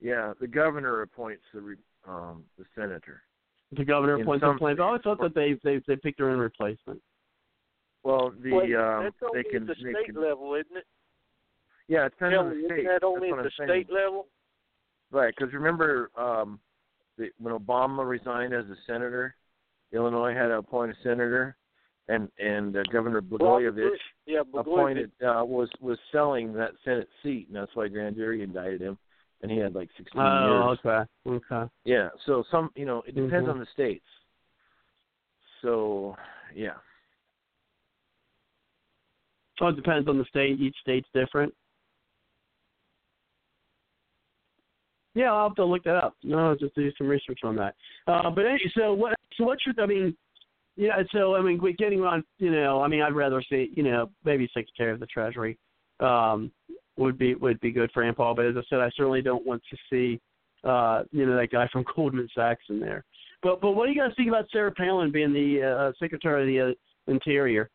[0.00, 1.76] Yeah, the governor appoints the
[2.08, 3.22] um the senator.
[3.76, 4.76] The governor In appoints some the plan.
[4.80, 7.00] Oh, I thought that they they they picked their own replacement.
[8.02, 10.76] Well, the Wait, um that's only they can at the they state can, level, isn't
[10.76, 10.86] it?
[11.88, 12.78] yeah, it depends on Kelly, the state.
[12.80, 13.84] isn't that only That's at the I'm saying.
[13.84, 14.26] state level?
[15.12, 16.60] Right, because remember um,
[17.18, 19.34] the, when Obama resigned as a senator,
[19.92, 21.56] Illinois had to appoint a senator,
[22.08, 24.00] and and uh, Governor Robert Blagojevich Bush.
[24.26, 24.60] Yeah, Blagojevich.
[24.60, 28.96] appointed uh, was was selling that Senate seat, and that's why grand jury indicted him,
[29.42, 30.78] and he had like 16 Oh, years.
[30.84, 31.10] okay,
[31.54, 31.70] okay.
[31.84, 33.50] Yeah, so some you know it depends Mhm.
[33.52, 34.04] on the states.
[35.62, 36.16] So
[36.54, 36.76] yeah,
[39.58, 40.58] So it depends on the state.
[40.58, 41.54] Each state's different.
[45.14, 46.14] Yeah, I'll have to look that up.
[46.22, 47.74] No, I'll just do some research on that.
[48.06, 49.14] Uh, but anyway, so what?
[49.36, 49.74] So what's your?
[49.82, 50.16] I mean,
[50.76, 51.02] yeah.
[51.12, 52.24] So I mean, we're getting on.
[52.38, 53.70] You know, I mean, I'd rather see.
[53.74, 55.58] You know, maybe Secretary of the Treasury
[55.98, 56.50] um,
[56.96, 58.34] would be would be good for Paul.
[58.34, 60.20] But as I said, I certainly don't want to see.
[60.62, 63.04] Uh, you know, that guy from Goldman Sachs in there.
[63.42, 66.48] But but what do you guys think about Sarah Palin being the uh, Secretary of
[66.48, 67.70] the uh, Interior?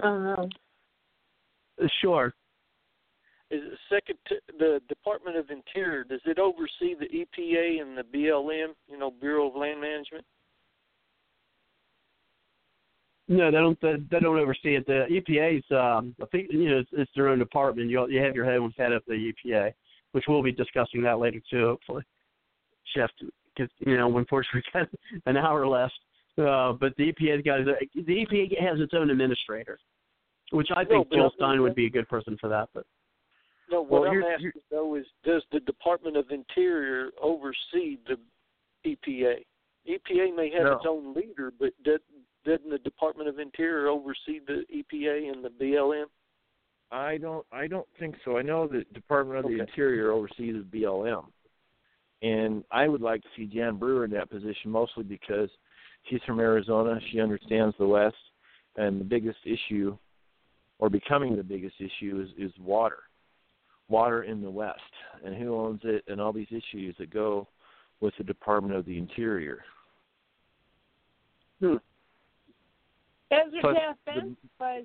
[0.00, 0.48] I don't know.
[1.82, 2.34] Uh, sure.
[3.50, 4.16] Is it second
[4.58, 6.04] the Department of Interior?
[6.04, 8.68] Does it oversee the EPA and the BLM?
[8.88, 10.24] You know, Bureau of Land Management.
[13.30, 13.80] No, they don't.
[13.80, 14.86] They, they don't oversee it.
[14.88, 17.88] The EPA's, um, I think, you know, it's, it's their own department.
[17.88, 19.72] You you have your head on head of the EPA,
[20.10, 22.02] which we'll be discussing that later too, hopefully.
[22.92, 23.08] Chef,
[23.54, 25.94] because you know, unfortunately, we've got an hour left.
[26.36, 29.78] Uh, but the EPA's got the EPA has its own administrator,
[30.50, 32.68] which I think no, Jill Stein would be a good person for that.
[32.74, 32.84] But
[33.70, 38.16] no, what well, I'm asking though is, does the Department of Interior oversee the
[38.84, 39.44] EPA?
[39.88, 40.72] EPA may have no.
[40.72, 42.00] its own leader, but does,
[42.44, 46.04] doesn't the Department of Interior oversee the EPA and the BLM?
[46.92, 47.46] I don't.
[47.52, 48.36] I don't think so.
[48.36, 49.54] I know the Department of okay.
[49.54, 51.26] the Interior oversees the BLM,
[52.22, 55.48] and I would like to see Jan Brewer in that position, mostly because
[56.08, 56.98] she's from Arizona.
[57.12, 58.16] She understands the West,
[58.76, 59.96] and the biggest issue,
[60.78, 62.98] or becoming the biggest issue, is is water,
[63.88, 64.80] water in the West,
[65.24, 67.46] and who owns it, and all these issues that go
[68.00, 69.62] with the Department of the Interior.
[71.60, 71.76] Hmm.
[73.30, 74.84] Ezra Plus, Taft Benson was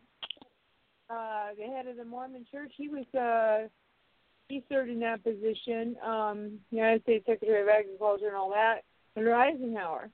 [1.09, 2.71] uh, the head of the Mormon Church.
[2.77, 3.67] He was uh,
[4.47, 8.81] he served in that position, um, United States Secretary of Agriculture and all that
[9.17, 10.09] under Eisenhower,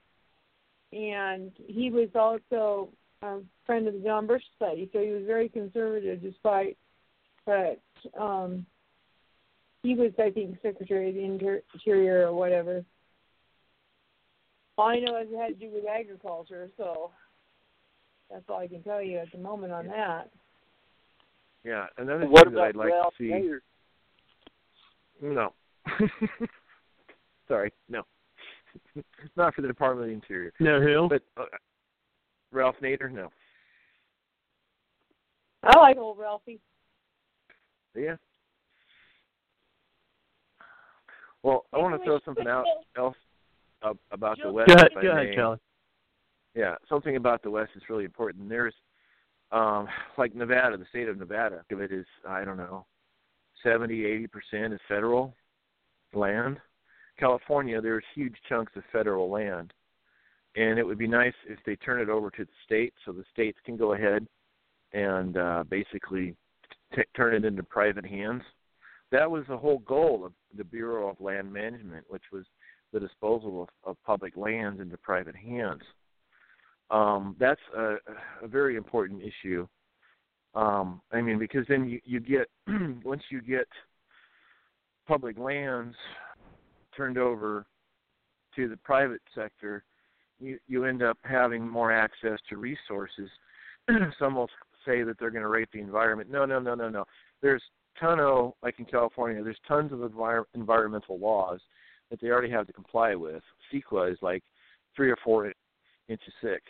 [0.92, 2.88] and he was also
[3.22, 4.88] a friend of the John Birch Society.
[4.92, 6.76] So he was very conservative, despite
[7.44, 7.80] but
[8.18, 8.66] um,
[9.82, 12.84] he was, I think, Secretary of the Interior or whatever.
[14.78, 17.10] All I know is it had to do with agriculture, so
[18.32, 20.30] that's all I can tell you at the moment on that.
[21.64, 23.30] Yeah, another what thing that I'd like Ralph to see.
[23.30, 23.58] Nader?
[25.22, 25.52] No.
[27.48, 28.02] Sorry, no.
[29.36, 30.52] Not for the Department of the Interior.
[30.58, 31.08] No, who?
[31.08, 31.46] But uh,
[32.50, 33.30] Ralph Nader, no.
[35.62, 36.60] I like old Ralphie.
[37.94, 38.16] Yeah.
[41.42, 42.64] Well, I want to throw something out
[42.96, 43.16] else
[43.82, 44.68] uh, about the West.
[44.68, 45.58] Go ahead, go ahead, Kelly.
[46.54, 48.48] Yeah, something about the West is really important.
[48.48, 48.74] There's,
[49.52, 49.88] um,
[50.18, 52.84] like Nevada, the state of Nevada, of it is I don't know,
[53.62, 55.34] seventy, eighty percent is federal
[56.12, 56.58] land.
[57.18, 59.72] California, there's huge chunks of federal land,
[60.56, 63.24] and it would be nice if they turn it over to the states, so the
[63.32, 64.26] states can go ahead
[64.92, 66.34] and uh, basically
[66.94, 68.42] t- turn it into private hands.
[69.10, 72.44] That was the whole goal of the Bureau of Land Management, which was
[72.92, 75.82] the disposal of, of public lands into private hands.
[76.92, 77.96] Um, that's a,
[78.42, 79.66] a very important issue.
[80.54, 82.46] Um, I mean, because then you, you get
[83.04, 83.66] once you get
[85.08, 85.96] public lands
[86.94, 87.66] turned over
[88.54, 89.84] to the private sector,
[90.38, 93.30] you you end up having more access to resources.
[94.18, 94.50] Some will
[94.84, 96.30] say that they're going to rape the environment.
[96.30, 97.04] No, no, no, no, no.
[97.40, 97.62] There's
[97.98, 101.60] ton of like in California, there's tons of envir- environmental laws
[102.10, 103.42] that they already have to comply with.
[103.72, 104.42] CEQA is like
[104.94, 105.50] three or four
[106.08, 106.62] inches thick,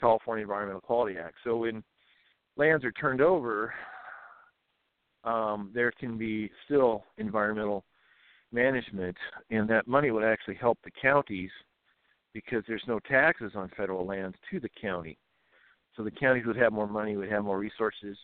[0.00, 1.36] California Environmental Quality Act.
[1.44, 1.82] So when
[2.56, 3.72] lands are turned over,
[5.24, 7.84] um, there can be still environmental
[8.52, 9.16] management,
[9.50, 11.50] and that money would actually help the counties
[12.32, 15.18] because there's no taxes on federal lands to the county.
[15.96, 18.16] So the counties would have more money, would have more resources.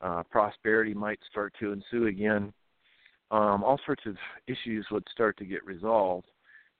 [0.00, 2.52] Uh, prosperity might start to ensue again.
[3.30, 4.16] Um, all sorts of
[4.46, 6.26] issues would start to get resolved,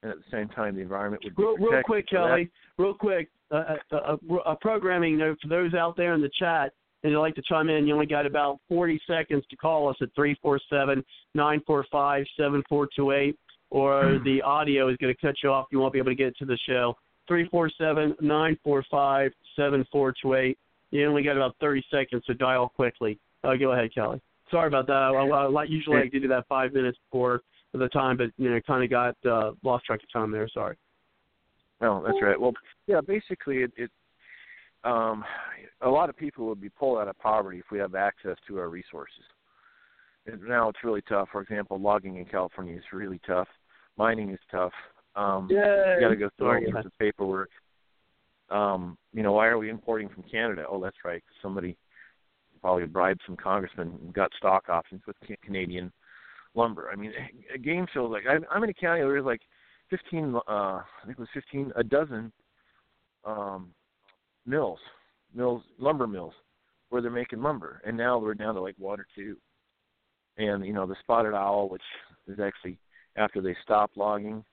[0.03, 1.73] and at the same time, the environment would be real, protected.
[1.75, 2.51] real quick, Kelly.
[2.79, 6.73] Real quick, uh, uh, uh, a programming note for those out there in the chat,
[7.03, 7.87] and you'd like to chime in.
[7.87, 11.05] You only got about 40 seconds to call us at three four seven
[11.35, 13.39] nine four five seven four two eight,
[13.71, 15.67] or the audio is going to cut you off.
[15.71, 16.95] You won't be able to get to the show.
[17.27, 20.59] Three four seven nine four five seven four two eight.
[20.91, 23.19] You only got about 30 seconds, so dial quickly.
[23.45, 24.21] Uh, go ahead, Kelly.
[24.51, 24.93] Sorry about that.
[24.93, 28.61] I, I, I usually I do that five minutes before the time, but you know,
[28.67, 30.49] kind of got uh, lost track of time there.
[30.53, 30.77] Sorry.
[31.81, 32.39] No, that's right.
[32.39, 32.53] Well,
[32.87, 33.91] yeah, basically, it, it
[34.85, 35.25] um,
[35.83, 38.59] a lot of people would be pulled out of poverty if we have access to
[38.59, 39.25] our resources.
[40.27, 41.29] And now it's really tough.
[41.33, 43.49] For example, logging in California is really tough.
[43.97, 44.73] Mining is tough.
[45.17, 45.57] Um, you
[46.01, 46.71] got to go through all Sorry.
[46.71, 47.51] sorts of paperwork.
[48.51, 50.65] Um, you know, why are we importing from Canada?
[50.69, 51.23] Oh, that's right.
[51.43, 51.77] Somebody
[52.61, 55.93] probably bribed some congressman and got stock options with Canadian
[56.55, 56.91] lumber.
[56.93, 57.13] I mean,
[57.55, 59.43] a game feels like I'm, I'm in a county where there's like
[59.91, 62.33] 15, uh, I think it was 15, a dozen
[63.25, 63.71] um,
[64.47, 64.79] mills,
[65.35, 66.35] mills, lumber mills,
[66.89, 69.37] where they're making lumber, and now we're down to like one or two.
[70.39, 71.83] And you know, the spotted owl, which
[72.27, 72.79] is actually
[73.17, 74.45] after they stopped logging,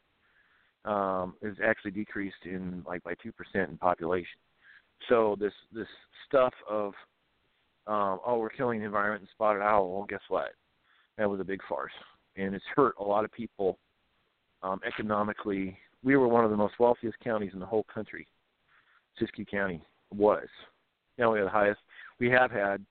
[0.86, 4.40] um, is actually decreased in like by two percent in population.
[5.10, 5.88] So this this
[6.28, 6.94] stuff of
[7.88, 9.92] um, oh we're killing the environment and spotted owl.
[9.92, 10.50] Well, guess what?
[11.18, 11.94] That was a big farce,
[12.36, 13.80] and it's hurt a lot of people
[14.64, 15.78] um, economically.
[16.04, 18.28] We were one of the most wealthiest counties in the whole country.
[19.20, 19.82] Siskiyou County
[20.16, 20.48] was.
[21.18, 21.80] Now we have the highest.
[22.20, 22.86] We have had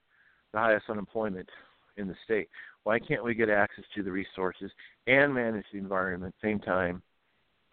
[0.53, 1.49] the highest unemployment
[1.97, 2.49] in the state.
[2.83, 4.71] Why can't we get access to the resources
[5.07, 7.01] and manage the environment at the same time?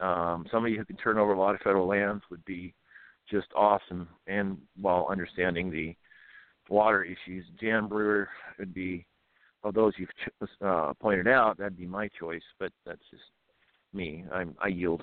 [0.00, 2.74] Um, somebody who can turn over a lot of federal lands would be
[3.30, 4.08] just awesome.
[4.26, 5.94] And while understanding the
[6.68, 9.06] water issues, Jan Brewer would be
[9.62, 11.58] of those you've uh, pointed out.
[11.58, 13.22] That'd be my choice, but that's just
[13.94, 14.24] me.
[14.32, 15.02] I'm, I yield.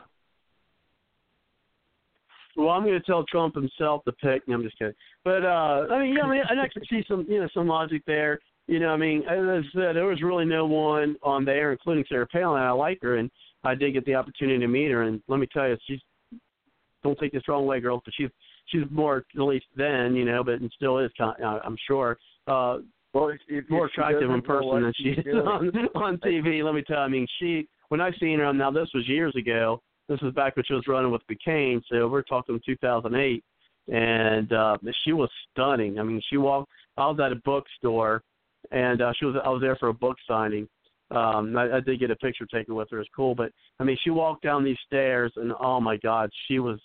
[2.57, 4.47] Well, I'm going to tell Trump himself to pick.
[4.47, 4.93] No, I'm just kidding.
[5.23, 8.03] But uh I mean, yeah, I mean, I can see some, you know, some logic
[8.05, 8.39] there.
[8.68, 12.05] You know, I mean, as I said, there was really no one on there, including
[12.07, 12.61] Sarah Palin.
[12.61, 13.30] I like her, and
[13.63, 15.03] I did get the opportunity to meet her.
[15.03, 15.99] And let me tell you, she's
[17.03, 18.30] don't take this wrong way, girls, but she's
[18.68, 22.18] she's more at least then, you know, but and still is, I'm sure.
[22.47, 22.77] Uh,
[23.13, 26.63] well, if, if more attractive in person than she is on, on TV.
[26.63, 29.35] Let me tell you, I mean, she when I seen her, now this was years
[29.35, 29.81] ago.
[30.07, 33.43] This was back when she was running with McCain, so we're talking 2008,
[33.91, 35.99] and uh, she was stunning.
[35.99, 36.72] I mean, she walked.
[36.95, 38.23] I was at a bookstore,
[38.72, 39.35] and uh, she was.
[39.43, 40.69] I was there for a book signing.
[41.11, 43.01] Um, I, I did get a picture taken with her.
[43.01, 43.51] It's cool, but
[43.81, 46.80] I mean, she walked down these stairs, and oh my God, she was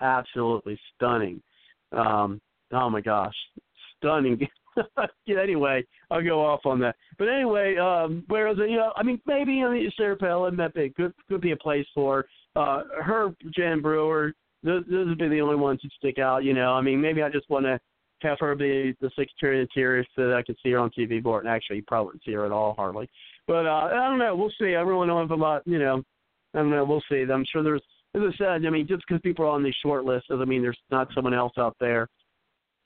[0.00, 1.42] absolutely stunning.
[1.90, 2.40] Um,
[2.70, 3.34] oh my gosh,
[3.98, 4.46] stunning.
[5.26, 6.96] yeah, anyway, I'll go off on that.
[7.18, 10.58] But anyway, um, whereas you know, I mean, maybe I mean, Sarah Palin
[10.96, 13.34] could could be a place for uh, her.
[13.54, 14.32] Jan Brewer,
[14.62, 16.44] those, those would be the only ones who stick out.
[16.44, 17.78] You know, I mean, maybe I just want to
[18.22, 21.22] have her be the Secretary of Interior so that I can see her on TV
[21.22, 21.40] more.
[21.40, 23.08] And actually, you probably wouldn't see her at all, hardly.
[23.46, 24.34] But uh, I don't know.
[24.34, 24.74] We'll see.
[24.74, 25.62] I really don't have a lot.
[25.66, 26.02] You know,
[26.54, 26.84] I don't know.
[26.84, 27.24] We'll see.
[27.30, 27.82] I'm sure there's.
[28.14, 30.62] As I said, I mean, just because people are on these short lists doesn't mean
[30.62, 32.08] there's not someone else out there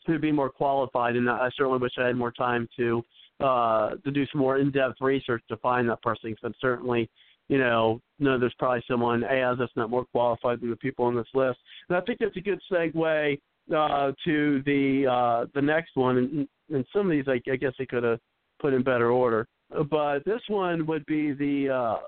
[0.06, 1.16] to be more qualified.
[1.16, 3.02] And I certainly wish I had more time to
[3.40, 6.30] uh, to do some more in-depth research to find that person.
[6.30, 7.08] Because certainly,
[7.48, 11.16] you know, no, there's probably someone as that's not more qualified than the people on
[11.16, 11.58] this list.
[11.88, 13.38] And I think that's a good segue
[13.74, 16.16] uh, to the uh, the next one.
[16.18, 18.20] And, and some of these, I, I guess, they could have
[18.60, 19.46] put in better order.
[19.90, 21.98] But this one would be the uh,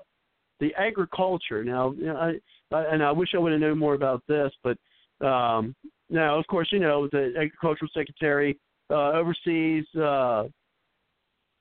[0.59, 1.63] the agriculture.
[1.63, 2.33] Now, I,
[2.75, 4.77] I, and I wish I would have known more about this, but
[5.25, 5.75] um,
[6.09, 8.59] now, of course, you know the agricultural secretary
[8.89, 10.43] uh, oversees, uh,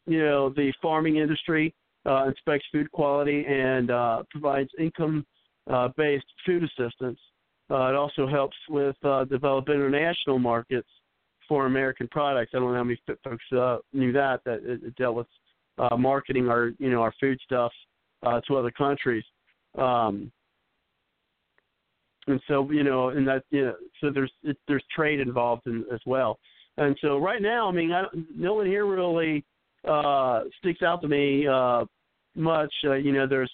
[0.06, 1.74] you know, the farming industry,
[2.06, 7.18] uh, inspects food quality, and uh, provides income-based food assistance.
[7.70, 10.88] Uh, it also helps with uh, develop international markets
[11.48, 12.52] for American products.
[12.54, 15.26] I don't know how many folks uh, knew that that it, dealt with
[15.78, 17.72] uh, marketing our you know our food stuff
[18.24, 19.24] uh, to other countries.
[19.78, 20.30] Um,
[22.26, 25.84] and so you know, and that you know, so there's it, there's trade involved in,
[25.92, 26.38] as well.
[26.78, 28.04] And so right now, I mean, I,
[28.34, 29.44] no one here really
[29.86, 31.84] uh, sticks out to me uh,
[32.34, 32.72] much.
[32.84, 33.50] Uh, you know, there's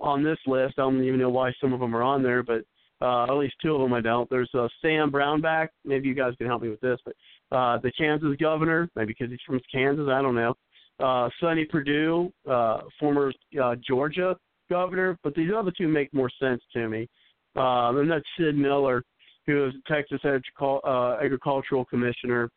[0.00, 0.74] on this list.
[0.78, 2.64] I don't even know why some of them are on there, but
[3.02, 4.28] uh, at least two of them I don't.
[4.30, 5.68] There's uh, Sam Brownback.
[5.84, 7.14] Maybe you guys can help me with this, but
[7.56, 10.08] uh, the Kansas governor, maybe because he's from Kansas.
[10.10, 10.54] I don't know.
[10.98, 14.36] Uh, Sonny Perdue, uh, former uh, Georgia
[14.68, 17.08] governor, but these other two make more sense to me.
[17.56, 19.02] Um, and that's Sid Miller,
[19.46, 22.50] who is Texas uh, Agricultural Commissioner,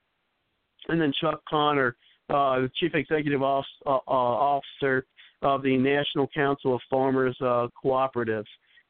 [0.89, 1.95] and then Chuck Conner,
[2.29, 3.45] uh, the Chief Executive uh,
[3.85, 5.05] Officer
[5.41, 8.45] of the National Council of Farmers uh, Cooperatives.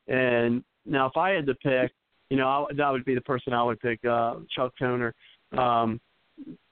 [0.07, 1.91] And now, if I had to pick,
[2.29, 5.13] you know, I, that would be the person I would pick, uh, Chuck Conner.
[5.57, 5.99] Um,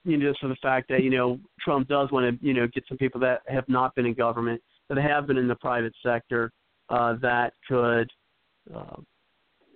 [0.04, 2.68] you know, just for the fact that you know Trump does want to, you know,
[2.68, 5.94] get some people that have not been in government, that have been in the private
[6.04, 6.52] sector,
[6.90, 8.10] uh, that could
[8.76, 8.98] uh,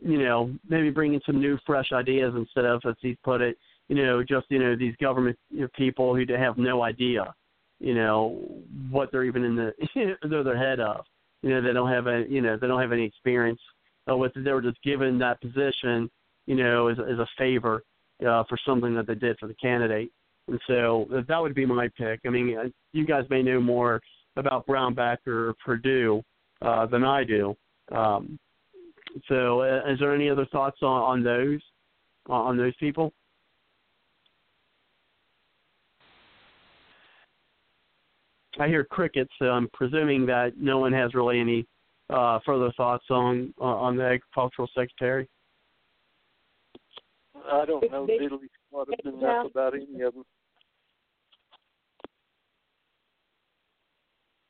[0.05, 3.57] you know, maybe bring in some new, fresh ideas instead of, as he put it,
[3.87, 5.37] you know, just you know these government
[5.75, 7.33] people who have no idea,
[7.79, 8.39] you know,
[8.91, 9.73] what they're even in the
[10.29, 11.05] they're their head of.
[11.41, 13.59] You know, they don't have a you know they don't have any experience
[14.09, 14.43] uh, with it.
[14.43, 16.09] They were just given that position,
[16.45, 17.83] you know, as as a favor
[18.21, 20.11] uh, for something that they did for the candidate.
[20.47, 22.19] And so that would be my pick.
[22.27, 24.01] I mean, uh, you guys may know more
[24.35, 26.21] about Brownback or Perdue
[26.61, 27.55] uh, than I do.
[27.91, 28.37] Um,
[29.27, 31.61] so, uh, is there any other thoughts on, on those?
[32.27, 33.13] on those people.
[38.59, 41.67] I hear crickets, so I'm presuming that no one has really any
[42.09, 45.27] uh, further thoughts on on the agricultural secretary.
[47.51, 50.23] I don't know diddly squat enough about any of them.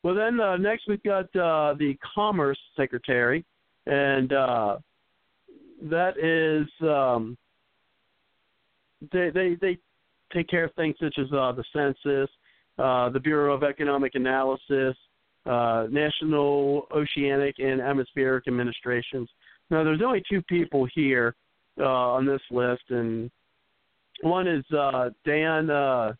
[0.04, 3.44] Well, then uh, next we've got uh, the Commerce Secretary,
[3.86, 4.76] and uh,
[5.82, 7.36] that is um,
[9.12, 9.78] they they they
[10.32, 12.30] take care of things such as uh, the census,
[12.78, 14.96] uh, the Bureau of Economic Analysis,
[15.46, 19.28] uh, National Oceanic and Atmospheric Administrations.
[19.70, 21.34] Now, there's only two people here
[21.78, 23.30] uh, on this list, and
[24.22, 26.12] one is uh, Dan uh,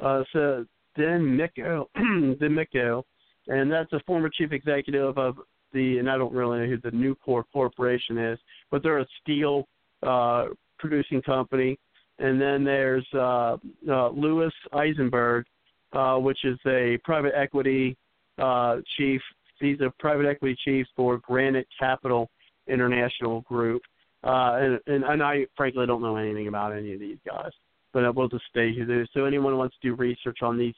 [0.00, 0.66] uh, so
[0.96, 3.02] Dan Micko, Dan Micko,
[3.48, 5.36] and that's a former chief executive of
[5.72, 8.38] the, and I don't really know who the Nucor Corporation is,
[8.70, 9.66] but they're a steel
[10.02, 10.46] uh,
[10.78, 11.78] producing company.
[12.18, 13.56] And then there's uh,
[13.88, 15.46] uh, Lewis Eisenberg,
[15.92, 17.96] uh, which is a private equity
[18.38, 19.20] uh, chief.
[19.60, 22.30] He's a private equity chief for Granite Capital
[22.66, 23.82] International Group.
[24.24, 27.50] Uh, and, and, and I frankly don't know anything about any of these guys,
[27.92, 29.06] but we'll just stay here.
[29.14, 30.74] So anyone wants to do research on these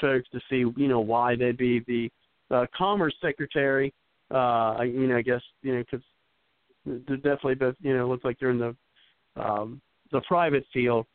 [0.00, 2.10] folks to see, you know, why they'd be the
[2.54, 3.94] uh, Commerce Secretary,
[4.32, 6.04] uh, you know, I guess, you know, because
[6.84, 8.76] they're definitely, both, you know, looks like they're in the
[9.36, 9.80] um,
[10.10, 11.06] the private field,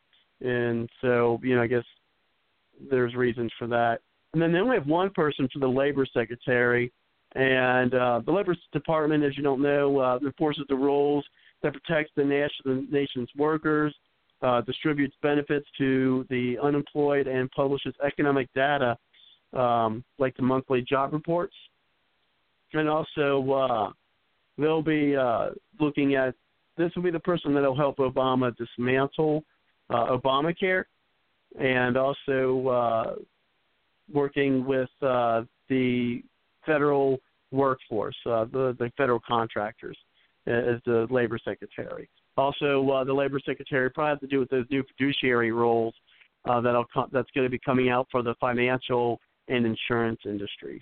[0.42, 1.84] and so, you know, I guess
[2.90, 4.00] there's reasons for that.
[4.34, 6.92] And then, then we have one person for the labor secretary,
[7.36, 11.26] and uh, the labor department, as you don't know, uh, enforces the rules
[11.62, 13.94] that protects the, nation, nation's workers,
[14.42, 18.98] uh, distributes benefits to the unemployed, and publishes economic data
[19.54, 21.56] um, like the monthly job reports.
[22.74, 23.92] And also, uh,
[24.58, 25.50] they'll be uh,
[25.80, 26.36] looking at
[26.78, 29.44] this will be the person that will help Obama dismantle
[29.90, 30.84] uh, Obamacare
[31.60, 33.16] and also uh,
[34.14, 36.22] working with uh, the
[36.66, 37.18] federal
[37.52, 39.98] workforce, uh, the, the federal contractors,
[40.46, 42.10] as the labor secretary.
[42.38, 45.94] Also, uh, the labor secretary probably has to do with those new fiduciary roles
[46.46, 50.82] uh, that'll co- that's going to be coming out for the financial and insurance industries.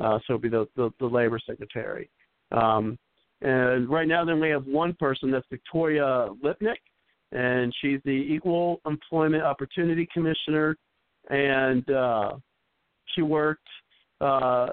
[0.00, 2.08] Uh, so it'll be the, the, the labor secretary.
[2.52, 2.98] Um,
[3.40, 6.78] and right now, then we have one person that's Victoria Lipnic,
[7.32, 10.76] and she's the Equal Employment Opportunity Commissioner,
[11.30, 12.32] and uh,
[13.14, 13.68] she worked
[14.20, 14.68] uh,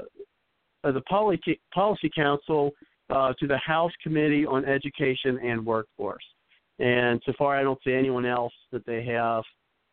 [0.84, 2.72] as a policy, policy counsel
[3.10, 6.24] uh, to the House Committee on Education and Workforce.
[6.80, 9.44] And so far, I don't see anyone else that they have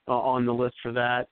[0.09, 1.29] uh, on the list for that.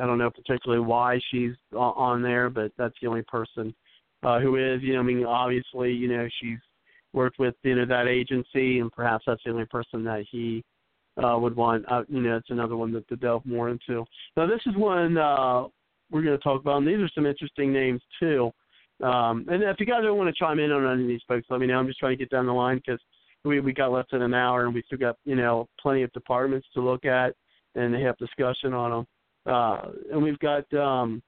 [0.00, 3.74] I don't know particularly why she's on there, but that's the only person
[4.22, 4.82] uh, who is.
[4.82, 6.58] You know, I mean, obviously, you know, she's
[7.12, 10.64] worked with you know that agency, and perhaps that's the only person that he
[11.22, 11.84] uh, would want.
[11.90, 14.04] Uh, you know, it's another one that to delve more into.
[14.36, 15.64] Now, this is one uh,
[16.10, 18.50] we're going to talk about, and these are some interesting names too.
[19.02, 21.46] Um, and if you guys don't want to chime in on any of these folks,
[21.48, 21.78] let me know.
[21.78, 23.00] I'm just trying to get down the line because
[23.44, 26.12] we we got less than an hour, and we still got you know plenty of
[26.12, 27.34] departments to look at
[27.74, 29.06] and have discussion on them.
[29.46, 31.22] Uh, and we've got um,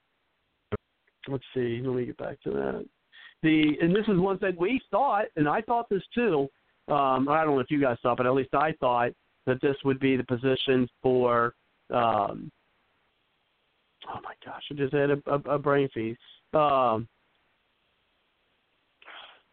[1.28, 2.86] let's see, let me get back to that
[3.42, 6.48] the and this is one thing we thought, and I thought this too.
[6.88, 9.10] Um, I don't know if you guys thought, but at least I thought
[9.46, 11.54] that this would be the position for.
[11.92, 12.50] Um,
[14.08, 14.62] oh my gosh!
[14.70, 16.16] I just had a, a, a brain freeze.
[16.54, 17.08] Um,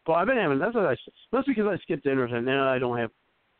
[0.06, 0.96] but I've been having that's what I
[1.32, 3.10] that's because I skipped dinners and now I don't have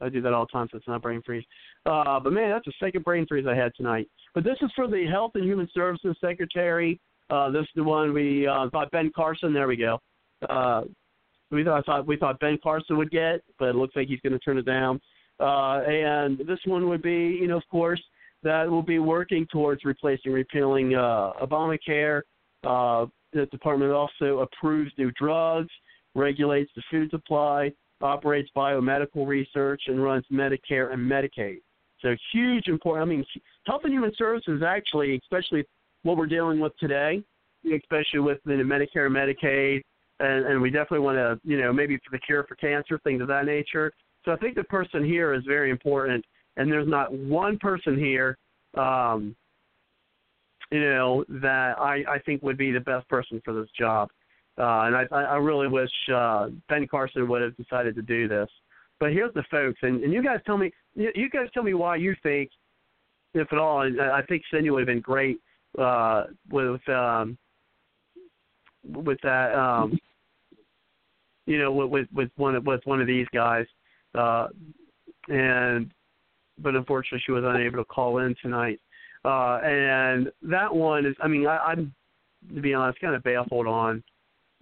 [0.01, 1.44] I do that all the time so it's not brain freeze.
[1.86, 4.09] Uh, but man, that's the second brain freeze I had tonight.
[4.35, 7.01] But this is for the Health and Human Services Secretary.
[7.28, 9.52] Uh, this is the one we uh, thought Ben Carson.
[9.52, 10.01] There we go
[10.48, 10.82] uh,
[11.51, 14.32] we thought, thought we thought Ben Carson would get, but it looks like he's going
[14.32, 15.01] to turn it down.
[15.39, 18.01] Uh, and this one would be, you know, of course,
[18.43, 22.22] that will be working towards replacing, repealing uh, Obamacare.
[22.64, 25.70] Uh, the department also approves new drugs,
[26.14, 27.70] regulates the food supply,
[28.01, 31.60] operates biomedical research, and runs Medicare and Medicaid.
[32.02, 33.09] So huge important.
[33.09, 33.24] I mean,
[33.66, 35.64] Health and Human Services actually, especially
[36.02, 37.22] what we're dealing with today,
[37.64, 39.82] especially with the Medicare and Medicaid,
[40.18, 43.20] and, and we definitely want to, you know, maybe for the cure for cancer, things
[43.20, 43.93] of that nature.
[44.24, 46.24] So I think the person here is very important,
[46.56, 48.36] and there's not one person here,
[48.77, 49.35] um,
[50.70, 54.09] you know, that I, I think would be the best person for this job.
[54.60, 58.48] Uh, and I, I really wish uh, Ben Carson would have decided to do this.
[58.98, 61.96] But here's the folks, and, and you guys tell me, you guys tell me why
[61.96, 62.50] you think,
[63.32, 65.38] if at all, and I think Cindy would have been great
[65.78, 67.38] uh, with um,
[68.84, 69.98] with that um,
[71.46, 73.66] you know, with with, one with one of these guys.
[74.14, 74.48] uh,
[75.28, 75.92] and
[76.58, 78.80] but unfortunately she was unable to call in tonight.
[79.24, 81.94] Uh, and that one is, I mean, I, I'm
[82.54, 84.02] to be honest, kind of baffled on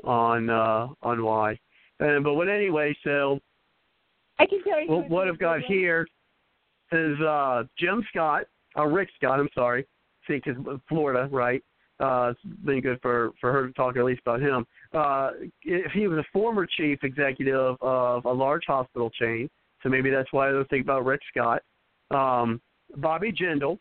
[0.04, 1.58] on uh, on why.
[2.00, 3.40] And but what anyway, so
[4.38, 4.86] I can tell you.
[4.88, 6.06] well, what I've got here
[6.92, 8.44] is uh, Jim Scott,
[8.76, 9.40] uh, Rick Scott.
[9.40, 9.86] I'm sorry,
[10.26, 11.62] see, because Florida, right?
[12.00, 14.64] Uh, it's been good for for her to talk at least about him.
[14.94, 15.30] Uh,
[15.92, 19.50] he was a former chief executive of a large hospital chain,
[19.82, 21.62] so maybe that's why they're thinking about Rick Scott.
[22.10, 22.60] Um,
[22.96, 23.78] Bobby Jindal,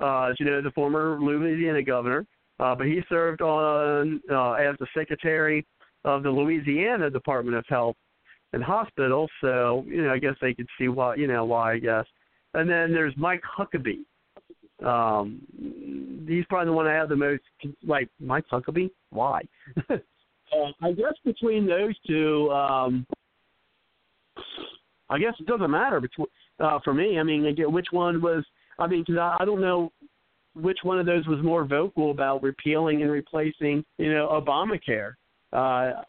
[0.00, 2.24] uh, as you know, the former Louisiana governor,
[2.58, 5.66] uh, but he served on uh, as the secretary
[6.04, 7.96] of the Louisiana Department of Health
[8.52, 9.30] and Hospitals.
[9.40, 11.16] So you know, I guess they could see why.
[11.16, 12.06] You know why, I guess.
[12.54, 14.04] And then there's Mike Huckabee.
[14.84, 15.40] Um,
[16.28, 17.42] he's probably the one I have the most
[17.86, 18.90] like Mike Huckabee.
[19.10, 19.42] Why?
[19.90, 19.96] uh,
[20.82, 23.06] I guess between those two, um,
[25.10, 26.28] I guess it doesn't matter between
[26.60, 27.18] uh, for me.
[27.18, 28.44] I mean, again, which one was?
[28.78, 29.92] I mean, because I, I don't know
[30.60, 35.14] which one of those was more vocal about repealing and replacing, you know, Obamacare.
[35.52, 36.02] Uh,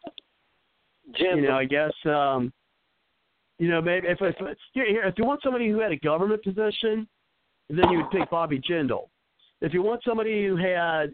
[1.16, 2.52] Jim, you know, I guess, um,
[3.60, 4.36] you know, maybe if if
[4.74, 7.08] here, here, if you want somebody who had a government position,
[7.70, 9.08] then you would pick Bobby Jindal.
[9.62, 11.12] If you want somebody who had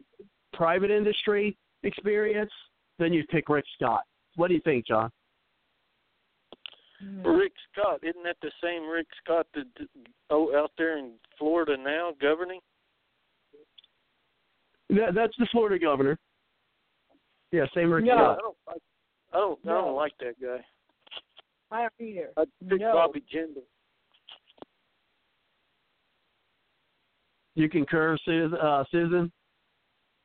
[0.53, 2.51] private industry experience,
[2.99, 4.01] then you'd pick Rick Scott.
[4.35, 5.09] What do you think, John?
[7.25, 9.65] Rick Scott, isn't that the same Rick Scott that
[10.29, 12.59] oh out there in Florida now governing?
[14.93, 16.17] That, that's the Florida governor.
[17.51, 18.13] Yeah, same Rick No.
[18.13, 18.81] I don't like.
[19.31, 19.59] I don't.
[19.65, 20.63] I don't like that guy.
[21.71, 22.29] I don't either.
[22.37, 22.93] I'd pick No.
[22.93, 23.63] Bobby Jindal.
[27.55, 28.57] You concur, Susan?
[28.57, 29.31] Uh, Susan?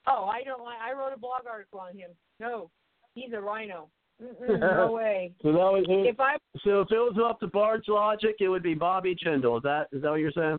[0.07, 0.79] Oh, I don't like.
[0.81, 2.11] I wrote a blog article on him.
[2.41, 2.71] No,
[3.15, 3.89] he's a RINO.
[4.23, 5.33] Mm-mm, no way.
[5.43, 8.63] So that was If I So if it was up to Bard's Logic, it would
[8.63, 9.59] be Bobby Jindal.
[9.59, 10.59] Is that is that what you're saying?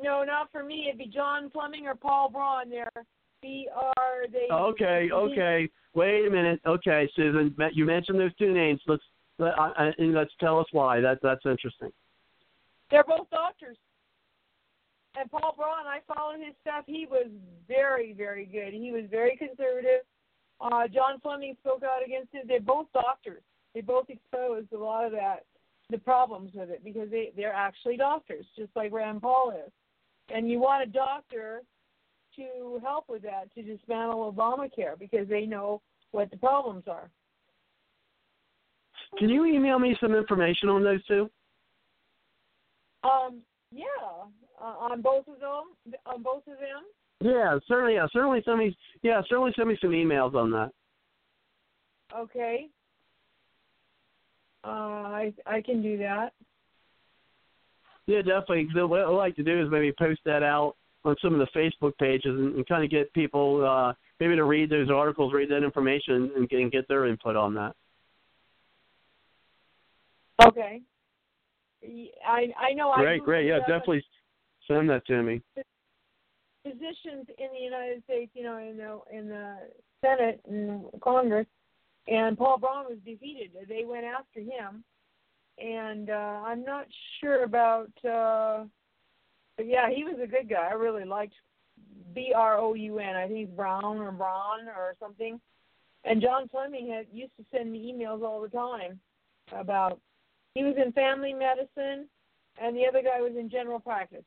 [0.00, 0.86] No, not for me.
[0.88, 2.70] It'd be John Fleming or Paul Broun.
[2.70, 2.90] There,
[3.42, 4.26] B R.
[4.32, 4.46] They.
[4.52, 5.68] Okay, okay.
[5.94, 6.60] Wait a minute.
[6.66, 8.80] Okay, Susan, you mentioned those two names.
[8.86, 9.02] Let's
[9.38, 11.00] let, and let's tell us why.
[11.00, 11.90] That that's interesting.
[12.90, 13.76] They're both doctors.
[15.18, 16.84] And Paul Broun, I followed his stuff.
[16.86, 17.26] He was
[17.66, 18.72] very, very good.
[18.72, 20.02] He was very conservative.
[20.60, 22.46] Uh, John Fleming spoke out against it.
[22.46, 23.42] They're both doctors.
[23.74, 25.44] They both exposed a lot of that,
[25.90, 29.72] the problems with it, because they they're actually doctors, just like Rand Paul is.
[30.34, 31.62] And you want a doctor
[32.36, 35.80] to help with that, to dismantle Obamacare, because they know
[36.12, 37.10] what the problems are.
[39.18, 41.30] Can you email me some information on those two?
[43.04, 43.40] Um,
[43.72, 43.84] yeah,
[44.60, 46.84] uh, on both of them, on both of them.
[47.20, 47.94] Yeah, certainly.
[47.94, 48.76] Yeah, certainly send me.
[49.02, 50.70] Yeah, certainly send me some emails on that.
[52.16, 52.68] Okay.
[54.64, 56.32] Uh, I I can do that.
[58.08, 58.66] Yeah, definitely.
[58.74, 61.92] What I like to do is maybe post that out on some of the Facebook
[61.98, 65.62] pages and, and kind of get people uh, maybe to read those articles, read that
[65.62, 67.74] information, and get, and get their input on that.
[70.42, 70.80] Okay.
[72.26, 72.90] I I know.
[72.90, 73.46] I Great, do great.
[73.46, 74.02] Yeah, definitely
[74.66, 75.42] send that to me.
[76.64, 79.56] Positions in the United States, you know, in the in the
[80.00, 81.46] Senate and Congress,
[82.06, 83.50] and Paul Broun was defeated.
[83.68, 84.82] They went after him,
[85.62, 86.86] and uh, I'm not
[87.20, 87.90] sure about.
[88.04, 88.64] Uh,
[89.56, 90.68] but yeah, he was a good guy.
[90.70, 91.34] I really liked
[92.14, 93.16] B R O U N.
[93.16, 95.40] I think it's Brown or Braun or something.
[96.04, 99.00] And John Fleming had used to send me emails all the time
[99.52, 100.00] about.
[100.54, 102.08] He was in family medicine,
[102.60, 104.24] and the other guy was in general practice.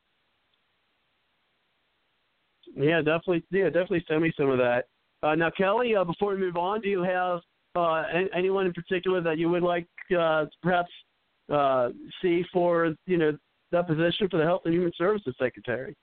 [2.76, 3.42] Yeah, definitely.
[3.50, 4.86] Yeah, definitely send me some of that.
[5.22, 7.40] Uh, now, Kelly, uh, before we move on, do you have
[7.74, 8.04] uh,
[8.34, 9.86] anyone in particular that you would like
[10.18, 10.90] uh, perhaps
[11.52, 13.36] uh, see for you know
[13.70, 15.96] that position for the Health and Human Services Secretary?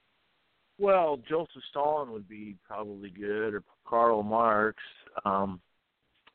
[0.80, 4.78] Well, Joseph Stalin would be probably good, or Karl Marx,
[5.26, 5.60] um,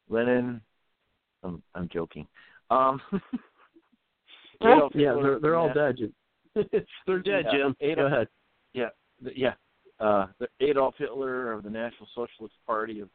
[0.09, 0.61] Lenin.
[1.43, 2.27] I'm, I'm joking.
[2.71, 3.01] Um,
[4.63, 6.13] Adolf yeah, Hitler, they're they're all dead, Jim.
[7.07, 7.97] they're dead, Yeah, Jim.
[7.97, 8.29] Go ahead.
[8.73, 8.89] Yeah,
[9.35, 9.55] yeah.
[10.01, 10.27] Uh,
[10.61, 13.09] Adolf Hitler of the National Socialist Party of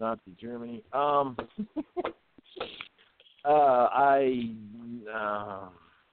[0.00, 0.82] Nazi Germany.
[0.92, 1.36] Um,
[3.44, 4.50] uh, I,
[5.12, 5.68] uh,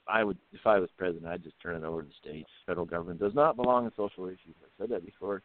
[0.07, 2.49] I would, if I was president, I'd just turn it over to the states.
[2.65, 4.55] Federal government does not belong in social issues.
[4.63, 5.41] I said that before.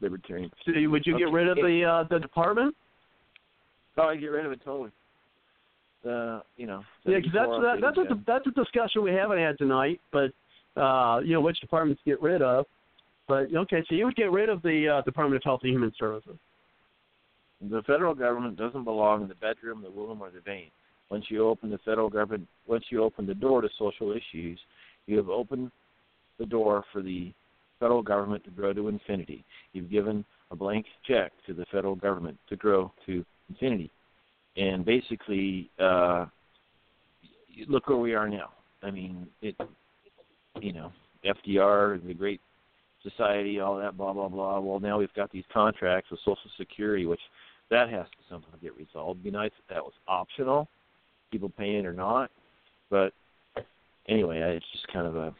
[0.00, 0.50] Libertarian.
[0.64, 2.74] So, would you get rid of the uh, the department?
[3.96, 4.90] Oh, I'd get rid of it totally.
[6.06, 6.84] Uh, you know.
[7.04, 10.00] Yeah, because that's that, that's the, that's a discussion we haven't had tonight.
[10.12, 10.32] But
[10.80, 12.66] uh, you know, which departments get rid of?
[13.28, 15.92] But okay, so you would get rid of the uh, Department of Health and Human
[15.98, 16.36] Services.
[17.60, 20.70] The federal government doesn't belong in the bedroom, the womb, or the vein.
[21.10, 24.58] Once you open the federal government, once you open the door to social issues,
[25.06, 25.70] you have opened
[26.38, 27.32] the door for the
[27.80, 29.44] federal government to grow to infinity.
[29.72, 33.90] You've given a blank check to the federal government to grow to infinity.
[34.56, 36.26] And basically, uh,
[37.68, 38.50] look where we are now.
[38.82, 39.56] I mean, it,
[40.60, 40.92] you know,
[41.24, 42.40] FDR, and the Great
[43.02, 44.60] Society, all that, blah blah blah.
[44.60, 47.20] Well, now we've got these contracts with Social Security, which
[47.70, 49.20] that has to somehow get resolved.
[49.20, 50.68] It'd be nice if that was optional,
[51.30, 52.30] people paying or not.
[52.90, 53.12] But
[54.08, 55.34] anyway, it's just kind of a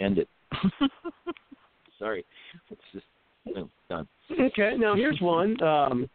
[0.00, 0.28] end it.
[1.98, 2.24] Sorry,
[2.70, 3.04] it's just
[3.46, 4.08] no, done.
[4.30, 5.60] Okay, now here's one.
[5.62, 6.08] Um,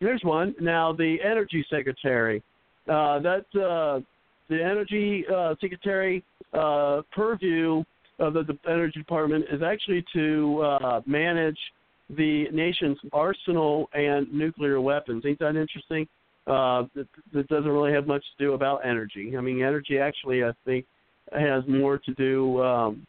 [0.00, 0.54] here's one.
[0.60, 2.42] Now the energy secretary.
[2.88, 4.00] Uh, that uh,
[4.48, 6.22] the energy uh, secretary
[6.52, 7.82] uh, purview
[8.18, 11.58] of the, the energy department is actually to uh, manage
[12.10, 15.24] the nation's arsenal and nuclear weapons.
[15.26, 16.06] Ain't that interesting?
[16.46, 19.36] Uh, that, that doesn't really have much to do about energy.
[19.36, 20.86] I mean, energy actually, I think,
[21.32, 23.06] has more to do um,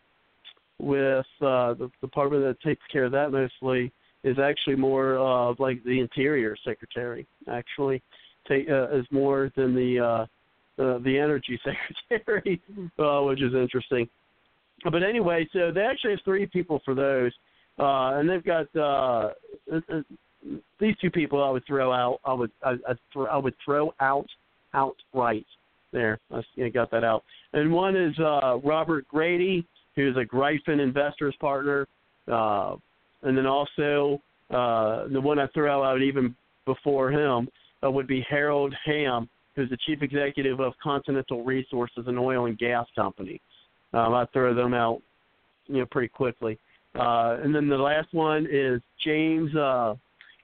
[0.79, 3.91] with uh, the department that takes care of that mostly
[4.23, 7.27] is actually more of like the interior secretary.
[7.47, 8.01] Actually,
[8.47, 10.25] take, uh, is more than the uh,
[10.81, 11.59] uh, the energy
[12.09, 12.61] secretary,
[12.99, 14.07] uh, which is interesting.
[14.83, 17.31] But anyway, so they actually have three people for those,
[17.79, 19.29] uh, and they've got uh,
[20.79, 21.43] these two people.
[21.43, 22.19] I would throw out.
[22.25, 24.27] I would I, I, throw, I would throw out
[24.73, 25.45] outright.
[25.93, 27.23] There, I got that out.
[27.53, 31.87] And one is uh, Robert Grady, who's a Gryphon Investors partner,
[32.31, 32.75] uh,
[33.23, 36.35] and then also uh, the one I throw out even
[36.65, 37.47] before him
[37.83, 42.57] uh, would be Harold Hamm, who's the chief executive of Continental Resources, an oil and
[42.57, 43.41] gas company.
[43.93, 45.01] Um, I throw them out,
[45.67, 46.59] you know, pretty quickly.
[46.95, 49.95] Uh, and then the last one is James uh,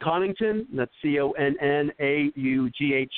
[0.01, 0.65] Connaughton.
[0.75, 3.13] That's C O N N A U G H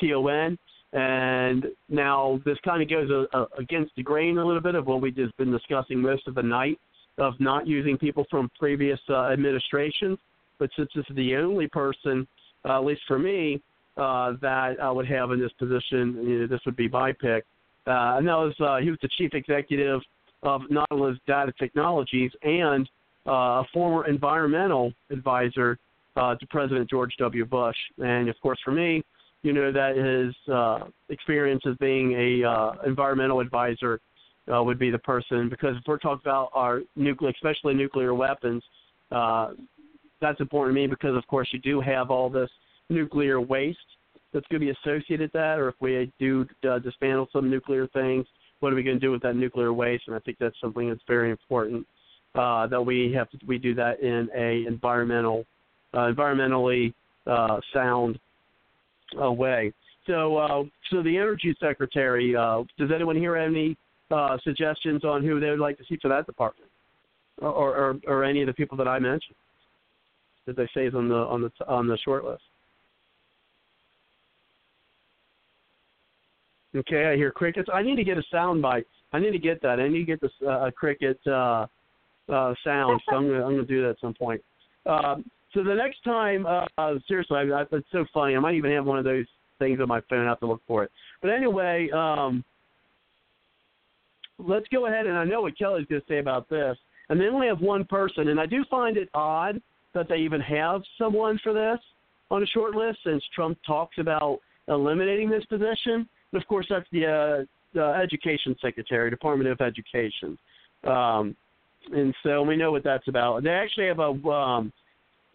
[0.00, 0.58] T O N.
[0.92, 4.86] And now this kind of goes uh, uh, against the grain a little bit of
[4.86, 6.78] what we've just been discussing most of the night
[7.18, 10.18] of not using people from previous uh, administrations.
[10.58, 12.26] But since this is the only person,
[12.64, 13.60] uh, at least for me,
[13.96, 16.22] uh, that I would have in this position.
[16.22, 17.44] You know, this would be my pick.
[17.86, 20.00] Uh, and that was uh, he was the chief executive
[20.46, 22.88] of Nautilus Data Technologies and
[23.26, 25.76] uh, a former environmental advisor
[26.16, 27.44] uh, to President George W.
[27.44, 27.76] Bush.
[27.98, 29.02] And of course, for me,
[29.42, 34.00] you know that his uh, experience as being a uh, environmental advisor
[34.52, 38.62] uh, would be the person because if we're talking about our nuclear, especially nuclear weapons,
[39.10, 39.50] uh,
[40.20, 42.50] that's important to me because of course you do have all this
[42.88, 43.78] nuclear waste
[44.32, 47.86] that's going to be associated with that, or if we do uh, dismantle some nuclear
[47.88, 48.26] things,
[48.60, 50.04] what are we going to do with that nuclear waste?
[50.06, 51.86] And I think that's something that's very important
[52.34, 55.44] uh, that we have to we do that in a environmental
[55.94, 56.92] uh, environmentally
[57.26, 58.18] uh, sound
[59.20, 59.72] uh, way.
[60.06, 62.36] So, uh, so the energy secretary.
[62.36, 63.76] Uh, does anyone here have any
[64.10, 66.70] uh, suggestions on who they would like to see for that department,
[67.38, 69.36] or, or, or any of the people that I mentioned?
[70.46, 72.42] That they say is on the on the on the short list.
[76.76, 77.68] Okay, I hear crickets.
[77.72, 78.86] I need to get a sound bite.
[79.12, 79.80] I need to get that.
[79.80, 81.66] I need to get this uh, cricket uh,
[82.28, 83.00] uh, sound.
[83.08, 84.42] So I'm gonna I'm gonna do that at some point.
[84.84, 85.24] Um,
[85.54, 88.36] so the next time, uh, uh, seriously, I, I, it's so funny.
[88.36, 89.26] I might even have one of those
[89.58, 90.26] things on my phone.
[90.26, 90.90] I have to look for it.
[91.22, 92.44] But anyway, um,
[94.38, 95.06] let's go ahead.
[95.06, 96.76] And I know what Kelly's to say about this.
[97.08, 99.62] And they only have one person, and I do find it odd
[99.94, 101.78] that they even have someone for this
[102.30, 106.08] on a short list, since Trump talks about eliminating this position.
[106.36, 110.36] And of course, that's the, uh, the Education Secretary, Department of Education.
[110.84, 111.34] Um,
[111.90, 113.42] and so we know what that's about.
[113.42, 114.72] They actually have a um,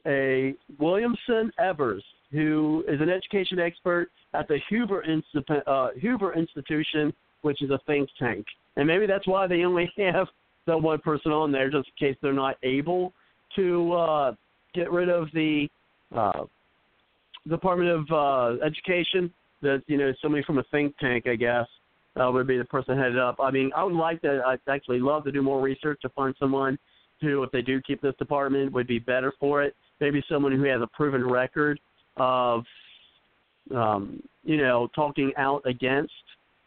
[0.05, 7.13] a Williamson Evers, who is an education expert at the Hoover, Institu- uh, Hoover Institution,
[7.41, 8.45] which is a think tank.
[8.75, 10.27] And maybe that's why they only have
[10.67, 13.11] the one person on there, just in case they're not able
[13.55, 14.33] to uh,
[14.75, 15.67] get rid of the
[16.15, 16.43] uh,
[17.47, 21.67] Department of uh, Education that you know somebody from a think tank, I guess,
[22.19, 23.37] uh, would be the person headed up.
[23.39, 24.41] I mean, I would like to.
[24.45, 26.77] I'd actually love to do more research to find someone
[27.21, 29.75] who, if they do keep this department, would be better for it.
[29.99, 31.79] Maybe someone who has a proven record
[32.17, 32.63] of,
[33.75, 36.13] um, you know, talking out against.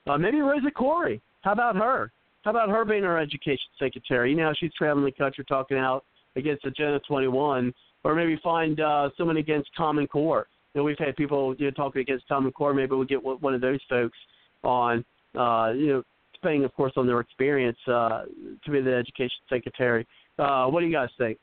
[0.07, 1.21] Uh, maybe Rosa Koire.
[1.43, 2.13] How about her?
[2.43, 4.31] How about her being our education secretary?
[4.31, 6.05] You know, she's traveling the country talking out
[6.37, 7.73] against Agenda 21,
[8.05, 11.71] or maybe find uh, someone against Common Core you know, we've had people you know
[11.71, 12.75] talking against Common Core.
[12.75, 14.19] Maybe we'll get one of those folks
[14.63, 15.05] on.
[15.39, 18.25] Uh, you know, depending, of course, on their experience uh,
[18.65, 20.07] to be the education secretary.
[20.39, 21.39] Uh, what do you guys think?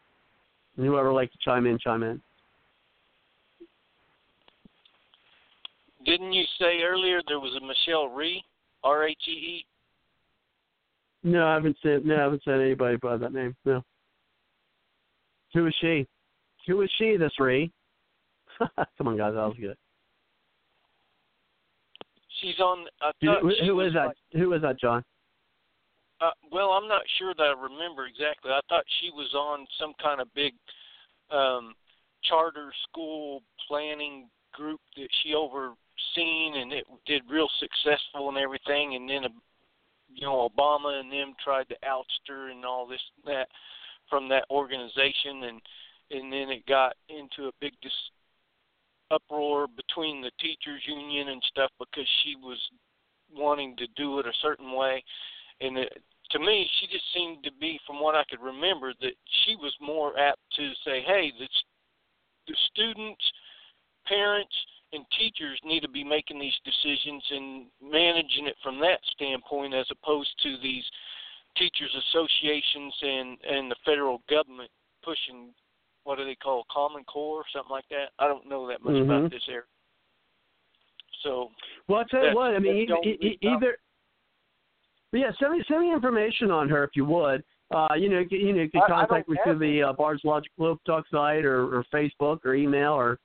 [0.77, 2.21] And whoever would like to chime in, chime in.
[6.05, 8.43] Didn't you say earlier there was a Michelle Rhee,
[8.83, 9.65] R H E E?
[11.23, 12.05] No, I haven't said.
[12.05, 13.55] No, I haven't said anybody by that name.
[13.65, 13.83] No.
[15.53, 16.07] Who is she?
[16.67, 17.17] Who is she?
[17.17, 17.71] This Rhee?
[18.97, 19.77] Come on, guys, that was good.
[22.41, 22.87] She's on.
[23.01, 24.07] I Who, thought who- she who was that?
[24.07, 25.03] like- Who is that, John?
[26.19, 28.51] Uh, well, I'm not sure that I remember exactly.
[28.51, 30.53] I thought she was on some kind of big
[31.31, 31.73] um,
[32.23, 38.93] charter school planning group that she overseen, and it did real successful and everything.
[38.95, 39.29] And then, uh,
[40.13, 43.47] you know, Obama and them tried to oust her and all this and that
[44.09, 45.61] from that organization, and
[46.11, 48.11] and then it got into a big dis-
[49.11, 52.57] uproar between the teachers union and stuff because she was
[53.33, 55.03] wanting to do it a certain way.
[55.59, 59.13] And it, to me she just seemed to be from what I could remember that
[59.43, 61.47] she was more apt to say hey the
[62.47, 63.23] the students
[64.07, 64.53] parents
[64.93, 69.85] and teachers need to be making these decisions and managing it from that standpoint as
[69.91, 70.83] opposed to these
[71.57, 74.71] teachers associations and and the federal government
[75.03, 75.49] pushing
[76.03, 78.95] what do they call common core or something like that i don't know that much
[78.95, 79.03] Mhm.
[79.03, 79.63] about this area
[81.23, 81.51] so
[81.87, 82.55] Well, I'll tell you what.
[82.55, 83.77] I mean, that's e- e- either.
[85.11, 87.43] Yeah, send me send me information on her if you would.
[87.69, 89.93] Uh, you know, you, you know, you can I- I contact me through the uh,
[89.93, 93.19] Bard's Logic Globe Talk site or, or Facebook or email or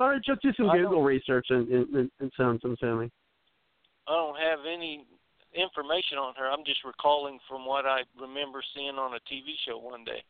[0.00, 3.10] or just do some I Google research and, and, and send some to me.
[4.08, 5.04] I don't have any
[5.54, 6.50] information on her.
[6.50, 10.24] I'm just recalling from what I remember seeing on a TV show one day.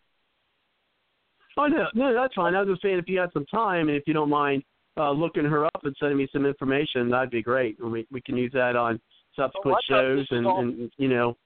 [1.58, 2.54] Oh no, no, that's fine.
[2.54, 4.62] I was just saying if you had some time and if you don't mind
[4.96, 7.78] uh, looking her up and sending me some information, that'd be great.
[7.80, 9.00] And we we can use that on
[9.36, 11.36] subsequent Oh, shows and, all- and you know.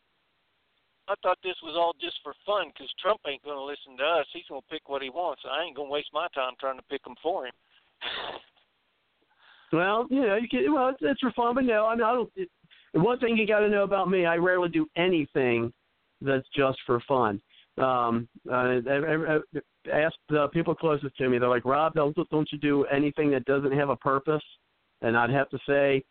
[1.08, 4.02] I thought this was all just for fun because Trump ain't going to listen to
[4.04, 4.26] us.
[4.32, 5.42] He's going to pick what he wants.
[5.48, 7.52] I ain't going to waste my time trying to pick them for him.
[9.72, 10.72] Well, you know, you can.
[10.72, 12.30] Well, it's, it's for fun, but no, I mean, I don't.
[12.36, 12.48] It,
[12.92, 15.72] one thing you got to know about me, I rarely do anything
[16.20, 17.40] that's just for fun.
[17.76, 18.78] Um, uh,
[19.92, 21.38] Ask the people closest to me.
[21.38, 24.42] They're like, Rob, don't don't you do anything that doesn't have a purpose?
[25.02, 26.02] And I'd have to say,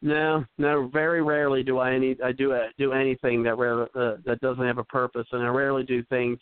[0.00, 0.88] no, no.
[0.92, 4.78] Very rarely do I any I do do anything that rare, uh, that doesn't have
[4.78, 6.38] a purpose, and I rarely do things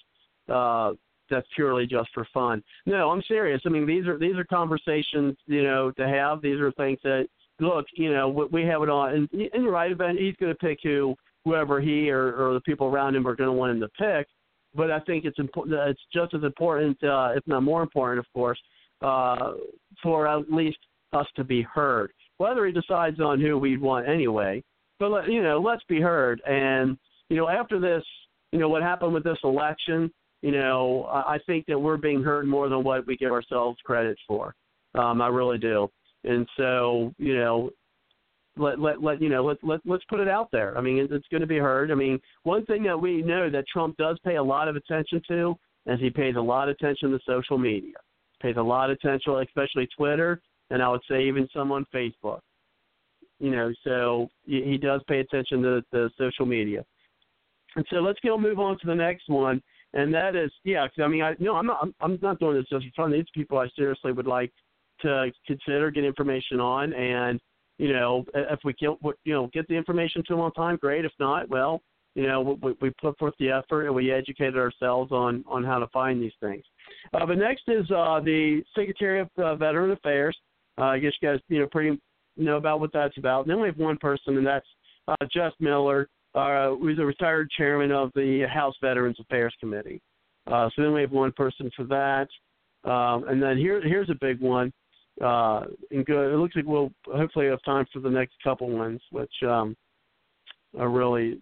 [0.48, 0.92] uh,
[1.28, 2.62] that's purely just for fun.
[2.86, 3.60] No, I'm serious.
[3.64, 6.42] I mean, these are these are conversations, you know, to have.
[6.42, 7.26] These are things that
[7.60, 9.90] look, you know, we- we have it on, and, and you're right.
[9.90, 13.48] He's going to pick who, whoever he or, or the people around him are going
[13.48, 14.26] to want him to pick.
[14.74, 15.76] But I think it's important.
[15.88, 18.58] It's just as important, uh, if not more important, of course,
[19.02, 19.52] uh,
[20.02, 20.78] for at least
[21.12, 22.12] us to be heard.
[22.36, 24.62] Whether he decides on who we'd want anyway,
[24.98, 26.40] but let, you know, let's be heard.
[26.46, 26.96] And
[27.28, 28.04] you know, after this,
[28.52, 30.10] you know, what happened with this election,
[30.42, 33.78] you know, I I think that we're being heard more than what we give ourselves
[33.84, 34.54] credit for.
[34.94, 35.88] Um, I really do.
[36.24, 37.70] And so, you know,
[38.60, 40.76] let let let you know let let let's put it out there.
[40.76, 41.90] I mean, it, it's going to be heard.
[41.90, 45.22] I mean, one thing that we know that Trump does pay a lot of attention
[45.28, 45.56] to
[45.86, 47.94] is he pays a lot of attention to social media.
[48.42, 50.40] Pays a lot of attention, especially Twitter,
[50.70, 52.40] and I would say even some on Facebook.
[53.38, 56.84] You know, so he does pay attention to the social media.
[57.76, 59.62] And so let's go move on to the next one,
[59.94, 60.86] and that is yeah.
[61.02, 63.12] I mean, I no, I'm not I'm not doing this just for fun.
[63.12, 64.52] These people I seriously would like
[65.02, 67.40] to consider, get information on, and
[67.80, 68.90] you know, if we get
[69.24, 71.06] you know get the information to them on time, great.
[71.06, 71.80] If not, well,
[72.14, 75.78] you know, we, we put forth the effort and we educated ourselves on on how
[75.78, 76.62] to find these things.
[77.14, 80.36] Uh, but next is uh, the Secretary of uh, Veteran Affairs.
[80.76, 81.98] Uh, I guess you guys you know pretty
[82.36, 83.46] know about what that's about.
[83.46, 84.66] And then we have one person, and that's
[85.08, 90.02] uh, Jeff Miller, uh, who's a retired chairman of the House Veterans Affairs Committee.
[90.46, 92.28] Uh, so then we have one person for that.
[92.84, 94.70] Um, and then here here's a big one.
[95.20, 96.32] Uh, and good.
[96.32, 99.76] It looks like we'll hopefully have time for the next couple ones, which um,
[100.78, 101.40] are really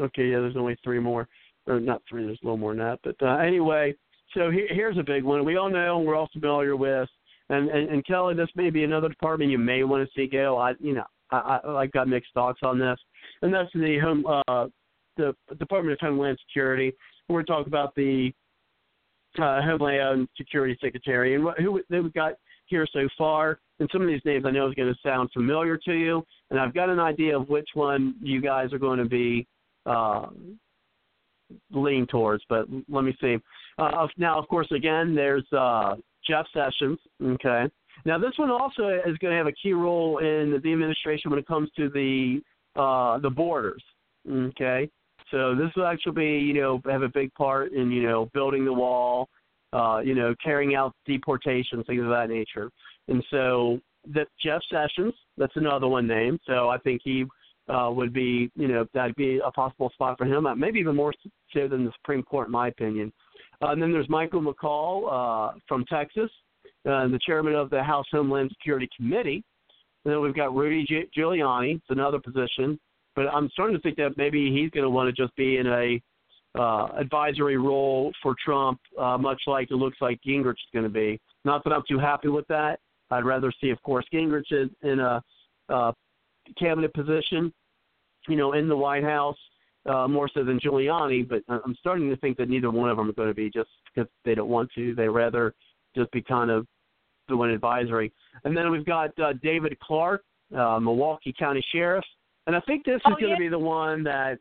[0.00, 0.26] okay.
[0.26, 1.28] Yeah, there's only three more,
[1.66, 2.24] or not three.
[2.24, 3.00] There's a little more than that.
[3.02, 3.94] But uh, anyway,
[4.34, 5.44] so here, here's a big one.
[5.44, 7.08] We all know, and we're all familiar with.
[7.48, 10.56] And, and and Kelly, this may be another department you may want to see go.
[10.56, 12.98] I you know I, I I've got mixed thoughts on this,
[13.42, 14.68] and that's the home uh,
[15.16, 16.92] the Department of Homeland Security.
[17.28, 18.32] We're talking about the
[19.38, 22.34] uh, Homeland Security Secretary and who we've got
[22.66, 23.58] here so far.
[23.78, 26.60] And some of these names I know is going to sound familiar to you, and
[26.60, 29.46] I've got an idea of which one you guys are going to be
[29.86, 30.26] uh,
[32.10, 32.44] towards.
[32.48, 33.36] But let me see.
[33.78, 35.96] Uh, now, of course, again, there's uh,
[36.26, 36.98] Jeff Sessions.
[37.22, 37.64] Okay.
[38.04, 41.38] Now, this one also is going to have a key role in the administration when
[41.38, 42.40] it comes to the
[42.76, 43.82] uh, the borders.
[44.30, 44.88] Okay.
[45.32, 48.64] So this will actually be, you know, have a big part in, you know, building
[48.64, 49.28] the wall,
[49.72, 52.70] uh, you know, carrying out deportations, things of that nature.
[53.08, 53.80] and so
[54.14, 56.40] that Jeff Sessions, that's another one named.
[56.46, 57.24] So I think he
[57.68, 60.46] uh, would be, you know, that'd be a possible spot for him.
[60.46, 61.14] Uh, maybe even more
[61.54, 63.12] so than the Supreme Court, in my opinion.
[63.62, 66.30] Uh, and then there's Michael McCaul uh, from Texas,
[66.84, 69.44] uh, the chairman of the House Homeland Security Committee.
[70.04, 70.84] And then we've got Rudy
[71.16, 72.78] Giuliani, it's another position.
[73.14, 75.66] But I'm starting to think that maybe he's going to want to just be in
[75.66, 76.02] a
[76.58, 80.90] uh, advisory role for Trump, uh, much like it looks like Gingrich is going to
[80.90, 81.20] be.
[81.44, 82.78] Not that I'm too happy with that.
[83.10, 85.22] I'd rather see, of course, Gingrich in, in a
[85.68, 85.92] uh,
[86.58, 87.52] cabinet position,
[88.28, 89.36] you know, in the White House
[89.86, 91.28] uh, more so than Giuliani.
[91.28, 93.70] But I'm starting to think that neither one of them are going to be just
[93.94, 94.94] because they don't want to.
[94.94, 95.54] They rather
[95.94, 96.66] just be kind of
[97.28, 98.12] doing advisory.
[98.44, 100.24] And then we've got uh, David Clarke,
[100.56, 102.04] uh, Milwaukee County Sheriff,
[102.46, 103.36] and I think this is oh, going yeah.
[103.36, 104.38] to be the one that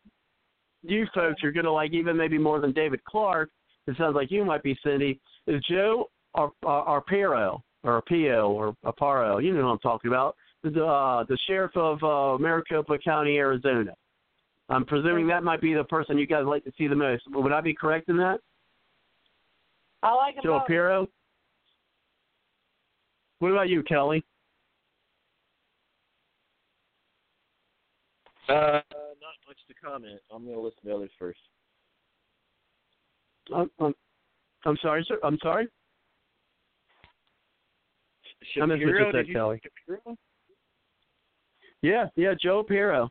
[0.84, 3.50] you folks are going to like even maybe more than David Clarke.
[3.88, 5.20] It sounds like you might be Cindy.
[5.48, 9.44] Is Joe Ar- Ar- Arpaio or Arpaio or Aparo?
[9.44, 10.36] You know what I'm talking about.
[10.64, 13.94] The uh, the sheriff of uh, Maricopa County, Arizona.
[14.70, 17.24] I'm presuming that might be the person you guys like to see the most.
[17.30, 18.40] Would I be correct in that?
[20.04, 20.70] I like him Joe both.
[20.70, 21.08] Apiro.
[23.40, 24.24] What about you, Kelly?
[28.52, 28.82] Uh,
[29.22, 30.20] not much to comment.
[30.34, 31.40] I'm going to listen to others first.
[33.56, 33.94] I'm, I'm,
[34.66, 35.18] I'm sorry, sir.
[35.24, 35.68] I'm sorry.
[38.62, 39.62] I missed what you Shapiro, said, Kelly.
[39.88, 40.18] Shapiro?
[41.82, 43.10] Yeah, yeah, Joe Piro.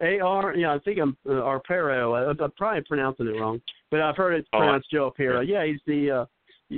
[0.00, 0.54] A R.
[0.54, 2.16] Yeah, I think I'm uh, Arpero.
[2.16, 3.60] I, I'm probably pronouncing it wrong,
[3.90, 5.40] but I've heard it Oh, pronounced Joe Piro.
[5.40, 6.24] Yeah, he's the uh,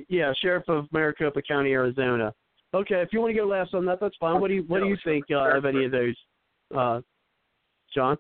[0.09, 2.33] yeah sheriff of Maricopa County, Arizona.
[2.73, 4.41] Okay, if you want to go last on that, that's fine.
[4.41, 6.17] What do you what do you think uh, of any of those,
[6.75, 7.01] uh,
[7.95, 8.17] John?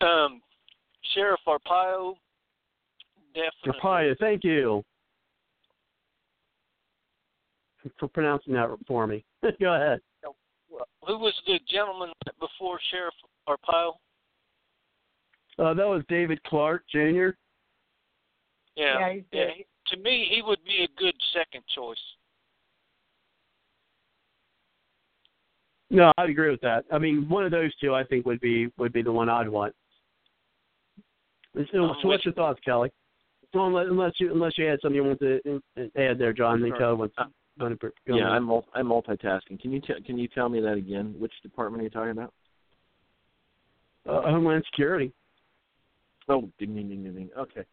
[0.00, 0.42] Um,
[1.14, 2.14] Sheriff Arpaio,
[3.34, 3.80] definitely.
[3.82, 4.84] Arpaio, thank you
[7.98, 9.24] for pronouncing that for me.
[9.60, 10.00] go ahead.
[11.06, 12.10] Who was the gentleman
[12.40, 13.14] before Sheriff
[13.48, 13.92] Arpaio?
[15.58, 16.98] Uh, that was David Clarke Jr.
[18.76, 19.50] Yeah, Yeah, he's good.
[19.56, 21.98] he- to me, he would be a good second choice.
[25.90, 26.84] No, I'd agree with that.
[26.92, 29.48] I mean, one of those two, I think, would be would be the one I'd
[29.48, 29.74] want.
[31.54, 32.90] So, so what's your thoughts, Kelly?
[33.52, 36.60] So unless, unless you unless you had something you want to uh, add there, John,
[36.60, 36.72] then.
[36.76, 37.26] Kelly wants Uh,
[37.58, 39.60] going to Yeah, I'm mul- I'm multitasking.
[39.60, 41.14] Can you t- can you tell me that again?
[41.18, 42.32] Which department are you talking about?
[44.06, 45.12] uh, Homeland Security.
[46.28, 47.30] Oh, ding ding ding ding ding.
[47.38, 47.64] Okay.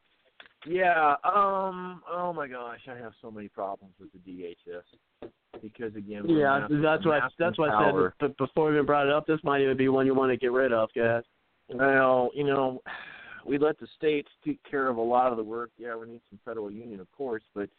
[0.65, 1.15] Yeah.
[1.23, 2.03] Um.
[2.11, 5.29] Oh my gosh, I have so many problems with the DHS
[5.61, 6.23] because again.
[6.27, 8.11] we're Yeah, massive- that's massive that's what I said.
[8.19, 10.37] But before we even brought it up, this might even be one you want to
[10.37, 10.89] get rid of.
[10.95, 11.23] Ahead.
[11.69, 12.81] Well, you know,
[13.45, 15.71] we let the states take care of a lot of the work.
[15.77, 17.69] Yeah, we need some federal union, of course, but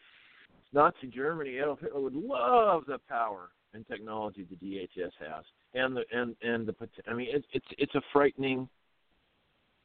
[0.72, 5.44] Nazi Germany, Adolf Hitler would love the power and technology the DHS has,
[5.74, 6.74] and the and and the.
[7.08, 8.68] I mean, it's it's it's a frightening.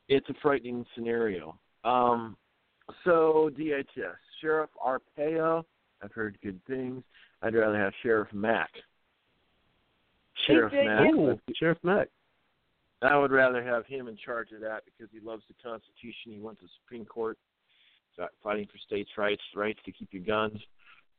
[0.09, 1.59] It's a frightening scenario.
[1.84, 2.38] Um,
[3.03, 5.64] so DHS Sheriff Arpaio,
[6.03, 7.03] I've heard good things.
[7.41, 8.69] I'd rather have Sheriff Mack.
[10.45, 11.14] Sheriff good, Mack.
[11.14, 12.07] Ooh, Sheriff Mack.
[13.01, 16.32] I would rather have him in charge of that because he loves the Constitution.
[16.32, 17.38] He went to the Supreme Court,
[18.16, 20.59] fi- fighting for states' rights, rights to keep your guns.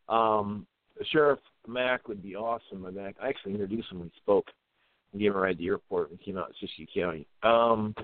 [0.08, 0.66] Um,
[1.12, 2.84] Sheriff Mack would be awesome.
[2.84, 4.46] And Mack, I actually introduced him when he spoke.
[5.12, 7.26] and gave him a ride to the airport and came out to Siskiyou County.
[7.42, 7.94] Um,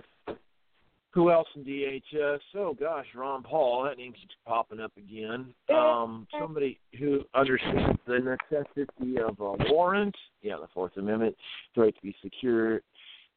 [1.15, 2.41] who else in DHS?
[2.57, 3.84] Oh gosh, Ron Paul.
[3.84, 5.55] That name keeps popping up again.
[5.73, 10.15] Um, somebody who understands the necessity of a warrant.
[10.43, 11.36] Yeah, the Fourth Amendment,
[11.75, 12.83] the right to be secure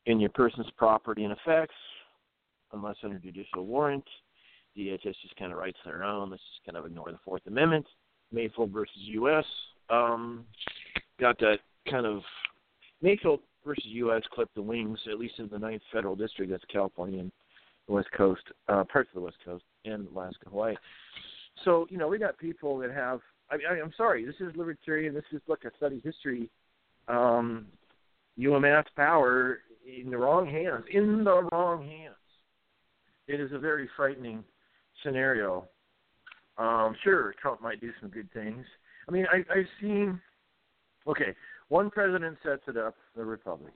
[0.08, 1.76] in your person's property and effects,
[2.74, 4.06] unless under judicial warrant.
[4.76, 6.32] DHS just kind of writes their own.
[6.32, 7.86] Let's just kind of ignore the Fourth Amendment.
[8.32, 9.46] Mayfield versus U.S.
[9.90, 10.46] Um,
[11.20, 12.22] got that kind of
[13.02, 14.24] Mayfield versus U.S.
[14.34, 16.52] clipped the wings, at least in the Ninth Federal District.
[16.52, 17.32] That's California and
[17.88, 20.76] West Coast, uh, parts of the West Coast, and Alaska, Hawaii.
[21.66, 23.22] So you know, we got people that have.
[23.50, 25.14] I, I, I'm sorry, this is libertarian.
[25.14, 26.50] This is look, I study history.
[27.08, 27.68] Um,
[28.38, 30.84] UMass power in the wrong hands.
[30.92, 32.16] In the wrong hands.
[33.28, 34.44] It is a very frightening
[35.04, 35.68] scenario.
[36.58, 38.66] Um, sure, Trump might do some good things.
[39.08, 40.20] I mean, I, I've seen.
[41.08, 41.36] Okay,
[41.70, 43.74] one president sets it up, the Republican,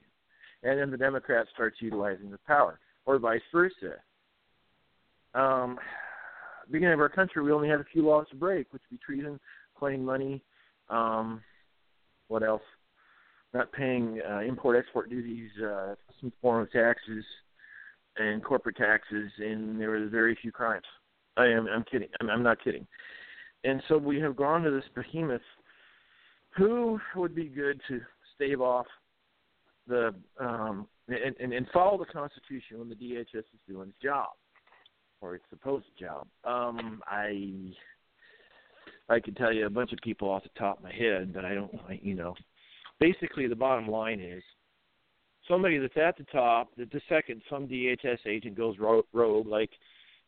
[0.62, 3.96] and then the Democrat starts utilizing the power, or vice versa.
[5.34, 5.78] Um,
[6.70, 9.04] beginning of our country, we only had a few laws to break, which would be
[9.04, 9.40] treason,
[9.74, 10.42] coining money,
[10.88, 11.42] um,
[12.28, 12.62] what else?
[13.54, 17.24] Not paying uh, import-export duties, uh, some form of taxes,
[18.16, 20.84] and corporate taxes, and there were very few crimes.
[21.36, 21.66] I am.
[21.66, 22.08] I'm kidding.
[22.20, 22.86] I'm, I'm not kidding.
[23.64, 25.40] And so we have gone to this behemoth
[26.56, 28.00] who would be good to
[28.34, 28.86] stave off
[29.86, 34.28] the um, and, and, and follow the Constitution when the DHS is doing its job
[35.20, 36.26] or its supposed job.
[36.44, 37.72] Um, I
[39.08, 41.44] I could tell you a bunch of people off the top of my head, but
[41.44, 41.72] I don't.
[42.02, 42.34] You know,
[43.00, 44.42] basically the bottom line is
[45.48, 46.70] somebody that's at the top.
[46.76, 49.70] That the second some DHS agent goes rogue, like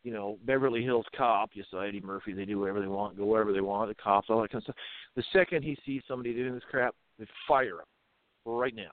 [0.03, 2.33] you know Beverly Hills Cop, you saw Eddie Murphy.
[2.33, 3.89] They do whatever they want, go wherever they want.
[3.91, 4.77] The cops, all that kind of stuff.
[5.17, 7.87] The second he sees somebody doing this crap, they fire him
[8.45, 8.91] right now.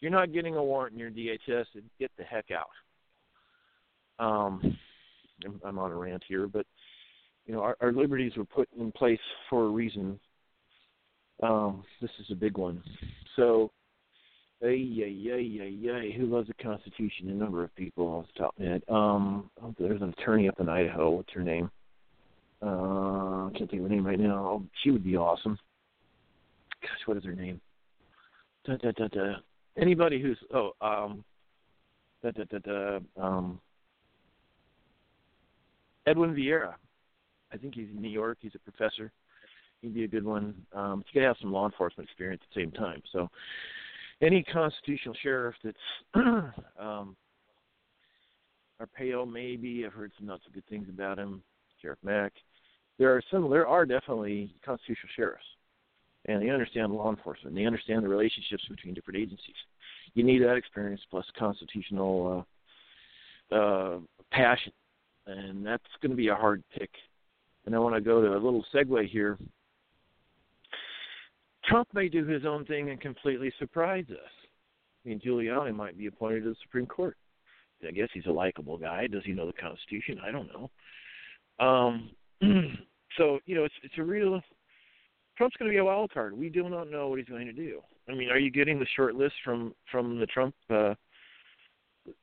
[0.00, 4.24] You're not getting a warrant in your DHS, then get the heck out.
[4.24, 4.76] Um,
[5.64, 6.66] I'm on a rant here, but
[7.46, 10.18] you know our, our liberties were put in place for a reason.
[11.42, 12.82] Um, this is a big one.
[13.36, 13.70] So
[14.62, 14.66] Ay,
[15.02, 16.14] ay, ay, ay, ay.
[16.18, 17.30] Who loves the Constitution?
[17.30, 18.82] A number of people off the top of my head.
[18.88, 21.10] Um, oh, there's an attorney up in Idaho.
[21.10, 21.70] What's her name?
[22.62, 24.62] Uh, I can't think of her name right now.
[24.82, 25.58] She would be awesome.
[26.82, 27.58] Gosh, what is her name?
[28.66, 29.32] Da, da, da, da.
[29.76, 31.24] Anybody who's oh um,
[33.16, 33.60] um,
[36.06, 36.74] Edwin Vieira.
[37.52, 38.38] I think he's in New York.
[38.40, 39.10] He's a professor.
[39.82, 40.54] He'd be a good one.
[40.72, 43.02] Um, but you gotta have some law enforcement experience at the same time.
[43.12, 43.28] So,
[44.22, 45.76] any constitutional sheriff that's
[46.78, 47.16] um,
[48.80, 51.42] Arpaio, maybe I've heard some not so good things about him.
[51.80, 52.32] Sheriff Mack.
[52.98, 53.48] There are some.
[53.48, 55.44] There are definitely constitutional sheriffs,
[56.26, 57.54] and they understand law enforcement.
[57.54, 59.56] They understand the relationships between different agencies.
[60.14, 62.44] You need that experience plus constitutional
[63.52, 63.98] uh, uh,
[64.30, 64.72] passion,
[65.26, 66.90] and that's going to be a hard pick.
[67.66, 69.38] And I want to go to a little segue here
[71.70, 74.32] Trump may do his own thing and completely surprise us.
[75.04, 77.16] I mean, Giuliani might be appointed to the Supreme Court.
[77.86, 79.06] I guess he's a likable guy.
[79.06, 80.18] Does he know the Constitution?
[80.22, 80.70] I don't know.
[81.64, 82.10] Um,
[83.16, 84.40] so you know, it's it's a real.
[85.40, 86.36] Trump's going to be a wild card.
[86.36, 87.80] We do not know what he's going to do.
[88.10, 90.92] I mean, are you getting the short list from from the Trump uh,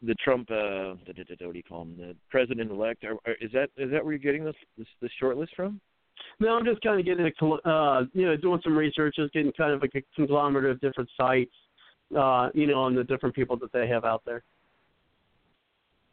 [0.03, 3.03] the Trump uh, what do you call him the president elect?
[3.41, 5.81] Is that is that where you're getting this this, this short list from?
[6.39, 9.51] No, I'm just kind of getting a, uh, you know, doing some research, just getting
[9.53, 11.55] kind of like a conglomerate of different sites,
[12.15, 14.43] uh, you know, on the different people that they have out there.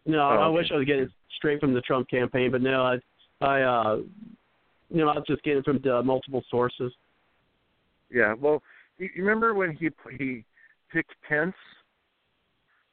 [0.06, 0.42] No, oh, okay.
[0.42, 3.96] I wish I was getting straight from the Trump campaign, but no, I, I, uh,
[4.90, 6.92] you know, I was just getting from uh, multiple sources.
[8.10, 8.62] Yeah, well,
[8.98, 10.44] you remember when he he
[10.92, 11.54] picked Pence?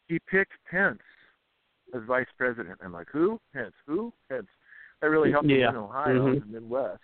[0.07, 0.99] He picked Pence
[1.93, 2.79] as vice president.
[2.83, 3.39] I'm like, who?
[3.53, 3.73] Pence?
[3.87, 4.13] Who?
[4.29, 4.47] Pence?
[5.01, 5.69] That really helped yeah.
[5.69, 6.27] in Ohio mm-hmm.
[6.27, 6.99] and the Midwest.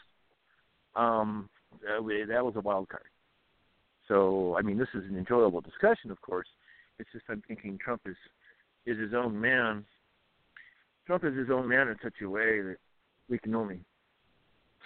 [0.95, 1.49] Um,
[1.82, 3.03] that, that was a wild card.
[4.07, 6.48] So, I mean, this is an enjoyable discussion, of course.
[6.99, 8.16] It's just I'm thinking Trump is
[8.85, 9.85] is his own man.
[11.06, 12.77] Trump is his own man in such a way that
[13.30, 13.82] we can only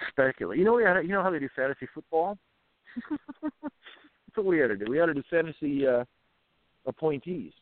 [0.09, 0.57] speculate.
[0.57, 2.37] You know, we had, you know how they do fantasy football.
[3.09, 4.85] That's what we had to do.
[4.89, 6.03] We had to do fantasy uh,
[6.85, 7.53] appointees.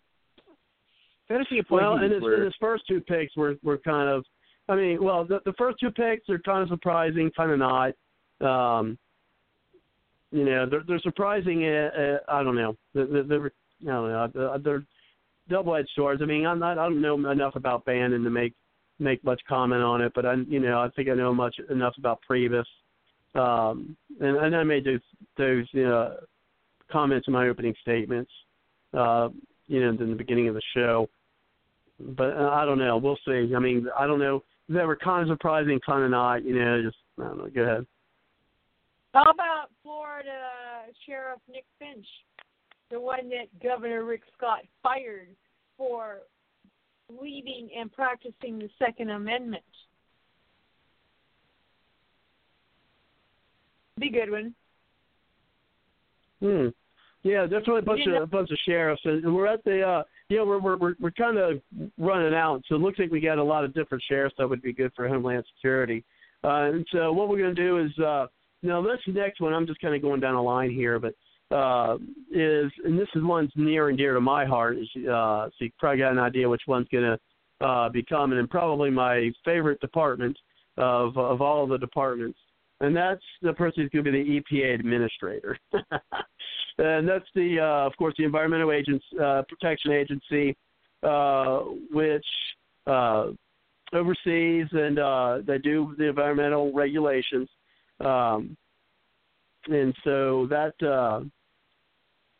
[1.27, 1.85] Fantasy appointees.
[1.85, 4.23] Well, and his, were, and his first two picks were were kind of
[4.69, 7.93] I mean, well, the, the first two picks are kind of surprising, kind of not.
[8.39, 8.97] Um,
[10.31, 11.65] you know, they're they're surprising.
[11.65, 12.75] Uh, uh, I don't know.
[12.93, 13.51] They're, they're
[13.81, 14.57] I don't know.
[14.63, 14.83] They're
[15.49, 16.21] double-edged swords.
[16.21, 16.77] I mean, I'm not.
[16.77, 18.53] I don't know enough about Bannon to make
[18.99, 21.95] make much comment on it, but I, you know, I think I know much enough
[21.97, 22.65] about Priebus.
[23.35, 24.99] Um, and, and I made those
[25.37, 26.15] those you know,
[26.91, 28.31] comments in my opening statements.
[28.93, 29.29] Uh,
[29.67, 31.07] you know, in the beginning of the show.
[31.99, 32.97] But uh, I don't know.
[32.97, 33.53] We'll see.
[33.55, 36.43] I mean, I don't know They were kind of surprising, kind of not.
[36.43, 37.49] You know, just I don't know.
[37.53, 37.85] Go ahead.
[39.13, 40.29] How about Florida
[41.05, 42.05] Sheriff Nick Finch,
[42.91, 45.29] the one that Governor Rick Scott fired
[45.77, 46.19] for
[47.09, 49.63] leading and practicing the Second Amendment?
[53.99, 54.55] Be good one.
[56.41, 56.67] Hmm.
[57.23, 60.41] Yeah, definitely a bunch of a bunch of sheriffs, and we're at the uh, yeah,
[60.41, 61.59] we're we're we're, we're kind of
[61.97, 64.61] running out, so it looks like we got a lot of different sheriffs that would
[64.61, 66.05] be good for Homeland Security.
[66.45, 68.27] Uh, and so what we're going to do is, uh,
[68.63, 71.13] now this next one, I'm just kind of going down a line here, but
[71.51, 71.97] uh,
[72.31, 74.77] is and this is one's near and dear to my heart.
[74.77, 78.49] Uh, so you probably got an idea which one's going to uh, be coming, and
[78.49, 80.37] probably my favorite department
[80.77, 82.39] of of all the departments,
[82.81, 85.57] and that's the person who's going to be the EPA administrator.
[86.77, 90.55] and that's the, uh, of course, the Environmental Agents uh, Protection Agency,
[91.03, 91.59] uh,
[91.91, 92.25] which
[92.87, 93.27] uh,
[93.93, 97.49] oversees and uh, they do the environmental regulations.
[97.99, 98.55] Um,
[99.67, 101.21] and so that, uh,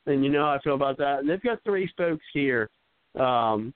[0.09, 1.19] and you know how I feel about that.
[1.19, 2.69] And they've got three folks here.
[3.19, 3.73] Um,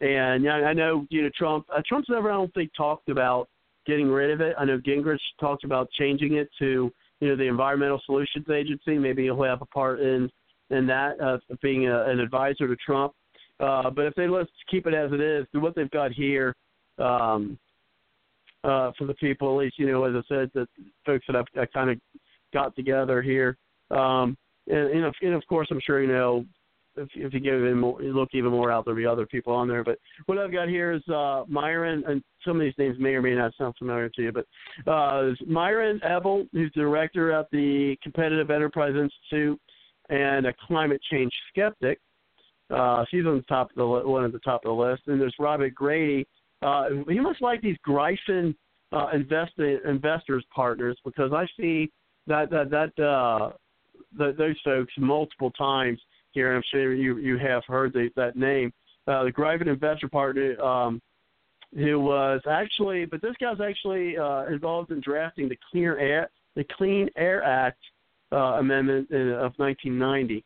[0.00, 3.48] and I, know, you know, Trump, uh, Trump's never, I don't think, talked about
[3.86, 4.54] getting rid of it.
[4.58, 6.90] I know Gingrich talked about changing it to
[7.20, 8.98] you know the Environmental Solutions Agency.
[8.98, 10.30] Maybe he'll have a part in
[10.70, 13.12] in that uh, being a, an advisor to Trump.
[13.58, 16.54] Uh, but if they let's keep it as it is, what they've got here
[16.98, 17.58] um,
[18.64, 20.66] uh, for the people, at least you know, as I said, the
[21.04, 21.98] folks that I've I kind of
[22.54, 23.56] got together here,
[23.90, 24.36] um,
[24.70, 26.44] and, and, of, and of course, I'm sure you know
[26.96, 29.52] if, if you give even more, you look even more out, there'll be other people
[29.52, 29.84] on there.
[29.84, 33.22] But what I've got here is uh, Myron, and some of these names may or
[33.22, 34.46] may not sound familiar to you, but
[34.90, 39.60] uh, Myron Ebell, who's director at the Competitive Enterprise Institute
[40.08, 41.98] and a climate change skeptic.
[42.70, 45.02] Uh, she's on the top of the one at the top of the list.
[45.06, 46.26] And there's Robert Grady.
[46.62, 48.54] Uh, he must like these Gryphon
[48.92, 51.90] uh, invest, investors partners because I see
[52.26, 53.52] that that that uh,
[54.16, 56.00] those folks multiple times
[56.32, 56.54] here.
[56.54, 58.72] I'm sure you you have heard the, that name.
[59.06, 61.00] Uh, the Gryphon investor partner, um,
[61.74, 66.64] who was actually, but this guy's actually uh, involved in drafting the Clean Air the
[66.76, 67.78] Clean Air Act
[68.32, 70.44] uh, amendment in, of 1990.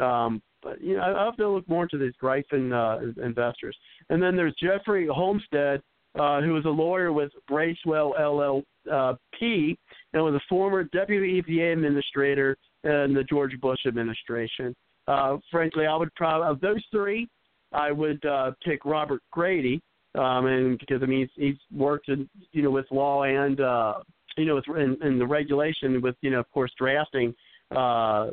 [0.00, 3.76] Um, but you know, I have to look more into these Gryphon uh, investors.
[4.10, 5.80] And then there's Jeffrey Holmstead,
[6.18, 9.76] uh, who was a lawyer with Bracewell LLP
[10.12, 12.56] and was a former deputy EPA administrator
[12.86, 14.74] in the George Bush administration.
[15.08, 17.28] Uh, frankly, I would probably of those three,
[17.72, 19.80] I would uh, pick Robert Grady,
[20.16, 23.94] um, and because I mean he's, he's worked in you know with law and uh,
[24.36, 27.34] you know, in, in the regulation with, you know, of course, drafting,
[27.74, 28.28] uh,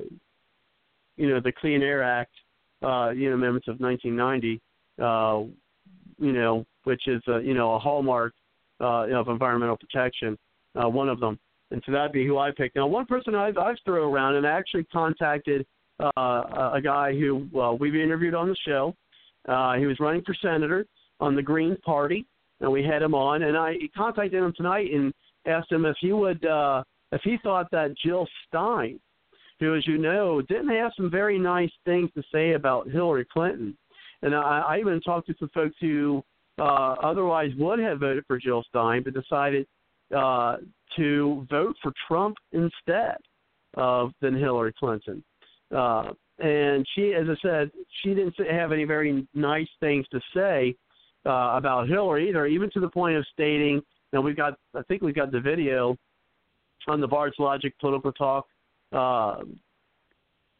[1.16, 2.32] you know, the Clean Air Act,
[2.82, 4.62] uh, you know, amendments of 1990,
[5.02, 5.44] uh,
[6.20, 8.34] you know, which is, a, you know, a hallmark
[8.82, 10.38] uh, of environmental protection,
[10.82, 11.40] uh, one of them.
[11.74, 12.76] And so that'd be who I picked.
[12.76, 15.66] Now, one person I've, I've thrown around and I actually contacted
[16.00, 18.96] uh, a guy who well, we've interviewed on the show.
[19.50, 20.86] Uh, he was running for senator
[21.20, 22.28] on the Green Party,
[22.62, 23.42] and we had him on.
[23.42, 25.12] And I contacted him tonight, and
[25.48, 29.00] asked him if he would uh, if he thought that Jill Stein,
[29.60, 33.76] who, as you know, didn't have some very nice things to say about Hillary Clinton,
[34.22, 36.24] and I, I even talked to some folks who
[36.60, 39.66] uh, otherwise would have voted for Jill Stein, but decided
[40.16, 40.58] uh,
[40.98, 43.18] to vote for Trump instead
[43.76, 45.24] of than Hillary Clinton.
[45.76, 50.76] Uh, and she, as I said, she didn't have any very nice things to say
[51.26, 53.82] uh, about Hillary either, even to the point of stating
[54.14, 55.98] now we've got, I think we've got the video
[56.88, 58.46] on the Bard's Logic Political Talk,
[58.94, 59.38] uh,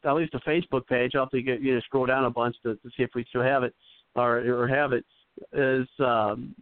[0.04, 1.12] at least a Facebook page.
[1.14, 3.24] I'll have to get you know scroll down a bunch to, to see if we
[3.28, 3.74] still have it
[4.16, 5.04] or or have it.
[5.52, 6.54] Is um,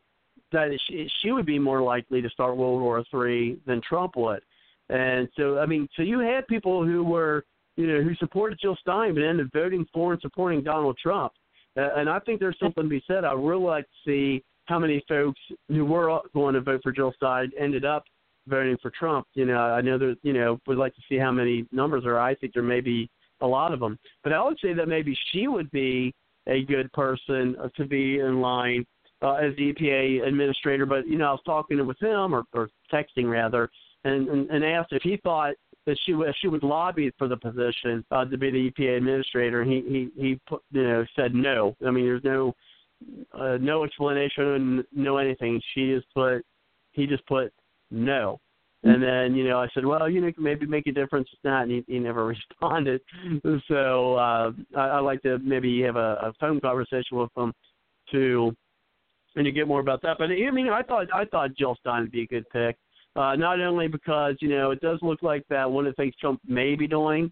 [0.53, 4.43] that she, she would be more likely to start World War Three than Trump would,
[4.89, 7.45] and so I mean, so you had people who were
[7.77, 11.33] you know who supported Jill Stein but ended up voting for and supporting Donald Trump,
[11.77, 13.25] uh, and I think there's something to be said.
[13.25, 17.13] I really like to see how many folks who were going to vote for Jill
[17.17, 18.05] Stein ended up
[18.47, 19.27] voting for Trump.
[19.35, 22.19] You know, I know that you know would like to see how many numbers are.
[22.19, 23.09] I think there may be
[23.41, 26.15] a lot of them, but I would say that maybe she would be
[26.47, 28.85] a good person to be in line
[29.23, 30.87] uh, as the EPA administrator.
[30.87, 33.71] But you know, I was talking with him or, or texting rather,
[34.05, 35.55] and, and and asked if he thought
[35.87, 39.63] that she would she would lobby for the position uh, to be the EPA administrator.
[39.63, 41.77] And he he he put, you know said no.
[41.87, 42.55] I mean, there's no
[43.33, 45.61] uh, no explanation, no anything.
[45.75, 46.45] She just put,
[46.93, 47.53] he just put
[47.91, 48.41] no.
[48.85, 51.29] And then, you know, I said, well, you know, maybe make a difference.
[51.33, 52.27] It's not, and he, he never
[52.61, 53.01] responded.
[53.69, 57.53] So uh, I, I like to maybe have a, a phone conversation with him
[58.11, 58.55] to,
[59.37, 60.19] and to get more about that.
[60.19, 62.77] But I mean, I thought I thought Jill Stein would be a good pick.
[63.15, 66.15] Uh, not only because you know it does look like that one of the things
[66.21, 67.31] Trump may be doing,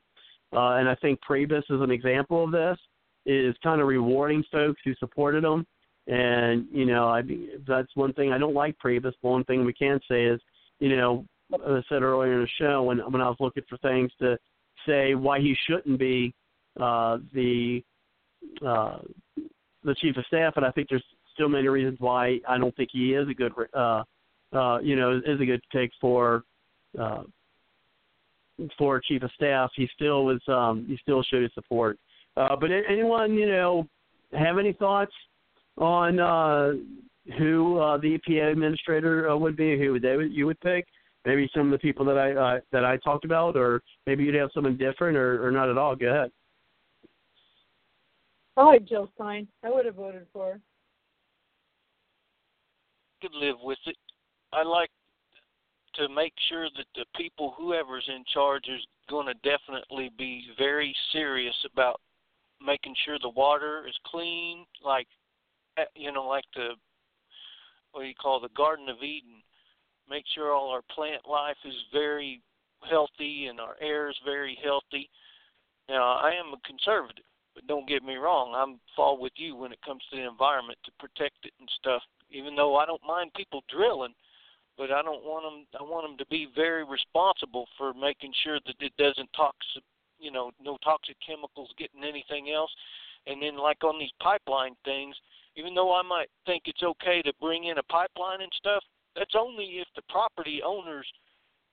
[0.55, 2.79] uh, and I think Priebus is an example of this
[3.27, 5.67] is kind of rewarding folks who supported him.
[6.07, 7.23] And you know, I
[7.67, 9.13] that's one thing I don't like Priebus.
[9.21, 10.41] One thing we can say is,
[10.81, 13.77] you know, as I said earlier in the show when when I was looking for
[13.79, 14.39] things to
[14.87, 16.35] say why he shouldn't be
[16.81, 17.83] uh, the
[18.67, 18.99] uh,
[19.85, 21.05] the chief of staff, and I think there's
[21.41, 24.03] still many reasons why I don't think he is a good, uh,
[24.53, 26.45] uh, you know, is a good pick for
[26.99, 27.23] uh,
[28.77, 29.71] for chief of staff.
[29.75, 31.99] He still was, um, he still showed his support
[32.37, 33.87] uh, but anyone, you know,
[34.33, 35.13] have any thoughts
[35.79, 36.73] on uh,
[37.39, 39.79] who uh, the EPA administrator uh, would be?
[39.79, 40.87] Who they would, you would pick?
[41.27, 44.35] Maybe some of the people that I uh, that I talked about, or maybe you'd
[44.37, 45.97] have someone different, or, or not at all.
[45.97, 46.31] Go ahead.
[48.57, 49.49] Like Jill Stein.
[49.65, 50.61] I would have voted for.
[53.21, 53.97] Could live with it.
[54.53, 54.91] I like
[55.95, 60.95] to make sure that the people, whoever's in charge, is going to definitely be very
[61.13, 62.01] serious about
[62.65, 65.07] making sure the water is clean, like
[65.79, 66.71] eh, you know, like the
[67.93, 69.43] what do you call the Garden of Eden.
[70.09, 72.41] Make sure all our plant life is very
[72.89, 75.11] healthy and our air is very healthy.
[75.89, 77.25] Now, I am a conservative,
[77.55, 80.79] but don't get me wrong, I'm fall with you when it comes to the environment
[80.85, 82.03] to protect it and stuff.
[82.31, 84.15] Even though I don't mind people drilling,
[84.77, 85.67] but I don't want them.
[85.79, 89.83] I want them to be very responsible for making sure that it doesn't toxic,
[90.19, 92.71] you know, no toxic chemicals getting anything else.
[93.27, 95.15] And then, like on these pipeline things,
[95.57, 98.83] even though I might think it's okay to bring in a pipeline and stuff,
[99.17, 101.07] that's only if the property owners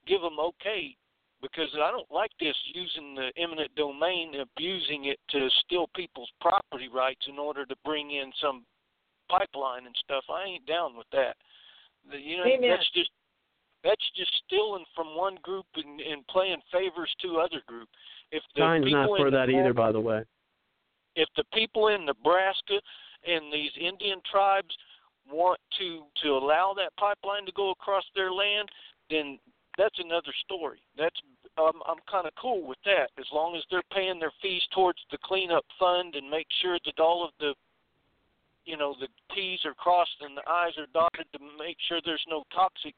[0.05, 0.95] give them okay.
[1.39, 6.89] Because I don't like this using the eminent domain, abusing it to steal people's property
[6.89, 8.65] rights in order to bring in some
[9.29, 10.23] pipeline and stuff.
[10.29, 11.35] I ain't down with that.
[12.11, 12.69] The, you know, Amen.
[12.69, 13.11] that's just
[13.83, 17.87] that's just stealing from one group and, and playing favors to other group.
[18.31, 20.23] If the Sign's people not for that either, by the way.
[21.15, 22.79] if the people in Nebraska
[23.25, 24.75] and these Indian tribes
[25.29, 28.69] want to to allow that pipeline to go across their land,
[29.09, 29.37] then
[29.77, 30.81] that's another story.
[30.97, 31.15] That's
[31.57, 34.99] um, I'm kind of cool with that as long as they're paying their fees towards
[35.11, 37.53] the cleanup fund and make sure that all of the
[38.67, 42.25] you know the T's are crossed and the I's are dotted to make sure there's
[42.29, 42.93] no toxic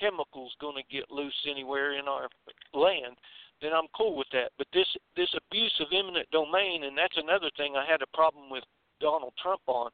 [0.00, 2.28] chemicals going to get loose anywhere in our
[2.72, 3.20] land,
[3.60, 4.50] then I'm cool with that.
[4.56, 8.48] But this this abuse of eminent domain, and that's another thing I had a problem
[8.48, 8.64] with
[9.00, 9.90] Donald Trump on,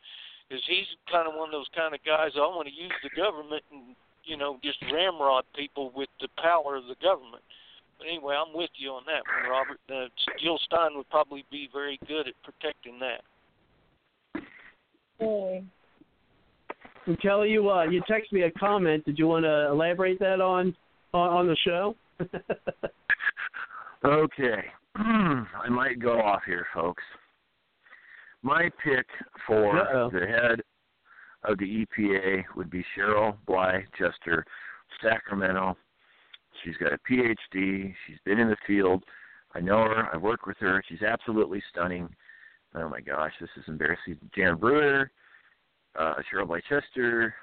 [0.51, 2.39] is he's kind of one of those kind of guys.
[2.39, 6.77] I want to use the government and you know just ramrod people with the power
[6.77, 7.43] of the government.
[7.99, 9.81] But anyway, I'm with you on that one, Robert.
[9.91, 13.25] Uh, Jill Stein would probably be very good at protecting that.
[17.07, 19.05] And Kelly, you uh, you text me a comment.
[19.05, 20.75] Did you want to elaborate that on
[21.13, 21.95] on, on the show?
[24.05, 24.63] Okay.
[24.97, 27.03] I might go off here, folks.
[28.43, 29.07] My pick
[29.47, 30.11] for Uh-oh.
[30.11, 30.61] the head
[31.43, 34.45] of the EPA would be Cheryl Bly Chester,
[35.03, 35.77] Sacramento.
[36.63, 37.93] She's got a PhD.
[38.07, 39.03] She's been in the field.
[39.55, 40.09] I know her.
[40.13, 40.83] I've worked with her.
[40.89, 42.09] She's absolutely stunning.
[42.77, 44.19] Oh my gosh, this is embarrassing.
[44.35, 45.11] Jan Brewer,
[45.99, 46.61] uh, Cheryl Bly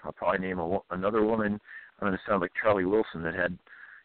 [0.04, 1.60] I'll probably name a, another woman.
[2.00, 3.58] I'm going to sound like Charlie Wilson that had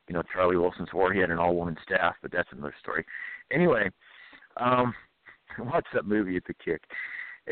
[0.09, 1.13] you know, Charlie Wilson's war.
[1.13, 3.05] He had an all woman staff, but that's another story.
[3.53, 3.91] Anyway,
[4.57, 4.95] um
[5.59, 6.83] watch that movie at the kick.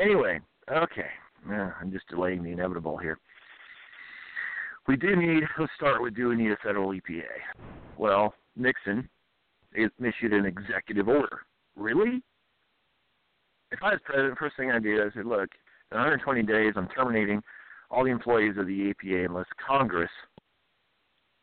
[0.01, 0.41] Anyway,
[0.71, 1.09] okay.
[1.49, 3.19] Yeah, I'm just delaying the inevitable here.
[4.89, 7.25] We do need let's start with do we need a federal EPA?
[7.99, 9.09] Well, Nixon
[9.75, 11.41] issued an executive order.
[11.77, 12.23] Really?
[13.77, 15.51] If I was president, first thing I do I said, look,
[15.93, 17.43] in 120 days I'm terminating
[17.91, 20.11] all the employees of the EPA unless Congress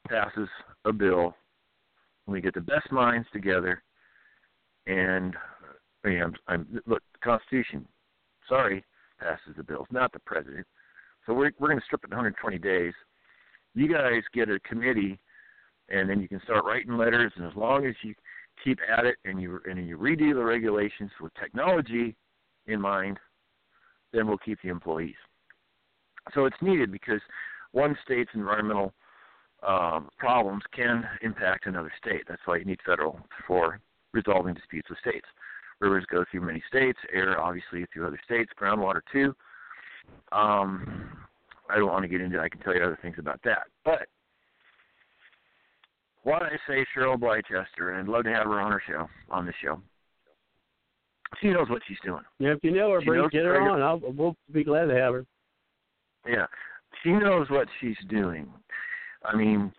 [0.09, 0.49] passes
[0.83, 1.35] a bill.
[2.25, 3.83] We get the best minds together,
[4.87, 5.35] and
[6.05, 7.85] uh, I'm, I'm look the Constitution.
[8.49, 8.83] Sorry,
[9.19, 10.65] passes the bills, not the president.
[11.27, 12.93] So we're we're going to strip it in 120 days.
[13.75, 15.19] You guys get a committee,
[15.89, 17.31] and then you can start writing letters.
[17.35, 18.15] And as long as you
[18.63, 22.15] keep at it and you and you redo the regulations with technology
[22.67, 23.19] in mind,
[24.11, 25.15] then we'll keep the employees.
[26.33, 27.21] So it's needed because
[27.71, 28.93] one state's environmental
[29.67, 32.23] um, problems can impact another state.
[32.27, 33.79] That's why you need federal for
[34.13, 35.25] resolving disputes with states.
[35.79, 39.35] Rivers go through many states, air obviously through other states, groundwater too.
[40.31, 41.09] Um,
[41.69, 42.39] I don't want to get into.
[42.39, 44.07] I can tell you other things about that, but
[46.23, 49.45] why I say Cheryl Bly-Chester, and I'd love to have her on her show on
[49.45, 49.81] the show.
[51.41, 52.23] She knows what she's doing.
[52.39, 53.81] Yeah, if you know her, She bring get her on.
[53.81, 55.25] I'll, we'll be glad to have her.
[56.27, 56.45] Yeah,
[57.03, 58.47] she knows what she's doing.
[59.25, 59.71] I mean,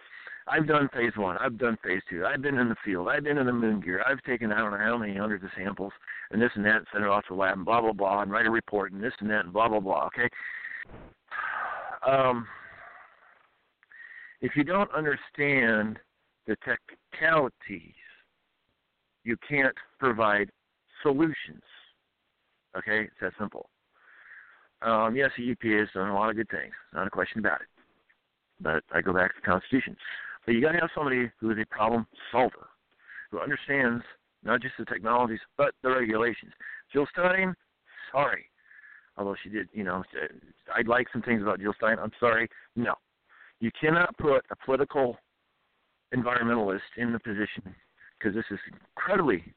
[0.47, 1.39] I've done phase one.
[1.39, 2.27] I've done phase two.
[2.27, 3.09] I've been in the field.
[3.09, 4.05] I've been in the moon gear.
[4.07, 5.93] I've taken I don't know how many hundreds of samples
[6.31, 8.23] and this and that, and sent it off to the lab and blah blah blah,
[8.23, 10.07] and write a report and this and that and blah blah blah.
[10.07, 10.29] Okay.
[12.07, 12.47] Um,
[14.43, 15.99] if you don't understand
[16.47, 17.95] the technicalities,
[19.25, 20.51] you can't provide
[21.05, 21.63] solutions.
[22.77, 23.71] Okay, it's that simple.
[24.83, 27.61] Um, yes, the EPA has done a lot of good things, not a question about
[27.61, 27.69] it.
[28.61, 29.97] But I go back to the Constitution.
[30.45, 32.69] But you got to have somebody who is a problem solver,
[33.31, 34.03] who understands
[34.43, 36.53] not just the technologies but the regulations.
[36.93, 37.55] Jill Stein,
[38.13, 38.45] sorry,
[39.17, 40.03] although she did, you know,
[40.75, 41.99] I'd like some things about Jill Stein.
[41.99, 42.95] I'm sorry, no,
[43.61, 45.17] you cannot put a political
[46.15, 47.75] environmentalist in the position
[48.19, 48.59] because this is
[48.97, 49.55] incredibly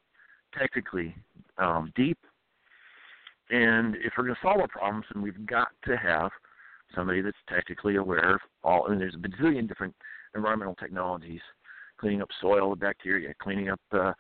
[0.58, 1.16] technically
[1.58, 2.18] um, deep.
[3.50, 6.32] And if we're going to solve our problems, then we've got to have
[6.96, 8.88] somebody that's technically aware of all.
[8.88, 9.96] And there's a bazillion different
[10.36, 11.42] environmental technologies,
[12.00, 14.14] cleaning up soil with bacteria, cleaning up uh,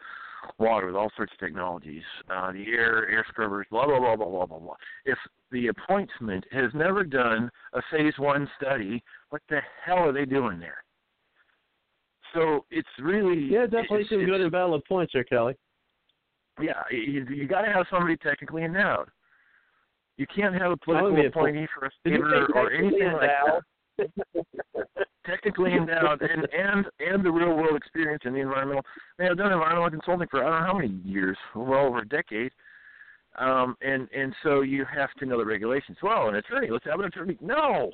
[0.59, 4.29] water with all sorts of technologies, uh, the air, air scrubbers, blah blah blah blah
[4.29, 4.75] blah blah blah.
[5.05, 5.17] If
[5.51, 10.59] the appointment has never done a phase one study, what the hell are they doing
[10.59, 10.83] there?
[12.33, 15.55] So it's really yeah, definitely it's, some it's, good and valid points there, Kelly.
[16.61, 19.09] Yeah, you, you got to have somebody technically endowed.
[20.17, 23.29] You can't have a political appointee for a Did you favor say or anything like
[23.29, 23.61] endowed?
[23.97, 24.87] that.
[25.27, 28.83] technically endowed and and and the real world experience in the environmental.
[29.19, 31.99] I mean, I've done environmental consulting for I don't know how many years, well over
[31.99, 32.51] a decade.
[33.37, 35.97] Um, and and so you have to know the regulations.
[36.01, 37.37] Well, an attorney, let's have an attorney.
[37.41, 37.91] No.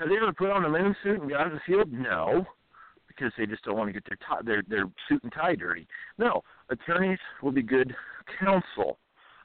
[0.00, 1.90] Have they ever put on a moon suit and got out of the field?
[1.90, 2.44] No,
[3.16, 5.86] because they just don't want to get their their their suit and tie dirty.
[6.18, 7.94] No, attorneys will be good
[8.38, 8.98] counsel.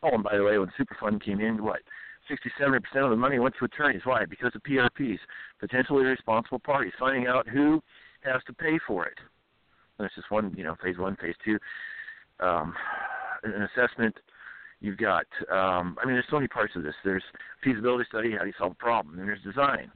[0.03, 1.79] Oh, and by the way, when Superfund came in, what
[2.27, 4.01] 60, 70 percent of the money went to attorneys.
[4.03, 4.25] Why?
[4.25, 5.19] Because of PRPs,
[5.59, 7.81] potentially responsible parties, finding out who
[8.23, 9.17] has to pay for it.
[9.97, 11.59] And it's just one, you know, phase one, phase two,
[12.39, 12.73] um,
[13.43, 14.15] an assessment.
[14.79, 16.95] You've got, um, I mean, there's so many parts of this.
[17.03, 17.23] There's
[17.63, 19.19] feasibility study, how do you solve the problem?
[19.19, 19.91] And there's design.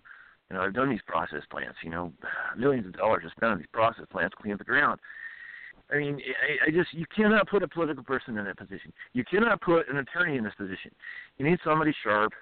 [0.49, 1.77] You know, I've done these process plants.
[1.83, 2.13] You know,
[2.57, 4.99] millions of dollars are spent on these process plants, clean up the ground.
[5.91, 8.91] I mean, I, I just you cannot put a political person in that position.
[9.13, 10.91] You cannot put an attorney in this position.
[11.37, 12.33] You need somebody sharp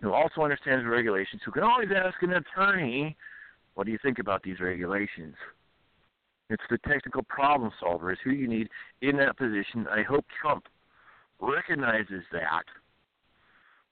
[0.00, 3.16] who also understands regulations, who can always ask an attorney,
[3.74, 5.36] "What do you think about these regulations?"
[6.50, 8.68] It's the technical problem solver is who you need
[9.00, 9.86] in that position.
[9.88, 10.68] I hope Trump
[11.40, 12.64] recognizes that,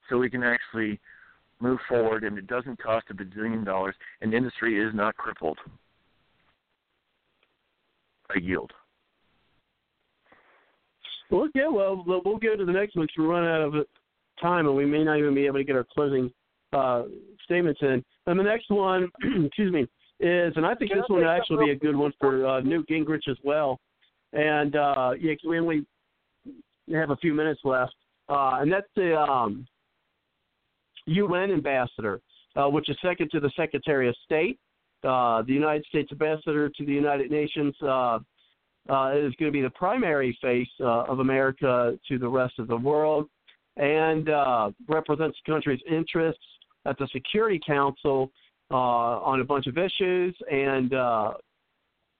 [0.08, 1.00] so we can actually
[1.62, 5.58] move forward, and it doesn't cost a bazillion dollars, and industry is not crippled.
[8.34, 8.72] I yield.
[11.30, 13.86] Well, yeah, well, we'll go to the next one because we run out of
[14.40, 16.30] time, and we may not even be able to get our closing
[16.72, 17.04] uh,
[17.44, 18.04] statements in.
[18.26, 19.08] And the next one,
[19.46, 19.82] excuse me,
[20.20, 22.88] is, and I think this one would actually be a good one for uh, Newt
[22.88, 23.80] Gingrich as well.
[24.32, 25.86] And uh, yeah, we only
[26.92, 27.94] have a few minutes left,
[28.28, 29.66] uh, and that's the um,
[31.06, 32.20] UN ambassador,
[32.56, 34.58] uh, which is second to the Secretary of State.
[35.04, 38.18] Uh, the United States ambassador to the United Nations uh,
[38.88, 42.68] uh, is going to be the primary face uh, of America to the rest of
[42.68, 43.28] the world
[43.76, 46.42] and uh, represents the country's interests
[46.84, 48.30] at the Security Council
[48.70, 50.92] on a bunch of issues and,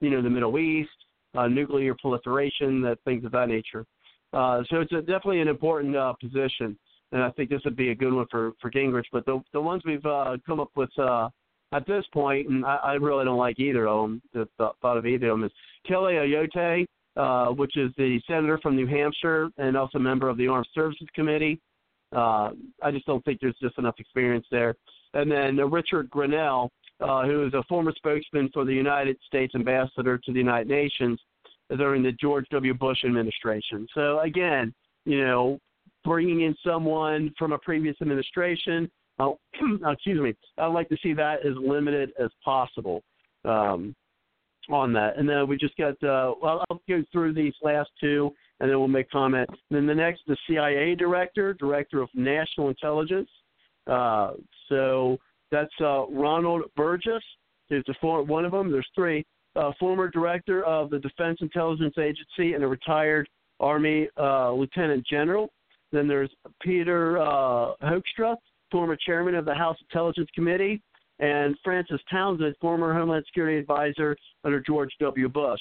[0.00, 0.90] you know, the Middle East,
[1.34, 3.86] nuclear proliferation, that things of that nature.
[4.32, 6.78] So it's a, definitely an important position,
[7.12, 9.04] and I think this would be a good one for for Gingrich.
[9.12, 11.28] But the the ones we've uh, come up with uh,
[11.72, 14.22] at this point, and I, I really don't like either of them.
[14.32, 15.52] The th- thought of either of them is
[15.86, 20.48] Kelly Ayotte, uh, which is the senator from New Hampshire and also member of the
[20.48, 21.60] Armed Services Committee.
[22.14, 22.50] Uh,
[22.82, 24.74] I just don't think there's just enough experience there.
[25.14, 26.68] And then uh, Richard Grenell,
[27.00, 31.18] uh, who is a former spokesman for the United States ambassador to the United Nations
[31.76, 32.74] during the George W.
[32.74, 33.86] Bush administration.
[33.94, 34.74] So again,
[35.06, 35.58] you know,
[36.04, 39.38] bringing in someone from a previous administration Oh,
[39.92, 40.34] excuse me.
[40.58, 43.02] I'd like to see that as limited as possible
[43.44, 43.94] um,
[44.70, 45.18] on that.
[45.18, 45.92] And then we just got.
[46.02, 49.48] Uh, well, I'll go through these last two, and then we'll make comment.
[49.48, 53.28] And then the next, the CIA director, director of national intelligence.
[53.86, 54.32] Uh,
[54.68, 55.18] so
[55.50, 57.22] that's uh, Ronald Burgess.
[57.68, 58.70] There's a one of them.
[58.70, 59.24] There's three.
[59.54, 63.28] Uh, former director of the Defense Intelligence Agency and a retired
[63.60, 65.50] Army uh, lieutenant general.
[65.92, 66.30] Then there's
[66.60, 68.36] Peter uh, Hoekstra,
[68.70, 70.82] former chairman of the House Intelligence Committee,
[71.18, 75.28] and Frances Townsend, former Homeland Security advisor under George W.
[75.28, 75.60] Bush.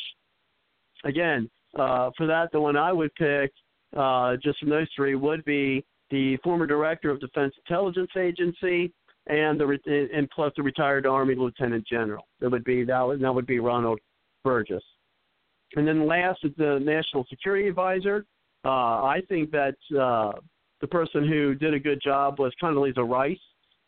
[1.03, 3.51] Again, uh, for that, the one I would pick,
[3.95, 8.92] uh, just from those three, would be the former director of Defense Intelligence Agency
[9.27, 9.77] and the
[10.14, 12.26] and plus the retired Army Lieutenant General.
[12.40, 14.00] That would be that would that would be Ronald
[14.43, 14.84] Burgess.
[15.76, 18.26] And then last is the National Security Advisor.
[18.64, 20.34] Uh, I think that uh,
[20.82, 23.40] the person who did a good job was Condoleezza Rice.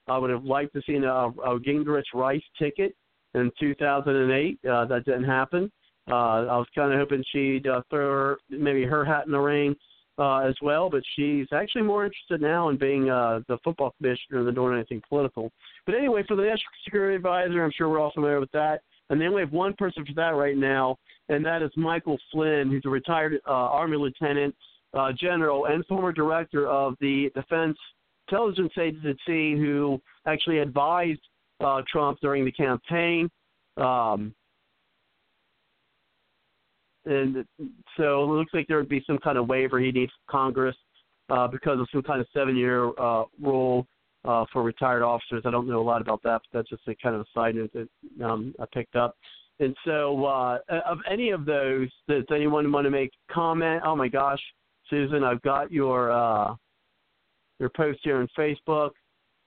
[0.07, 2.95] I would have liked to see a, a Gingrich Rice ticket
[3.33, 4.59] in 2008.
[4.67, 5.71] Uh, that didn't happen.
[6.09, 9.39] Uh, I was kind of hoping she'd uh, throw her, maybe her hat in the
[9.39, 9.75] ring
[10.17, 14.43] uh, as well, but she's actually more interested now in being uh, the football commissioner
[14.43, 15.51] than doing anything political.
[15.85, 18.81] But anyway, for the National Security Advisor, I'm sure we're all familiar with that.
[19.09, 20.97] And then we have one person for that right now,
[21.29, 24.55] and that is Michael Flynn, who's a retired uh, Army lieutenant
[24.93, 27.77] uh, general and former director of the Defense
[28.27, 31.21] Intelligence Agency, who actually advised
[31.59, 33.29] uh, Trump during the campaign.
[33.77, 34.33] Um,
[37.05, 37.45] and
[37.97, 40.75] so it looks like there would be some kind of waiver he needs Congress
[41.29, 43.87] uh, because of some kind of seven-year uh, rule
[44.25, 45.43] uh, for retired officers.
[45.45, 47.55] I don't know a lot about that, but that's just a kind of a side
[47.55, 49.17] note that um, I picked up.
[49.63, 53.81] And so, uh, of any of those, does anyone want to make comment?
[53.85, 54.41] Oh my gosh,
[54.89, 56.53] Susan, I've got your uh,
[57.59, 58.91] your post here on Facebook.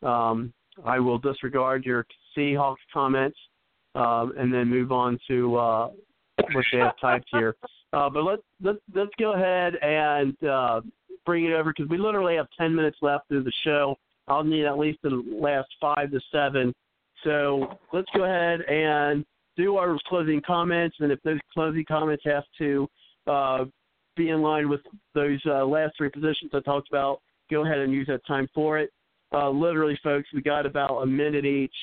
[0.02, 0.54] Um,
[0.84, 3.36] I will disregard your Seahawks comments
[3.94, 5.88] um, and then move on to uh,
[6.52, 7.54] what they have typed here.
[7.92, 10.80] Uh, but let's let's let's go ahead and uh,
[11.26, 13.96] bring it over because we literally have ten minutes left through the show.
[14.28, 16.74] I'll need at least the last five to seven.
[17.22, 19.24] So let's go ahead and
[19.56, 22.88] do our closing comments, and if those closing comments have to
[23.26, 23.64] uh,
[24.16, 24.80] be in line with
[25.14, 27.20] those uh, last three positions I talked about,
[27.50, 28.90] go ahead and use that time for it.
[29.32, 31.74] Uh, literally, folks, we got about a minute each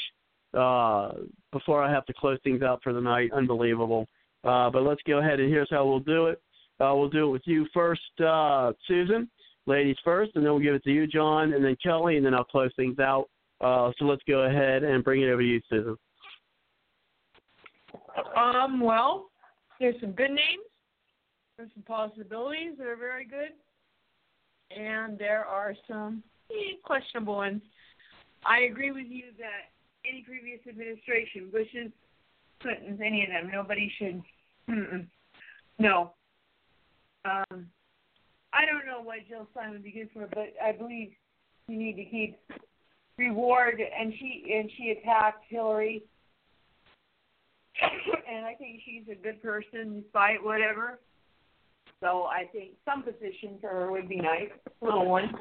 [0.57, 1.11] uh,
[1.51, 3.31] before I have to close things out for the night.
[3.33, 4.07] Unbelievable.
[4.43, 6.41] Uh, but let's go ahead and here's how we'll do it.
[6.79, 9.29] Uh, we'll do it with you first, uh, Susan.
[9.65, 12.33] Ladies first, and then we'll give it to you, John, and then Kelly, and then
[12.33, 13.29] I'll close things out.
[13.61, 15.95] Uh, so let's go ahead and bring it over to you, Susan.
[18.35, 19.29] Um, well,
[19.79, 20.63] there's some good names.
[21.57, 23.51] There's some possibilities that are very good.
[24.75, 26.23] And there are some
[26.83, 27.61] questionable ones.
[28.45, 29.71] I agree with you that
[30.07, 31.91] any previous administration, Bush's,
[32.61, 34.21] Clinton's, any of them, nobody should.
[34.69, 35.07] Mm-mm.
[35.79, 36.13] No.
[37.25, 37.67] Um,
[38.53, 41.11] I don't know what Jill Stein would be good for, but I believe
[41.67, 42.39] you need to keep
[43.17, 43.79] reward.
[43.79, 46.03] And she and she attacked Hillary
[48.31, 50.99] and I think she's a good person despite whatever.
[52.01, 55.31] So I think some position for her would be nice, little one.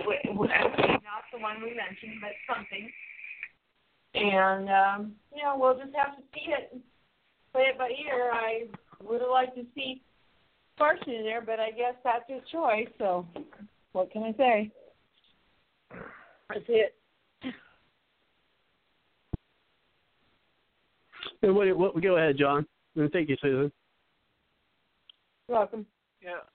[0.00, 2.90] Not the one we mentioned, but something.
[4.14, 6.80] And um, you know, we'll just have to see it,
[7.52, 8.30] play it by ear.
[8.32, 8.68] I
[9.02, 10.02] would have liked to see
[10.78, 12.88] Carson in there, but I guess that's his choice.
[12.98, 13.26] So
[13.92, 14.70] what can I say?
[16.48, 16.94] That's it.
[21.42, 22.66] What, what, go ahead, John.
[23.12, 23.72] Thank you, Susan.
[25.48, 25.86] You're welcome.
[26.22, 26.46] Yeah,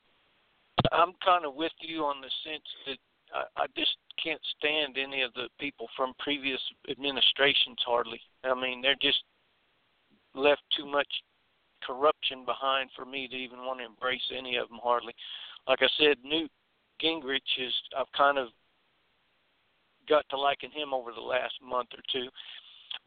[0.91, 2.97] I'm kind of with you on the sense that
[3.33, 8.21] I, I just can't stand any of the people from previous administrations hardly.
[8.43, 9.23] I mean, they're just
[10.33, 11.07] left too much
[11.85, 15.13] corruption behind for me to even want to embrace any of them hardly.
[15.67, 16.51] Like I said, Newt
[17.03, 18.47] Gingrich is I've kind of
[20.07, 22.29] got to liking him over the last month or two.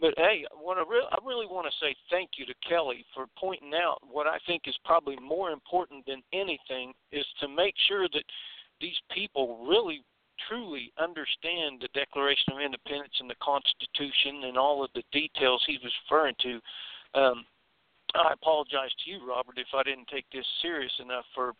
[0.01, 3.27] But hey, what I, re- I really want to say thank you to Kelly for
[3.39, 8.09] pointing out what I think is probably more important than anything is to make sure
[8.09, 8.25] that
[8.81, 10.03] these people really
[10.49, 15.79] truly understand the Declaration of Independence and the Constitution and all of the details he
[15.83, 16.61] was referring to.
[17.21, 17.45] Um,
[18.15, 21.53] I apologize to you, Robert, if I didn't take this serious enough for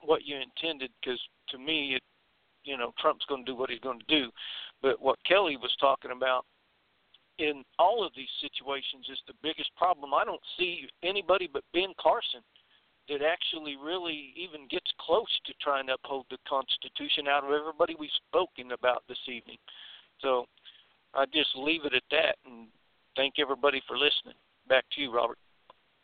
[0.00, 1.20] what you intended, because
[1.50, 2.02] to me, it,
[2.62, 4.30] you know, Trump's going to do what he's going to do.
[4.80, 6.46] But what Kelly was talking about
[7.38, 10.14] in all of these situations is the biggest problem.
[10.14, 12.40] I don't see anybody but Ben Carson
[13.08, 17.94] that actually really even gets close to trying to uphold the Constitution out of everybody
[17.98, 19.58] we've spoken about this evening.
[20.20, 20.46] So
[21.12, 22.68] I just leave it at that and
[23.16, 24.34] thank everybody for listening.
[24.68, 25.38] Back to you, Robert.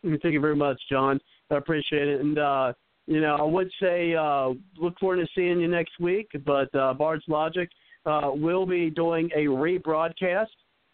[0.03, 1.21] Thank you very much, John.
[1.51, 2.21] I appreciate it.
[2.21, 2.73] And uh,
[3.07, 6.29] you know, I would say uh, look forward to seeing you next week.
[6.45, 7.69] But uh, Bard's Logic
[8.07, 10.47] uh, will be doing a rebroadcast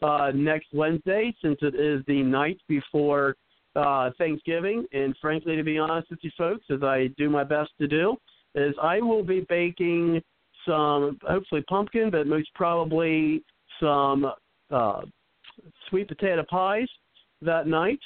[0.03, 3.37] uh, next Wednesday, since it is the night before
[3.75, 4.87] uh, Thanksgiving.
[4.93, 8.17] And frankly, to be honest with you folks, as I do my best to do,
[8.55, 10.23] is I will be baking
[10.67, 13.45] some, hopefully pumpkin, but most probably
[13.81, 14.33] some
[14.71, 15.03] uh,
[15.89, 16.89] sweet potato pies
[17.43, 18.01] that night.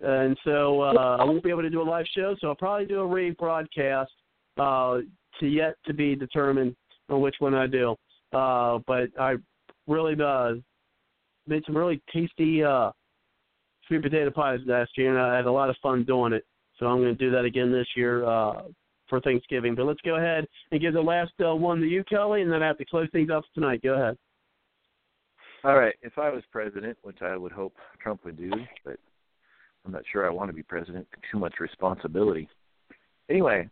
[0.00, 2.86] And so uh, I won't be able to do a live show, so I'll probably
[2.86, 4.06] do a rebroadcast
[4.58, 4.98] uh,
[5.38, 6.74] to yet to be determined
[7.08, 7.94] on which one I do.
[8.32, 9.36] Uh, but I
[9.86, 10.54] really uh,
[11.46, 12.90] made some really tasty uh,
[13.86, 16.44] sweet potato pies last year, and I had a lot of fun doing it.
[16.78, 18.62] So I'm going to do that again this year uh,
[19.08, 19.74] for Thanksgiving.
[19.74, 22.62] But let's go ahead and give the last uh, one to you, Kelly, and then
[22.62, 23.82] I have to close things up tonight.
[23.82, 24.16] Go ahead.
[25.64, 25.94] All right.
[26.02, 28.50] If I was president, which I would hope Trump would do,
[28.84, 28.96] but
[29.84, 31.06] I'm not sure I want to be president.
[31.30, 32.48] Too much responsibility.
[33.30, 33.68] Anyway,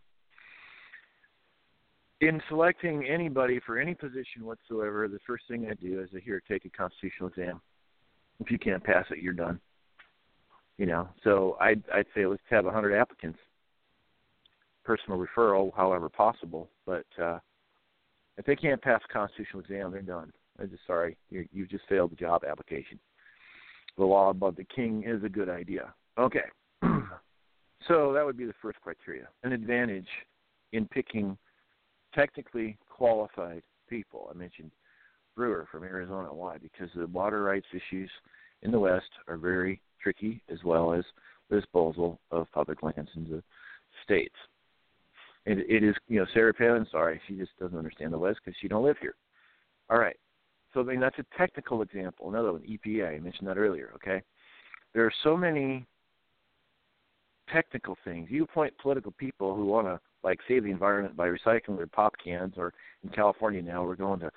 [2.21, 6.43] in selecting anybody for any position whatsoever, the first thing I do is I hear
[6.47, 7.61] take a constitutional exam.
[8.41, 9.61] If you can't pass it, you're done.
[10.79, 13.39] You know, so I'd I'd say let's have a hundred applicants.
[14.83, 17.39] Personal referral, however possible, but uh,
[18.39, 20.33] if they can't pass a constitutional exam, they're done.
[20.59, 22.99] I'm just sorry, you you've just failed the job application.
[23.99, 25.93] The law above the king is a good idea.
[26.19, 26.45] Okay,
[27.89, 29.29] so that would be the first criteria.
[29.45, 30.09] An advantage
[30.73, 31.37] in picking
[32.15, 34.29] technically qualified people.
[34.31, 34.71] I mentioned
[35.37, 36.33] Brewer from Arizona.
[36.33, 36.59] Why?
[36.59, 38.11] Because the water rights issues
[38.63, 41.05] in the West are very tricky, as well as
[41.49, 43.43] the disposal of public lands in the
[44.05, 44.35] states.
[45.47, 46.87] And it is, you know, Sarah Palin.
[46.91, 49.15] Sorry, she just doesn't understand the West because she don't live here.
[49.89, 50.17] All right.
[50.73, 52.29] So I mean that's a technical example.
[52.29, 53.17] Another one, EPA.
[53.17, 53.91] I mentioned that earlier.
[53.97, 54.23] Okay.
[54.95, 55.87] there are so many
[57.53, 58.29] technical things.
[58.31, 62.15] You appoint political people who want to like save the environment by recycling their pop
[62.23, 64.31] cans, or in California now we're going to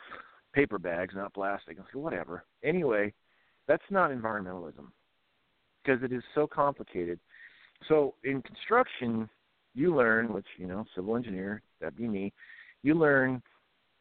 [0.54, 1.78] paper bags, not plastic.
[1.94, 2.44] Whatever.
[2.64, 3.14] Anyway,
[3.68, 4.88] that's not environmentalism
[5.84, 7.20] because it is so complicated.
[7.88, 9.30] So in construction,
[9.74, 12.32] you learn, which you know, civil engineer, that'd be me.
[12.84, 13.42] You learn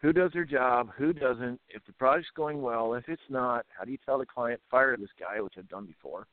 [0.03, 3.85] who does their job, who doesn't, if the project's going well, if it's not, how
[3.85, 6.27] do you tell the client fire this guy, which I've done before.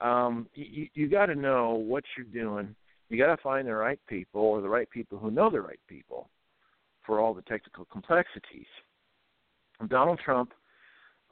[0.00, 2.74] Um, you you got to know what you're doing.
[3.10, 5.80] You got to find the right people or the right people who know the right
[5.88, 6.30] people
[7.04, 8.66] for all the technical complexities.
[9.88, 10.52] Donald Trump,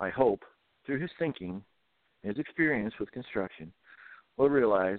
[0.01, 0.43] I hope,
[0.85, 1.63] through his thinking,
[2.23, 3.73] his experience with construction,
[4.37, 4.99] will realize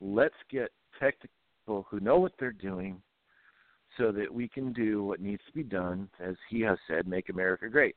[0.00, 0.70] let's get
[1.00, 3.02] technical who know what they're doing
[3.98, 7.28] so that we can do what needs to be done, as he has said, make
[7.28, 7.96] America great.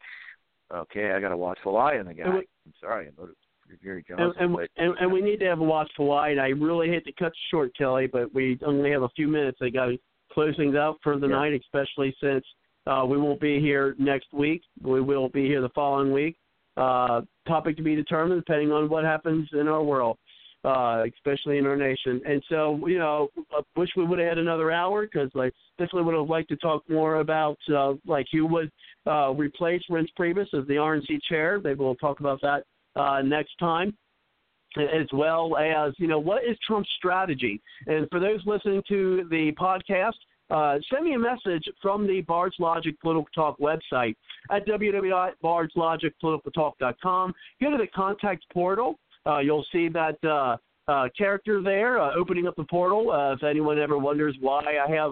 [0.73, 2.25] Okay, I got a watchful eye on the guy.
[2.25, 3.11] I'm sorry, I
[3.67, 4.17] for Johnson.
[4.17, 6.29] And, and, but, and, and we need to have a watchful eye.
[6.29, 9.59] And I really hate to cut short, Kelly, but we only have a few minutes.
[9.61, 9.97] I got to
[10.31, 11.35] close things out for the Yeah.
[11.35, 12.45] night, especially since
[12.85, 14.61] uh, we won't be here next week.
[14.81, 16.37] We will be here the following week.
[16.77, 20.17] Uh, topic to be determined, depending on what happens in our world,
[20.63, 22.21] uh, especially in our nation.
[22.25, 26.03] And so, you know, I wish we would have had another hour because I definitely
[26.03, 28.71] would have liked to talk more about, uh, like, who would
[29.07, 31.59] uh, replace Reince Priebus as the RNC chair.
[31.63, 32.63] Maybe we'll talk about that
[32.97, 33.95] uh, next time
[34.77, 37.61] as well as you know what is Trump's strategy.
[37.87, 40.13] And for those listening to the podcast,
[40.49, 44.15] uh, send me a message from the Bards Logic Political Talk website
[44.49, 47.33] at www.bardslogicpoliticaltalk.com.
[47.61, 48.97] Go to the contact portal.
[49.25, 50.55] Uh, you'll see that uh,
[50.89, 53.11] uh, character there uh, opening up the portal.
[53.11, 55.11] Uh, if anyone ever wonders why I have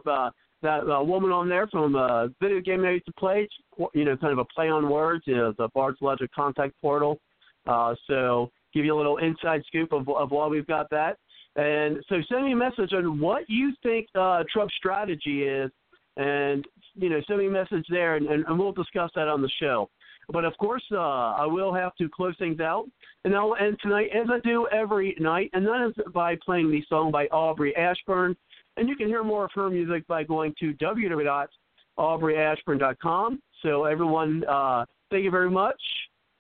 [0.61, 3.53] that woman on there from video game used to play, it's,
[3.93, 7.19] you know, kind of a play on words, you know, the Bards Logic contact portal.
[7.68, 11.18] Uh, so give you a little inside scoop of, of why we've got that.
[11.56, 15.72] And so send me a message on what you think uh, Trump's strategy is,
[16.18, 19.42] and you know send me a message there, and, and, and we'll discuss that on
[19.42, 19.90] the show.
[20.30, 22.88] But of course, uh, I will have to close things out,
[23.24, 26.84] and I'll end tonight as I do every night, and that is by playing the
[26.90, 28.35] song by Aubrey Ashburn.
[28.77, 33.42] And you can hear more of her music by going to www.aubreyashburn.com.
[33.61, 35.82] So everyone, uh, thank you very much.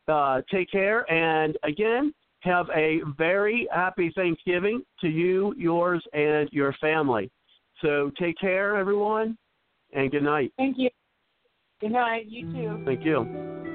[0.07, 6.73] Uh, take care, and again, have a very happy Thanksgiving to you, yours, and your
[6.73, 7.31] family.
[7.81, 9.37] So take care, everyone,
[9.93, 10.53] and good night.
[10.57, 10.89] Thank you.
[11.81, 12.27] Good night.
[12.27, 12.81] You too.
[12.85, 13.74] Thank you.